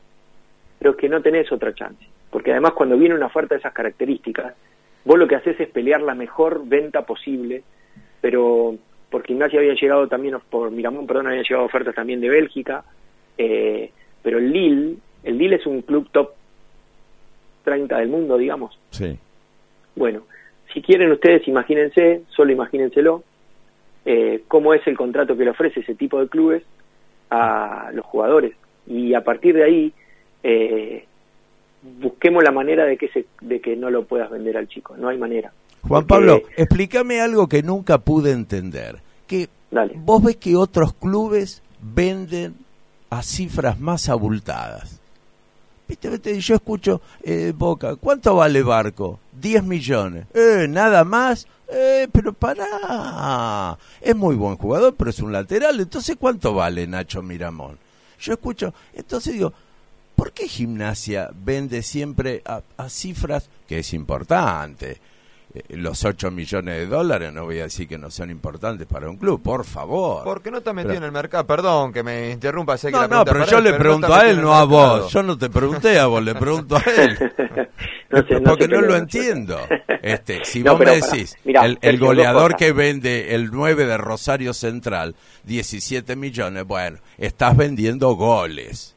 pero 0.80 0.96
que 0.96 1.08
no 1.08 1.22
tenés 1.22 1.52
otra 1.52 1.72
chance. 1.72 2.04
Porque 2.30 2.50
además, 2.50 2.72
cuando 2.72 2.98
viene 2.98 3.14
una 3.14 3.26
oferta 3.26 3.54
de 3.54 3.60
esas 3.60 3.72
características, 3.72 4.54
vos 5.04 5.16
lo 5.20 5.28
que 5.28 5.36
haces 5.36 5.60
es 5.60 5.68
pelear 5.68 6.02
la 6.02 6.16
mejor 6.16 6.66
venta 6.66 7.02
posible, 7.02 7.62
pero 8.20 8.74
por 9.08 9.24
Gimnasia 9.24 9.60
habían 9.60 9.76
llegado 9.76 10.08
también, 10.08 10.36
por 10.50 10.72
Miramón, 10.72 11.06
perdón, 11.06 11.28
habían 11.28 11.44
llegado 11.44 11.64
ofertas 11.64 11.94
también 11.94 12.20
de 12.20 12.28
Bélgica, 12.28 12.82
eh, 13.38 13.92
pero 14.20 14.38
el 14.38 14.50
Lille, 14.52 14.96
el 15.24 15.38
Lille 15.38 15.56
es 15.56 15.66
un 15.66 15.82
club 15.82 16.08
top 16.12 16.30
30 17.64 17.98
del 17.98 18.08
mundo, 18.08 18.36
digamos. 18.38 18.78
Sí. 18.90 19.18
Bueno, 19.96 20.22
si 20.72 20.80
quieren 20.82 21.10
ustedes, 21.12 21.46
imagínense, 21.48 22.22
solo 22.28 22.52
imagínenselo, 22.52 23.22
eh, 24.04 24.42
cómo 24.48 24.74
es 24.74 24.86
el 24.86 24.96
contrato 24.96 25.36
que 25.36 25.44
le 25.44 25.50
ofrece 25.50 25.80
ese 25.80 25.94
tipo 25.94 26.20
de 26.20 26.28
clubes 26.28 26.62
a 27.30 27.90
los 27.92 28.04
jugadores. 28.06 28.54
Y 28.86 29.12
a 29.14 29.22
partir 29.22 29.54
de 29.54 29.64
ahí, 29.64 29.92
eh, 30.42 31.04
busquemos 32.00 32.42
la 32.42 32.52
manera 32.52 32.84
de 32.86 32.96
que, 32.96 33.08
se, 33.08 33.26
de 33.40 33.60
que 33.60 33.76
no 33.76 33.90
lo 33.90 34.04
puedas 34.04 34.30
vender 34.30 34.56
al 34.56 34.68
chico. 34.68 34.96
No 34.96 35.08
hay 35.08 35.18
manera. 35.18 35.52
Juan 35.82 36.06
Porque- 36.06 36.26
Pablo, 36.26 36.42
explícame 36.56 37.20
algo 37.20 37.48
que 37.48 37.62
nunca 37.62 37.98
pude 37.98 38.32
entender. 38.32 38.96
Que 39.26 39.48
vos 39.96 40.22
ves 40.22 40.36
que 40.36 40.56
otros 40.56 40.94
clubes 40.94 41.62
venden 41.80 42.54
a 43.10 43.22
cifras 43.22 43.78
más 43.78 44.08
abultadas. 44.08 44.97
Viste, 45.88 46.38
yo 46.40 46.54
escucho 46.54 47.00
eh, 47.22 47.54
Boca, 47.56 47.96
¿cuánto 47.96 48.36
vale 48.36 48.62
Barco? 48.62 49.18
10 49.40 49.64
millones. 49.64 50.26
Eh, 50.34 50.66
nada 50.68 51.02
más. 51.02 51.46
Eh, 51.70 52.08
pero 52.12 52.32
pará. 52.32 53.76
Es 54.00 54.14
muy 54.14 54.36
buen 54.36 54.56
jugador, 54.56 54.94
pero 54.96 55.10
es 55.10 55.18
un 55.20 55.32
lateral. 55.32 55.80
Entonces, 55.80 56.16
¿cuánto 56.18 56.52
vale 56.54 56.86
Nacho 56.86 57.22
Miramón? 57.22 57.78
Yo 58.20 58.32
escucho, 58.34 58.74
entonces 58.94 59.34
digo, 59.34 59.52
¿por 60.16 60.32
qué 60.32 60.48
gimnasia 60.48 61.30
vende 61.44 61.82
siempre 61.82 62.42
a, 62.44 62.62
a 62.76 62.88
cifras 62.88 63.48
que 63.66 63.78
es 63.78 63.94
importante? 63.94 65.00
Eh, 65.54 65.62
Los 65.76 66.04
8 66.04 66.30
millones 66.30 66.76
de 66.76 66.86
dólares, 66.86 67.32
no 67.32 67.44
voy 67.44 67.58
a 67.60 67.62
decir 67.64 67.88
que 67.88 67.96
no 67.96 68.10
son 68.10 68.30
importantes 68.30 68.86
para 68.86 69.08
un 69.08 69.16
club, 69.16 69.42
por 69.42 69.64
favor. 69.64 70.22
Porque 70.24 70.50
no 70.50 70.58
está 70.58 70.74
metido 70.74 70.90
Pero- 70.94 70.98
en 70.98 71.04
el 71.06 71.12
mercado. 71.12 71.46
Perdón 71.46 71.90
que 71.92 72.02
me 72.02 72.30
interrumpa. 72.30 72.76
Sé 72.76 72.88
que 72.88 72.92
No, 72.92 73.00
la 73.00 73.08
no, 73.08 73.24
pregunta 73.24 73.32
pero 73.32 73.38
para 73.46 73.50
yo 73.50 73.58
él, 73.58 73.64
le 73.64 73.78
pregunto 73.78 74.14
a 74.14 74.28
él, 74.28 74.40
no 74.42 74.52
a 74.54 74.64
vos. 74.64 75.10
Yo 75.10 75.22
no 75.22 75.38
te 75.38 75.48
pregunté 75.48 75.98
a 75.98 76.06
vos, 76.06 76.22
le 76.22 76.34
pregunto 76.34 76.76
a 76.76 76.82
él. 76.90 77.18
No 78.10 78.22
sé, 78.26 78.34
no 78.40 78.42
Porque 78.44 78.64
sé 78.64 78.70
no 78.70 78.80
lo 78.80 78.96
entiendo. 78.96 79.58
Este, 80.02 80.42
si 80.44 80.62
No, 80.62 80.72
vos 80.78 80.80
me 80.86 80.92
decís, 80.98 81.36
Mirá, 81.44 81.66
el, 81.66 81.98
goleador 81.98 82.56
que 82.56 82.72
vende 82.72 83.34
el 83.34 83.50
9 83.50 83.84
de 83.84 83.98
Rosario 83.98 84.54
Central, 84.54 85.14
17 85.44 86.16
millones, 86.16 86.64
bueno, 86.64 86.98
estás 87.18 87.54
vendiendo 87.56 88.14
goles. 88.14 88.96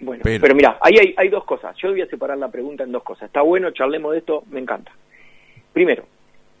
Bueno, 0.00 0.22
Pero- 0.24 0.40
pero, 0.40 0.54
mira, 0.54 0.78
ahí 0.80 0.94
hay, 0.98 1.14
hay 1.18 1.28
dos 1.28 1.44
cosas. 1.44 1.76
Yo 1.82 1.90
voy 1.90 2.00
a 2.00 2.06
separar 2.06 2.38
la 2.38 2.48
pregunta 2.48 2.84
en 2.84 2.92
dos 2.92 3.02
cosas. 3.02 3.24
Está 3.24 3.42
bueno, 3.42 3.70
charlemos 3.72 4.12
de 4.12 4.18
esto, 4.18 4.44
me 4.50 4.60
encanta. 4.60 4.90
Primero, 5.72 6.04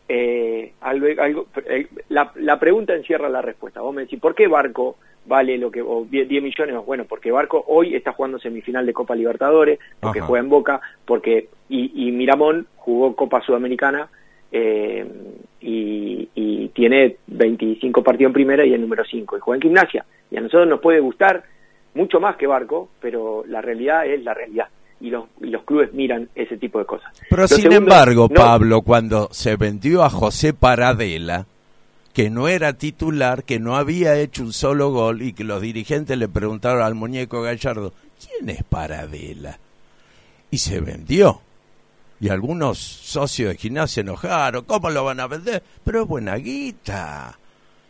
eh, 0.08 0.72
algo, 0.80 1.06
algo- 1.22 1.46
eh, 1.66 1.86
la, 2.08 2.32
la 2.36 2.58
pregunta 2.58 2.94
encierra 2.94 3.28
la 3.28 3.42
respuesta. 3.42 3.80
Vos 3.80 3.94
me 3.94 4.02
decís, 4.02 4.20
¿por 4.20 4.34
qué 4.34 4.46
Barco 4.48 4.96
vale 5.26 5.58
lo 5.58 5.70
que 5.70 5.82
o 5.82 6.04
10 6.08 6.28
10 6.28 6.42
millones? 6.42 6.76
Bueno, 6.84 7.04
porque 7.04 7.30
Barco 7.30 7.64
hoy 7.68 7.94
está 7.94 8.12
jugando 8.12 8.38
semifinal 8.38 8.86
de 8.86 8.92
Copa 8.92 9.14
Libertadores, 9.14 9.78
porque 10.00 10.18
Ajá. 10.20 10.26
juega 10.28 10.42
en 10.44 10.50
Boca, 10.50 10.80
porque 11.04 11.48
y, 11.68 12.08
y 12.08 12.12
Miramón 12.12 12.66
jugó 12.76 13.14
Copa 13.14 13.40
Sudamericana 13.42 14.08
eh, 14.52 15.06
y, 15.60 16.28
y 16.34 16.68
tiene 16.68 17.16
25 17.28 18.02
partidos 18.02 18.30
en 18.30 18.34
primera 18.34 18.64
y 18.64 18.72
el 18.74 18.80
número 18.80 19.04
5 19.04 19.36
y 19.36 19.40
juega 19.40 19.56
en 19.56 19.62
gimnasia. 19.62 20.04
Y 20.30 20.36
a 20.36 20.40
nosotros 20.40 20.66
nos 20.68 20.80
puede 20.80 21.00
gustar 21.00 21.44
mucho 21.94 22.18
más 22.20 22.36
que 22.36 22.46
Barco, 22.46 22.88
pero 23.00 23.44
la 23.46 23.60
realidad 23.60 24.06
es 24.06 24.24
la 24.24 24.34
realidad. 24.34 24.68
Y 25.00 25.08
los, 25.10 25.24
y 25.40 25.46
los 25.46 25.64
clubes 25.64 25.92
miran 25.94 26.28
ese 26.34 26.56
tipo 26.58 26.78
de 26.78 26.84
cosas. 26.84 27.10
Pero 27.30 27.42
Lo 27.42 27.48
sin 27.48 27.56
segundo, 27.62 27.76
embargo, 27.78 28.28
no- 28.30 28.34
Pablo, 28.34 28.82
cuando 28.82 29.28
se 29.32 29.56
vendió 29.56 30.02
a 30.04 30.10
José 30.10 30.52
Paradela, 30.52 31.46
que 32.12 32.28
no 32.28 32.48
era 32.48 32.74
titular, 32.74 33.44
que 33.44 33.58
no 33.60 33.76
había 33.76 34.18
hecho 34.18 34.42
un 34.42 34.52
solo 34.52 34.90
gol 34.90 35.22
y 35.22 35.32
que 35.32 35.44
los 35.44 35.62
dirigentes 35.62 36.18
le 36.18 36.28
preguntaron 36.28 36.82
al 36.82 36.94
muñeco 36.94 37.40
Gallardo, 37.40 37.92
¿quién 38.24 38.50
es 38.50 38.62
Paradela? 38.64 39.58
Y 40.50 40.58
se 40.58 40.80
vendió. 40.80 41.40
Y 42.20 42.28
algunos 42.28 42.76
socios 42.78 43.50
de 43.52 43.56
gimnasia 43.56 43.94
se 43.94 44.00
enojaron, 44.02 44.64
¿cómo 44.64 44.90
lo 44.90 45.04
van 45.04 45.20
a 45.20 45.26
vender? 45.28 45.62
Pero 45.84 46.02
es 46.02 46.08
buena 46.08 46.34
guita. 46.36 47.38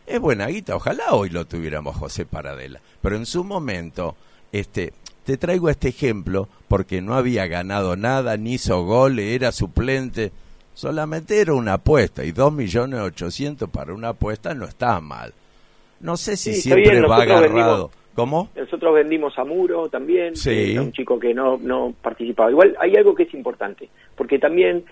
Es 0.07 0.19
buena 0.21 0.47
guita, 0.47 0.75
ojalá 0.75 1.11
hoy 1.11 1.29
lo 1.29 1.45
tuviéramos 1.45 1.97
José 1.97 2.25
Paradela. 2.25 2.79
Pero 3.01 3.17
en 3.17 3.25
su 3.25 3.43
momento, 3.43 4.15
este, 4.51 4.93
te 5.25 5.37
traigo 5.37 5.69
este 5.69 5.89
ejemplo 5.89 6.47
porque 6.67 7.01
no 7.01 7.13
había 7.15 7.47
ganado 7.47 7.95
nada, 7.95 8.37
ni 8.37 8.53
hizo 8.53 8.83
goles, 8.83 9.33
era 9.35 9.51
suplente. 9.51 10.31
Solamente 10.73 11.39
era 11.41 11.53
una 11.53 11.73
apuesta 11.73 12.23
y 12.23 12.31
dos 12.31 12.51
millones 12.53 12.99
ochocientos 13.01 13.69
para 13.69 13.93
una 13.93 14.09
apuesta 14.09 14.53
no 14.53 14.65
está 14.65 14.99
mal. 15.01 15.33
No 15.99 16.17
sé 16.17 16.37
si 16.37 16.53
Sí, 16.55 16.61
siempre 16.61 16.91
bien, 16.91 17.03
va 17.09 17.17
agarrado. 17.17 17.41
vendimos- 17.41 17.91
¿Cómo? 18.15 18.49
Nosotros 18.55 18.93
vendimos 18.95 19.37
a 19.39 19.45
Muro 19.45 19.87
también, 19.87 20.35
Sí. 20.35 20.77
un 20.77 20.91
chico 20.91 21.17
que 21.17 21.33
no, 21.33 21.57
no 21.57 21.93
participaba. 22.01 22.51
Igual 22.51 22.75
hay 22.79 22.95
algo 22.97 23.15
que 23.15 23.23
es 23.23 23.33
importante, 23.33 23.89
porque 24.17 24.37
también 24.37 24.83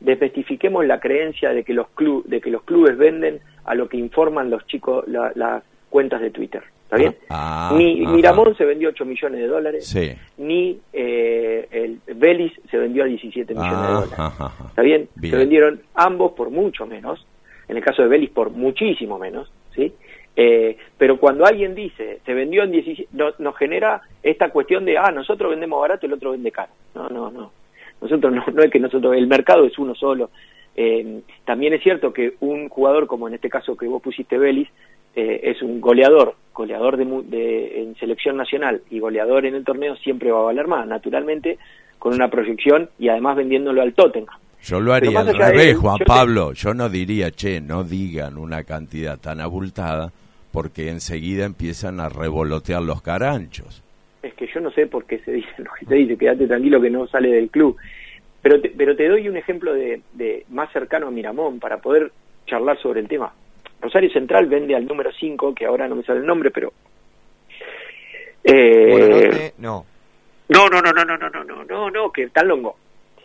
desmestifiquemos 0.00 0.84
la 0.84 1.00
creencia 1.00 1.50
de 1.50 1.64
que 1.64 1.72
los 1.72 1.88
club, 1.88 2.24
de 2.26 2.40
que 2.40 2.50
los 2.50 2.62
clubes 2.64 2.98
venden 2.98 3.40
a 3.64 3.74
lo 3.74 3.88
que 3.88 3.96
informan 3.96 4.50
los 4.50 4.66
chicos 4.66 5.04
la- 5.08 5.32
las 5.34 5.62
cuentas 5.88 6.20
de 6.20 6.30
Twitter. 6.30 6.62
¿Está 6.86 6.96
bien? 6.98 7.16
Ah, 7.30 7.72
ni 7.76 8.04
ajá. 8.04 8.12
Miramón 8.14 8.56
se 8.56 8.64
vendió 8.64 8.90
8 8.90 9.04
millones 9.04 9.40
de 9.40 9.46
dólares, 9.48 9.86
Sí. 9.88 10.12
ni 10.38 10.78
eh, 10.92 11.66
el 11.72 12.00
Vélez 12.16 12.52
se 12.70 12.78
vendió 12.78 13.02
a 13.02 13.06
17 13.06 13.54
millones 13.54 13.72
de 13.72 13.84
Ah, 14.16 14.32
dólares. 14.38 14.54
¿Está 14.68 14.82
bien? 14.82 15.08
Bien. 15.16 15.32
Se 15.32 15.36
vendieron 15.36 15.82
ambos 15.94 16.32
por 16.32 16.50
mucho 16.50 16.86
menos. 16.86 17.26
En 17.68 17.76
el 17.76 17.82
caso 17.82 18.02
de 18.02 18.08
Vélez 18.08 18.30
por 18.30 18.50
muchísimo 18.50 19.18
menos, 19.18 19.50
¿sí? 19.74 19.92
Eh, 20.36 20.76
pero 20.96 21.18
cuando 21.18 21.44
alguien 21.44 21.74
dice, 21.74 22.20
se 22.24 22.34
vendió 22.34 22.62
en 22.62 22.70
17, 22.70 23.08
no- 23.14 23.32
nos 23.38 23.56
genera 23.56 24.02
esta 24.22 24.50
cuestión 24.50 24.84
de, 24.84 24.96
ah, 24.96 25.10
nosotros 25.10 25.50
vendemos 25.50 25.80
barato 25.80 26.06
y 26.06 26.08
el 26.08 26.12
otro 26.12 26.30
vende 26.30 26.52
caro. 26.52 26.70
No, 26.94 27.08
no, 27.08 27.30
no. 27.32 27.50
Nosotros 28.00 28.32
no, 28.32 28.44
no 28.52 28.62
es 28.62 28.70
que 28.70 28.78
nosotros, 28.78 29.16
el 29.16 29.26
mercado 29.26 29.64
es 29.64 29.76
uno 29.78 29.94
solo. 29.96 30.30
Eh, 30.76 31.22
también 31.44 31.72
es 31.72 31.82
cierto 31.82 32.12
que 32.12 32.34
un 32.40 32.68
jugador, 32.68 33.06
como 33.08 33.26
en 33.26 33.34
este 33.34 33.48
caso 33.48 33.76
que 33.76 33.88
vos 33.88 34.00
pusiste 34.02 34.36
Vélez, 34.38 34.68
eh, 35.16 35.40
es 35.42 35.60
un 35.62 35.80
goleador, 35.80 36.34
goleador 36.54 36.96
de, 36.96 37.04
de- 37.24 37.82
en 37.82 37.96
selección 37.96 38.36
nacional 38.36 38.82
y 38.90 39.00
goleador 39.00 39.46
en 39.46 39.54
el 39.56 39.64
torneo, 39.64 39.96
siempre 39.96 40.30
va 40.30 40.40
a 40.40 40.44
valer 40.44 40.66
más, 40.68 40.86
naturalmente, 40.86 41.58
con 41.98 42.14
una 42.14 42.28
proyección 42.28 42.88
y 42.98 43.08
además 43.08 43.36
vendiéndolo 43.36 43.82
al 43.82 43.94
Tottenham. 43.94 44.36
Yo 44.62 44.80
lo 44.80 44.92
haría 44.92 45.20
al 45.20 45.34
revés, 45.34 45.66
él, 45.68 45.76
Juan 45.76 45.94
yo 45.98 46.04
te- 46.04 46.04
Pablo. 46.04 46.52
Yo 46.52 46.74
no 46.74 46.88
diría, 46.88 47.30
che, 47.30 47.60
no 47.60 47.82
digan 47.84 48.36
una 48.38 48.64
cantidad 48.64 49.18
tan 49.18 49.40
abultada, 49.40 50.12
porque 50.52 50.88
enseguida 50.90 51.44
empiezan 51.44 52.00
a 52.00 52.08
revolotear 52.08 52.82
los 52.82 53.00
caranchos. 53.02 53.82
es 54.22 54.34
que 54.34 54.46
yo 54.52 54.60
no 54.60 54.70
sé 54.72 54.86
por 54.86 55.04
qué 55.04 55.18
se 55.18 55.32
dice 55.32 55.48
lo 55.58 55.70
que 55.78 55.86
se 55.86 55.94
dice, 55.94 56.16
quédate 56.16 56.46
tranquilo 56.46 56.80
que 56.80 56.90
no 56.90 57.06
sale 57.06 57.28
del 57.30 57.48
club. 57.50 57.76
Pero 58.42 58.60
te, 58.60 58.70
pero 58.70 58.94
te 58.96 59.08
doy 59.08 59.28
un 59.28 59.36
ejemplo 59.36 59.72
de, 59.74 60.00
de 60.14 60.44
más 60.50 60.70
cercano 60.72 61.06
a 61.08 61.10
Miramón 61.10 61.58
para 61.60 61.78
poder 61.78 62.10
charlar 62.46 62.78
sobre 62.80 63.00
el 63.00 63.08
tema. 63.08 63.32
Rosario 63.80 64.10
Central 64.10 64.46
vende 64.46 64.74
al 64.74 64.86
número 64.86 65.10
5, 65.12 65.54
que 65.54 65.66
ahora 65.66 65.86
no 65.88 65.96
me 65.96 66.02
sale 66.02 66.20
el 66.20 66.26
nombre, 66.26 66.50
pero... 66.50 66.72
Eh, 68.44 68.88
Buenanote, 68.90 69.54
no. 69.58 69.84
no, 70.48 70.68
no, 70.68 70.80
no, 70.80 70.92
no, 70.92 71.04
no, 71.04 71.18
no, 71.18 71.30
no, 71.30 71.44
no, 71.44 71.64
no, 71.64 71.90
no, 71.90 72.12
que 72.12 72.28
tan 72.28 72.48
longo. 72.48 72.76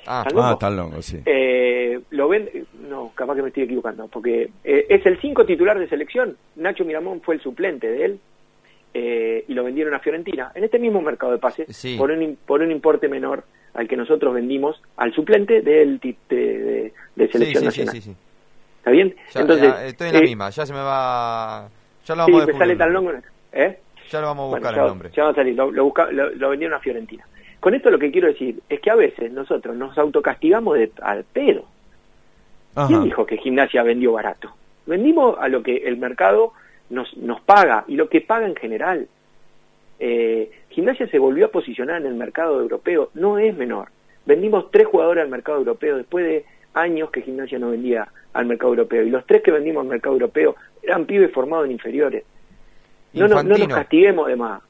Ah, 0.08 0.24
Tan 0.28 0.36
longo. 0.36 0.58
Ah, 0.62 0.70
longo, 0.72 1.02
sí. 1.02 1.20
Eh, 1.26 2.00
lo 2.10 2.28
vende, 2.28 2.66
no, 2.90 3.12
capaz 3.14 3.36
que 3.36 3.44
me 3.44 3.50
estoy 3.50 3.64
equivocando, 3.64 4.08
porque 4.08 4.50
eh, 4.64 4.86
es 4.90 5.06
el 5.06 5.20
5 5.22 5.46
titular 5.46 5.78
de 5.78 5.88
selección. 5.88 6.38
Nacho 6.56 6.84
Miramón 6.86 7.22
fue 7.22 7.36
el 7.36 7.42
suplente 7.42 7.88
de 7.88 8.06
él 8.06 8.20
eh, 8.96 9.46
y 9.48 9.54
lo 9.54 9.64
vendieron 9.64 9.94
a 9.94 10.00
Fiorentina 10.00 10.52
en 10.56 10.64
este 10.64 10.80
mismo 10.80 11.02
mercado 11.02 11.32
de 11.34 11.38
pases 11.38 11.68
Sí. 11.76 11.98
por, 11.98 12.10
un, 12.10 12.38
por 12.48 12.62
un 12.62 12.72
importe 12.72 13.08
menor 13.08 13.44
al 13.76 13.88
que 13.88 13.96
nosotros 13.96 14.34
vendimos 14.34 14.82
al 14.98 15.14
suplente 15.14 15.62
del 15.62 16.00
de, 16.00 16.16
de, 16.30 16.94
de 17.16 17.32
selección 17.32 17.72
sí, 17.72 17.72
sí, 17.72 17.86
nacional. 17.86 18.16
¿Está 18.82 18.90
bien? 18.92 19.16
Ya, 19.32 19.42
Entonces, 19.42 19.68
ya 19.70 19.86
estoy 19.86 20.08
en 20.08 20.14
la 20.14 20.20
eh, 20.20 20.24
misma, 20.24 20.50
ya 20.50 20.66
se 20.66 20.74
me 20.74 20.80
va... 20.80 21.70
Ya 22.04 22.16
lo 22.16 22.26
sí, 22.26 22.32
vamos 22.32 22.50
a 22.50 22.58
sale. 22.58 23.22
¿Eh? 23.54 23.80
Ya 24.10 24.22
lo 24.22 24.28
vamos 24.28 24.44
a 24.44 24.58
buscar 24.58 24.62
Bueno, 24.62 24.70
el 24.70 24.76
ya, 24.76 24.88
nombre. 24.88 25.10
ya 25.14 25.24
va 25.26 25.30
a 25.30 25.36
salir, 25.36 25.56
lo, 25.56 25.72
lo, 25.72 25.86
busca- 25.86 26.12
lo- 26.12 26.32
lo 26.32 26.50
vendieron 26.50 26.76
a 26.76 26.80
Fiorentina. 26.82 27.24
Con 27.60 27.76
esto 27.76 27.92
lo 27.92 28.00
que 28.00 28.12
quiero 28.12 28.28
decir 28.28 28.60
es 28.68 28.80
que 28.80 28.90
a 28.90 28.96
veces 28.96 29.32
nosotros 29.32 29.76
nos 29.76 29.96
autocastigamos 30.00 30.80
de, 30.80 30.92
al 31.04 31.24
pedo. 31.26 31.66
¿Quién 32.74 32.96
Ajá. 32.96 33.04
dijo 33.04 33.26
que 33.28 33.38
gimnasia 33.38 33.84
vendió 33.84 34.14
barato? 34.14 34.50
Vendimos 34.88 35.38
a 35.40 35.48
lo 35.48 35.62
que 35.62 35.78
el 35.78 35.98
mercado 35.98 36.54
nos, 36.90 37.16
nos 37.18 37.40
paga 37.42 37.84
y 37.88 37.96
lo 37.98 38.10
que 38.10 38.22
paga 38.22 38.48
en 38.48 38.56
general. 38.56 39.08
Eh, 40.00 40.52
gimnasia 40.70 41.08
se 41.08 41.20
volvió 41.20 41.46
a 41.46 41.50
posicionar 41.52 42.02
en 42.02 42.08
el 42.08 42.16
mercado 42.16 42.60
europeo, 42.60 43.12
no 43.14 43.38
es 43.38 43.56
menor. 43.56 43.90
Vendimos 44.26 44.72
tres 44.72 44.88
jugadores 44.88 45.24
al 45.24 45.30
mercado 45.30 45.60
europeo 45.60 45.98
después 45.98 46.26
de 46.26 46.46
años 46.74 47.10
que 47.12 47.22
gimnasia 47.22 47.60
no 47.60 47.72
vendía 47.72 48.08
al 48.34 48.46
mercado 48.46 48.72
europeo. 48.74 49.04
Y 49.04 49.10
los 49.10 49.26
tres 49.26 49.42
que 49.44 49.52
vendimos 49.52 49.82
al 49.84 49.90
mercado 49.90 50.14
europeo 50.16 50.56
eran 50.82 51.06
pibes 51.06 51.32
formados 51.32 51.66
en 51.66 51.72
inferiores. 51.74 52.24
No, 53.14 53.28
nos- 53.28 53.44
no 53.44 53.50
nos 53.58 53.68
castiguemos 53.76 54.28
de 54.28 54.36
más. 54.36 54.62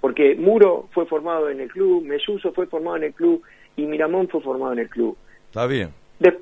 Porque 0.00 0.34
Muro 0.36 0.88
fue 0.92 1.06
formado 1.06 1.48
en 1.50 1.60
el 1.60 1.68
club, 1.70 2.04
Melluso 2.04 2.52
fue 2.52 2.66
formado 2.66 2.96
en 2.98 3.04
el 3.04 3.12
club 3.14 3.42
y 3.76 3.86
Miramón 3.86 4.28
fue 4.28 4.40
formado 4.42 4.72
en 4.72 4.78
el 4.80 4.88
club. 4.88 5.16
Está 5.48 5.66
bien. 5.66 5.90
De- 6.18 6.38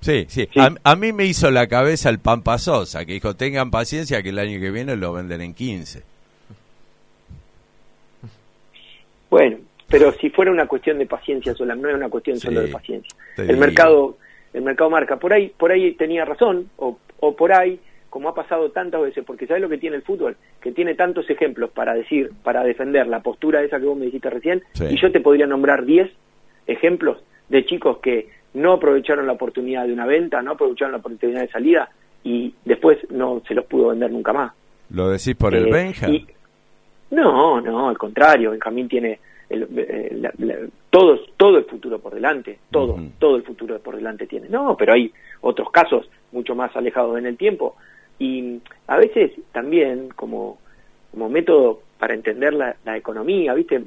Sí, 0.00 0.26
sí. 0.28 0.48
A, 0.56 0.70
a 0.84 0.96
mí 0.96 1.12
me 1.12 1.24
hizo 1.26 1.50
la 1.50 1.66
cabeza 1.66 2.08
el 2.08 2.20
Pampa 2.20 2.56
Sosa, 2.58 3.04
que 3.04 3.14
dijo, 3.14 3.34
tengan 3.34 3.70
paciencia 3.72 4.22
que 4.22 4.28
el 4.28 4.38
año 4.38 4.60
que 4.60 4.70
viene 4.70 4.94
lo 4.94 5.12
venden 5.12 5.40
en 5.40 5.54
15. 5.54 6.02
Bueno, 9.30 9.58
pero 9.88 10.12
si 10.12 10.30
fuera 10.30 10.50
una 10.50 10.66
cuestión 10.66 10.98
de 10.98 11.06
paciencia 11.06 11.54
sola, 11.54 11.74
no 11.74 11.88
es 11.88 11.94
una 11.94 12.08
cuestión 12.08 12.36
solo 12.38 12.60
de 12.60 12.68
paciencia. 12.68 13.10
El 13.36 13.56
mercado, 13.56 14.18
el 14.52 14.62
mercado 14.62 14.90
marca. 14.90 15.16
Por 15.16 15.32
ahí, 15.32 15.52
por 15.56 15.70
ahí 15.72 15.92
tenía 15.92 16.24
razón, 16.24 16.68
o, 16.76 16.98
o 17.20 17.34
por 17.36 17.52
ahí, 17.52 17.80
como 18.10 18.28
ha 18.28 18.34
pasado 18.34 18.70
tantas 18.70 19.00
veces, 19.02 19.24
porque 19.24 19.46
¿sabes 19.46 19.62
lo 19.62 19.68
que 19.68 19.78
tiene 19.78 19.96
el 19.96 20.02
fútbol? 20.02 20.36
Que 20.60 20.72
tiene 20.72 20.94
tantos 20.94 21.28
ejemplos 21.30 21.70
para 21.70 21.94
decir, 21.94 22.30
para 22.42 22.62
defender 22.64 23.06
la 23.06 23.20
postura 23.20 23.62
esa 23.62 23.78
que 23.78 23.86
vos 23.86 23.96
me 23.98 24.06
dijiste 24.06 24.30
recién, 24.30 24.62
Sí. 24.72 24.84
y 24.90 25.00
yo 25.00 25.10
te 25.12 25.20
podría 25.20 25.46
nombrar 25.46 25.84
10 25.84 26.10
ejemplos 26.66 27.18
de 27.48 27.64
chicos 27.64 27.98
que 27.98 28.28
no 28.54 28.72
aprovecharon 28.74 29.26
la 29.26 29.32
oportunidad 29.34 29.86
de 29.86 29.92
una 29.92 30.06
venta, 30.06 30.42
no 30.42 30.52
aprovecharon 30.52 30.92
la 30.92 30.98
oportunidad 30.98 31.40
de 31.42 31.48
salida, 31.48 31.90
y 32.24 32.54
después 32.64 32.98
no 33.10 33.42
se 33.46 33.54
los 33.54 33.64
pudo 33.66 33.88
vender 33.88 34.10
nunca 34.10 34.32
más. 34.32 34.52
¿Lo 34.90 35.08
decís 35.10 35.34
por 35.36 35.54
el 35.54 35.68
Eh, 35.68 35.70
Benja? 35.72 36.08
y- 36.10 36.26
no, 37.10 37.60
no, 37.60 37.88
al 37.88 37.96
contrario, 37.96 38.50
Benjamín 38.50 38.88
tiene 38.88 39.18
el, 39.50 39.66
eh, 39.76 40.08
la- 40.12 40.32
la- 40.38 40.66
todo, 40.90 41.18
todo 41.36 41.58
el 41.58 41.64
futuro 41.64 41.98
por 41.98 42.14
delante, 42.14 42.58
todo, 42.70 42.98
todo 43.18 43.36
el 43.36 43.42
futuro 43.42 43.78
por 43.80 43.96
delante 43.96 44.26
tiene. 44.26 44.48
No, 44.48 44.76
pero 44.76 44.92
hay 44.92 45.12
otros 45.40 45.70
casos 45.70 46.08
mucho 46.32 46.54
más 46.54 46.74
alejados 46.76 47.18
en 47.18 47.26
el 47.26 47.36
tiempo 47.36 47.76
y 48.18 48.60
a 48.86 48.96
veces 48.98 49.32
también 49.52 50.08
como, 50.16 50.58
como 51.10 51.28
método 51.28 51.80
para 51.98 52.14
entender 52.14 52.52
la, 52.54 52.76
la 52.84 52.96
economía, 52.96 53.54
¿viste? 53.54 53.80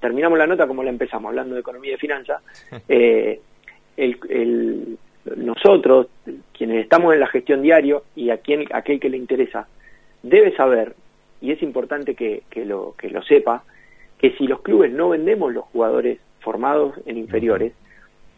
Terminamos 0.00 0.38
la 0.38 0.46
nota 0.46 0.66
como 0.66 0.82
la 0.82 0.90
empezamos, 0.90 1.28
hablando 1.30 1.54
de 1.54 1.60
economía 1.60 1.94
y 1.94 1.98
finanzas. 1.98 2.42
eh, 2.88 3.40
el, 3.96 4.18
el- 4.28 4.98
nosotros, 5.36 6.08
quienes 6.52 6.82
estamos 6.82 7.14
en 7.14 7.20
la 7.20 7.26
gestión 7.28 7.62
diario 7.62 8.02
y 8.14 8.28
a 8.28 8.36
quien, 8.38 8.64
aquel 8.74 9.00
que 9.00 9.08
le 9.08 9.16
interesa, 9.16 9.66
debe 10.22 10.54
saber, 10.54 10.94
y 11.40 11.50
es 11.52 11.62
importante 11.62 12.14
que, 12.14 12.42
que 12.50 12.66
lo, 12.66 12.94
que 12.98 13.08
lo 13.08 13.22
sepa, 13.22 13.64
que 14.24 14.34
si 14.38 14.46
los 14.46 14.62
clubes 14.62 14.90
no 14.90 15.10
vendemos 15.10 15.52
los 15.52 15.66
jugadores 15.66 16.18
formados 16.40 16.94
en 17.04 17.18
inferiores, 17.18 17.74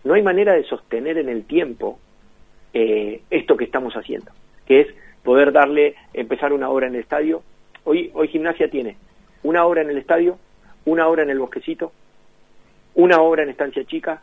no 0.02 0.14
hay 0.14 0.22
manera 0.22 0.52
de 0.52 0.64
sostener 0.64 1.16
en 1.16 1.28
el 1.28 1.44
tiempo 1.44 2.00
eh, 2.74 3.22
esto 3.30 3.56
que 3.56 3.66
estamos 3.66 3.94
haciendo, 3.94 4.32
que 4.66 4.80
es 4.80 4.88
poder 5.22 5.52
darle, 5.52 5.94
empezar 6.12 6.52
una 6.52 6.70
hora 6.70 6.88
en 6.88 6.96
el 6.96 7.02
estadio. 7.02 7.44
Hoy, 7.84 8.10
hoy 8.14 8.26
gimnasia 8.26 8.68
tiene 8.68 8.96
una 9.44 9.64
hora 9.64 9.82
en 9.82 9.90
el 9.90 9.98
estadio, 9.98 10.38
una 10.86 11.06
hora 11.06 11.22
en 11.22 11.30
el 11.30 11.38
bosquecito, 11.38 11.92
una 12.96 13.20
hora 13.20 13.44
en 13.44 13.50
estancia 13.50 13.84
chica, 13.84 14.20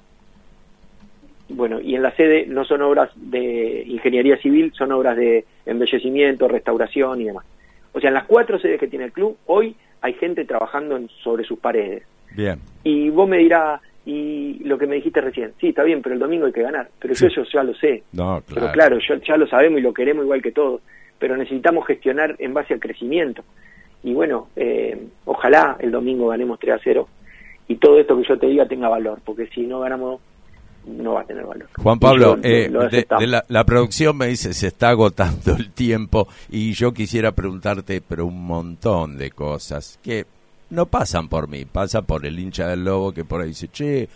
bueno, 1.48 1.80
y 1.80 1.96
en 1.96 2.02
la 2.02 2.14
sede 2.18 2.46
no 2.46 2.66
son 2.66 2.82
obras 2.82 3.10
de 3.16 3.86
ingeniería 3.88 4.36
civil, 4.36 4.74
son 4.76 4.92
obras 4.92 5.16
de 5.16 5.46
embellecimiento, 5.66 6.50
restauración 6.50 7.22
y 7.22 7.24
demás. 7.24 7.46
O 7.94 8.02
sea, 8.02 8.10
en 8.10 8.16
las 8.16 8.26
cuatro 8.26 8.60
sedes 8.60 8.82
que 8.82 8.90
tiene 8.90 9.06
el 9.06 9.14
club, 9.14 9.38
hoy 9.46 9.78
hay 10.04 10.14
gente 10.14 10.46
trabajando 10.46 10.96
en- 10.98 11.10
sobre 11.24 11.44
sus 11.44 11.58
paredes. 11.58 12.04
Bien. 12.36 12.60
Y 12.84 13.10
vos 13.10 13.28
me 13.28 13.38
dirás, 13.40 13.82
y 14.06 14.60
lo 14.66 14.78
que 14.78 14.86
me 14.86 14.96
dijiste 14.98 15.22
recién, 15.22 15.54
sí, 15.60 15.70
está 15.70 15.84
bien, 15.84 16.02
pero 16.02 16.14
el 16.14 16.20
domingo 16.20 16.46
hay 16.46 16.52
que 16.52 16.62
ganar. 16.62 16.90
Pero 17.00 17.14
yo 17.16 17.28
eso 17.28 17.44
ya 17.52 17.64
lo 17.64 17.74
sé. 17.74 18.04
No, 18.12 18.42
claro. 18.42 18.44
Pero 18.54 18.72
claro, 18.72 18.98
yo, 19.00 19.16
ya 19.16 19.38
lo 19.38 19.48
sabemos 19.48 19.80
y 19.80 19.84
lo 19.84 19.94
queremos 19.94 20.24
igual 20.26 20.42
que 20.42 20.52
todos. 20.52 20.82
Pero 21.20 21.38
necesitamos 21.38 21.88
gestionar 21.88 22.36
en 22.40 22.54
base 22.54 22.74
al 22.74 22.80
crecimiento. 22.82 23.44
Y 24.04 24.14
bueno, 24.14 24.50
eh, 24.58 25.08
ojalá 25.26 25.78
el 25.80 25.92
domingo 25.92 26.28
ganemos 26.28 26.60
3 26.60 26.76
a 26.76 26.80
0 26.84 27.08
y 27.70 27.76
todo 27.78 27.98
esto 28.00 28.18
que 28.18 28.28
yo 28.28 28.38
te 28.38 28.48
diga 28.48 28.68
tenga 28.68 28.90
valor, 28.90 29.20
porque 29.24 29.48
si 29.48 29.62
no 29.62 29.80
ganamos, 29.80 30.20
no 30.86 31.14
va 31.14 31.22
a 31.22 31.26
tener 31.26 31.46
valor. 31.46 31.68
Juan 31.78 32.00
Pablo, 32.00 32.36
yo- 32.38 32.42
eh, 32.44 32.70
de, 33.20 33.28
la, 33.28 33.44
la 33.48 33.64
producción 33.64 34.18
me 34.18 34.28
dice 34.28 34.54
se 34.54 34.68
está 34.68 34.90
agotando 34.90 35.56
el 35.56 35.72
tiempo 35.72 36.28
y 36.50 36.74
yo 36.74 36.94
quisiera 36.94 37.32
preguntarte, 37.32 38.02
pero 38.02 38.26
un 38.26 38.46
montón 38.46 39.18
de 39.18 39.32
cosas 39.32 40.00
que 40.04 40.26
no 40.70 40.86
pasan 40.88 41.30
por 41.30 41.48
mí, 41.48 41.66
pasa 41.66 42.02
por 42.02 42.26
el 42.26 42.40
hincha 42.40 42.68
del 42.68 42.84
lobo 42.84 43.12
que 43.12 43.24
por 43.24 43.42
ahí 43.42 43.50
dice, 43.50 43.68
che, 43.70 44.08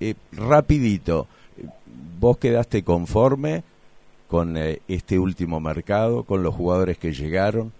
eh, 0.00 0.14
rapidito, 0.32 1.26
¿vos 2.20 2.36
quedaste 2.38 2.82
conforme 2.82 3.62
con 4.28 4.56
eh, 4.56 4.80
este 4.88 5.18
último 5.18 5.58
mercado, 5.60 6.22
con 6.24 6.42
los 6.42 6.54
jugadores 6.54 6.98
que 6.98 7.12
llegaron? 7.12 7.72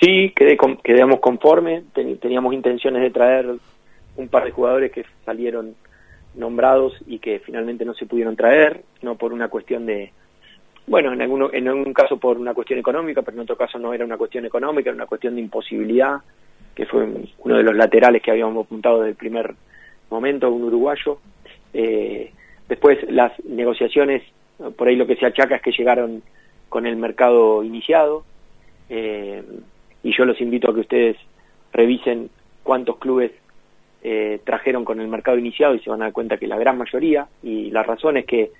Sí, 0.00 0.32
quedé 0.36 0.56
con- 0.56 0.76
quedamos 0.76 1.20
conformes, 1.20 1.84
ten- 1.94 2.18
teníamos 2.18 2.52
intenciones 2.52 3.02
de 3.02 3.10
traer 3.10 3.54
un 4.16 4.28
par 4.28 4.44
de 4.44 4.50
jugadores 4.50 4.92
que 4.92 5.04
salieron 5.24 5.74
nombrados 6.34 6.94
y 7.06 7.18
que 7.18 7.40
finalmente 7.40 7.84
no 7.84 7.94
se 7.94 8.06
pudieron 8.06 8.36
traer, 8.36 8.82
no 9.02 9.16
por 9.16 9.32
una 9.32 9.48
cuestión 9.48 9.86
de, 9.86 10.12
bueno, 10.86 11.12
en, 11.12 11.20
alguno, 11.22 11.50
en 11.52 11.66
algún 11.68 11.92
caso 11.92 12.16
por 12.18 12.38
una 12.38 12.54
cuestión 12.54 12.78
económica, 12.78 13.22
pero 13.22 13.36
en 13.36 13.42
otro 13.42 13.56
caso 13.56 13.78
no 13.78 13.92
era 13.92 14.04
una 14.04 14.16
cuestión 14.16 14.44
económica, 14.44 14.90
era 14.90 14.96
una 14.96 15.06
cuestión 15.06 15.34
de 15.34 15.40
imposibilidad, 15.40 16.18
que 16.74 16.86
fue 16.86 17.08
uno 17.38 17.56
de 17.56 17.62
los 17.62 17.74
laterales 17.74 18.22
que 18.22 18.30
habíamos 18.30 18.66
apuntado 18.66 18.98
desde 18.98 19.10
el 19.10 19.16
primer 19.16 19.54
momento, 20.10 20.50
un 20.50 20.64
uruguayo. 20.64 21.18
Eh, 21.72 22.30
después 22.68 22.98
las 23.10 23.32
negociaciones, 23.44 24.22
por 24.76 24.88
ahí 24.88 24.96
lo 24.96 25.06
que 25.06 25.16
se 25.16 25.26
achaca 25.26 25.56
es 25.56 25.62
que 25.62 25.72
llegaron 25.72 26.22
con 26.68 26.86
el 26.86 26.96
mercado 26.96 27.64
iniciado, 27.64 28.24
eh, 28.88 29.42
y 30.02 30.16
yo 30.16 30.24
los 30.24 30.40
invito 30.40 30.70
a 30.70 30.74
que 30.74 30.80
ustedes 30.80 31.16
revisen 31.72 32.30
cuántos 32.62 32.98
clubes 32.98 33.32
eh, 34.02 34.40
trajeron 34.44 34.84
con 34.84 35.00
el 35.00 35.08
mercado 35.08 35.38
iniciado 35.38 35.74
y 35.74 35.80
se 35.80 35.90
van 35.90 36.02
a 36.02 36.06
dar 36.06 36.12
cuenta 36.12 36.36
que 36.36 36.46
la 36.46 36.58
gran 36.58 36.78
mayoría, 36.78 37.26
y 37.42 37.70
la 37.70 37.82
razón 37.82 38.16
es 38.16 38.26
que 38.26 38.50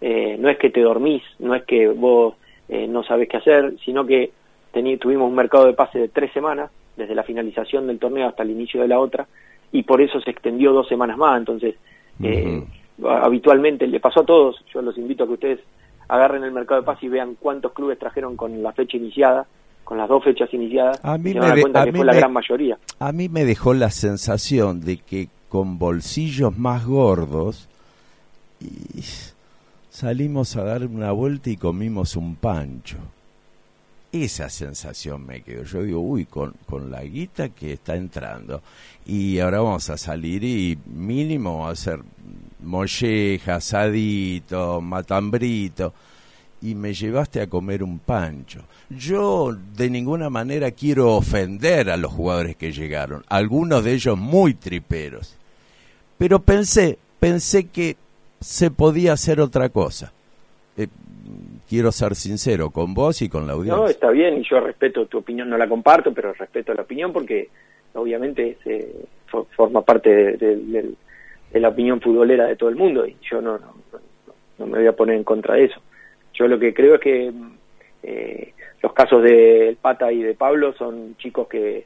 eh, 0.00 0.36
no 0.38 0.48
es 0.48 0.58
que 0.58 0.70
te 0.70 0.80
dormís, 0.80 1.22
no 1.38 1.54
es 1.54 1.64
que 1.64 1.88
vos 1.88 2.34
eh, 2.68 2.86
no 2.86 3.02
sabés 3.02 3.28
qué 3.28 3.38
hacer, 3.38 3.74
sino 3.84 4.06
que 4.06 4.32
tuvimos 5.00 5.28
un 5.28 5.34
mercado 5.34 5.66
de 5.66 5.72
pase 5.72 5.98
de 5.98 6.08
tres 6.08 6.32
semanas, 6.32 6.70
desde 6.96 7.14
la 7.14 7.22
finalización 7.22 7.86
del 7.86 7.98
torneo 7.98 8.28
hasta 8.28 8.42
el 8.42 8.50
inicio 8.50 8.80
de 8.80 8.88
la 8.88 9.00
otra, 9.00 9.26
y 9.72 9.82
por 9.82 10.00
eso 10.00 10.20
se 10.20 10.30
extendió 10.30 10.72
dos 10.72 10.88
semanas 10.88 11.16
más, 11.16 11.38
entonces 11.38 11.74
eh, 12.22 12.62
habitualmente 13.04 13.86
le 13.86 14.00
pasó 14.00 14.20
a 14.20 14.26
todos, 14.26 14.64
yo 14.72 14.82
los 14.82 14.96
invito 14.98 15.24
a 15.24 15.26
que 15.26 15.32
ustedes 15.32 15.60
agarren 16.08 16.44
el 16.44 16.52
mercado 16.52 16.80
de 16.80 16.86
pase 16.86 17.06
y 17.06 17.10
vean 17.10 17.36
cuántos 17.38 17.72
clubes 17.72 17.98
trajeron 17.98 18.36
con 18.36 18.62
la 18.62 18.72
fecha 18.72 18.96
iniciada, 18.96 19.46
con 19.88 19.96
las 19.96 20.06
dos 20.06 20.22
fechas 20.22 20.52
iniciadas, 20.52 21.00
A 21.02 21.16
mí 21.16 21.30
y 21.30 21.32
se 21.32 21.40
me 21.40 21.60
cuenta 21.62 21.84
que 21.86 21.92
fue 21.92 22.04
la 22.04 22.12
me- 22.12 22.18
gran 22.18 22.32
mayoría. 22.34 22.78
A 22.98 23.10
mí 23.10 23.30
me 23.30 23.46
dejó 23.46 23.72
la 23.72 23.90
sensación 23.90 24.82
de 24.82 24.98
que 24.98 25.30
con 25.48 25.78
bolsillos 25.78 26.58
más 26.58 26.84
gordos 26.84 27.68
y 28.60 29.00
salimos 29.88 30.56
a 30.56 30.64
dar 30.64 30.84
una 30.84 31.10
vuelta 31.12 31.48
y 31.48 31.56
comimos 31.56 32.16
un 32.16 32.36
pancho. 32.36 32.98
Esa 34.12 34.50
sensación 34.50 35.24
me 35.26 35.40
quedó. 35.40 35.64
Yo 35.64 35.82
digo, 35.82 36.00
uy, 36.00 36.26
con, 36.26 36.52
con 36.66 36.90
la 36.90 37.02
guita 37.02 37.48
que 37.48 37.72
está 37.74 37.96
entrando. 37.96 38.60
Y 39.06 39.38
ahora 39.38 39.60
vamos 39.60 39.88
a 39.88 39.96
salir 39.96 40.44
y 40.44 40.78
mínimo 40.86 41.66
a 41.66 41.74
ser 41.76 42.00
molleja, 42.62 43.54
asadito, 43.56 44.80
matambrito. 44.82 45.94
Y 46.60 46.74
me 46.74 46.92
llevaste 46.92 47.40
a 47.40 47.46
comer 47.46 47.82
un 47.84 48.00
pancho. 48.00 48.60
Yo 48.90 49.56
de 49.76 49.88
ninguna 49.90 50.28
manera 50.28 50.70
quiero 50.72 51.14
ofender 51.14 51.88
a 51.90 51.96
los 51.96 52.12
jugadores 52.12 52.56
que 52.56 52.72
llegaron. 52.72 53.22
Algunos 53.28 53.84
de 53.84 53.92
ellos 53.92 54.18
muy 54.18 54.54
triperos. 54.54 55.36
Pero 56.18 56.40
pensé, 56.40 56.98
pensé 57.20 57.68
que 57.68 57.96
se 58.40 58.70
podía 58.72 59.12
hacer 59.12 59.40
otra 59.40 59.68
cosa. 59.68 60.12
Eh, 60.76 60.88
quiero 61.68 61.92
ser 61.92 62.16
sincero 62.16 62.70
con 62.70 62.92
vos 62.92 63.22
y 63.22 63.28
con 63.28 63.46
la 63.46 63.52
audiencia. 63.52 63.76
No, 63.80 63.88
está 63.88 64.10
bien 64.10 64.38
y 64.38 64.48
yo 64.48 64.58
respeto 64.58 65.06
tu 65.06 65.18
opinión, 65.18 65.48
no 65.48 65.56
la 65.58 65.68
comparto, 65.68 66.12
pero 66.12 66.32
respeto 66.32 66.74
la 66.74 66.82
opinión 66.82 67.12
porque 67.12 67.50
obviamente 67.94 68.56
for- 69.26 69.46
forma 69.56 69.82
parte 69.82 70.10
de, 70.10 70.36
de- 70.36 70.56
de- 70.56 70.94
de 71.52 71.60
la 71.60 71.68
opinión 71.68 72.00
futbolera 72.00 72.46
de 72.46 72.56
todo 72.56 72.68
el 72.68 72.76
mundo 72.76 73.06
y 73.06 73.16
yo 73.30 73.40
no, 73.40 73.58
no, 73.58 73.74
no- 73.92 74.00
no 74.58 74.66
me 74.66 74.78
voy 74.78 74.86
a 74.88 74.92
poner 74.96 75.14
en 75.16 75.24
contra 75.24 75.54
de 75.54 75.66
eso. 75.66 75.80
Yo 76.38 76.46
lo 76.46 76.58
que 76.58 76.72
creo 76.72 76.94
es 76.96 77.00
que 77.00 77.32
eh, 78.02 78.52
los 78.82 78.92
casos 78.92 79.22
de 79.22 79.70
El 79.70 79.76
Pata 79.76 80.12
y 80.12 80.22
de 80.22 80.34
Pablo 80.34 80.72
son 80.74 81.16
chicos 81.18 81.48
que 81.48 81.84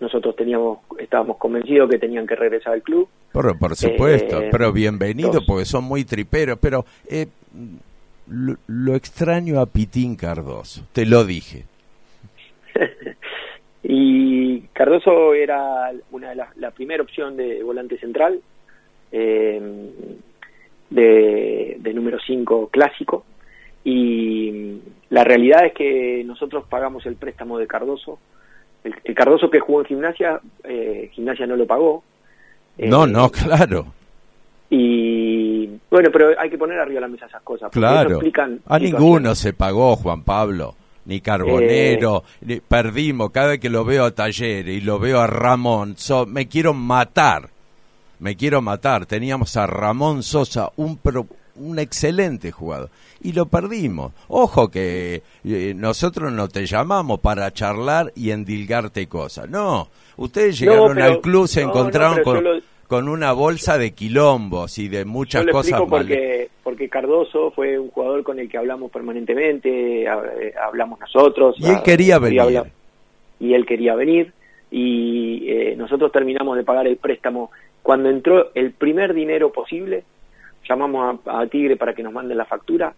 nosotros 0.00 0.34
teníamos, 0.34 0.78
estábamos 0.98 1.36
convencidos 1.36 1.88
que 1.88 1.98
tenían 1.98 2.26
que 2.26 2.34
regresar 2.34 2.72
al 2.72 2.82
club. 2.82 3.08
Pero, 3.32 3.56
por 3.56 3.76
supuesto, 3.76 4.42
Eh, 4.42 4.48
pero 4.50 4.72
bienvenido 4.72 5.32
dos. 5.32 5.44
porque 5.46 5.64
son 5.64 5.84
muy 5.84 6.04
triperos, 6.04 6.58
pero 6.60 6.84
eh, 7.08 7.26
lo, 8.28 8.56
lo 8.66 8.94
extraño 8.96 9.60
a 9.60 9.66
Pitín 9.66 10.16
Cardoso, 10.16 10.84
te 10.92 11.06
lo 11.06 11.24
dije. 11.24 11.64
Y 13.84 14.60
Cardoso 14.72 15.34
era 15.34 15.90
una 16.12 16.28
de 16.30 16.34
las, 16.36 16.56
la 16.56 16.70
primera 16.70 17.02
opción 17.02 17.36
de 17.36 17.64
volante 17.64 17.98
central, 17.98 18.40
eh, 19.10 19.60
de, 20.94 21.76
de 21.80 21.94
número 21.94 22.18
5 22.24 22.68
clásico. 22.70 23.24
Y 23.84 24.80
la 25.10 25.24
realidad 25.24 25.66
es 25.66 25.72
que 25.74 26.22
nosotros 26.24 26.64
pagamos 26.68 27.04
el 27.06 27.16
préstamo 27.16 27.58
de 27.58 27.66
Cardoso. 27.66 28.18
El, 28.84 28.94
el 29.04 29.14
Cardoso 29.14 29.50
que 29.50 29.60
jugó 29.60 29.80
en 29.80 29.86
gimnasia, 29.86 30.40
eh, 30.64 31.10
gimnasia 31.12 31.46
no 31.46 31.56
lo 31.56 31.66
pagó. 31.66 32.02
Eh, 32.78 32.88
no, 32.88 33.06
no, 33.06 33.28
claro, 33.30 33.86
Y 34.70 35.66
bueno, 35.90 36.08
pero 36.12 36.30
hay 36.38 36.48
que 36.48 36.56
poner 36.58 36.78
arriba 36.78 36.96
de 36.96 37.00
la 37.02 37.08
mesa 37.08 37.26
esas 37.26 37.42
cosas. 37.42 37.70
claro. 37.70 38.10
explican 38.12 38.60
A 38.66 38.78
ninguno 38.78 39.34
se 39.34 39.52
pagó, 39.52 39.96
Juan 39.96 40.22
Pablo, 40.22 40.74
ni 41.04 41.20
Carbonero, 41.20 42.22
Eh. 42.40 42.44
ni- 42.46 42.60
perdimos. 42.60 43.30
Cada 43.30 43.48
vez 43.48 43.60
que 43.60 43.68
lo 43.68 43.84
veo 43.84 44.04
a 44.04 44.14
Talleres 44.14 44.74
y 44.74 44.80
lo 44.80 44.98
veo 44.98 45.20
a 45.20 45.26
Ramón, 45.26 45.94
so- 45.98 46.24
me 46.26 46.48
quiero 46.48 46.72
matar, 46.72 47.50
me 48.22 48.36
quiero 48.36 48.62
matar. 48.62 49.04
Teníamos 49.06 49.56
a 49.56 49.66
Ramón 49.66 50.22
Sosa, 50.22 50.70
un 50.76 50.96
pro- 50.96 51.26
un 51.56 51.78
excelente 51.78 52.50
jugador 52.50 52.88
y 53.20 53.32
lo 53.34 53.44
perdimos. 53.46 54.12
Ojo 54.28 54.68
que 54.70 55.22
eh, 55.44 55.74
nosotros 55.76 56.32
no 56.32 56.48
te 56.48 56.64
llamamos 56.64 57.20
para 57.20 57.52
charlar 57.52 58.10
y 58.16 58.30
endilgarte 58.30 59.06
cosas. 59.06 59.50
No, 59.50 59.88
ustedes 60.16 60.60
No, 60.62 60.72
llegaron 60.72 60.94
pero- 60.94 61.06
al 61.06 61.20
club, 61.20 61.46
se 61.48 61.62
no, 61.62 61.68
encontraron 61.68 62.22
con, 62.22 62.42
lo- 62.42 62.60
con 62.88 63.08
una 63.08 63.32
bolsa 63.32 63.76
de 63.76 63.90
quilombos 63.92 64.78
y 64.78 64.88
de 64.88 65.04
muchas 65.04 65.42
Yo 65.42 65.46
lo 65.48 65.52
cosas 65.52 65.82
porque, 65.88 66.48
porque 66.62 66.88
Cardoso 66.88 67.50
fue 67.50 67.78
un 67.78 67.90
jugador 67.90 68.22
con 68.22 68.38
el 68.38 68.48
que 68.48 68.56
hablamos 68.58 68.90
permanentemente, 68.90 70.04
eh, 70.04 70.08
hablamos 70.64 71.00
nosotros. 71.00 71.56
Y 71.58 71.66
él 71.66 71.76
ah, 71.78 71.82
quería 71.82 72.16
y 72.16 72.20
venir. 72.20 72.40
habla- 72.40 72.66
y 73.40 73.52
él 73.54 73.66
quería 73.66 73.94
venir. 73.94 74.32
Y 74.70 75.50
eh, 75.50 75.74
nosotros 75.76 76.10
terminamos 76.12 76.56
de 76.56 76.64
pagar 76.64 76.86
el 76.86 76.96
préstamo. 76.96 77.50
Cuando 77.82 78.08
entró 78.08 78.50
el 78.54 78.72
primer 78.72 79.14
dinero 79.14 79.50
posible, 79.52 80.04
llamamos 80.68 81.20
a, 81.26 81.40
a 81.40 81.46
Tigre 81.46 81.76
para 81.76 81.94
que 81.94 82.02
nos 82.02 82.12
manden 82.12 82.38
la 82.38 82.44
factura 82.44 82.94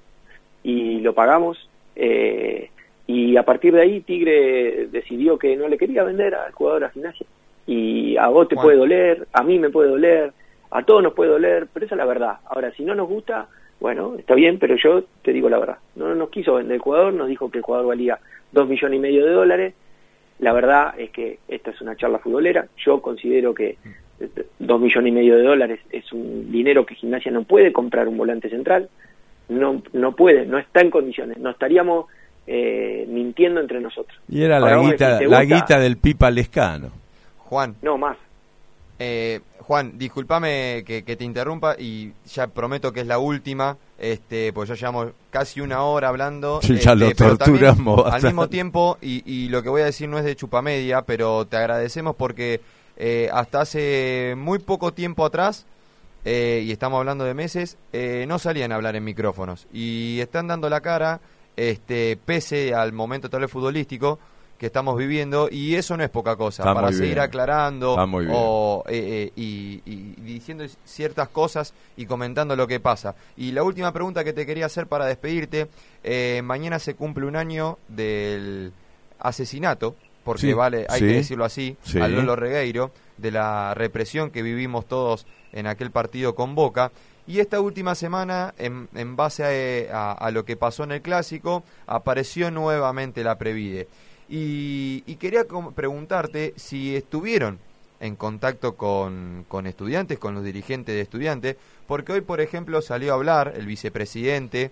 y 0.62 1.01
lo 1.01 1.15
pagamos. 1.15 1.69
eh, 1.97 2.70
y 3.06 3.36
a 3.36 3.43
partir 3.43 3.74
de 3.74 3.82
ahí 3.82 4.01
Tigre 4.01 4.86
decidió 4.90 5.39
que 5.39 5.56
no 5.56 5.69
le 5.69 5.77
quería 5.77 6.05
vender 6.05 6.35
al 6.35 6.52
jugador 6.52 6.85
a 6.85 6.90
gimnasia. 6.90 7.27
Y 7.66 8.16
a 8.16 8.28
vos 8.28 8.48
te 8.48 8.56
puede 8.56 8.77
doler, 8.77 9.27
a 9.32 9.43
mí 9.43 9.59
me 9.59 9.70
puede 9.70 9.90
doler, 9.90 10.32
a 10.70 10.82
todos 10.85 11.02
nos 11.02 11.12
puede 11.15 11.31
doler, 11.31 11.66
pero 11.73 11.86
esa 11.86 11.94
es 11.94 11.98
la 11.98 12.05
verdad. 12.06 12.39
Ahora, 12.47 12.70
si 12.73 12.82
no 12.85 12.94
nos 12.94 13.09
gusta, 13.09 13.48
bueno, 13.81 14.16
está 14.19 14.35
bien, 14.35 14.59
pero 14.59 14.77
yo 14.77 15.05
te 15.23 15.32
digo 15.32 15.48
la 15.48 15.59
verdad. 15.59 15.78
No 15.97 16.15
nos 16.15 16.31
quiso 16.31 16.55
vender 16.55 16.77
el 16.77 16.81
jugador, 16.81 17.12
nos 17.12 17.28
dijo 17.28 17.51
que 17.51 17.59
el 17.59 17.65
jugador 17.65 17.89
valía 17.89 18.19
dos 18.52 18.69
millones 18.69 18.97
y 18.97 19.01
medio 19.01 19.24
de 19.24 19.32
dólares. 19.32 19.74
La 20.39 20.52
verdad 20.52 20.94
es 20.98 21.11
que 21.11 21.39
esta 21.48 21.70
es 21.70 21.81
una 21.81 21.97
charla 21.97 22.19
futbolera. 22.19 22.66
Yo 22.78 23.01
considero 23.01 23.55
que 23.55 23.70
eh, 23.70 23.78
dos 24.59 24.81
millones 24.81 25.09
y 25.11 25.15
medio 25.15 25.36
de 25.36 25.43
dólares 25.43 25.81
es 25.91 26.12
un 26.12 26.51
dinero 26.51 26.86
que 26.86 26.95
Gimnasia 26.95 27.31
no 27.31 27.45
puede 27.45 27.73
comprar 27.73 28.09
un 28.09 28.16
volante 28.16 28.49
central. 28.49 28.89
No, 29.49 29.82
no 29.93 30.12
puede, 30.12 30.47
no 30.47 30.59
está 30.59 30.81
en 30.81 30.91
condiciones. 30.91 31.39
No 31.39 31.51
estaríamos 31.51 32.07
eh, 32.47 33.07
mintiendo 33.09 33.61
entre 33.61 33.81
nosotros. 33.81 34.19
Y 34.28 34.43
era 34.43 34.59
Ahora 34.59 34.77
la 34.77 34.82
guita, 34.82 35.07
decís, 35.15 35.19
¿te 35.19 35.28
la 35.28 35.45
guita 35.45 35.78
del 35.78 35.97
Pipa 35.97 36.31
Lescano. 36.31 36.91
Juan. 37.39 37.74
No, 37.82 37.99
más. 37.99 38.16
Eh, 38.99 39.41
Juan, 39.59 39.99
discúlpame 39.99 40.85
que, 40.86 41.05
que 41.05 41.16
te 41.16 41.24
interrumpa 41.24 41.74
y 41.78 42.12
ya 42.27 42.47
prometo 42.47 42.93
que 42.93 43.01
es 43.01 43.07
la 43.07 43.19
última, 43.19 43.77
este, 43.99 44.53
pues 44.53 44.69
ya 44.69 44.74
llevamos 44.74 45.09
casi 45.31 45.61
una 45.61 45.82
hora 45.82 46.09
hablando. 46.09 46.61
Sí, 46.62 46.77
ya 46.77 46.95
lo 46.95 47.07
pero 47.07 47.36
también, 47.36 47.65
torturamos 47.74 48.12
Al 48.12 48.23
mismo 48.23 48.49
tiempo, 48.49 48.99
y, 49.01 49.23
y 49.24 49.49
lo 49.49 49.62
que 49.62 49.69
voy 49.69 49.82
a 49.82 49.86
decir 49.86 50.09
no 50.09 50.19
es 50.19 50.24
de 50.24 50.36
chupamedia, 50.36 51.03
pero 51.03 51.47
te 51.47 51.57
agradecemos 51.57 52.15
porque 52.15 52.61
eh, 52.97 53.29
hasta 53.33 53.61
hace 53.62 54.35
muy 54.37 54.59
poco 54.59 54.93
tiempo 54.93 55.25
atrás, 55.25 55.66
eh, 56.25 56.62
y 56.65 56.73
estamos 56.73 56.99
hablando 56.99 57.25
de 57.25 57.35
meses, 57.35 57.77
eh, 57.93 58.25
no 58.27 58.39
salían 58.39 58.73
a 58.73 58.77
hablar 58.77 58.97
en 58.97 59.05
micrófonos 59.05 59.66
y 59.73 60.21
están 60.21 60.47
dando 60.47 60.71
la 60.71 60.81
cara, 60.81 61.21
este, 61.57 62.16
pese 62.25 62.75
al 62.75 62.93
momento 62.93 63.29
tal 63.29 63.43
vez 63.43 63.51
futbolístico 63.51 64.19
que 64.59 64.66
estamos 64.66 64.97
viviendo 64.97 65.49
y 65.51 65.75
eso 65.75 65.97
no 65.97 66.05
es 66.05 66.11
poca 66.11 66.37
cosa 66.37 66.62
Está 66.62 66.75
para 66.75 66.93
seguir 66.93 67.15
bien. 67.15 67.19
aclarando 67.19 67.95
o 67.97 68.85
eh, 68.89 68.95
eh, 68.97 69.33
y, 69.37 69.83
y 69.85 70.15
diciendo 70.23 70.65
ciertas 70.85 71.29
cosas 71.29 71.75
y 71.97 72.07
comentando 72.07 72.57
lo 72.57 72.66
que 72.66 72.81
pasa. 72.81 73.15
Y 73.37 73.53
la 73.53 73.62
última 73.62 73.93
pregunta 73.93 74.25
que 74.25 74.33
te 74.33 74.47
quería 74.47 74.66
hacer 74.66 74.87
para 74.87 75.07
despedirte, 75.07 75.69
mañana 76.43 76.79
se 76.79 76.95
cumple 76.95 77.27
un 77.27 77.37
año 77.37 77.79
del 77.89 78.73
asesinato, 79.19 79.97
porque 80.24 80.40
Sí, 80.42 80.52
vale, 80.52 80.86
hay 80.88 81.01
sí, 81.01 81.06
que 81.06 81.12
decirlo 81.14 81.44
así, 81.44 81.76
sí. 81.84 82.01
al 82.01 82.14
Lolo 82.16 82.34
Regueiro, 82.36 82.90
de 83.18 83.30
la 83.30 83.74
represión 83.74 84.30
que 84.30 84.42
vivimos 84.42 84.86
todos 84.86 85.26
en 85.52 85.66
aquel 85.66 85.90
partido 85.90 86.34
con 86.34 86.55
Boca. 86.55 86.90
Y 87.26 87.38
esta 87.40 87.60
última 87.60 87.94
semana, 87.94 88.52
en, 88.59 88.88
en 88.94 89.16
base 89.16 89.88
a, 89.92 90.10
a- 90.10 90.12
a 90.12 90.30
lo 90.30 90.44
que 90.44 90.56
pasó 90.56 90.84
en 90.84 90.92
el 90.92 91.01
clásico, 91.02 91.62
apareció 91.86 92.51
nuevamente 92.51 93.22
la 93.24 93.38
Previde. 93.38 93.86
Y, 94.28 95.02
y 95.06 95.16
quería 95.16 95.44
preguntarte 95.74 96.55
si 96.56 96.96
estuvieron 96.96 97.59
en 98.01 98.16
contacto 98.16 98.74
con, 98.74 99.44
con 99.48 99.66
estudiantes, 99.66 100.18
con 100.18 100.34
los 100.34 100.44
dirigentes 100.44 100.94
de 100.94 101.01
estudiantes, 101.02 101.56
porque 101.86 102.12
hoy, 102.12 102.20
por 102.22 102.40
ejemplo, 102.40 102.82
salió 102.82 103.12
a 103.12 103.16
hablar 103.16 103.55
el 103.56 103.66
vicepresidente 103.66 104.70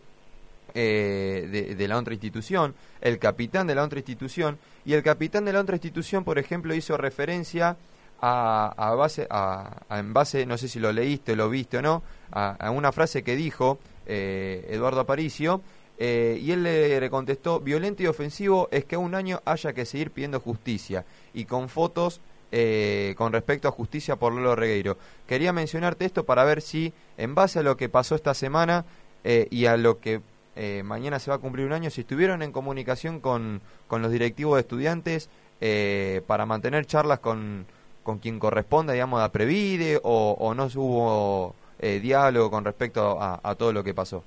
eh, 0.75 1.75
de, 1.77 1.89
la 1.89 1.99
otra 1.99 2.15
institución, 2.15 2.75
el 3.01 3.19
capitán 3.19 3.67
de 3.67 3.75
la 3.75 3.85
otra 3.85 3.99
institución, 3.99 4.59
y 4.85 4.95
el 4.95 5.03
capitán 5.03 5.45
de 5.45 5.53
la 5.53 5.61
otra 5.61 5.77
institución, 5.77 6.25
por 6.25 6.39
ejemplo, 6.39 6.75
hizo 6.75 6.97
referencia 6.97 7.77
a, 8.23 8.95
base, 8.97 9.27
a, 9.29 9.83
en 9.91 10.13
base, 10.13 10.47
no 10.47 10.57
sé 10.57 10.69
si 10.69 10.79
lo 10.79 10.93
leíste, 10.93 11.35
lo 11.35 11.51
viste 11.51 11.79
o 11.79 11.83
no, 11.83 12.03
a, 12.31 12.71
una 12.71 12.93
frase 12.93 13.23
que 13.23 13.35
dijo 13.35 13.79
eh, 14.07 14.67
Eduardo 14.71 15.01
Aparicio, 15.01 15.61
eh, 15.99 16.39
y 16.41 16.53
él 16.53 16.63
le, 16.63 17.11
contestó, 17.11 17.61
violento 17.61 18.03
y 18.03 18.07
ofensivo 18.07 18.69
es 18.71 18.85
que 18.85 18.97
un 18.97 19.15
año 19.15 19.43
haya 19.45 19.73
que 19.73 19.85
seguir 19.85 20.13
pidiendo 20.13 20.41
justicia, 20.41 21.05
y 21.35 21.45
con 21.45 21.69
fotos 21.69 22.21
eh, 22.53 23.15
con 23.17 23.33
respecto 23.33 23.67
a 23.67 23.73
justicia 23.73 24.17
por 24.17 24.33
Lolo 24.33 24.55
Regueiro. 24.55 24.99
Quería 25.27 25.53
mencionarte 25.53 26.05
esto 26.05 26.25
para 26.25 26.45
ver 26.45 26.61
si, 26.61 26.93
en 27.17 27.35
base 27.35 27.59
a 27.59 27.63
lo 27.63 27.77
que 27.77 27.89
pasó 27.89 28.15
esta 28.15 28.35
semana 28.35 28.85
y 29.25 29.67
a 29.67 29.77
lo 29.77 30.01
que 30.01 30.21
eh, 30.57 30.83
mañana 30.85 31.19
se 31.19 31.31
va 31.31 31.37
a 31.37 31.41
cumplir 31.41 31.67
un 31.67 31.73
año, 31.73 31.91
si 31.91 32.03
estuvieron 32.03 32.43
en 32.43 32.53
comunicación 32.53 33.21
con, 33.21 33.61
con 33.89 34.03
los 34.03 34.11
directivos 34.11 34.55
de 34.57 34.61
estudiantes 34.61 35.31
eh, 35.61 36.23
para 36.27 36.47
mantener 36.47 36.87
charlas 36.87 37.21
con, 37.21 37.65
con 38.03 38.19
quien 38.19 38.39
corresponda, 38.39 38.93
digamos, 38.93 39.21
a 39.21 39.31
Previde, 39.33 40.01
o, 40.03 40.37
o 40.39 40.55
no 40.55 40.67
hubo 40.75 41.55
eh, 41.79 42.01
diálogo 42.01 42.51
con 42.51 42.65
respecto 42.65 43.21
a, 43.21 43.41
a 43.43 43.55
todo 43.55 43.73
lo 43.73 43.83
que 43.85 43.95
pasó. 43.95 44.23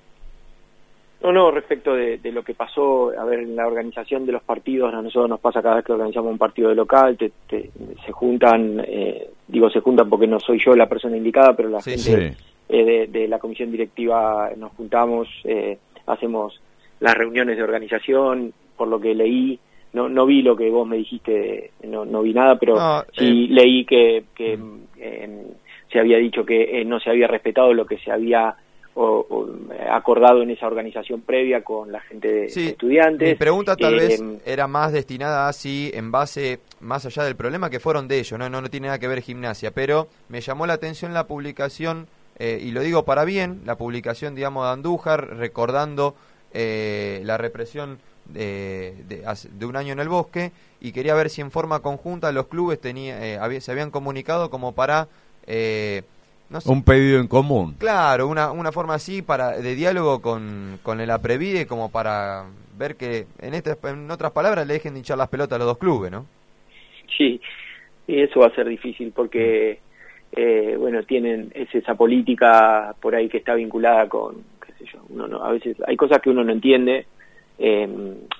No, 1.22 1.32
no, 1.32 1.50
respecto 1.50 1.96
de, 1.96 2.18
de 2.20 2.32
lo 2.32 2.44
que 2.44 2.54
pasó, 2.54 3.10
a 3.18 3.24
ver, 3.26 3.40
en 3.40 3.56
la 3.56 3.66
organización 3.66 4.26
de 4.26 4.34
los 4.34 4.44
partidos, 4.44 4.94
a 4.94 5.02
nosotros 5.02 5.30
nos 5.30 5.40
pasa 5.40 5.62
cada 5.62 5.78
vez 5.78 5.86
que 5.86 5.94
organizamos 5.94 6.32
un 6.32 6.38
partido 6.38 6.70
de 6.70 6.76
local, 6.76 7.18
te- 7.18 7.32
te- 7.50 7.72
se 8.06 8.12
juntan, 8.12 8.80
eh, 8.86 9.30
digo 9.48 9.70
se 9.72 9.80
juntan 9.80 10.08
porque 10.10 10.28
no 10.28 10.40
soy 10.40 10.60
yo 10.64 10.76
la 10.76 10.88
persona 10.88 11.18
indicada, 11.18 11.56
pero 11.56 11.70
la 11.70 11.82
Sí, 11.82 11.92
gente 11.92 12.34
sí. 12.38 12.46
eh, 12.70 12.84
de, 12.86 13.08
de 13.08 13.28
la 13.28 13.40
comisión 13.40 13.72
directiva 13.72 14.52
nos 14.58 14.72
juntamos, 14.74 15.28
eh, 15.46 15.80
hacemos 16.08 16.60
las 17.00 17.14
reuniones 17.16 17.58
de 17.58 17.64
organización, 17.64 18.54
por 18.78 18.88
lo 18.88 19.00
que 19.00 19.14
leí, 19.16 19.60
no, 19.94 20.10
no 20.10 20.26
vi 20.26 20.42
lo 20.42 20.56
que 20.56 20.70
vos 20.70 20.88
me 20.88 20.98
dijiste, 20.98 21.72
no, 21.84 22.06
no 22.06 22.22
vi 22.22 22.34
nada, 22.34 22.58
pero 22.58 22.76
No, 22.76 23.06
sí 23.18 23.46
eh, 23.46 23.54
leí 23.54 23.86
que, 23.86 24.26
que 24.36 24.58
eh, 24.98 25.46
se 25.92 26.00
había 26.00 26.18
dicho 26.18 26.46
que 26.46 26.82
eh, 26.82 26.86
no 26.86 27.00
se 27.00 27.10
había 27.10 27.28
respetado 27.28 27.74
lo 27.74 27.86
que 27.86 27.98
se 28.00 28.12
había 28.12 28.56
o- 28.98 29.26
o, 29.30 29.50
acordado 29.92 30.42
en 30.42 30.52
esa 30.52 30.68
organización 30.68 31.22
previa 31.22 31.62
con 31.64 31.92
la 31.92 32.00
gente 32.02 32.32
de, 32.32 32.46
estudiantes. 32.46 33.28
Mi 33.30 33.36
pregunta 33.36 33.76
tal 33.76 33.94
Eh, 33.96 33.98
vez 34.08 34.24
era 34.46 34.68
más 34.68 34.94
destinada 34.94 35.50
así, 35.50 35.92
en 35.94 36.12
base, 36.12 36.60
más 36.80 37.06
allá 37.06 37.24
del 37.24 37.36
problema 37.36 37.70
que 37.70 37.82
fueron 37.82 38.08
de 38.08 38.20
ellos, 38.20 38.40
no, 38.40 38.50
no, 38.50 38.62
no 38.62 38.70
tiene 38.70 38.88
nada 38.88 39.00
que 39.00 39.08
ver 39.10 39.22
gimnasia, 39.22 39.72
pero 39.72 40.08
me 40.30 40.40
llamó 40.40 40.66
la 40.66 40.74
atención 40.74 41.14
la 41.14 41.28
publicación, 41.28 42.08
eh, 42.38 42.60
y 42.62 42.72
lo 42.72 42.82
digo 42.82 43.04
para 43.06 43.26
bien, 43.26 43.62
la 43.66 43.78
publicación, 43.78 44.36
digamos, 44.36 44.66
de 44.66 44.72
Andújar, 44.74 45.38
recordando 45.38 46.16
eh, 46.54 47.22
la 47.24 47.38
represión 47.38 48.00
de, 48.26 48.96
de, 49.08 49.66
un 49.66 49.76
año 49.76 49.94
en 49.94 50.00
el 50.00 50.10
bosque 50.10 50.52
y 50.82 50.92
quería 50.92 51.14
ver 51.16 51.30
si 51.30 51.42
en 51.42 51.52
forma 51.52 51.80
conjunta 51.82 52.32
los 52.32 52.48
clubes 52.48 52.80
tenía, 52.80 53.26
eh, 53.26 53.38
había- 53.38 53.62
se 53.62 53.72
habían 53.72 53.92
comunicado 53.92 54.50
como 54.50 54.74
para... 54.74 55.08
eh, 55.48 56.04
no 56.50 56.62
sé, 56.62 56.70
Un 56.70 56.84
pedido 56.84 57.20
en 57.20 57.28
común. 57.28 57.76
Claro, 57.80 58.28
una, 58.28 58.52
una 58.52 58.72
forma 58.72 58.94
así 58.96 59.22
para 59.22 59.52
de 59.58 59.76
diálogo 59.76 60.22
con, 60.22 60.80
con 60.84 61.02
el 61.02 61.10
Aprevide 61.10 61.66
como 61.66 61.90
para 61.90 62.46
ver 62.78 62.96
que, 62.96 63.26
en, 63.40 63.54
estas 63.56 63.78
en 63.84 64.12
otras 64.12 64.32
palabras, 64.32 64.68
le 64.68 64.74
dejen 64.74 64.94
de 64.94 65.00
hinchar 65.00 65.18
las 65.18 65.30
pelotas 65.30 65.56
a 65.56 65.60
los 65.60 65.68
dos 65.68 65.78
clubes, 65.78 66.12
¿no? 66.12 66.26
Sí, 67.18 67.40
y 68.08 68.22
eso 68.22 68.40
va 68.42 68.48
a 68.48 68.56
ser 68.56 68.68
difícil 68.68 69.12
porque, 69.16 69.80
eh, 70.36 70.76
bueno, 70.78 71.04
tienen 71.04 71.52
es 71.54 71.74
esa 71.74 71.96
política 71.96 72.94
por 73.02 73.16
ahí 73.16 73.30
que 73.30 73.38
está 73.38 73.54
vinculada 73.56 74.08
con, 74.10 74.36
qué 74.66 74.74
sé 74.78 74.92
yo, 74.92 75.00
uno 75.10 75.28
no, 75.28 75.44
a 75.44 75.52
veces 75.52 75.78
hay 75.88 75.96
cosas 75.96 76.20
que 76.22 76.30
uno 76.30 76.44
no 76.44 76.52
entiende. 76.52 77.06
Eh, 77.58 77.88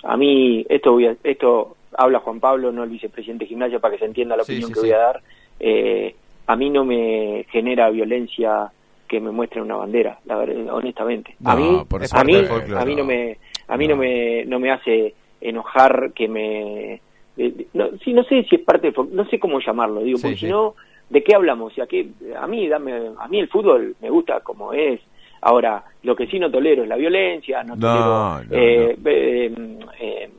a 0.04 0.18
mí, 0.18 0.66
esto 0.68 0.92
voy 0.92 1.08
a- 1.08 1.16
esto 1.24 1.78
habla 1.98 2.20
Juan 2.20 2.40
Pablo, 2.42 2.72
no 2.72 2.84
el 2.84 2.90
vicepresidente 2.90 3.46
de 3.46 3.50
gimnasia, 3.50 3.80
para 3.80 3.94
que 3.94 4.00
se 4.00 4.06
entienda 4.06 4.36
la 4.36 4.44
Sí, 4.44 4.52
opinión 4.54 4.70
sí, 4.70 4.74
que 4.74 4.80
sí. 4.82 4.86
voy 4.88 4.92
a 4.94 4.98
dar. 4.98 5.22
Eh, 5.60 6.16
a 6.48 6.56
mí 6.58 6.70
no 6.70 6.84
me 6.86 7.46
genera 7.50 7.90
violencia 7.90 8.72
que 9.08 9.20
me 9.22 9.32
muestren 9.32 9.64
una 9.64 9.78
bandera, 9.78 10.20
la 10.26 10.36
verdad, 10.36 10.74
honestamente. 10.74 11.36
a 11.46 11.56
mí, 11.56 11.82
a 12.12 12.24
mí, 12.24 12.34
Folclore, 12.34 12.82
a 12.82 12.86
mí 12.86 12.96
no 12.96 13.06
me, 13.06 13.38
a 13.68 13.78
mí 13.78 13.88
no 13.88 13.96
me, 13.96 14.46
no 14.46 14.60
me 14.60 14.72
hace 14.72 15.14
enojar 15.40 16.12
que 16.14 16.28
me, 16.28 17.02
de- 17.38 17.68
no, 17.74 17.90
sí, 18.04 18.14
no 18.14 18.24
sé 18.24 18.44
si 18.50 18.56
es 18.56 18.62
parte 18.64 18.92
de, 18.92 19.04
no 19.12 19.26
sé 19.30 19.40
cómo 19.40 19.60
llamarlo, 19.60 20.02
digo, 20.02 20.20
porque 20.22 20.38
si 20.38 20.46
no, 20.48 20.76
¿de 21.10 21.24
qué 21.24 21.36
hablamos? 21.36 21.74
Sea, 21.74 21.86
que 21.88 22.08
a 22.38 22.48
mí, 22.48 22.68
dame, 22.68 22.94
a 23.20 23.28
mí 23.28 23.40
el 23.40 23.48
fútbol 23.48 23.96
me 24.02 24.10
gusta 24.10 24.40
como 24.42 24.74
es. 24.74 25.00
Ahora, 25.42 25.84
lo 26.04 26.16
que 26.16 26.28
sí 26.28 26.40
no 26.40 26.50
tolero 26.50 26.84
es 26.84 26.90
la 26.90 26.96
violencia, 26.96 27.64
no, 27.64 27.76
No, 27.76 27.82
tolero 27.82 28.06
no, 28.06 28.56
eh, 28.58 28.98
eh, 29.06 29.78
eh, 30.00 30.30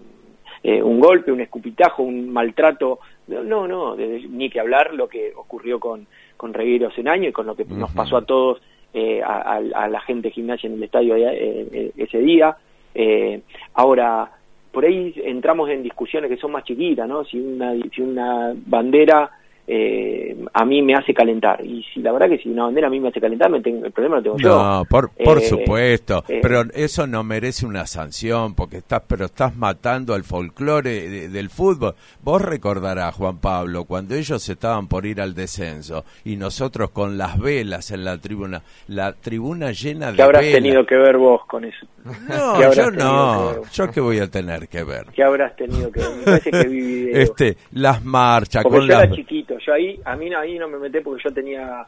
eh, 0.64 0.82
un 0.82 0.98
golpe, 0.98 1.30
un 1.30 1.40
escupitajo, 1.40 2.02
un 2.02 2.32
maltrato. 2.32 2.98
No, 3.28 3.66
no, 3.68 3.96
de- 3.96 4.26
ni 4.28 4.48
que 4.50 4.60
hablar 4.60 4.94
lo 4.94 5.08
que 5.08 5.32
ocurrió 5.36 5.78
con, 5.80 6.06
con 6.36 6.52
Regueiro 6.54 6.88
hace 6.88 7.00
un 7.00 7.08
año 7.08 7.28
y 7.28 7.32
con 7.32 7.46
lo 7.46 7.54
que 7.56 7.64
nos 7.64 7.90
pasó 7.92 8.16
a 8.16 8.24
todos, 8.24 8.60
eh, 8.94 9.20
a, 9.22 9.54
a- 9.56 9.84
a 9.84 9.88
la 9.88 10.00
gente 10.00 10.28
de 10.28 10.34
gimnasia 10.34 10.68
en 10.68 10.74
el 10.74 10.82
estadio 10.82 11.16
eh, 11.16 11.28
eh, 11.72 11.92
ese 11.96 12.18
día. 12.18 12.56
Eh, 12.94 13.40
ahora, 13.74 14.30
por 14.72 14.84
ahí 14.84 15.12
entramos 15.24 15.68
en 15.70 15.82
discusiones 15.82 16.30
que 16.30 16.36
son 16.36 16.52
más 16.52 16.64
chiquitas, 16.64 17.08
¿no? 17.08 17.24
Si 17.24 17.38
una, 17.38 17.72
si 17.94 18.00
una 18.02 18.52
bandera 18.66 19.30
eh, 19.68 20.36
a 20.52 20.64
mí 20.64 20.82
me 20.82 20.94
hace 20.94 21.12
calentar. 21.12 21.64
Y 21.64 21.84
si 21.92 22.00
la 22.00 22.12
verdad 22.12 22.28
que 22.28 22.38
si 22.38 22.48
una 22.48 22.64
bandera 22.64 22.86
a 22.86 22.90
mí 22.90 23.00
me 23.00 23.08
hace 23.08 23.20
calentar, 23.20 23.50
me 23.50 23.60
tengo, 23.60 23.84
el 23.84 23.92
problema 23.92 24.16
lo 24.16 24.22
tengo 24.22 24.36
yo. 24.38 24.48
No, 24.48 24.84
por, 24.88 25.10
por 25.10 25.38
Eh, 25.38 25.40
supuesto, 25.42 26.24
eh, 26.28 26.38
pero 26.42 26.62
eso 26.74 27.06
no 27.06 27.24
merece 27.24 27.66
una 27.66 27.86
sanción 27.86 28.54
porque 28.54 28.78
estás, 28.78 29.02
pero 29.06 29.26
estás 29.26 29.56
matando 29.56 30.14
al 30.14 30.22
folclore 30.24 31.08
de- 31.08 31.28
del 31.28 31.50
fútbol. 31.50 31.94
Vos 32.22 32.42
recordarás, 32.42 33.14
Juan 33.14 33.38
Pablo, 33.38 33.84
cuando 33.84 34.14
ellos 34.14 34.48
estaban 34.48 34.86
por 34.88 35.04
ir 35.06 35.20
al 35.20 35.34
descenso 35.34 36.04
y 36.24 36.36
nosotros 36.36 36.90
con 36.90 37.18
las 37.18 37.38
velas 37.38 37.90
en 37.90 38.04
la 38.04 38.18
tribuna, 38.18 38.62
la 38.88 39.12
tribuna 39.14 39.72
llena 39.72 40.10
de 40.10 40.16
¿Qué 40.16 40.22
habrás 40.22 40.42
velas. 40.42 40.62
tenido 40.62 40.86
que 40.86 40.96
ver 40.96 41.16
vos 41.18 41.44
con 41.46 41.64
eso? 41.64 41.86
No, 42.04 42.12
¿Qué 42.58 42.64
habrás 42.64 42.76
yo 42.76 42.90
que 42.92 42.96
no, 42.98 43.62
yo 43.72 43.90
qué 43.90 44.00
voy 44.00 44.18
a 44.20 44.30
tener 44.30 44.68
que 44.68 44.84
ver. 44.84 45.06
¿Qué 45.12 45.24
habrás 45.24 45.56
tenido 45.56 45.90
que 45.90 45.98
ver? 46.00 46.08
Me 46.18 46.24
parece 46.24 46.50
que 46.52 46.68
vi. 46.68 46.96
Este, 47.16 47.56
las 47.72 48.04
marchas 48.04 48.62
porque 48.62 48.78
con 48.78 48.86
yo 48.88 48.92
las 48.94 49.04
era 49.04 49.14
chiquito, 49.16 49.45
yo 49.66 49.72
ahí, 49.74 50.00
a 50.04 50.14
mí 50.16 50.30
no- 50.30 50.38
ahí 50.38 50.58
no 50.58 50.68
me 50.68 50.78
metí 50.78 51.00
porque 51.00 51.22
yo 51.24 51.32
tenía, 51.34 51.84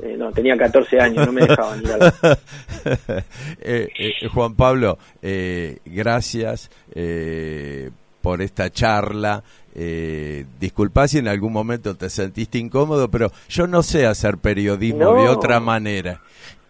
eh, 0.00 0.16
no, 0.18 0.32
tenía 0.32 0.56
14 0.56 1.00
años, 1.00 1.24
no 1.26 1.32
me 1.32 1.46
dejaban 1.46 1.80
ir 1.82 1.92
a 1.92 1.96
la- 1.98 2.38
Eh, 3.60 3.88
eh, 3.98 4.28
Juan 4.32 4.54
Pablo, 4.54 4.98
eh, 5.22 5.78
gracias 5.84 6.70
eh, 6.94 7.90
por 8.22 8.40
esta 8.42 8.70
charla. 8.70 9.42
Eh, 9.74 10.44
disculpa 10.58 11.06
si 11.06 11.18
en 11.18 11.28
algún 11.28 11.52
momento 11.52 11.94
te 11.96 12.10
sentiste 12.10 12.58
incómodo, 12.58 13.08
pero 13.10 13.30
yo 13.48 13.66
no 13.66 13.82
sé 13.82 14.06
hacer 14.06 14.38
periodismo 14.38 15.04
No. 15.04 15.22
de 15.22 15.28
otra 15.28 15.60
manera. 15.60 16.20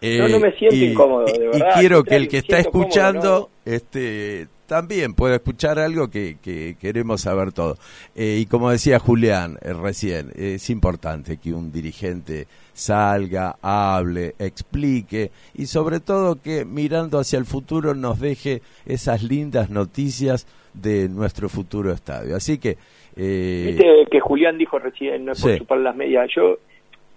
No, 0.01 0.27
no 0.27 0.39
me 0.39 0.51
siento 0.53 0.75
y- 0.75 0.85
incómodo, 0.85 1.25
de 1.25 1.47
verdad, 1.47 1.69
Y 1.75 1.79
quiero 1.79 2.03
que 2.03 2.15
el 2.15 2.27
que 2.27 2.37
está 2.39 2.63
cómodo, 2.63 2.81
escuchando 2.87 3.49
este, 3.65 4.47
también 4.71 5.15
pueda 5.15 5.35
escuchar 5.35 5.79
algo 5.79 6.09
que, 6.09 6.37
que 6.41 6.77
queremos 6.79 7.19
saber 7.19 7.51
todo. 7.51 7.75
Eh, 8.15 8.37
y 8.39 8.45
como 8.45 8.71
decía 8.71 8.99
Julián 8.99 9.57
eh, 9.61 9.73
recién, 9.73 10.31
es 10.33 10.69
importante 10.69 11.35
que 11.35 11.51
un 11.53 11.73
dirigente 11.73 12.47
salga, 12.71 13.57
hable, 13.61 14.33
explique 14.39 15.29
y 15.55 15.65
sobre 15.65 15.99
todo 15.99 16.41
que 16.41 16.63
mirando 16.63 17.19
hacia 17.19 17.37
el 17.37 17.43
futuro 17.43 17.93
nos 17.95 18.21
deje 18.21 18.61
esas 18.85 19.23
lindas 19.23 19.69
noticias 19.69 20.47
de 20.73 21.09
nuestro 21.09 21.49
futuro 21.49 21.91
estadio. 21.91 22.37
Así 22.37 22.57
que... 22.57 22.77
eh, 23.17 23.63
Viste 23.75 24.05
que 24.09 24.21
Julián 24.21 24.57
dijo 24.57 24.79
recién, 24.79 25.25
no 25.25 25.33
es 25.33 25.41
por 25.41 25.51
Sí. 25.51 25.57
chupar 25.57 25.79
las 25.79 25.97
medias. 25.97 26.29
Yo, 26.33 26.59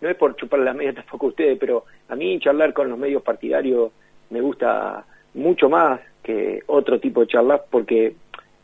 no 0.00 0.08
es 0.10 0.16
por 0.16 0.34
chupar 0.34 0.58
las 0.58 0.74
medias 0.74 0.96
tampoco 0.96 1.28
ustedes, 1.28 1.56
pero 1.60 1.84
a 2.08 2.16
mí 2.16 2.36
charlar 2.40 2.72
con 2.74 2.88
los 2.90 2.98
medios 2.98 3.22
partidarios 3.22 3.92
me 4.30 4.40
gusta 4.40 5.06
mucho 5.34 5.68
más 5.68 6.00
que 6.22 6.62
otro 6.66 6.98
tipo 6.98 7.20
de 7.20 7.26
charlas 7.26 7.60
porque 7.70 8.14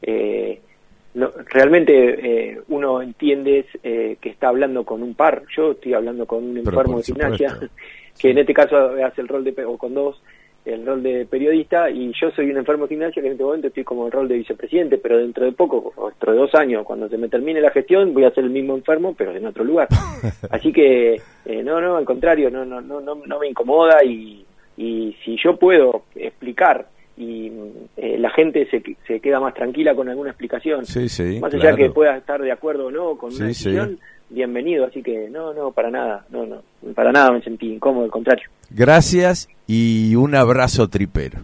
eh, 0.03 0.61
no, 1.15 1.31
realmente 1.47 1.93
eh, 2.53 2.61
uno 2.69 3.03
entiende 3.03 3.67
eh, 3.83 4.17
que 4.21 4.31
está 4.31 4.49
hablando 4.49 4.85
con 4.85 5.03
un 5.03 5.15
par. 5.15 5.43
Yo 5.55 5.73
estoy 5.73 5.95
hablando 5.95 6.27
con 6.27 6.45
un 6.45 6.59
enfermo 6.59 6.99
de 6.99 7.05
gimnasia, 7.05 7.59
que 8.19 8.31
en 8.31 8.39
este 8.39 8.55
caso 8.55 8.77
hace 9.05 9.21
el 9.21 9.29
rol 9.29 9.45
de, 9.45 9.65
o 9.65 9.77
con 9.77 9.95
dos, 9.95 10.23
el 10.65 10.87
rol 10.87 11.03
de 11.03 11.27
periodista, 11.27 11.91
y 11.91 12.13
yo 12.13 12.31
soy 12.31 12.51
un 12.51 12.59
enfermo 12.59 12.85
de 12.85 12.91
gimnasia 12.91 13.21
que 13.21 13.29
en 13.29 13.33
este 13.33 13.45
momento 13.45 13.69
estoy 13.69 13.83
como 13.83 14.07
el 14.07 14.13
rol 14.13 14.29
de 14.29 14.37
vicepresidente, 14.37 14.99
pero 14.99 15.19
dentro 15.19 15.45
de 15.45 15.53
poco, 15.53 15.93
o 15.97 16.11
dentro 16.11 16.33
de 16.33 16.39
dos 16.39 16.55
años, 16.55 16.85
cuando 16.85 17.09
se 17.09 17.19
me 17.19 17.29
termine 17.29 17.61
la 17.61 17.71
gestión, 17.71 18.15
voy 18.15 18.25
a 18.25 18.31
ser 18.31 18.45
el 18.45 18.51
mismo 18.51 18.77
enfermo, 18.77 19.15
pero 19.17 19.35
en 19.35 19.47
otro 19.47 19.65
lugar. 19.65 19.89
Así 20.51 20.73
que, 20.73 21.15
eh, 21.45 21.63
no, 21.63 21.81
no, 21.81 21.97
al 21.97 22.05
contrario, 22.05 22.51
no, 22.51 22.65
no, 22.65 22.81
no, 22.81 23.01
no 23.01 23.39
me 23.39 23.49
incomoda 23.49 24.05
y, 24.05 24.45
y 24.83 25.15
si 25.25 25.37
yo 25.43 25.57
puedo 25.59 26.05
explicar 26.15 26.89
y 27.17 27.53
eh, 27.99 28.17
la 28.19 28.31
gente 28.31 28.67
se, 28.71 28.83
se 29.07 29.21
queda 29.21 29.39
más 29.41 29.53
tranquila 29.53 29.95
con 29.95 30.09
alguna 30.09 30.31
explicación, 30.31 30.87
Sí, 30.87 31.09
sí, 31.09 31.39
más 31.39 31.53
allá 31.53 31.61
claro. 31.61 31.77
que 31.77 31.91
pueda 31.91 32.17
estar 32.17 32.41
de 32.41 32.51
acuerdo 32.51 32.87
o 32.87 32.91
no 32.91 33.17
con 33.19 33.31
Sí, 33.33 33.43
una 33.43 33.53
sí. 33.53 33.65
decisión, 33.71 33.99
bienvenido, 34.31 34.87
así 34.87 35.03
que 35.03 35.29
no, 35.29 35.53
no, 35.53 35.71
para 35.73 35.91
nada, 35.91 36.25
no, 36.31 36.47
no, 36.47 36.63
para 36.95 37.13
nada 37.13 37.31
me 37.33 37.43
sentí 37.43 37.73
incómodo, 37.75 38.05
al 38.05 38.11
contrario. 38.11 38.49
Gracias 38.71 39.49
y 39.67 40.15
un 40.17 40.35
abrazo 40.35 40.89
tripero. 40.89 41.41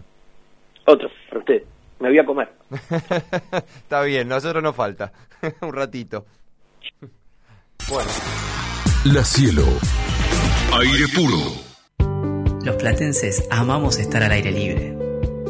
Otro, 0.85 1.09
para 1.29 1.39
usted, 1.41 1.63
me 1.99 2.09
voy 2.09 2.17
a 2.19 2.25
comer. 2.25 2.49
Está 3.83 4.01
bien, 4.01 4.27
nosotros 4.29 4.63
nos 4.63 4.75
falta. 4.75 5.11
un 5.61 5.73
ratito. 5.73 6.25
Bueno. 7.87 8.09
La 9.13 9.23
Cielo. 9.23 9.63
Aire 10.79 11.05
puro. 11.13 11.66
Los 12.67 12.75
platenses 12.75 13.45
amamos 13.49 13.97
estar 13.97 14.21
al 14.23 14.31
aire 14.33 14.51
libre. 14.51 14.93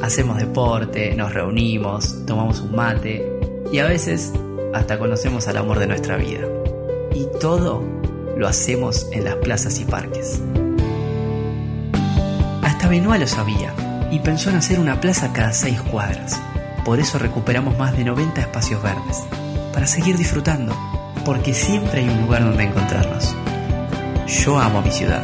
Hacemos 0.04 0.38
deporte, 0.38 1.16
nos 1.16 1.34
reunimos, 1.34 2.24
tomamos 2.28 2.60
un 2.60 2.76
mate 2.76 3.28
y 3.74 3.80
a 3.80 3.86
veces 3.86 4.32
hasta 4.72 5.00
conocemos 5.00 5.48
al 5.48 5.58
amor 5.58 5.80
de 5.80 5.88
nuestra 5.88 6.16
vida. 6.18 6.48
Y 7.16 7.26
todo 7.40 7.82
lo 8.38 8.48
hacemos 8.48 9.08
en 9.14 9.24
las 9.24 9.34
plazas 9.38 9.80
y 9.80 9.86
parques. 9.86 10.40
Hasta 12.62 12.88
Benoit 12.88 13.20
lo 13.20 13.28
sabía 13.28 13.74
y 14.12 14.20
pensó 14.20 14.52
en 14.52 14.58
hacer 14.58 14.80
una 14.80 15.02
plaza 15.02 15.34
cada 15.34 15.54
seis 15.54 15.82
cuadras. 15.82 16.40
Por 16.86 17.00
eso 17.00 17.18
recuperamos 17.18 17.80
más 17.80 17.98
de 17.98 18.04
90 18.04 18.42
espacios 18.42 18.84
verdes, 18.84 19.24
para 19.74 19.88
seguir 19.88 20.20
disfrutando, 20.20 20.78
porque 21.26 21.56
siempre 21.56 22.02
hay 22.02 22.10
un 22.10 22.22
lugar 22.22 22.44
donde 22.44 22.66
encontrarnos. 22.66 23.36
Yo 24.28 24.60
amo 24.60 24.84
mi 24.84 24.92
ciudad. 24.92 25.24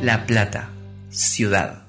La 0.00 0.24
Plata, 0.24 0.70
ciudad. 1.16 1.86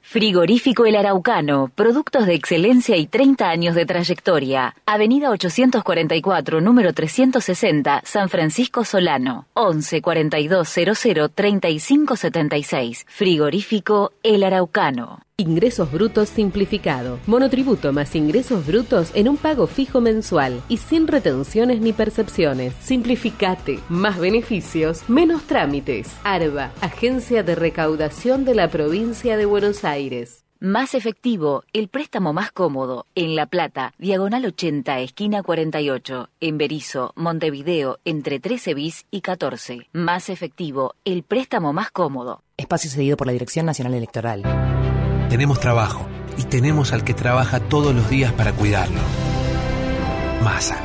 Frigorífico 0.00 0.86
El 0.86 0.94
Araucano, 0.96 1.70
productos 1.74 2.26
de 2.26 2.34
excelencia 2.34 2.96
y 2.96 3.06
30 3.06 3.48
años 3.48 3.74
de 3.74 3.84
trayectoria. 3.84 4.76
Avenida 4.86 5.30
844, 5.30 6.60
número 6.60 6.92
360, 6.92 8.02
San 8.04 8.28
Francisco 8.28 8.84
Solano. 8.84 9.46
11 9.54 10.02
42 10.02 10.68
00 10.68 11.28
35 11.28 12.16
76. 12.16 13.06
Frigorífico 13.08 14.12
El 14.22 14.44
Araucano. 14.44 15.20
Ingresos 15.40 15.90
brutos 15.90 16.28
simplificado. 16.28 17.18
Monotributo 17.26 17.94
más 17.94 18.14
ingresos 18.14 18.66
brutos 18.66 19.10
en 19.14 19.26
un 19.26 19.38
pago 19.38 19.66
fijo 19.66 20.02
mensual 20.02 20.60
y 20.68 20.76
sin 20.76 21.06
retenciones 21.06 21.80
ni 21.80 21.94
percepciones. 21.94 22.74
Simplificate. 22.82 23.80
Más 23.88 24.18
beneficios, 24.18 25.08
menos 25.08 25.44
trámites. 25.44 26.14
ARBA, 26.24 26.72
Agencia 26.82 27.42
de 27.42 27.54
Recaudación 27.54 28.44
de 28.44 28.54
la 28.54 28.68
Provincia 28.68 29.38
de 29.38 29.46
Buenos 29.46 29.82
Aires. 29.82 30.44
Más 30.58 30.94
efectivo, 30.94 31.64
el 31.72 31.88
préstamo 31.88 32.34
más 32.34 32.52
cómodo. 32.52 33.06
En 33.14 33.34
La 33.34 33.46
Plata, 33.46 33.94
diagonal 33.96 34.44
80, 34.44 35.00
esquina 35.00 35.42
48. 35.42 36.28
En 36.40 36.58
Berizo, 36.58 37.14
Montevideo, 37.16 37.98
entre 38.04 38.40
13 38.40 38.74
bis 38.74 39.06
y 39.10 39.22
14. 39.22 39.88
Más 39.94 40.28
efectivo, 40.28 40.96
el 41.06 41.22
préstamo 41.22 41.72
más 41.72 41.90
cómodo. 41.90 42.42
Espacio 42.58 42.90
cedido 42.90 43.16
por 43.16 43.26
la 43.26 43.32
Dirección 43.32 43.64
Nacional 43.64 43.94
Electoral. 43.94 44.42
Tenemos 45.30 45.60
trabajo 45.60 46.08
y 46.36 46.42
tenemos 46.42 46.92
al 46.92 47.04
que 47.04 47.14
trabaja 47.14 47.60
todos 47.60 47.94
los 47.94 48.10
días 48.10 48.32
para 48.32 48.52
cuidarlo. 48.52 48.98
Masa. 50.42 50.76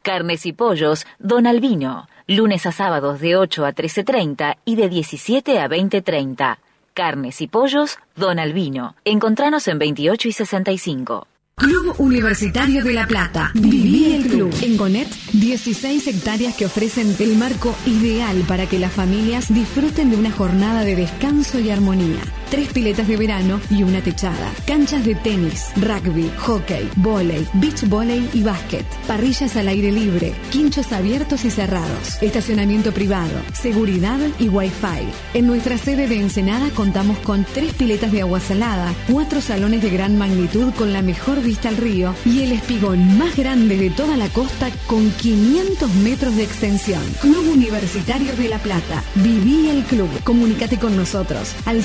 Carnes 0.00 0.46
y 0.46 0.54
pollos, 0.54 1.04
Don 1.18 1.46
Albino. 1.46 2.08
Lunes 2.30 2.66
a 2.66 2.72
sábados 2.72 3.20
de 3.20 3.36
8 3.36 3.64
a 3.64 3.72
13.30 3.72 4.58
y 4.66 4.76
de 4.76 4.90
17 4.90 5.60
a 5.60 5.66
20.30. 5.66 6.58
Carnes 6.92 7.40
y 7.40 7.46
pollos, 7.46 7.98
Don 8.16 8.38
Albino. 8.38 8.96
Encontranos 9.06 9.66
en 9.66 9.78
28 9.78 10.28
y 10.28 10.32
65. 10.32 11.26
Club 11.54 11.94
Universitario 11.96 12.84
de 12.84 12.92
La 12.92 13.06
Plata. 13.06 13.50
Viví 13.54 14.14
el 14.14 14.26
club. 14.28 14.54
En 14.60 14.76
Gonet, 14.76 15.08
16 15.32 16.06
hectáreas 16.06 16.54
que 16.54 16.66
ofrecen 16.66 17.16
el 17.18 17.34
marco 17.38 17.74
ideal 17.86 18.44
para 18.46 18.66
que 18.66 18.78
las 18.78 18.92
familias 18.92 19.52
disfruten 19.52 20.10
de 20.10 20.16
una 20.18 20.30
jornada 20.30 20.84
de 20.84 20.96
descanso 20.96 21.58
y 21.58 21.70
armonía. 21.70 22.20
Tres 22.50 22.72
piletas 22.72 23.06
de 23.06 23.18
verano 23.18 23.60
y 23.68 23.82
una 23.82 24.00
techada. 24.00 24.52
Canchas 24.66 25.04
de 25.04 25.14
tenis, 25.14 25.66
rugby, 25.76 26.30
hockey, 26.38 26.88
volei, 26.96 27.46
beach 27.54 27.86
volley 27.86 28.26
y 28.32 28.42
básquet. 28.42 28.86
Parrillas 29.06 29.54
al 29.56 29.68
aire 29.68 29.92
libre. 29.92 30.32
Quinchos 30.50 30.92
abiertos 30.92 31.44
y 31.44 31.50
cerrados. 31.50 32.22
Estacionamiento 32.22 32.92
privado. 32.92 33.38
Seguridad 33.52 34.18
y 34.38 34.48
wifi. 34.48 35.08
En 35.34 35.46
nuestra 35.46 35.76
sede 35.76 36.08
de 36.08 36.20
Ensenada 36.20 36.70
contamos 36.70 37.18
con 37.18 37.44
tres 37.44 37.74
piletas 37.74 38.12
de 38.12 38.22
agua 38.22 38.40
salada, 38.40 38.94
cuatro 39.10 39.42
salones 39.42 39.82
de 39.82 39.90
gran 39.90 40.16
magnitud 40.16 40.72
con 40.72 40.94
la 40.94 41.02
mejor 41.02 41.42
vista 41.42 41.68
al 41.68 41.76
río 41.76 42.14
y 42.24 42.44
el 42.44 42.52
espigón 42.52 43.18
más 43.18 43.36
grande 43.36 43.76
de 43.76 43.90
toda 43.90 44.16
la 44.16 44.28
costa 44.30 44.70
con 44.86 45.10
500 45.10 45.94
metros 45.96 46.34
de 46.36 46.44
extensión. 46.44 47.02
Club 47.20 47.52
Universitario 47.52 48.34
de 48.36 48.48
La 48.48 48.58
Plata. 48.58 49.04
Viví 49.16 49.68
el 49.68 49.84
club. 49.84 50.08
Comunícate 50.24 50.78
con 50.78 50.96
nosotros 50.96 51.54
al 51.66 51.82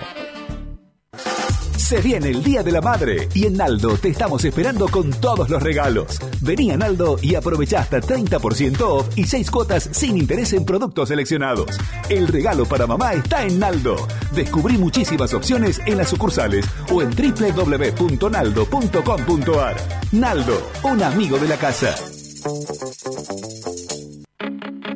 Se 1.86 2.02
viene 2.02 2.30
el 2.30 2.44
Día 2.44 2.64
de 2.64 2.72
la 2.72 2.82
Madre 2.82 3.30
y 3.36 3.46
en 3.46 3.58
Naldo 3.58 3.96
te 3.98 4.10
estamos 4.10 4.44
esperando 4.44 4.88
con 4.88 5.12
todos 5.12 5.52
los 5.52 5.62
regalos. 5.62 6.20
Vení 6.42 6.72
a 6.72 6.78
Naldo 6.78 7.20
y 7.22 7.36
aprovecha 7.36 7.82
hasta 7.82 8.02
30% 8.02 8.82
off 8.82 9.16
y 9.16 9.26
6 9.26 9.52
cuotas 9.52 9.88
sin 9.92 10.18
interés 10.18 10.54
en 10.54 10.66
productos 10.66 11.10
seleccionados. 11.10 11.78
El 12.10 12.28
regalo 12.28 12.66
para 12.66 12.88
mamá 12.88 13.14
está 13.14 13.44
en 13.44 13.60
Naldo. 13.60 13.98
Descubrí 14.34 14.80
muchísimas 14.80 15.36
opciones 15.36 15.80
en 15.86 16.00
las 16.00 16.10
sucursales 16.10 16.66
o 16.92 17.04
en 17.04 17.12
www.naldo.com.ar. 17.12 19.76
Naldo, 20.12 20.72
un 20.82 21.04
amigo 21.04 21.38
de 21.38 21.48
la 21.48 21.58
casa. 21.58 21.96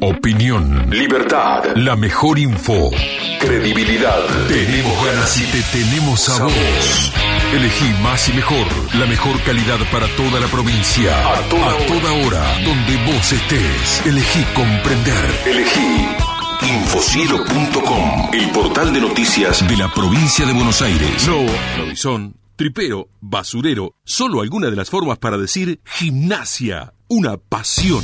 Opinión. 0.02 0.90
Libertad. 0.90 1.76
La 1.76 1.96
mejor 1.96 2.40
info. 2.40 2.90
Credibilidad. 3.40 4.26
Tenemos 4.48 5.06
ganas 5.06 5.38
y 5.38 5.44
te 5.52 5.62
tenemos 5.78 6.30
a 6.30 6.44
vos. 6.44 7.14
Elegí 7.54 7.86
más 8.02 8.28
y 8.30 8.34
mejor. 8.34 8.66
La 8.96 9.06
mejor 9.06 9.40
calidad 9.44 9.78
para 9.92 10.08
toda 10.16 10.40
la 10.40 10.48
provincia. 10.48 11.34
A 11.34 11.42
toda, 11.50 12.12
hora. 12.26 12.64
Donde 12.64 12.98
vos 13.06 13.32
estés. 13.32 14.06
Elegí 14.08 14.44
comprender. 14.56 15.26
Elegí. 15.46 16.08
Infocielo.com. 16.68 18.30
El 18.34 18.50
portal 18.50 18.92
de 18.92 19.02
noticias 19.02 19.68
de 19.68 19.78
la 19.78 19.94
provincia 19.94 20.48
de 20.48 20.54
Buenos 20.54 20.82
Aires. 20.82 21.28
No, 21.28 21.46
lobizón, 21.78 22.38
tripero, 22.56 23.10
basurero. 23.22 23.94
Solo 24.04 24.42
alguna 24.42 24.72
de 24.72 24.76
las 24.76 24.90
formas 24.90 25.20
para 25.20 25.38
decir 25.38 25.80
gimnasia. 25.86 26.94
Una 27.12 27.38
pasión. 27.38 28.04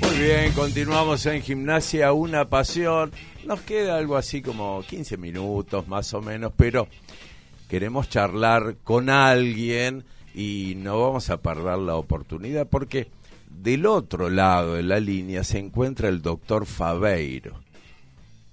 Muy 0.00 0.16
bien, 0.18 0.52
continuamos 0.54 1.26
en 1.26 1.42
gimnasia, 1.42 2.14
una 2.14 2.48
pasión. 2.48 3.12
Nos 3.44 3.60
queda 3.60 3.98
algo 3.98 4.16
así 4.16 4.40
como 4.40 4.82
15 4.88 5.18
minutos 5.18 5.86
más 5.86 6.14
o 6.14 6.22
menos, 6.22 6.54
pero 6.56 6.88
queremos 7.68 8.08
charlar 8.08 8.76
con 8.82 9.10
alguien 9.10 10.04
y 10.34 10.72
no 10.78 10.98
vamos 10.98 11.28
a 11.28 11.42
perder 11.42 11.76
la 11.76 11.96
oportunidad 11.96 12.66
porque 12.68 13.08
del 13.50 13.84
otro 13.84 14.30
lado 14.30 14.76
de 14.76 14.82
la 14.82 14.98
línea 14.98 15.44
se 15.44 15.58
encuentra 15.58 16.08
el 16.08 16.22
doctor 16.22 16.64
Fabeiro. 16.64 17.60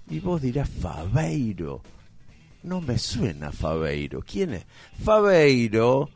Y 0.10 0.20
vos 0.20 0.42
dirás, 0.42 0.70
Fabeiro, 0.70 1.82
no 2.64 2.82
me 2.82 2.98
suena 2.98 3.52
Fabeiro. 3.52 4.22
¿Quién 4.22 4.54
es? 4.54 4.66
Fabeiro 5.04 6.10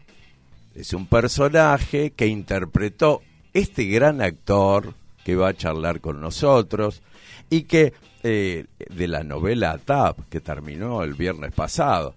es 0.75 0.93
un 0.93 1.07
personaje 1.07 2.11
que 2.11 2.27
interpretó 2.27 3.21
este 3.53 3.85
gran 3.85 4.21
actor 4.21 4.93
que 5.23 5.35
va 5.35 5.49
a 5.49 5.53
charlar 5.53 6.01
con 6.01 6.19
nosotros 6.19 7.01
y 7.49 7.63
que 7.63 7.93
eh, 8.23 8.65
de 8.77 9.07
la 9.07 9.23
novela 9.23 9.77
TAP 9.77 10.29
que 10.29 10.39
terminó 10.39 11.03
el 11.03 11.13
viernes 11.13 11.53
pasado, 11.53 12.15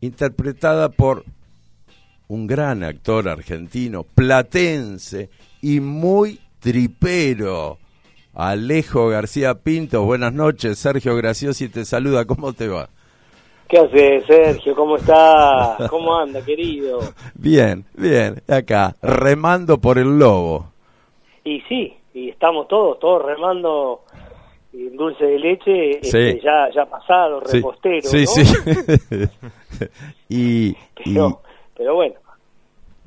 interpretada 0.00 0.88
por 0.88 1.24
un 2.28 2.46
gran 2.46 2.82
actor 2.82 3.28
argentino, 3.28 4.02
platense 4.02 5.30
y 5.62 5.80
muy 5.80 6.40
tripero, 6.60 7.78
Alejo 8.34 9.08
García 9.08 9.54
Pinto. 9.54 10.02
Buenas 10.02 10.32
noches, 10.32 10.78
Sergio 10.78 11.16
Graciosi 11.16 11.68
te 11.68 11.84
saluda, 11.84 12.24
¿cómo 12.24 12.52
te 12.52 12.68
va? 12.68 12.90
¿Qué 13.68 13.78
haces, 13.78 14.24
Sergio? 14.26 14.74
¿Cómo 14.76 14.96
estás? 14.96 15.88
¿Cómo 15.90 16.14
anda, 16.16 16.40
querido? 16.44 17.00
Bien, 17.34 17.84
bien, 17.94 18.40
acá, 18.48 18.94
remando 19.02 19.78
por 19.78 19.98
el 19.98 20.18
lobo. 20.18 20.72
Y 21.44 21.60
sí, 21.62 21.92
y 22.14 22.28
estamos 22.30 22.68
todos, 22.68 22.98
todos 23.00 23.24
remando 23.24 24.02
en 24.72 24.96
dulce 24.96 25.24
de 25.24 25.38
leche, 25.38 26.00
Sí. 26.02 26.16
este, 26.18 26.40
ya, 26.42 26.68
ya 26.74 26.86
pasado, 26.86 27.42
Sí, 27.46 27.56
repostero, 27.56 28.02
sí, 28.08 28.20
¿no? 28.20 28.26
sí. 28.26 29.28
y, 30.28 30.66
y, 30.68 30.76
Pero, 31.04 31.40
pero 31.76 31.94
bueno, 31.94 32.14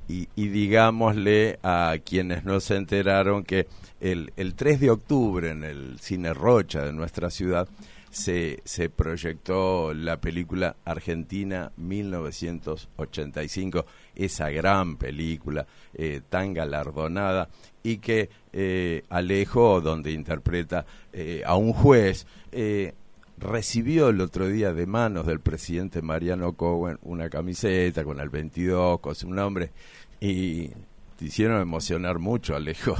y, 0.09 0.27
y 0.35 0.47
digámosle 0.47 1.59
a 1.63 1.95
quienes 2.03 2.43
no 2.43 2.59
se 2.59 2.75
enteraron 2.75 3.43
que 3.43 3.67
el, 4.01 4.31
el 4.37 4.55
3 4.55 4.79
de 4.81 4.89
octubre 4.89 5.51
en 5.51 5.63
el 5.63 5.99
Cine 5.99 6.33
Rocha 6.33 6.83
de 6.83 6.93
nuestra 6.93 7.29
ciudad 7.29 7.67
se, 8.09 8.61
se 8.63 8.89
proyectó 8.89 9.93
la 9.93 10.19
película 10.19 10.75
Argentina 10.85 11.71
1985, 11.77 13.85
esa 14.15 14.49
gran 14.49 14.97
película 14.97 15.67
eh, 15.93 16.21
tan 16.29 16.53
galardonada 16.53 17.49
y 17.83 17.97
que 17.97 18.29
eh, 18.51 19.03
Alejo, 19.09 19.81
donde 19.81 20.11
interpreta 20.11 20.85
eh, 21.13 21.43
a 21.45 21.55
un 21.55 21.73
juez, 21.73 22.25
eh, 22.51 22.93
recibió 23.37 24.09
el 24.09 24.21
otro 24.21 24.47
día 24.47 24.73
de 24.73 24.85
manos 24.85 25.25
del 25.25 25.39
presidente 25.39 26.01
Mariano 26.01 26.53
Cohen 26.53 26.99
una 27.03 27.29
camiseta 27.29 28.03
con 28.03 28.19
el 28.19 28.29
22, 28.29 28.99
con 28.99 29.15
su 29.15 29.29
nombre, 29.29 29.71
y 30.19 30.69
te 31.17 31.25
hicieron 31.25 31.61
emocionar 31.61 32.19
mucho, 32.19 32.55
Alejo. 32.55 32.95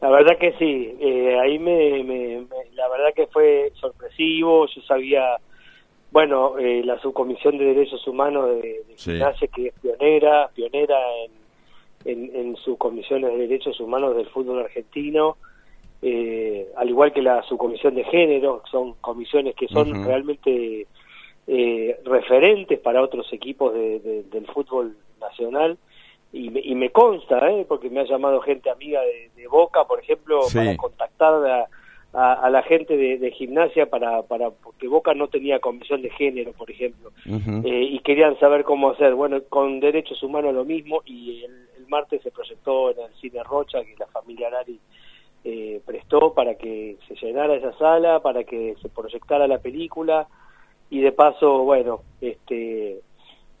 La 0.00 0.10
verdad 0.10 0.36
que 0.38 0.52
sí, 0.58 0.94
eh, 1.00 1.38
ahí 1.40 1.58
me, 1.58 2.02
me- 2.04 2.40
me- 2.40 2.70
la 2.74 2.88
verdad 2.88 3.14
que 3.14 3.26
fue 3.28 3.72
sorpresivo, 3.80 4.66
yo 4.66 4.82
sabía, 4.82 5.36
bueno, 6.10 6.58
eh, 6.58 6.82
la 6.84 6.98
subcomisión 7.00 7.56
de 7.58 7.64
derechos 7.64 8.06
humanos 8.06 8.48
de, 8.50 8.62
de 8.62 8.84
Sí. 8.96 9.12
gimnasia 9.12 9.48
que 9.48 9.68
es 9.68 9.74
pionera, 9.80 10.50
pionera 10.54 10.98
en, 11.24 11.30
en, 12.12 12.36
en 12.36 12.56
subcomisiones 12.56 13.30
de 13.32 13.38
derechos 13.38 13.80
humanos 13.80 14.16
del 14.16 14.26
fútbol 14.28 14.60
argentino, 14.60 15.38
eh, 16.02 16.68
al 16.76 16.90
igual 16.90 17.12
que 17.12 17.22
la 17.22 17.42
subcomisión 17.44 17.94
de 17.94 18.04
género, 18.04 18.62
son 18.70 18.92
comisiones 19.00 19.54
que 19.56 19.66
son 19.68 19.92
Ujú. 19.92 20.04
realmente 20.08 20.86
eh, 21.48 21.96
referentes 22.04 22.78
para 22.80 23.00
otros 23.02 23.32
equipos 23.32 23.72
de- 23.72 24.00
de- 24.00 24.22
del 24.24 24.46
fútbol 24.48 24.96
nacional 25.20 25.78
y 26.32 26.50
me, 26.50 26.60
y 26.60 26.74
me 26.74 26.90
consta, 26.90 27.48
¿eh? 27.50 27.64
porque 27.68 27.88
me 27.90 28.00
ha 28.00 28.04
llamado 28.04 28.40
gente 28.40 28.68
amiga 28.70 29.00
de, 29.00 29.30
de 29.36 29.48
Boca, 29.48 29.84
por 29.84 30.00
ejemplo, 30.00 30.42
Sí. 30.42 30.58
para 30.58 30.76
contactar 30.76 31.34
a, 31.46 31.66
a- 32.12 32.32
a 32.46 32.50
la 32.50 32.62
gente 32.62 32.96
de, 32.96 33.18
de 33.18 33.30
gimnasia 33.30 33.86
para, 33.90 34.22
para 34.22 34.50
porque 34.50 34.88
Boca 34.88 35.14
no 35.14 35.28
tenía 35.28 35.58
comisión 35.60 36.02
de 36.02 36.10
género, 36.10 36.52
por 36.52 36.70
ejemplo, 36.70 37.10
eh, 37.64 37.82
y 37.90 37.98
querían 38.00 38.38
saber 38.38 38.64
cómo 38.64 38.90
hacer. 38.90 39.14
Bueno, 39.14 39.40
con 39.48 39.80
derechos 39.80 40.22
humanos 40.22 40.54
lo 40.54 40.64
mismo 40.64 41.02
y 41.04 41.42
el, 41.44 41.52
el 41.78 41.86
martes 41.88 42.22
se 42.22 42.30
proyectó 42.30 42.90
en 42.90 43.00
el 43.00 43.14
cine 43.20 43.42
Rocha 43.42 43.84
que 43.84 43.94
la 43.98 44.06
familia 44.06 44.48
Arari 44.48 44.78
eh, 45.44 45.80
prestó 45.86 46.32
para 46.34 46.56
que 46.56 46.96
se 47.06 47.14
llenara 47.14 47.54
esa 47.54 47.72
sala, 47.78 48.20
para 48.20 48.44
que 48.44 48.74
se 48.82 48.88
proyectara 48.88 49.46
la 49.46 49.58
película 49.58 50.26
y 50.90 51.00
de 51.00 51.12
paso, 51.12 51.58
bueno, 51.64 52.00
este 52.20 53.00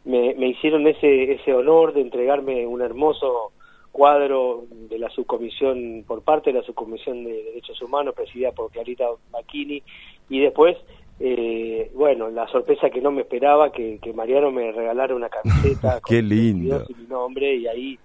me, 0.06 0.34
me 0.34 0.48
hicieron 0.48 0.86
ese 0.86 1.32
ese 1.34 1.52
honor 1.52 1.92
de 1.92 2.00
entregarme 2.00 2.66
un 2.66 2.80
hermoso 2.80 3.52
cuadro 3.92 4.64
de 4.70 4.98
la 4.98 5.08
subcomisión 5.10 6.04
por 6.06 6.22
parte 6.22 6.52
de 6.52 6.58
la 6.60 6.64
subcomisión 6.66 7.24
de 7.24 7.42
derechos 7.44 7.80
humanos 7.82 8.14
presidida 8.14 8.52
por 8.52 8.70
Clarita 8.70 9.06
Bacchini 9.30 9.82
y 10.28 10.40
después 10.40 10.76
eh, 11.18 11.90
bueno 11.94 12.28
la 12.28 12.46
sorpresa 12.48 12.90
que 12.90 13.00
no 13.00 13.10
me 13.10 13.22
esperaba 13.22 13.72
que, 13.72 13.98
que 14.02 14.12
Mariano 14.12 14.50
me 14.50 14.70
regalara 14.72 15.14
una 15.14 15.28
camiseta 15.30 16.00
Qué 16.06 16.20
lindo. 16.22 16.84
con 16.84 16.96
mi 17.00 17.06
nombre 17.08 17.54
y 17.54 17.66
ahí 17.66 17.98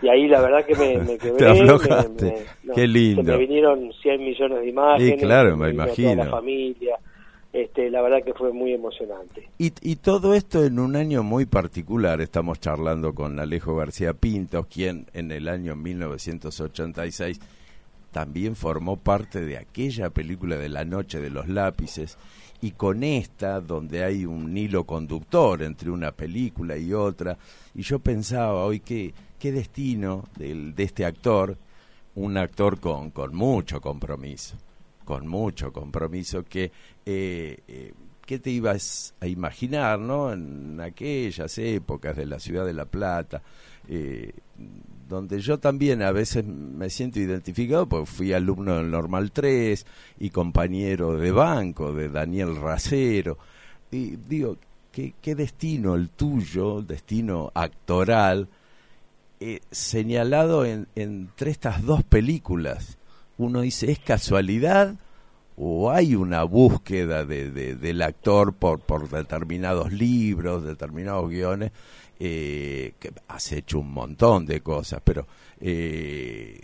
y 0.00 0.08
ahí 0.08 0.28
la 0.28 0.40
verdad 0.40 0.64
que 0.64 0.74
me, 0.76 0.98
me 1.04 1.18
quebré 1.18 1.38
Te 1.38 1.46
aflojaste. 1.48 2.24
me- 2.24 2.30
me- 2.32 2.44
no, 2.64 2.74
Qué 2.74 2.86
lindo. 2.86 3.22
se 3.24 3.30
me 3.32 3.36
vinieron 3.38 3.92
100 4.00 4.20
millones 4.24 4.60
de 4.60 4.68
imágenes 4.68 5.20
Sí, 5.20 5.26
claro, 5.26 5.56
me 5.56 5.70
imagino. 5.70 6.24
la 6.24 6.30
familia 6.30 6.98
este 7.52 7.90
la 7.90 8.02
verdad 8.02 8.24
que 8.24 8.32
fue 8.34 8.52
muy 8.52 8.72
emocionante 8.72 9.48
Y, 9.58 9.72
y 9.82 9.96
todo 9.96 10.34
esto 10.34 10.64
en 10.64 10.78
un 10.78 10.96
año 10.96 11.22
muy 11.22 11.46
particular. 11.46 12.20
Estamos 12.20 12.60
charlando 12.60 13.14
con 13.14 13.38
Alejo 13.38 13.76
García 13.76 14.14
Pintos, 14.14 14.66
quien 14.66 15.06
en 15.12 15.32
el 15.32 15.48
año 15.48 15.76
1986 15.76 17.40
también 18.12 18.54
formó 18.54 18.96
parte 18.96 19.40
de 19.40 19.56
aquella 19.56 20.10
película 20.10 20.56
de 20.56 20.68
La 20.68 20.84
Noche 20.84 21.20
de 21.20 21.30
los 21.30 21.48
Lápices. 21.48 22.18
Y 22.60 22.72
con 22.72 23.02
esta, 23.02 23.60
donde 23.60 24.04
hay 24.04 24.24
un 24.24 24.56
hilo 24.56 24.84
conductor 24.84 25.62
entre 25.62 25.90
una 25.90 26.12
película 26.12 26.76
y 26.76 26.92
otra, 26.92 27.36
y 27.74 27.82
yo 27.82 27.98
pensaba 27.98 28.64
hoy 28.64 28.78
que 28.78 29.12
qué 29.40 29.50
destino 29.50 30.24
del, 30.36 30.72
de 30.76 30.84
este 30.84 31.04
actor, 31.04 31.56
un 32.14 32.36
actor 32.36 32.78
con, 32.78 33.10
con 33.10 33.34
mucho 33.34 33.80
compromiso, 33.80 34.54
con 35.04 35.26
mucho 35.26 35.72
compromiso 35.72 36.44
que 36.44 36.70
eh, 37.04 37.58
eh, 37.66 37.92
¿qué 38.24 38.38
te 38.38 38.50
ibas 38.50 39.14
a 39.20 39.26
imaginar, 39.26 39.98
no? 39.98 40.32
En 40.32 40.80
aquellas 40.80 41.58
épocas 41.58 42.16
de 42.16 42.26
la 42.26 42.38
ciudad 42.38 42.64
de 42.64 42.72
La 42.72 42.84
Plata, 42.84 43.42
eh, 43.88 44.32
donde 45.08 45.40
yo 45.40 45.58
también 45.58 46.02
a 46.02 46.12
veces 46.12 46.44
me 46.44 46.88
siento 46.88 47.20
identificado, 47.20 47.88
porque 47.88 48.06
fui 48.06 48.32
alumno 48.32 48.76
del 48.76 48.90
Normal 48.90 49.32
3 49.32 49.84
y 50.20 50.30
compañero 50.30 51.18
de 51.18 51.30
banco 51.32 51.92
de 51.92 52.08
Daniel 52.08 52.56
Racero. 52.56 53.38
Y 53.90 54.16
digo, 54.16 54.56
¿qué, 54.90 55.14
qué 55.20 55.34
destino 55.34 55.94
el 55.94 56.10
tuyo, 56.10 56.80
destino 56.80 57.50
actoral, 57.54 58.48
señalado 59.70 60.64
en, 60.64 60.86
entre 60.94 61.50
estas 61.50 61.82
dos 61.84 62.04
películas? 62.04 62.96
Uno 63.44 63.60
dice, 63.60 63.90
¿es 63.90 63.98
casualidad? 63.98 64.96
o 65.56 65.90
hay 65.90 66.14
una 66.14 66.44
búsqueda 66.44 67.24
de, 67.24 67.50
de- 67.50 67.76
del 67.76 68.02
actor 68.02 68.54
por, 68.54 69.08
determinados 69.08 69.92
libros, 69.92 70.64
determinados 70.64 71.28
guiones, 71.28 71.72
eh, 72.18 72.94
que 72.98 73.12
has 73.28 73.52
hecho 73.52 73.78
un 73.80 73.92
montón 73.92 74.46
de 74.46 74.60
cosas, 74.60 75.00
pero 75.04 75.26
eh, 75.60 76.60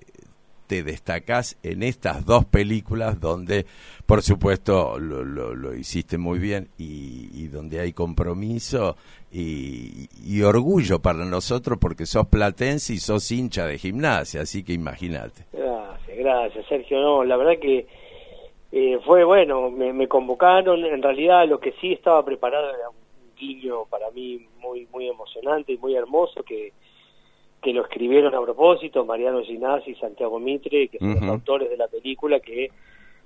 te 0.67 0.83
destacás 0.83 1.57
en 1.63 1.83
estas 1.83 2.25
dos 2.25 2.45
películas 2.45 3.21
donde, 3.21 3.67
por 4.07 4.23
supuesto, 4.23 4.99
lo, 4.99 5.75
hiciste 5.75 6.19
muy 6.19 6.39
bien 6.39 6.69
y, 6.77 7.47
donde 7.49 7.81
hay 7.81 7.93
compromiso 7.93 8.97
y, 9.33 10.43
orgullo 10.43 11.01
para 11.01 11.25
nosotros 11.25 11.79
porque 11.81 12.07
sos 12.07 12.29
platense 12.29 12.95
y 12.95 12.99
sos 12.99 13.31
hincha 13.33 13.67
de 13.67 13.79
gimnasia, 13.79 14.43
así 14.43 14.63
que 14.63 14.73
imagínate. 14.73 15.47
Gracias, 16.19 16.67
Sergio. 16.67 17.01
No, 17.01 17.25
la 17.25 17.37
verdad 17.37 17.59
que 17.59 17.87
eh, 18.73 18.99
fue 19.05 19.25
bueno, 19.25 19.71
me, 19.71 19.93
me 19.93 20.09
convocaron. 20.09 20.85
En 20.85 21.03
realidad, 21.03 21.49
lo 21.49 21.59
que 21.61 21.73
sí 21.81 21.93
estaba 21.93 22.25
preparado 22.25 22.69
era 22.75 22.91
un 22.91 22.97
guiño 23.37 23.87
para 23.87 24.11
mí 24.11 24.47
muy 24.59 24.87
muy 24.93 25.09
emocionante 25.09 25.73
y 25.73 25.79
muy 25.79 25.95
hermoso 25.95 26.43
que, 26.43 26.73
que 27.63 27.73
lo 27.73 27.83
escribieron 27.83 28.35
a 28.35 28.43
propósito 28.43 29.05
Mariano 29.05 29.43
Ginazzi 29.43 29.93
y 29.93 29.95
Santiago 29.97 30.39
Mitre, 30.39 30.89
que 30.89 30.99
son 30.99 31.15
los 31.15 31.23
autores 31.31 31.71
de 31.71 31.77
la 31.77 31.89
película, 31.89 32.41
que, 32.41 32.71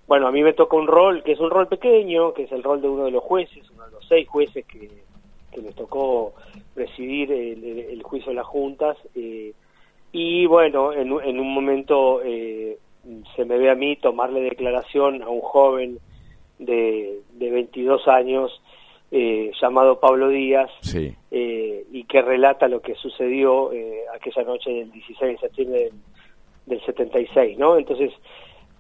bueno, 0.07 0.27
a 0.27 0.33
mí 0.33 0.43
me 0.43 0.53
toca 0.53 0.77
un 0.77 0.87
rol 0.87 1.23
que 1.23 1.33
es 1.33 1.41
un 1.41 1.51
rol 1.51 1.67
pequeño, 1.69 2.33
que 2.35 2.45
es 2.45 2.53
el 2.53 2.63
rol 2.63 2.81
de 2.83 2.89
uno 2.89 3.05
de 3.05 3.11
los 3.11 3.23
jueces, 3.25 3.69
uno 3.71 3.85
de 3.87 3.93
los 3.93 4.07
seis 4.07 4.29
jueces 4.29 4.65
que, 4.67 4.91
que 5.51 5.61
les 5.63 5.75
tocó 5.75 6.35
presidir 6.75 7.33
el, 7.33 7.65
el- 7.65 7.79
el 7.91 8.03
juicio 8.03 8.31
de 8.31 8.37
las 8.37 8.47
juntas. 8.47 8.97
eh, 9.15 9.53
y 10.15 10.45
bueno, 10.45 10.93
en, 10.93 11.11
un- 11.11 11.23
en 11.25 11.41
un 11.41 11.55
momento 11.55 12.21
eh, 12.23 12.77
se 13.37 13.45
me 13.45 13.59
ve 13.59 13.71
a 13.71 13.75
mí 13.75 13.97
tomarle 13.97 14.41
declaración 14.43 15.23
a 15.23 15.29
un 15.29 15.41
joven 15.41 15.99
de, 16.59 17.21
de 17.33 17.51
22 17.51 18.07
años 18.09 18.63
eh, 19.11 19.51
llamado 19.61 20.01
Pablo 20.01 20.29
Díaz 20.29 20.71
Sí. 20.81 21.15
eh, 21.31 21.85
y 21.93 22.05
que 22.05 22.23
relata 22.23 22.69
lo 22.69 22.81
que 22.81 22.95
sucedió 22.95 23.73
eh, 23.73 24.03
aquella 24.15 24.43
noche 24.45 24.71
del 24.71 24.91
16 24.93 25.33
de 25.33 25.39
septiembre 25.39 25.79
del, 25.85 25.93
del 26.67 26.87
76, 26.87 27.59
¿no? 27.59 27.77
Entonces, 27.77 28.13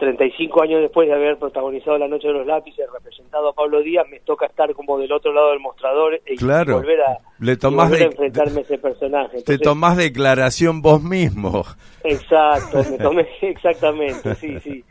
35 0.06 0.62
años 0.64 0.80
después 0.80 1.06
de 1.06 1.14
haber 1.14 1.38
protagonizado 1.38 1.96
La 1.96 2.08
Noche 2.08 2.26
de 2.26 2.34
los 2.34 2.44
Lápices, 2.44 2.90
representado 2.92 3.50
a 3.50 3.52
Pablo 3.52 3.80
Díaz, 3.82 4.04
me 4.10 4.18
toca 4.18 4.46
estar 4.46 4.74
como 4.74 4.98
del 4.98 5.12
otro 5.12 5.32
lado 5.32 5.50
del 5.50 5.60
mostrador 5.60 6.20
y 6.26 6.34
Claro. 6.36 6.78
volver 6.78 7.00
a, 7.02 7.18
Le 7.38 7.52
y 7.52 7.56
tomás 7.56 7.88
volver 7.88 8.02
a 8.02 8.06
enfrentarme 8.06 8.58
a 8.58 8.62
ese 8.62 8.78
personaje. 8.78 9.42
Te 9.42 9.58
tomás 9.58 9.96
declaración 9.96 10.82
vos 10.82 11.00
mismo. 11.00 11.62
Exacto, 12.02 12.82
me 12.90 12.98
tomé 13.02 13.28
exactamente, 13.42 14.34
sí, 14.34 14.58
sí. 14.58 14.84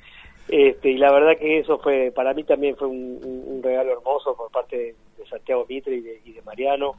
Este, 0.47 0.91
y 0.91 0.97
la 0.97 1.11
verdad 1.11 1.38
que 1.38 1.59
eso 1.59 1.77
fue, 1.79 2.13
para 2.15 2.33
mí 2.33 2.45
también 2.45 2.77
fue 2.77 2.88
un, 2.88 3.19
un- 3.21 3.43
un 3.57 3.63
regalo 3.63 3.91
hermoso 3.91 4.33
por 4.35 4.49
parte 4.49 4.77
de, 4.77 4.95
de 5.17 5.25
Santiago 5.29 5.65
Mitre 5.67 5.93
y 5.95 5.99
de, 6.01 6.21
y 6.23 6.31
de 6.31 6.41
Mariano. 6.43 6.93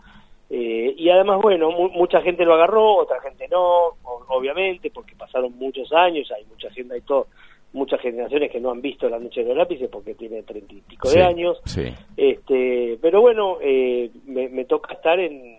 Eh, 0.51 0.93
y 0.99 1.09
además, 1.09 1.41
bueno, 1.41 1.71
mu- 1.71 1.89
mucha 1.89 2.21
gente 2.21 2.45
lo 2.45 2.53
agarró, 2.55 2.97
otra 2.97 3.23
gente 3.23 3.49
no, 3.51 3.97
obviamente, 4.29 4.91
porque 4.91 5.15
pasaron 5.17 5.57
muchos 5.57 5.91
años, 5.95 6.31
hay 6.31 6.45
mucha 6.45 6.71
gente, 6.71 6.93
hay 6.95 7.01
todo, 7.01 7.27
muchas 7.73 8.01
generaciones 8.01 8.51
que 8.51 8.61
no 8.61 8.71
han 8.71 8.83
visto 8.83 9.09
La 9.09 9.19
Noche 9.19 9.43
de 9.43 9.49
los 9.49 9.57
Lápices 9.59 9.89
porque 9.91 10.15
tiene 10.15 10.43
treinta 10.43 10.75
y 10.75 10.81
pico 10.83 11.09
Sí, 11.09 11.19
de 11.19 11.25
años. 11.25 11.61
Sí. 11.65 11.85
Este, 12.17 12.99
pero 13.01 13.21
bueno, 13.21 13.59
eh, 13.63 14.11
me, 14.27 14.49
me 14.49 14.65
toca 14.65 14.95
estar 14.95 15.19
en, 15.19 15.59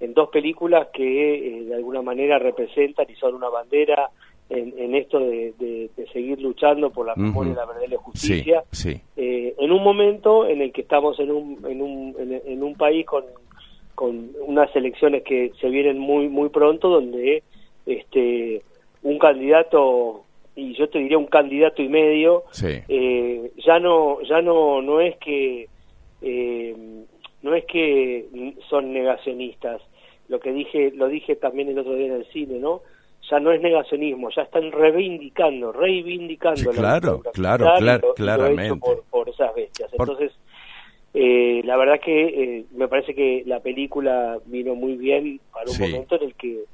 en 0.00 0.14
dos 0.14 0.28
películas 0.30 0.88
que 0.92 1.34
eh, 1.58 1.64
de 1.64 1.74
alguna 1.74 2.02
manera 2.02 2.38
representan 2.38 3.06
y 3.10 3.14
son 3.16 3.34
una 3.34 3.48
bandera 3.48 4.08
en, 4.50 4.72
en 4.78 4.94
esto 4.94 5.18
de, 5.18 5.52
de- 5.58 5.90
de 5.96 6.06
seguir 6.12 6.40
luchando 6.40 6.90
por 6.90 7.04
la 7.06 7.14
memoria, 7.16 7.52
Ujú. 7.52 7.60
la 7.60 7.66
verdad 7.66 7.82
y 7.86 7.90
la 7.90 7.98
justicia, 7.98 8.64
Sí, 8.72 8.98
eh, 9.16 9.54
en 9.58 9.72
un 9.72 9.82
momento 9.82 10.46
en 10.46 10.62
el 10.62 10.72
que 10.72 10.80
estamos 10.82 11.18
en 11.20 11.30
un, 11.32 11.58
en 11.68 11.82
un, 11.82 12.14
en, 12.18 12.40
en 12.46 12.62
un 12.62 12.74
país 12.74 13.04
con, 13.04 13.24
con 13.94 14.30
unas 14.46 14.74
elecciones 14.74 15.22
que 15.24 15.52
se 15.60 15.68
vienen 15.68 15.98
muy 15.98 16.28
muy 16.28 16.48
pronto, 16.48 16.88
donde 16.88 17.42
este 17.84 18.62
un 19.02 19.18
candidato 19.18 20.24
y 20.60 20.74
yo 20.74 20.88
te 20.88 20.98
diría 20.98 21.18
un 21.18 21.26
candidato 21.26 21.80
y 21.82 21.88
medio 21.88 22.42
sí. 22.50 22.80
eh, 22.88 23.52
ya 23.64 23.78
no 23.78 24.20
ya 24.22 24.42
no 24.42 24.82
no 24.82 25.00
es 25.00 25.16
que 25.18 25.68
eh, 26.22 26.74
no 27.42 27.54
es 27.54 27.64
que 27.66 28.26
son 28.68 28.92
negacionistas 28.92 29.80
lo 30.28 30.40
que 30.40 30.52
dije 30.52 30.90
lo 30.94 31.06
dije 31.08 31.36
también 31.36 31.68
el 31.68 31.78
otro 31.78 31.94
día 31.94 32.06
en 32.08 32.14
el 32.14 32.26
cine 32.32 32.58
no 32.58 32.82
ya 33.30 33.38
no 33.38 33.52
es 33.52 33.60
negacionismo 33.60 34.30
ya 34.34 34.42
están 34.42 34.72
reivindicando 34.72 35.70
reivindicando 35.70 36.58
Sí, 36.60 36.66
la 36.66 36.72
claro, 36.72 37.14
dictadura 37.24 37.32
claro, 37.32 37.64
militar 37.64 37.78
y 37.78 37.84
clar- 37.84 38.00
lo- 38.02 38.14
claramente. 38.14 38.80
por, 38.80 39.04
por 39.10 39.28
esas 39.28 39.54
bestias 39.54 39.90
Por- 39.92 40.08
entonces 40.08 40.32
eh, 41.14 41.62
la 41.64 41.76
verdad 41.76 42.00
que 42.00 42.26
eh, 42.58 42.64
me 42.72 42.86
parece 42.88 43.14
que 43.14 43.42
la 43.46 43.60
película 43.60 44.38
vino 44.46 44.74
muy 44.74 44.94
bien 44.96 45.40
para 45.52 45.66
un 45.70 45.76
Sí. 45.76 45.82
momento 45.82 46.16
en 46.16 46.22
el 46.24 46.34
que 46.34 46.64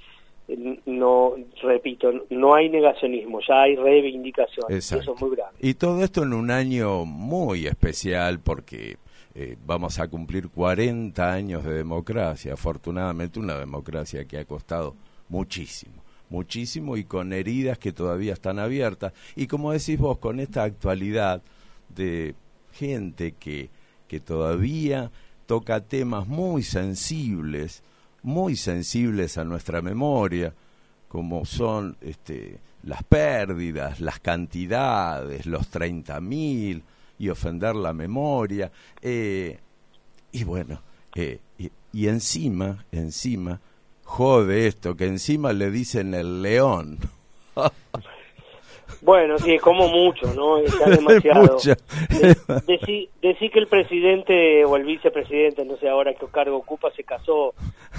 no 0.85 1.35
repito 1.63 2.13
no 2.31 2.55
hay 2.55 2.69
negacionismo 2.69 3.41
ya 3.49 3.63
hay 3.63 3.77
reivindicación 3.77 4.67
y 4.69 4.75
eso 4.75 4.99
es 4.99 5.21
muy 5.21 5.35
grave 5.35 5.57
Y 5.61 5.75
todo 5.75 6.05
esto 6.05 6.23
en 6.23 6.35
un 6.35 6.51
año 6.51 7.07
muy 7.07 7.67
especial 7.67 8.41
porque 8.41 8.99
eh, 9.37 9.57
vamos 9.67 9.99
a 9.99 10.07
cumplir 10.07 10.49
40 10.49 11.33
años 11.33 11.65
de 11.65 11.75
democracia, 11.75 12.53
afortunadamente 12.53 13.41
una 13.41 13.59
democracia 13.59 14.25
que 14.27 14.39
ha 14.39 14.45
costado 14.45 14.95
muchísimo, 15.29 16.05
muchísimo 16.29 16.97
y 16.97 17.05
con 17.05 17.33
heridas 17.33 17.79
que 17.79 17.91
todavía 17.91 18.35
están 18.35 18.61
abiertas. 18.61 19.13
Y 19.35 19.49
como 19.49 19.73
decís 19.73 19.99
vos, 19.99 20.19
con 20.19 20.39
esta 20.39 20.63
actualidad 20.63 21.43
de 21.89 22.37
gente 22.73 23.33
que, 23.33 23.71
que 24.07 24.21
todavía 24.21 25.11
toca 25.47 25.81
temas 25.81 26.29
muy 26.29 26.63
sensibles, 26.63 27.83
muy 28.25 28.57
sensibles 28.57 29.39
a 29.39 29.45
nuestra 29.45 29.81
memoria, 29.81 30.53
como 31.09 31.45
son 31.45 31.97
este, 32.01 32.59
las 32.83 33.05
pérdidas, 33.05 34.01
las 34.01 34.19
cantidades, 34.19 35.47
los 35.47 35.71
30.000 35.71 36.83
y 37.19 37.29
ofender 37.29 37.77
la 37.77 37.93
memoria. 37.93 38.73
eh, 39.01 39.61
y 40.33 40.43
bueno, 40.43 40.83
eh, 41.15 41.39
y, 41.59 41.71
y 41.93 42.09
encima, 42.09 42.85
encima, 42.91 43.61
jode 44.03 44.67
esto, 44.67 44.97
que 44.97 45.07
encima 45.07 45.53
le 45.53 45.71
dicen 45.71 46.13
el 46.15 46.43
león. 46.43 46.99
Bueno, 49.03 49.39
sí, 49.39 49.59
como 49.59 49.89
mucho, 49.89 50.33
¿no? 50.35 50.59
Está 50.65 50.91
demasiado. 50.91 51.57
De- 51.65 52.37
decí, 52.67 53.09
decí 53.23 53.51
que 53.51 53.59
el 53.59 53.67
presidente 53.67 54.65
o 54.65 54.77
el 54.77 54.85
vicepresidente, 54.85 55.65
no 55.65 55.77
sé 55.77 55.89
ahora 55.89 56.15
qué 56.15 56.27
cargo 56.33 56.57
ocupa, 56.57 56.91
se 56.93 57.05
casó 57.05 57.55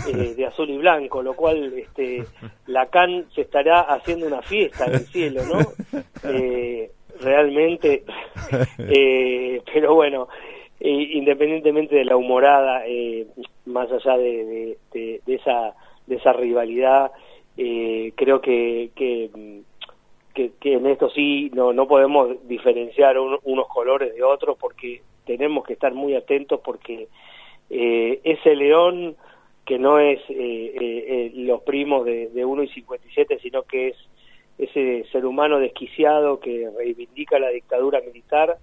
eh, 0.08 0.34
de 0.36 0.46
azul 0.46 0.70
y 0.70 0.78
blanco, 0.78 1.22
lo 1.24 1.34
cual 1.36 1.74
este, 1.78 2.26
Lacan 2.68 3.26
se 3.34 3.42
estará 3.42 3.82
haciendo 3.82 4.28
una 4.28 4.42
fiesta 4.42 4.86
en 4.86 4.94
el 4.94 5.08
cielo, 5.08 5.42
¿no? 5.46 5.60
Eh, 6.30 6.92
realmente, 7.22 8.04
eh, 8.80 9.62
pero 9.74 9.96
bueno, 9.96 10.28
eh, 10.80 10.90
independientemente 11.14 11.96
de 11.96 12.06
la 12.06 12.18
humorada, 12.18 12.84
eh, 12.86 13.26
más 13.66 13.92
allá 13.92 14.18
de, 14.18 14.46
de- 14.46 14.78
de- 14.94 15.22
de 15.26 15.36
esa, 15.36 15.74
de 16.08 16.16
esa 16.16 16.34
rivalidad, 16.34 17.12
creo 18.16 18.42
que, 18.42 18.90
que 18.96 19.30
que, 20.36 20.52
que 20.60 20.74
en 20.74 20.86
esto 20.86 21.10
sí 21.10 21.50
no, 21.54 21.74
no 21.74 21.88
podemos 21.88 22.36
diferenciar 22.48 23.18
un- 23.18 23.40
unos 23.44 23.68
colores 23.68 24.14
de 24.14 24.22
otros 24.22 24.58
porque 24.60 25.02
tenemos 25.26 25.64
que 25.66 25.74
estar 25.74 25.94
muy 25.94 26.14
atentos 26.14 26.60
porque 26.64 27.08
eh, 27.70 28.20
ese 28.24 28.56
león 28.56 29.16
que 29.66 29.80
no 29.80 29.98
es 29.98 30.20
eh, 30.30 30.34
eh, 30.36 31.06
eh, 31.08 31.32
los 31.36 31.62
primos 31.64 32.06
de, 32.06 32.28
de 32.28 32.46
1 32.46 32.64
y 32.64 32.68
57 32.68 33.40
sino 33.42 33.64
que 33.64 33.88
es 33.88 33.98
ese 34.60 35.04
ser 35.12 35.26
humano 35.26 35.58
desquiciado 35.60 36.40
que 36.40 36.70
reivindica 36.78 37.40
la 37.40 37.50
dictadura 37.50 38.02
militar 38.02 38.58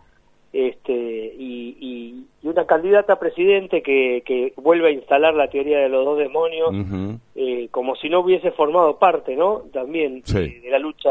este 0.52 0.92
y, 0.92 1.76
y- 1.80 2.26
y 2.42 2.48
una 2.48 2.66
candidata 2.66 3.14
a 3.14 3.18
presidente 3.18 3.82
que, 3.82 4.22
que 4.26 4.52
vuelve 4.56 4.88
a 4.88 4.92
instalar 4.92 5.34
la 5.34 5.48
teoría 5.48 5.78
de 5.78 5.88
los 5.88 6.04
dos 6.04 6.18
demonios 6.18 6.70
eh, 7.34 7.68
como 7.70 7.96
si 7.96 8.08
no 8.10 8.20
hubiese 8.20 8.50
formado 8.52 8.98
parte, 8.98 9.34
¿no? 9.34 9.62
También 9.72 10.22
Sí. 10.24 10.60
de 10.60 10.70
la 10.70 10.78
lucha 10.78 11.10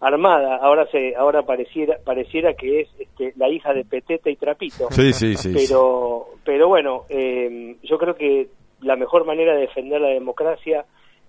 armada. 0.00 0.56
Ahora 0.56 0.86
se, 0.90 1.14
ahora 1.14 1.42
pareciera, 1.42 1.98
pareciera 2.02 2.54
que 2.54 2.80
es 2.80 2.88
este, 2.98 3.34
la 3.36 3.48
hija 3.48 3.74
de 3.74 3.84
Petete 3.84 4.30
y 4.30 4.36
Trapito. 4.36 4.90
Sí, 4.90 5.12
sí, 5.12 5.36
sí, 5.36 5.52
Pero, 5.54 6.26
pero 6.44 6.68
bueno, 6.68 7.04
eh, 7.08 7.76
yo 7.82 7.98
creo 7.98 8.16
que 8.16 8.48
la 8.80 8.96
mejor 8.96 9.26
manera 9.26 9.54
de 9.54 9.62
defender 9.62 10.00
la 10.00 10.08
democracia 10.08 10.86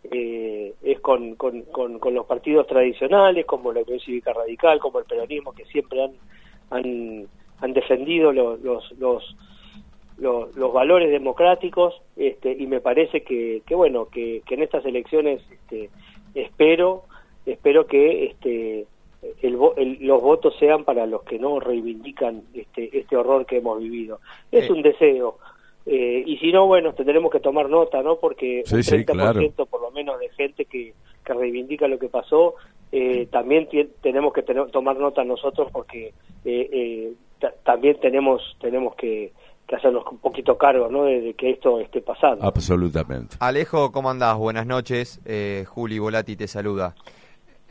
eh, 0.09 0.73
es 0.81 0.99
con, 1.01 1.35
con, 1.35 1.63
con, 1.63 1.99
con 1.99 2.13
los 2.13 2.25
partidos 2.25 2.65
tradicionales, 2.65 3.45
como 3.45 3.73
la 3.73 3.81
Unión 3.81 3.99
Cívica 3.99 4.33
Radical, 4.33 4.79
como 4.79 4.99
el 4.99 5.05
peronismo, 5.05 5.53
que 5.53 5.65
siempre 5.65 6.03
han, 6.03 6.11
han, 6.69 7.27
han 7.59 7.73
defendido 7.73 8.31
los, 8.31 8.61
los, 8.61 8.91
los, 8.97 9.35
los, 10.17 10.55
los 10.55 10.73
valores 10.73 11.11
democráticos 11.11 12.01
este, 12.15 12.53
y 12.53 12.67
me 12.67 12.79
parece 12.79 13.21
que, 13.23 13.63
que 13.65 13.75
bueno 13.75 14.05
que, 14.05 14.41
que 14.45 14.55
en 14.55 14.63
estas 14.63 14.85
elecciones 14.85 15.41
este, 15.51 15.89
espero 16.35 17.03
espero 17.45 17.85
que 17.87 18.25
este 18.25 18.85
el 19.41 19.57
vo- 19.57 19.73
el- 19.77 19.97
los 20.05 20.21
votos 20.21 20.55
sean 20.59 20.83
para 20.83 21.05
los 21.05 21.23
que 21.23 21.37
no 21.39 21.59
reivindican 21.59 22.43
este 22.53 22.97
este 22.97 23.15
horror 23.15 23.45
que 23.45 23.57
hemos 23.57 23.79
vivido 23.79 24.19
es 24.51 24.67
Eh. 24.69 24.71
un 24.73 24.81
deseo 24.81 25.37
eh, 25.85 26.23
y 26.25 26.37
si 26.37 26.51
no 26.51 26.65
bueno 26.67 26.93
tendremos 26.93 27.31
que 27.31 27.39
tomar 27.39 27.69
nota 27.69 28.01
no 28.03 28.17
porque 28.17 28.63
Sí, 28.65 28.75
un 28.75 28.83
sí, 28.83 28.91
30% 28.97 29.05
claro. 29.55 29.65
por 29.69 29.81
lo 29.81 29.91
menos 29.91 30.19
de 30.19 30.29
gente 30.29 30.65
que, 30.65 30.93
que 31.23 31.33
reivindica 31.33 31.87
lo 31.87 31.99
que 31.99 32.07
pasó 32.09 32.55
eh, 32.91 33.27
también 33.31 33.69
tenemos 34.01 34.33
que 34.33 34.41
tener- 34.43 34.69
tomar 34.71 34.97
nota 34.97 35.23
nosotros 35.23 35.69
porque 35.71 36.13
eh, 36.45 36.69
eh, 36.71 37.11
ta- 37.39 37.53
también 37.63 37.99
tenemos 37.99 38.57
tenemos 38.59 38.95
que, 38.95 39.31
que 39.67 39.75
hacernos 39.75 40.03
un 40.11 40.17
poquito 40.17 40.57
cargo 40.57 40.89
¿no? 40.89 41.03
de, 41.05 41.21
de 41.21 41.33
que 41.35 41.51
esto 41.51 41.79
esté 41.79 42.01
pasando 42.01 42.43
Absolutamente. 42.45 43.35
Alejo, 43.39 43.91
¿cómo 43.91 44.09
andás? 44.09 44.35
Buenas 44.37 44.65
noches. 44.67 45.21
Eh, 45.25 45.63
Juli 45.67 45.99
Volati 45.99 46.35
te 46.35 46.47
saluda. 46.47 46.95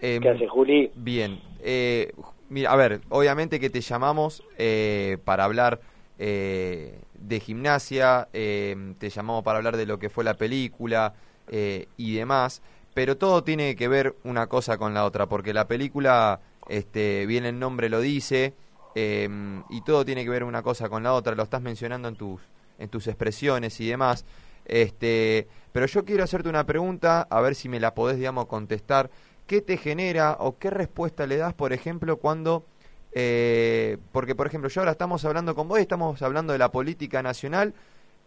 Em, 0.01 0.23
¿Qué 0.23 0.29
haces, 0.31 0.51
Juli? 0.51 0.91
Bien. 0.95 1.41
Eh, 1.61 2.13
mira, 2.49 2.73
a 2.73 2.77
ver, 2.77 3.01
obviamente 3.11 3.61
que 3.61 3.71
te 3.71 3.81
llamamos 3.81 4.43
eh, 4.59 5.19
para 5.25 5.45
hablar 5.45 5.81
eh, 6.19 7.01
de 7.15 7.41
gimnasia, 7.41 8.29
eh, 8.33 8.95
te 8.99 9.11
llamamos 9.11 9.45
para 9.45 9.59
hablar 9.59 9.77
de 9.77 9.87
lo 9.87 9.99
que 9.99 10.09
fue 10.09 10.25
la 10.25 10.35
película 10.35 11.15
eh, 11.49 11.87
y 11.97 12.15
demás, 12.15 12.63
pero 12.95 13.17
todo 13.17 13.45
tiene 13.45 13.77
que 13.77 13.89
ver 13.89 14.15
una 14.25 14.47
cosa 14.47 14.79
con 14.79 14.95
la 14.95 15.05
otra, 15.05 15.27
porque 15.27 15.53
la 15.53 15.67
película, 15.69 16.41
este, 16.69 17.27
bien 17.27 17.45
el 17.45 17.59
nombre 17.59 17.89
lo 17.89 18.01
dice, 18.01 18.55
eh, 18.95 19.29
y 19.69 19.81
todo 19.83 20.05
tiene 20.05 20.25
que 20.25 20.31
ver 20.31 20.45
una 20.45 20.63
cosa 20.63 20.89
con 20.89 21.03
la 21.03 21.13
otra, 21.13 21.35
lo 21.35 21.43
estás 21.43 21.63
mencionando 21.63 22.09
en 22.09 22.17
tus, 22.17 22.41
en 22.79 22.89
tus 22.89 23.07
expresiones 23.07 23.81
y 23.81 23.89
demás. 23.89 24.25
Este, 24.65 25.49
pero 25.73 25.87
yo 25.87 26.05
quiero 26.05 26.23
hacerte 26.23 26.49
una 26.49 26.65
pregunta, 26.65 27.27
a 27.29 27.41
ver 27.41 27.55
si 27.55 27.69
me 27.69 27.81
la 27.81 27.95
podés, 27.95 28.19
digamos, 28.19 28.47
contestar. 28.47 29.11
¿Qué 29.51 29.61
te 29.63 29.77
genera 29.79 30.37
o 30.39 30.59
qué 30.59 30.71
respuesta 30.71 31.27
le 31.27 31.37
das, 31.37 31.55
por 31.55 31.73
ejemplo, 31.73 32.19
cuando... 32.19 32.65
eh, 33.11 33.97
porque, 34.13 34.37
por 34.37 34.47
ejemplo, 34.47 34.71
yo 34.71 34.81
ahora 34.81 34.93
estamos 34.93 35.25
hablando 35.25 35.57
con 35.57 35.67
vos, 35.67 35.81
estamos 35.81 36.23
hablando 36.23 36.53
de 36.53 36.61
la 36.61 36.71
política 36.71 37.21
nacional, 37.21 37.75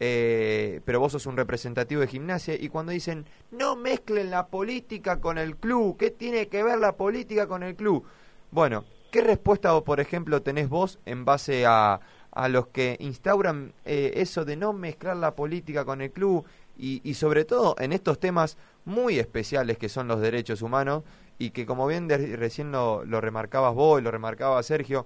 eh, 0.02 0.82
pero 0.84 1.00
vos 1.00 1.14
sos 1.14 1.26
un 1.26 1.38
representativo 1.38 2.02
de 2.02 2.08
gimnasia, 2.08 2.56
y 2.56 2.68
cuando 2.68 2.91
dicen, 2.91 3.24
no 3.52 3.78
mezclen 3.78 4.32
la 4.32 4.48
política 4.48 5.22
con 5.22 5.38
el 5.38 5.56
club, 5.56 5.95
¿qué 5.95 6.12
tiene 6.12 6.50
que 6.50 6.62
ver 6.62 6.78
la 6.80 6.98
política 6.98 7.48
con 7.48 7.64
el 7.64 7.78
club? 7.78 8.04
Bueno, 8.52 8.84
¿qué 9.10 9.22
respuesta, 9.22 9.80
por 9.80 10.02
ejemplo, 10.02 10.41
tenés 10.41 10.68
vos 10.68 11.00
en 11.06 11.24
base 11.24 11.66
a, 11.66 12.02
a 12.32 12.50
los 12.50 12.68
que 12.68 12.98
instauran 13.00 13.72
eh, 13.86 14.12
eso 14.16 14.44
de 14.44 14.58
no 14.58 14.74
mezclar 14.74 15.16
la 15.16 15.36
política 15.36 15.86
con 15.86 16.02
el 16.02 16.12
club 16.12 16.44
y, 16.78 17.00
y 17.10 17.14
sobre 17.14 17.45
todo 17.45 17.76
en 17.80 17.94
estos 17.94 18.20
temas 18.20 18.58
muy 18.86 19.20
especiales 19.20 19.78
que 19.78 19.90
son 19.90 20.08
los 20.08 20.22
derechos 20.22 20.62
humanos 20.62 21.04
y 21.38 21.52
que 21.52 21.66
como 21.66 21.88
bien 21.88 22.10
recién 22.10 22.72
lo, 22.72 23.06
lo 23.06 23.22
remarcabas 23.22 23.74
vos 23.74 24.00
y 24.00 24.04
lo 24.04 24.12
remarcaba 24.12 24.62
Sergio, 24.64 25.06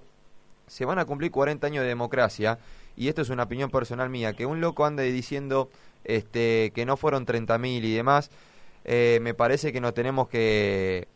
se 0.66 0.84
van 0.84 0.98
a 0.98 1.04
cumplir 1.04 1.30
40 1.30 1.66
años 1.66 1.82
de 1.82 1.88
democracia 1.88 2.58
y 2.96 3.08
esto 3.08 3.22
es 3.22 3.30
una 3.30 3.44
opinión 3.44 3.70
personal 3.70 4.10
mía, 4.10 4.34
que 4.34 4.46
un 4.46 4.60
loco 4.60 4.84
ande 4.84 5.04
diciendo 5.12 5.70
este, 6.04 6.72
que 6.74 6.84
no 6.84 6.96
fueron 6.96 7.26
30.000 7.26 7.84
y 7.84 7.94
demás, 7.94 8.30
eh, 8.84 9.20
me 9.22 9.34
parece 9.34 9.72
que 9.72 9.80
nos 9.80 9.94
tenemos 9.94 10.28
que, 10.28 11.06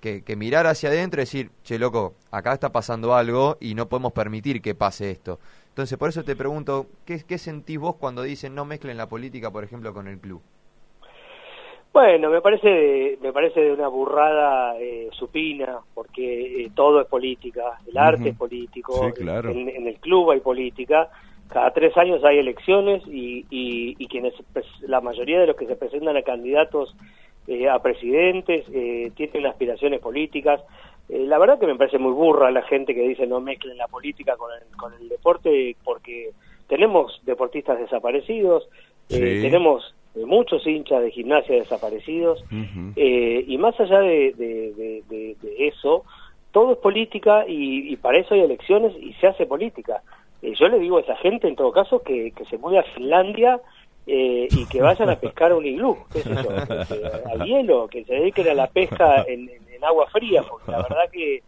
que, 0.00 0.22
que 0.22 0.36
mirar 0.36 0.66
hacia 0.66 0.90
adentro 0.90 1.20
y 1.20 1.24
decir, 1.24 1.50
che 1.64 1.78
loco, 1.78 2.14
acá 2.30 2.52
está 2.52 2.70
pasando 2.70 3.14
algo 3.14 3.56
y 3.60 3.74
no 3.74 3.88
podemos 3.88 4.12
permitir 4.12 4.62
que 4.62 4.74
pase 4.74 5.10
esto. 5.10 5.40
Entonces, 5.68 5.96
por 5.98 6.10
eso 6.10 6.22
te 6.22 6.36
pregunto, 6.36 6.86
¿qué, 7.06 7.24
qué 7.24 7.38
sentís 7.38 7.78
vos 7.78 7.96
cuando 7.96 8.22
dicen 8.22 8.54
no 8.54 8.64
mezclen 8.64 8.96
la 8.96 9.08
política, 9.08 9.50
por 9.50 9.64
ejemplo, 9.64 9.94
con 9.94 10.06
el 10.06 10.18
club? 10.18 10.42
Bueno, 11.92 12.30
me 12.30 12.40
parece 12.40 13.18
me 13.20 13.32
parece 13.32 13.60
de 13.60 13.72
una 13.72 13.88
burrada 13.88 14.78
eh, 14.80 15.08
supina, 15.12 15.80
porque 15.94 16.64
eh, 16.64 16.70
todo 16.74 17.00
es 17.02 17.06
política, 17.06 17.78
el 17.86 17.98
arte 17.98 18.30
es 18.30 18.36
político, 18.36 18.94
Sí, 19.14 19.22
claro. 19.22 19.50
en, 19.50 19.68
en 19.68 19.86
el 19.86 19.96
club 19.96 20.30
hay 20.30 20.40
política, 20.40 21.10
cada 21.48 21.70
tres 21.72 21.94
años 21.98 22.24
hay 22.24 22.38
elecciones 22.38 23.02
y, 23.06 23.44
y, 23.50 23.94
y 23.98 24.06
quienes 24.06 24.32
la 24.80 25.02
mayoría 25.02 25.38
de 25.40 25.48
los 25.48 25.56
que 25.56 25.66
se 25.66 25.76
presentan 25.76 26.16
a 26.16 26.22
candidatos 26.22 26.96
eh, 27.46 27.68
a 27.68 27.78
presidentes 27.80 28.64
eh, 28.72 29.12
tienen 29.14 29.46
aspiraciones 29.46 30.00
políticas. 30.00 30.62
Eh, 31.10 31.18
la 31.26 31.38
verdad 31.38 31.58
que 31.58 31.66
me 31.66 31.76
parece 31.76 31.98
muy 31.98 32.12
burra 32.12 32.50
la 32.50 32.62
gente 32.62 32.94
que 32.94 33.06
dice 33.06 33.26
no 33.26 33.40
mezclen 33.40 33.76
la 33.76 33.88
política 33.88 34.36
con 34.36 34.50
el, 34.52 34.76
con 34.78 34.94
el 34.94 35.08
deporte, 35.10 35.76
porque 35.84 36.30
tenemos 36.68 37.20
deportistas 37.26 37.78
desaparecidos, 37.78 38.66
eh, 39.08 39.40
tenemos 39.42 39.94
eh, 40.14 40.24
muchos 40.26 40.66
hinchas 40.66 41.02
de 41.02 41.10
gimnasia 41.10 41.54
desaparecidos, 41.56 42.44
eh, 42.96 43.44
y 43.46 43.58
más 43.58 43.78
allá 43.80 44.00
de, 44.00 44.32
de- 44.32 44.72
de- 44.74 45.02
de- 45.08 45.36
de 45.40 45.68
eso, 45.68 46.04
todo 46.52 46.72
es 46.72 46.78
política 46.78 47.44
y, 47.48 47.92
y 47.92 47.96
para 47.96 48.18
eso 48.18 48.34
hay 48.34 48.40
elecciones 48.40 48.92
y 49.00 49.12
se 49.14 49.26
hace 49.26 49.46
política. 49.46 50.02
Eh, 50.42 50.52
yo 50.58 50.68
le 50.68 50.78
digo 50.78 50.98
a 50.98 51.00
esa 51.00 51.16
gente, 51.16 51.48
en 51.48 51.56
todo 51.56 51.72
caso, 51.72 52.02
que, 52.02 52.30
que 52.32 52.44
se 52.46 52.58
mueve 52.58 52.78
a 52.78 52.82
Finlandia 52.94 53.60
eh, 54.06 54.48
y 54.50 54.66
que 54.66 54.82
vayan 54.82 55.08
a 55.08 55.16
pescar 55.20 55.52
a 55.52 55.56
un 55.56 55.64
iglú, 55.64 55.96
qué 56.12 56.20
sé 56.22 56.30
yo, 56.30 56.50
al 57.30 57.44
hielo, 57.46 57.86
que 57.88 58.04
se 58.04 58.14
dediquen 58.14 58.48
a 58.48 58.54
la 58.54 58.66
pesca 58.66 59.22
en, 59.28 59.48
en- 59.48 59.62
en 59.74 59.84
agua 59.84 60.06
fría, 60.08 60.42
porque 60.48 60.70
la 60.70 60.78
verdad 60.82 61.10
que 61.12 61.42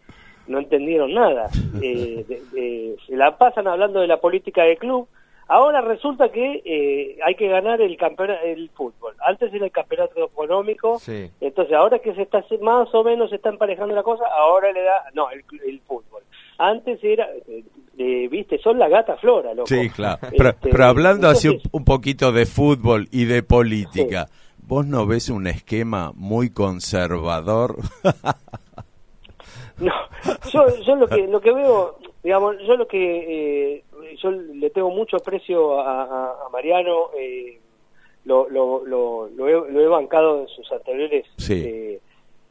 no 0.47 0.59
entendieron 0.59 1.13
nada. 1.15 1.49
Eh, 1.83 2.97
se 3.07 3.17
la 3.17 3.37
pasan 3.37 3.67
hablando 3.69 4.01
de 4.01 4.07
la 4.07 4.21
política 4.21 4.63
del 4.65 4.79
club. 4.79 5.07
Ahora 5.47 5.81
resulta 5.83 6.31
que 6.31 6.63
eh, 6.65 7.19
hay 7.25 7.35
que 7.35 7.49
ganar 7.49 7.81
el 7.81 7.97
campeonato 7.97 8.41
el 8.45 8.71
fútbol. 8.71 9.15
Antes 9.27 9.53
era 9.53 9.67
el 9.67 9.73
campeonato 9.73 10.25
económico, 10.25 10.99
Sí. 10.99 11.31
entonces 11.41 11.75
ahora 11.75 11.99
que 11.99 12.15
se 12.15 12.23
está 12.23 12.45
más 12.63 12.89
o 12.95 13.05
menos 13.05 13.31
se 13.31 13.37
está 13.37 13.51
emparejando 13.51 13.95
la 13.95 14.03
cosa, 14.03 14.25
ahora 14.37 14.73
le 14.73 14.83
da 14.83 15.05
no 15.15 15.31
el, 15.31 15.45
el 15.67 15.81
fútbol. 15.81 16.23
Antes 16.57 17.03
era, 17.03 17.29
eh, 17.49 17.63
eh, 17.99 18.29
viste, 18.31 18.59
son 18.59 18.79
la 18.79 18.89
gata 18.89 19.17
flora, 19.17 19.53
loco. 19.55 19.67
Sí, 19.67 19.91
claro. 19.91 20.19
Pero, 20.37 20.49
Este, 20.51 20.71
pero 20.71 20.85
hablando 20.85 21.29
así 21.29 21.61
un 21.73 21.85
poquito 21.85 22.33
de 22.33 22.47
fútbol 22.47 23.09
y 23.11 23.25
de 23.25 23.43
política, 23.43 24.29
¿vos 24.59 24.87
no 24.87 25.05
ves 25.07 25.29
un 25.31 25.47
esquema 25.47 26.13
muy 26.15 26.51
conservador? 26.51 27.77
No, 29.79 29.93
yo, 30.53 30.67
yo 30.85 30.95
lo 30.95 31.09
que 31.09 31.27
lo 31.27 31.41
que 31.41 31.53
veo, 31.53 31.99
digamos, 32.23 32.55
yo 32.65 32.77
lo 32.77 32.87
que 32.87 33.75
eh, 33.77 33.85
yo 34.17 34.31
le 34.31 34.71
tengo 34.71 34.91
mucho 34.91 35.17
aprecio 35.17 35.79
a, 35.81 36.03
a- 36.05 36.49
Mariano, 36.53 37.11
eh, 37.19 37.59
lo, 38.25 38.49
lo, 38.49 38.85
lo, 38.87 39.29
lo 39.29 39.49
he, 39.49 39.73
lo 39.73 39.81
he 39.81 39.87
bancado 39.89 40.41
en 40.43 40.49
sus 40.49 40.71
anteriores 40.73 41.27
Sí. 41.37 41.63
eh, 41.67 42.01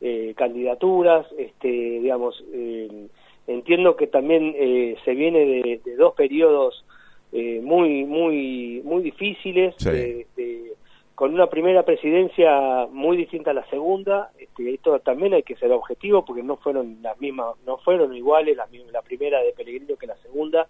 eh, 0.02 0.34
candidaturas, 0.36 1.26
este, 1.38 1.68
digamos, 1.68 2.44
eh, 2.54 3.08
entiendo 3.48 3.96
que 3.96 4.08
también 4.08 4.54
eh, 4.58 4.96
se 5.06 5.14
viene 5.16 5.40
de, 5.46 5.82
de 5.84 5.96
dos 5.96 6.14
periodos 6.14 6.86
eh, 7.32 7.60
muy 7.64 8.04
muy 8.06 8.82
muy 8.84 9.02
difíciles, 9.02 9.74
Sí. 9.78 9.90
de- 9.90 10.28
de- 10.36 10.74
con 11.16 11.32
una 11.34 11.48
primera 11.48 11.84
presidencia 11.84 12.88
muy 12.92 13.16
distinta 13.18 13.52
a 13.52 13.54
la 13.54 13.66
segunda, 13.70 14.32
este, 14.40 14.74
esto 14.74 15.00
también 15.00 15.34
hay 15.36 15.44
que 15.44 15.56
ser 15.56 15.72
objetivo 15.72 16.26
porque 16.26 16.42
no 16.42 16.58
fueron 16.58 16.98
las 17.04 17.20
mismas, 17.22 17.56
no 17.68 17.78
fueron 17.78 18.16
iguales 18.16 18.58
la, 18.58 18.68
la 18.92 19.02
primera 19.04 19.40
de 19.42 19.54
Pellegrino 19.54 19.96
que 19.96 20.08
la 20.08 20.18
segunda. 20.18 20.68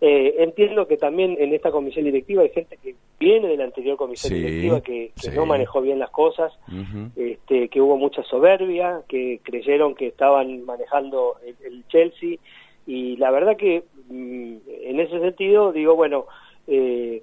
Eh, 0.00 0.34
entiendo 0.38 0.86
que 0.86 0.96
también 0.96 1.36
en 1.38 1.54
esta 1.54 1.70
comisión 1.70 2.04
directiva 2.04 2.42
hay 2.42 2.50
gente 2.50 2.76
que 2.82 2.94
viene 3.18 3.48
de 3.48 3.56
la 3.56 3.64
anterior 3.64 3.96
comisión 3.96 4.32
Sí, 4.34 4.40
directiva 4.42 4.80
que, 4.80 5.12
que 5.14 5.30
sí. 5.30 5.36
no 5.36 5.46
manejó 5.46 5.80
bien 5.80 5.98
las 5.98 6.10
cosas, 6.10 6.52
este, 7.16 7.68
que 7.68 7.80
hubo 7.80 7.96
mucha 7.96 8.22
soberbia, 8.24 9.02
que 9.08 9.40
creyeron 9.42 9.94
que 9.94 10.08
estaban 10.08 10.64
manejando 10.64 11.36
el, 11.46 11.56
el 11.64 11.86
Chelsea 11.88 12.36
y 12.86 13.16
la 13.16 13.30
verdad 13.30 13.56
que 13.56 13.84
mm, 14.10 14.56
en 14.82 15.00
ese 15.00 15.18
sentido 15.20 15.72
digo 15.72 15.94
bueno 15.96 16.26
eh, 16.66 17.22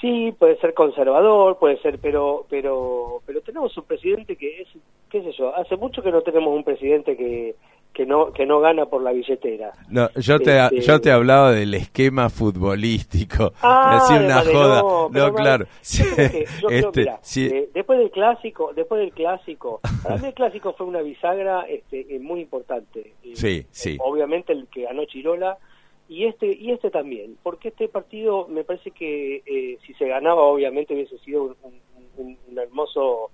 sí 0.00 0.32
puede 0.38 0.56
ser 0.58 0.74
conservador 0.74 1.58
puede 1.58 1.78
ser 1.78 1.98
pero 1.98 2.46
pero 2.48 3.20
pero 3.26 3.40
tenemos 3.40 3.76
un 3.76 3.84
presidente 3.84 4.36
que 4.36 4.60
es 4.62 4.68
qué 5.10 5.22
sé 5.22 5.32
yo 5.32 5.54
hace 5.56 5.76
mucho 5.76 6.02
que 6.02 6.12
no 6.12 6.22
tenemos 6.22 6.54
un 6.54 6.62
presidente 6.62 7.16
que 7.16 7.56
que 7.92 8.06
no 8.06 8.32
que 8.32 8.46
no 8.46 8.60
gana 8.60 8.86
por 8.86 9.02
la 9.02 9.12
billetera 9.12 9.72
No, 9.90 10.08
yo 10.14 10.38
te, 10.40 10.58
Este- 10.58 10.80
yo 10.80 11.00
te 11.00 11.10
hablaba 11.12 11.52
del 11.52 11.74
esquema 11.74 12.30
futbolístico. 12.30 13.52
Ah, 13.62 14.06
de 14.10 14.24
una 14.24 14.40
joda. 14.42 14.82
No, 14.82 15.08
Made- 15.10 15.34
claro. 15.34 15.66
Sí, 15.80 16.02
yo 16.02 16.14
creo 16.14 16.30
que- 16.30 16.46
yo 16.60 16.68
creo, 16.68 16.88
este, 16.90 17.12
sí, 17.22 17.46
eh, 17.46 17.68
después 17.74 17.98
del 17.98 18.10
clásico, 18.10 18.72
después 18.74 19.00
del 19.00 19.12
clásico, 19.12 19.80
para 20.02 20.16
mí 20.16 20.26
el 20.28 20.34
clásico 20.34 20.72
fue 20.74 20.86
una 20.86 21.02
bisagra 21.02 21.62
este, 21.68 22.14
eh, 22.14 22.18
muy 22.18 22.40
importante. 22.40 23.12
Eh, 23.22 23.32
Sí, 23.36 23.66
sí. 23.70 23.98
Obviamente 24.00 24.52
el 24.52 24.66
que 24.68 24.82
ganó 24.84 25.04
Chirola 25.04 25.58
y 26.08 26.24
este 26.26 26.46
y 26.46 26.70
este 26.72 26.90
también, 26.90 27.36
porque 27.42 27.68
este 27.68 27.88
partido 27.88 28.46
me 28.48 28.64
parece 28.64 28.90
que 28.90 29.42
eh, 29.46 29.78
si 29.86 29.94
se 29.94 30.06
ganaba 30.08 30.42
obviamente 30.42 30.94
hubiese 30.94 31.18
sido 31.18 31.54
un, 31.62 31.80
un- 32.16 32.38
un 32.48 32.58
hermoso 32.58 33.30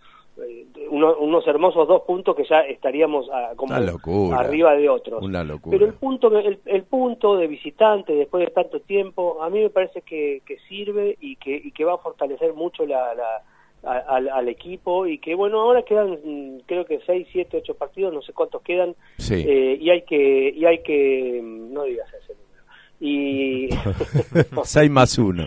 eh, 0.47 0.67
uno- 0.91 1.17
unos 1.19 1.47
hermosos 1.47 1.87
dos 1.89 2.03
puntos 2.03 2.35
que 2.37 2.45
ya 2.45 2.61
estaríamos 2.61 3.29
ah, 3.33 3.53
como 3.57 3.77
locura. 3.79 4.39
arriba 4.41 4.75
de 4.75 4.89
otros. 4.89 5.23
Una 5.23 5.43
locura. 5.45 5.77
Pero 5.77 5.87
el 5.91 5.95
punto, 5.95 6.37
el, 6.39 6.59
el 6.65 6.83
punto 6.85 7.37
de 7.37 7.47
visitante 7.47 8.13
después 8.15 8.45
de 8.45 8.51
tanto 8.53 8.81
tiempo, 8.81 9.43
a 9.43 9.51
mí 9.51 9.61
me 9.61 9.71
parece 9.71 10.03
que, 10.03 10.43
que 10.47 10.59
sirve 10.69 11.17
y 11.21 11.37
que, 11.37 11.55
y 11.57 11.73
que 11.73 11.85
va 11.85 11.95
a 11.95 11.99
fortalecer 11.99 12.55
mucho 12.55 12.87
la, 12.87 13.15
la- 13.15 13.43
a- 13.85 13.99
al, 14.17 14.29
al 14.29 14.49
equipo 14.49 15.07
y 15.07 15.19
que 15.19 15.35
bueno, 15.37 15.61
ahora 15.61 15.83
quedan 15.83 16.19
mm, 16.25 16.59
creo 16.67 16.85
que 16.85 16.99
6, 17.07 17.29
7, 17.31 17.59
8 17.59 17.75
partidos, 17.75 18.13
no 18.13 18.23
sé 18.23 18.33
cuántos 18.33 18.61
quedan 18.63 18.97
Sí. 19.19 19.35
eh, 19.47 19.79
y 19.81 19.91
hay 19.91 20.03
que, 20.03 20.51
y 20.51 20.65
hay 20.65 20.83
que, 20.83 21.41
mm, 21.43 21.73
no 21.73 21.85
digas 21.85 22.09
ese 22.15 22.33
número. 22.35 22.49
Y 23.01 23.69
6 24.65 24.91
más 24.91 25.17
1. 25.17 25.47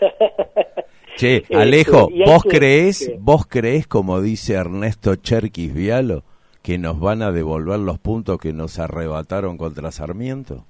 Che, 1.16 1.44
Alejo, 1.54 2.08
¿vos 2.26 2.42
que- 2.42 2.48
creés, 2.48 3.06
que- 3.08 3.16
vos 3.20 3.46
creés, 3.46 3.86
como 3.86 4.20
dice 4.20 4.54
Ernesto 4.54 5.14
Cherquis 5.16 5.72
Vialo, 5.72 6.22
que 6.62 6.78
nos 6.78 6.98
van 6.98 7.22
a 7.22 7.30
devolver 7.30 7.78
los 7.78 7.98
puntos 7.98 8.38
que 8.38 8.52
nos 8.52 8.78
arrebataron 8.78 9.56
contra 9.58 9.90
Sarmiento? 9.92 10.64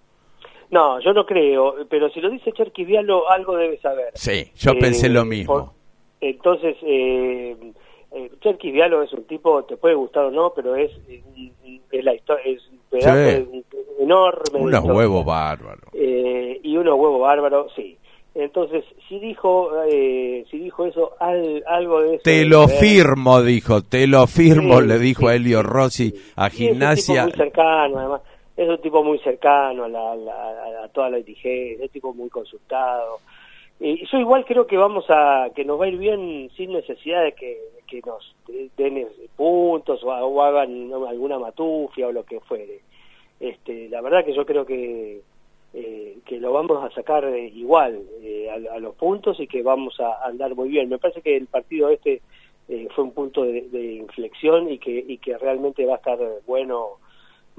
no, 0.71 0.99
yo 1.01 1.13
no 1.13 1.25
creo, 1.25 1.77
pero 1.89 2.09
si 2.11 2.21
lo 2.21 2.29
dice 2.31 2.51
Cherky 2.53 2.85
Vialo, 2.85 3.31
algo 3.31 3.57
debe 3.57 3.79
saber. 3.79 4.11
Sí, 4.15 4.51
yo 4.57 4.73
Eh, 4.73 4.79
pensé 4.81 5.09
lo 5.09 5.25
mismo. 5.25 5.55
por- 5.55 5.71
entonces, 6.21 6.77
eh, 6.83 7.57
eh, 8.11 8.31
Cherky 8.41 8.73
Vialo 8.73 9.01
es 9.03 9.13
un 9.13 9.23
tipo, 9.25 9.63
te 9.65 9.77
puede 9.77 9.95
gustar 9.95 10.25
o 10.25 10.31
no, 10.33 10.53
pero 10.53 10.75
es, 10.75 10.91
eh, 11.09 11.23
un- 11.37 11.81
es 11.93 12.05
la 12.05 12.13
historia, 12.15 12.43
es 12.45 12.61
un 12.73 12.79
pedazo 12.91 13.41
Sí. 13.53 13.63
enorme. 14.01 14.59
Unos 14.59 14.85
huevos 14.85 15.25
bárbaros. 15.25 15.85
Eh, 15.93 16.59
y 16.65 16.77
unos 16.77 16.95
huevos 16.99 17.21
bárbaros, 17.21 17.73
sí. 17.77 17.97
Entonces, 18.35 18.85
si 19.09 19.21
dijo, 19.21 19.71
eh, 19.89 20.45
si 20.51 20.59
dijo 20.59 20.87
eso, 20.87 21.13
al- 21.21 21.63
algo 21.69 22.01
de 22.01 22.15
eso. 22.15 22.23
Te 22.25 22.45
lo 22.45 22.67
firmo, 22.67 23.41
dijo, 23.43 23.83
te 23.83 24.07
lo 24.09 24.27
firmo, 24.27 24.81
Sí, 24.81 24.87
le 24.89 24.99
dijo 24.99 25.29
a 25.29 25.37
Elio 25.37 25.63
Rossi 25.63 26.13
a 26.37 26.47
Y 26.47 26.49
es 26.49 26.53
un 26.53 26.59
gimnasia. 26.69 27.15
tipo 27.27 27.37
muy 27.37 27.45
cercano, 27.45 27.99
además. 28.01 28.21
Es 28.57 28.69
un 28.69 28.79
tipo 28.81 29.05
muy 29.05 29.19
cercano 29.21 29.85
a, 29.85 29.89
la, 29.89 30.17
la- 30.17 30.85
a 30.85 30.89
toda 30.89 31.11
la 31.11 31.17
dirigencia, 31.19 31.75
es 31.77 31.81
un 31.83 31.89
tipo 31.91 32.13
muy 32.13 32.29
consultado. 32.29 33.19
Y 33.81 34.05
yo 34.07 34.19
igual 34.19 34.45
creo 34.45 34.67
que 34.67 34.77
vamos 34.77 35.05
a, 35.09 35.49
que 35.55 35.65
nos 35.65 35.81
va 35.81 35.85
a 35.85 35.89
ir 35.89 35.99
bien 35.99 36.51
sin 36.57 36.73
necesidad 36.73 37.23
de 37.25 37.33
que, 37.35 37.59
que 37.87 38.01
nos 38.07 38.35
den 38.77 39.07
puntos 39.37 40.03
o, 40.05 40.09
o 40.09 40.43
hagan 40.43 40.91
alguna 41.09 41.39
matufia 41.39 42.07
o 42.09 42.13
lo 42.13 42.25
que 42.25 42.41
fuere. 42.41 42.81
Este, 43.41 43.89
la 43.89 44.01
verdad 44.01 44.25
que 44.25 44.33
yo 44.35 44.47
creo 44.47 44.65
que, 44.65 45.21
eh, 45.75 46.19
que 46.25 46.39
lo 46.39 46.53
vamos 46.53 46.83
a 46.85 46.95
sacar 46.95 47.25
eh, 47.25 47.49
igual 47.55 48.01
eh, 48.23 48.49
a, 48.49 48.77
a 48.77 48.79
los 48.79 48.95
puntos 48.95 49.41
y 49.41 49.47
que 49.49 49.63
vamos 49.63 49.99
a 50.01 50.25
andar 50.25 50.55
muy 50.55 50.69
bien. 50.69 50.89
Me 50.89 50.99
parece 50.99 51.21
que 51.21 51.37
el 51.37 51.47
partido 51.49 51.89
este 51.91 52.23
eh, 52.69 52.89
fue 52.95 53.05
un 53.05 53.11
punto 53.13 53.43
de, 53.45 53.63
de 53.69 53.95
inflexión 53.95 54.71
y 54.71 54.79
que, 54.79 55.05
y 55.07 55.19
que 55.19 55.37
realmente 55.37 55.85
va 55.85 55.95
a 55.95 55.97
estar 55.97 56.19
bueno 56.47 56.99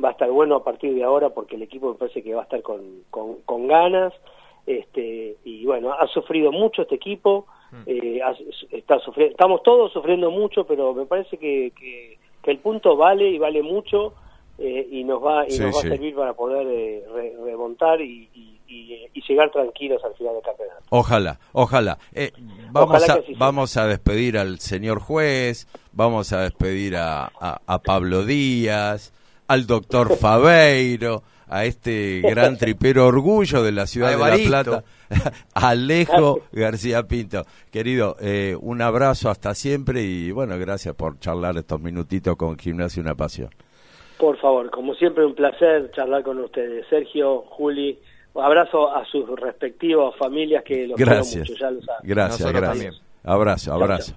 va 0.04 0.10
a 0.10 0.12
estar 0.14 0.30
bueno 0.32 0.56
a 0.56 0.64
partir 0.64 0.94
de 0.96 1.04
ahora 1.04 1.30
porque 1.30 1.56
el 1.56 1.62
equipo 1.62 1.90
me 1.90 1.96
parece 1.96 2.24
que 2.24 2.34
va 2.34 2.42
a 2.42 2.44
estar 2.46 2.62
con, 2.62 2.82
con, 3.12 3.36
con 3.46 3.68
ganas. 3.68 4.14
Este 4.66 5.38
y 5.44 5.64
bueno 5.66 5.94
ha 5.94 6.08
sufrido 6.08 6.52
mucho 6.52 6.82
este 6.82 6.96
equipo 6.96 7.46
eh, 7.86 8.20
ha- 8.24 8.36
está 8.72 8.98
sufriendo 9.00 9.32
estamos 9.34 9.62
todos 9.62 9.92
sufriendo 9.94 10.32
mucho 10.32 10.66
pero 10.66 10.94
me 10.96 11.06
parece 11.06 11.38
que, 11.38 11.72
que, 11.80 12.18
que 12.42 12.50
el 12.52 12.58
punto 12.58 12.96
vale 12.98 13.30
y 13.30 13.38
vale 13.38 13.62
mucho 13.62 14.14
eh, 14.58 14.88
y 14.92 15.04
nos 15.04 15.24
va 15.24 15.48
y 15.48 15.52
Sí, 15.52 15.60
nos 15.62 15.76
va 15.76 15.82
sí. 15.82 15.88
a 15.88 15.90
servir 15.92 16.16
para 16.16 16.34
poder 16.34 16.68
eh, 16.68 17.04
re- 17.14 17.34
remontar 17.44 18.00
y, 18.02 18.30
y, 18.34 18.60
y- 18.68 19.06
y 19.14 19.22
llegar 19.28 19.52
tranquilos 19.52 20.02
al 20.04 20.14
final 20.16 20.34
del 20.34 20.44
campeonato 20.44 20.82
Ojalá, 20.90 21.40
ojalá. 21.54 21.98
Eh, 22.14 22.32
vamos, 22.72 23.04
Ojalá 23.04 23.14
a, 23.16 23.20
vamos 23.38 23.78
a 23.78 23.88
despedir 23.88 24.38
al 24.38 24.60
señor 24.60 25.00
juez, 25.00 25.68
vamos 25.94 26.32
a 26.34 26.42
despedir 26.42 26.96
a, 26.98 27.26
a- 27.40 27.62
a 27.66 27.80
Pablo 27.80 28.24
Díaz, 28.26 29.14
al 29.48 29.68
doctor 29.68 30.16
Fabeiro, 30.20 31.24
a 31.48 31.66
este 31.66 32.22
gran 32.22 32.58
tripero 32.60 33.06
orgullo 33.08 33.62
de 33.64 33.72
la 33.72 33.86
ciudad 33.88 34.12
de. 34.12 34.18
La 34.18 34.48
Plata, 34.48 34.84
Alejo 35.54 36.42
García 36.52 37.04
Pinto. 37.08 37.46
Querido, 37.72 38.16
eh, 38.20 38.56
un 38.60 38.82
abrazo 38.82 39.30
hasta 39.30 39.54
siempre 39.56 40.04
y 40.04 40.32
bueno, 40.32 40.58
gracias 40.58 40.96
por 40.96 41.20
charlar 41.20 41.58
estos 41.58 41.82
minutitos 41.82 42.36
con 42.36 42.58
Gimnasia 42.58 43.02
Una 43.02 43.16
Pasión. 43.16 43.50
Por 44.18 44.38
favor, 44.40 44.70
como 44.72 44.94
siempre 44.96 45.26
un 45.26 45.36
placer 45.36 45.92
charlar 45.92 46.24
con 46.24 46.40
ustedes. 46.40 46.86
Sergio, 46.90 47.42
Juli, 47.50 48.00
abrazo 48.36 48.94
a 48.96 49.06
sus 49.06 49.28
respectivas 49.40 50.16
familias 50.18 50.64
que 50.64 50.88
los 50.88 50.98
Gracias. 50.98 51.46
quiero 51.46 51.52
mucho, 51.52 51.60
ya 51.60 51.72
lo 51.72 51.82
saben. 51.82 52.02
Gracias, 52.04 52.40
Nosotros 52.42 52.62
gracias. 52.62 52.84
también. 52.86 53.04
Abrazo, 53.24 53.74
abrazo. 53.74 54.14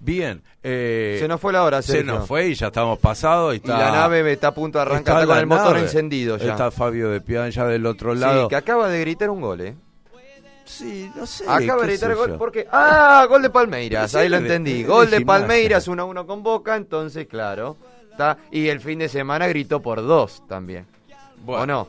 Bien. 0.00 0.40
eh, 0.62 1.16
Se 1.18 1.26
nos 1.26 1.40
fue 1.40 1.52
la 1.52 1.64
hora, 1.64 1.82
Se 1.82 1.92
Sergio. 1.92 2.14
nos 2.14 2.28
fue 2.28 2.46
y 2.48 2.54
ya 2.54 2.68
estamos 2.68 2.98
pasados. 3.00 3.52
Y, 3.52 3.56
Y 3.56 3.58
está- 3.58 3.78
la 3.78 3.90
nave 3.90 4.32
está 4.32 4.48
a 4.48 4.54
punto 4.54 4.78
de 4.78 4.82
arrancar, 4.82 5.00
está 5.16 5.20
está 5.22 5.26
con 5.34 5.38
el 5.40 5.46
motor 5.46 5.66
nave. 5.72 5.80
encendido 5.80 6.36
ya. 6.36 6.52
Está 6.52 6.70
Fabio 6.70 7.10
de 7.10 7.20
Pian 7.20 7.50
ya 7.50 7.66
del 7.66 7.84
otro 7.84 8.14
lado. 8.14 8.42
Sí, 8.42 8.48
que 8.48 8.56
acaba 8.56 8.88
de 8.88 9.00
gritar 9.00 9.28
un 9.30 9.40
gol, 9.40 9.60
¿eh? 9.60 9.74
Sí, 10.64 11.10
no 11.16 11.26
sé. 11.26 11.44
Acaba 11.48 11.82
de 11.82 11.88
gritar 11.88 12.14
gol 12.14 12.28
yo. 12.30 12.38
porque... 12.38 12.66
¡Ah! 12.70 13.24
Gol 13.28 13.40
de 13.42 13.48
Palmeiras, 13.50 14.10
Sí, 14.10 14.18
ahí 14.18 14.28
lo 14.28 14.36
entendí. 14.36 14.82
de 14.82 14.88
Gol 14.88 15.10
de. 15.10 15.22
Palmeiras 15.22 15.88
1 15.88 16.02
a 16.02 16.04
1 16.04 16.26
con 16.26 16.42
Boca, 16.42 16.76
entonces, 16.76 17.26
claro. 17.26 17.76
Y 18.50 18.68
el 18.68 18.80
fin 18.80 18.98
de 18.98 19.08
semana 19.08 19.46
gritó 19.48 19.80
por 19.80 20.02
dos 20.02 20.42
también. 20.48 20.86
¿O 21.46 21.64
no? 21.66 21.88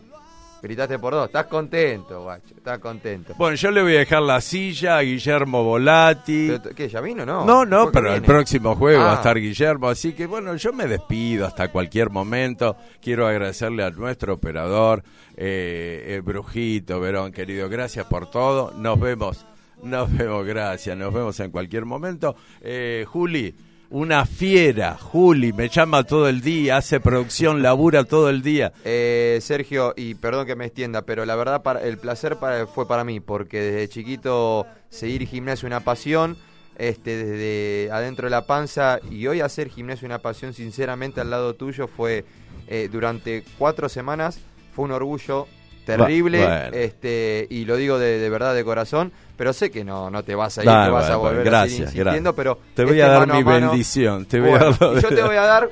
Gritaste 0.61 0.99
por 0.99 1.13
dos. 1.13 1.27
Estás 1.27 1.45
contento, 1.45 2.23
guacho. 2.23 2.53
Estás 2.57 2.79
contento. 2.79 3.33
Bueno, 3.37 3.55
yo 3.55 3.71
le 3.71 3.81
voy 3.81 3.95
a 3.95 3.99
dejar 3.99 4.21
la 4.21 4.41
silla 4.41 4.97
a 4.97 5.01
Guillermo 5.01 5.63
Volati. 5.63 6.51
¿Qué? 6.75 6.89
¿Ya 6.89 6.99
vino? 6.99 7.25
No. 7.25 7.45
No, 7.45 7.65
no, 7.65 7.83
¿Por 7.85 7.93
qué 7.93 7.99
pero 8.01 8.13
el 8.13 8.21
próximo 8.21 8.75
jueves 8.75 8.99
va 8.99 9.11
a 9.11 9.13
Ah. 9.13 9.15
estar 9.15 9.39
Guillermo, 9.39 9.87
así 9.87 10.11
que 10.11 10.25
bueno, 10.27 10.53
yo 10.57 10.73
me 10.73 10.85
despido 10.85 11.47
hasta 11.47 11.69
cualquier 11.71 12.09
momento. 12.09 12.75
Quiero 13.01 13.25
agradecerle 13.25 13.83
a 13.85 13.89
nuestro 13.91 14.33
operador, 14.33 15.01
eh, 15.37 16.03
eh, 16.17 16.21
Brujito, 16.21 16.99
Verón, 16.99 17.31
querido, 17.31 17.69
gracias 17.69 18.05
por 18.07 18.29
todo. 18.29 18.73
Nos 18.75 18.99
vemos, 18.99 19.45
nos 19.81 20.11
vemos, 20.15 20.45
gracias, 20.45 20.97
nos 20.97 21.13
vemos 21.13 21.39
en 21.39 21.51
cualquier 21.51 21.85
momento. 21.85 22.35
Eh, 22.59 23.05
Juli, 23.07 23.55
una 23.91 24.25
fiera, 24.25 24.95
Juli, 24.99 25.51
me 25.51 25.67
llama 25.69 26.03
todo 26.03 26.29
el 26.29 26.41
día, 26.41 26.77
hace 26.77 26.99
producción, 26.99 27.61
labura 27.63 28.03
todo 28.03 28.29
el 28.29 28.41
día. 28.41 28.71
Eh, 28.85 29.39
Sergio, 29.41 29.93
y 29.97 30.13
perdón 30.15 30.45
que 30.45 30.55
me 30.55 30.65
extienda, 30.65 31.01
pero 31.03 31.25
la 31.25 31.35
verdad 31.35 31.63
para, 31.63 31.81
el 31.83 31.97
placer 31.97 32.37
para- 32.37 32.67
fue 32.67 32.87
para 32.87 33.03
mí, 33.03 33.19
porque 33.19 33.59
desde 33.61 33.89
chiquito 33.89 34.67
seguir 34.89 35.25
gimnasio 35.27 35.65
una 35.67 35.79
pasión, 35.79 36.37
este, 36.77 37.17
desde 37.23 37.91
adentro 37.91 38.27
de 38.27 38.31
la 38.31 38.45
panza, 38.45 38.99
y 39.09 39.25
hoy 39.27 39.41
hacer 39.41 39.69
gimnasio 39.69 40.05
una 40.05 40.19
pasión, 40.19 40.53
sinceramente 40.53 41.19
al 41.19 41.29
lado 41.29 41.55
tuyo 41.55 41.87
fue 41.87 42.25
eh, 42.67 42.89
durante 42.91 43.43
cuatro 43.57 43.89
semanas, 43.89 44.39
fue 44.75 44.85
un 44.85 44.91
orgullo 44.91 45.47
terrible, 45.85 46.45
bueno. 46.45 46.77
este, 46.77 47.47
y 47.49 47.65
lo 47.65 47.75
digo 47.75 47.97
de, 47.97 48.19
de 48.19 48.29
verdad 48.29 48.53
de 48.53 48.63
corazón, 48.63 49.11
pero 49.39 49.53
sé 49.53 49.71
que 49.71 49.83
no, 49.83 50.11
no 50.11 50.21
te 50.21 50.35
vas 50.35 50.55
a 50.57 50.61
ir, 50.61 50.67
Nah, 50.67 50.85
que 50.85 50.91
vas 50.91 51.09
a 51.09 51.15
volver 51.15 51.39
a 51.39 51.43
gracias, 51.43 51.71
seguir 51.89 52.05
insistiendo, 52.05 52.33
gracias. 52.33 52.35
pero 52.35 52.59
Te 52.75 52.83
voy 52.83 52.91
este 52.99 53.03
a 53.03 53.07
dar 53.07 53.19
mano 53.21 53.33
mi 53.35 53.43
mano- 53.43 53.69
bendición, 53.71 54.25
te 54.25 54.39
voy 54.39 54.49
a 54.49 54.51
Bueno, 54.51 54.77
dar- 54.79 54.97
y 54.97 55.01
yo 55.01 55.09
te 55.09 55.23
voy 55.23 55.35
a 55.37 55.41
dar 55.41 55.69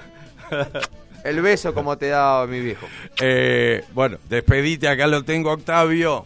el 1.23 1.41
beso 1.41 1.73
como 1.73 1.97
te 1.97 2.07
daba 2.07 2.47
mi 2.47 2.61
viejo. 2.61 2.87
Eh, 3.21 3.83
bueno, 3.93 4.17
despedite, 4.29 4.87
acá 4.87 5.05
lo 5.07 5.23
tengo 5.23 5.51
Octavio, 5.51 6.25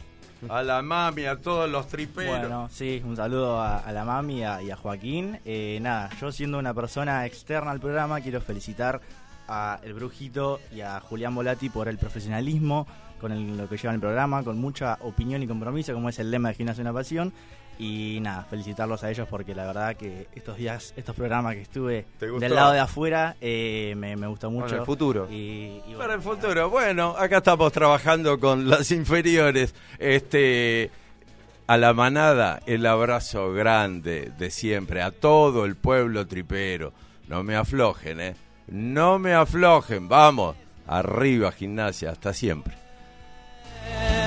a 0.49 0.63
la 0.63 0.81
mami, 0.81 1.26
a 1.26 1.35
todos 1.38 1.69
los 1.69 1.88
triperos. 1.88 2.39
Bueno, 2.39 2.69
sí, 2.72 3.01
un 3.05 3.15
saludo 3.15 3.59
a, 3.59 3.80
a 3.80 3.91
la 3.91 4.05
mami 4.05 4.39
y 4.39 4.43
a, 4.43 4.61
y 4.61 4.72
a 4.72 4.76
Joaquín. 4.76 5.39
Eh, 5.45 5.80
nada, 5.81 6.09
yo 6.19 6.31
siendo 6.31 6.57
una 6.59 6.73
persona 6.73 7.26
externa 7.26 7.72
al 7.72 7.80
programa, 7.80 8.22
quiero 8.22 8.41
felicitar 8.41 9.01
a 9.47 9.80
El 9.84 9.93
Brujito 9.93 10.59
y 10.73 10.81
a 10.81 10.99
Julián 10.99 11.35
Volati 11.35 11.69
por 11.69 11.88
el 11.88 11.97
profesionalismo 11.97 12.88
con 13.22 13.31
el- 13.31 13.56
lo 13.57 13.69
que 13.69 13.77
llevan 13.77 13.95
el 13.95 14.02
programa, 14.02 14.43
con 14.43 14.57
mucha 14.60 14.98
opinión 15.02 15.41
y 15.43 15.48
compromiso, 15.48 15.93
como 15.93 16.10
es 16.10 16.19
el 16.19 16.30
lema 16.31 16.49
de 16.49 16.56
Gimnasia 16.56 16.81
Una 16.81 16.91
Pasión. 16.93 17.31
Y 17.80 18.19
nada, 18.22 18.43
felicitarlos 18.48 19.03
a 19.03 19.10
ellos 19.10 19.27
porque 19.30 19.56
la 19.56 19.65
verdad 19.65 19.95
que 19.95 20.27
estos 20.35 20.57
días, 20.57 20.93
estos 20.98 21.15
programas 21.15 21.56
que 21.56 21.61
estuve 21.61 22.06
del 22.19 22.53
lado 22.53 22.73
de 22.73 22.80
afuera, 22.80 23.35
eh, 23.41 23.95
me, 23.98 24.15
me 24.18 24.27
gustó 24.27 24.52
mucho. 24.52 24.76
el 24.76 24.85
futuro. 24.85 25.27
Y, 25.31 25.81
y 25.88 25.95
Para 25.98 26.14
el 26.15 26.22
futuro, 26.22 26.69
bueno, 26.69 27.15
acá 27.18 27.38
estamos 27.38 27.72
trabajando 27.72 28.39
con 28.39 28.69
las 28.69 28.91
inferiores. 28.91 29.73
Este, 29.98 30.91
a 31.65 31.77
la 31.77 31.93
manada, 31.93 32.60
el 32.68 32.85
abrazo 32.85 33.52
grande 33.53 34.31
de 34.38 34.52
siempre, 34.52 35.02
a 35.02 35.10
todo 35.11 35.65
el 35.65 35.76
pueblo 35.76 36.27
tripero. 36.27 36.93
No 37.30 37.41
me 37.43 37.56
aflojen, 37.56 38.19
¿eh? 38.19 38.35
No 38.68 39.18
me 39.18 39.34
aflojen, 39.34 40.07
vamos. 40.07 40.56
Arriba, 40.85 41.52
gimnasia, 41.52 42.11
hasta 42.11 42.34
siempre. 42.34 42.76
Yeah. 43.89 44.20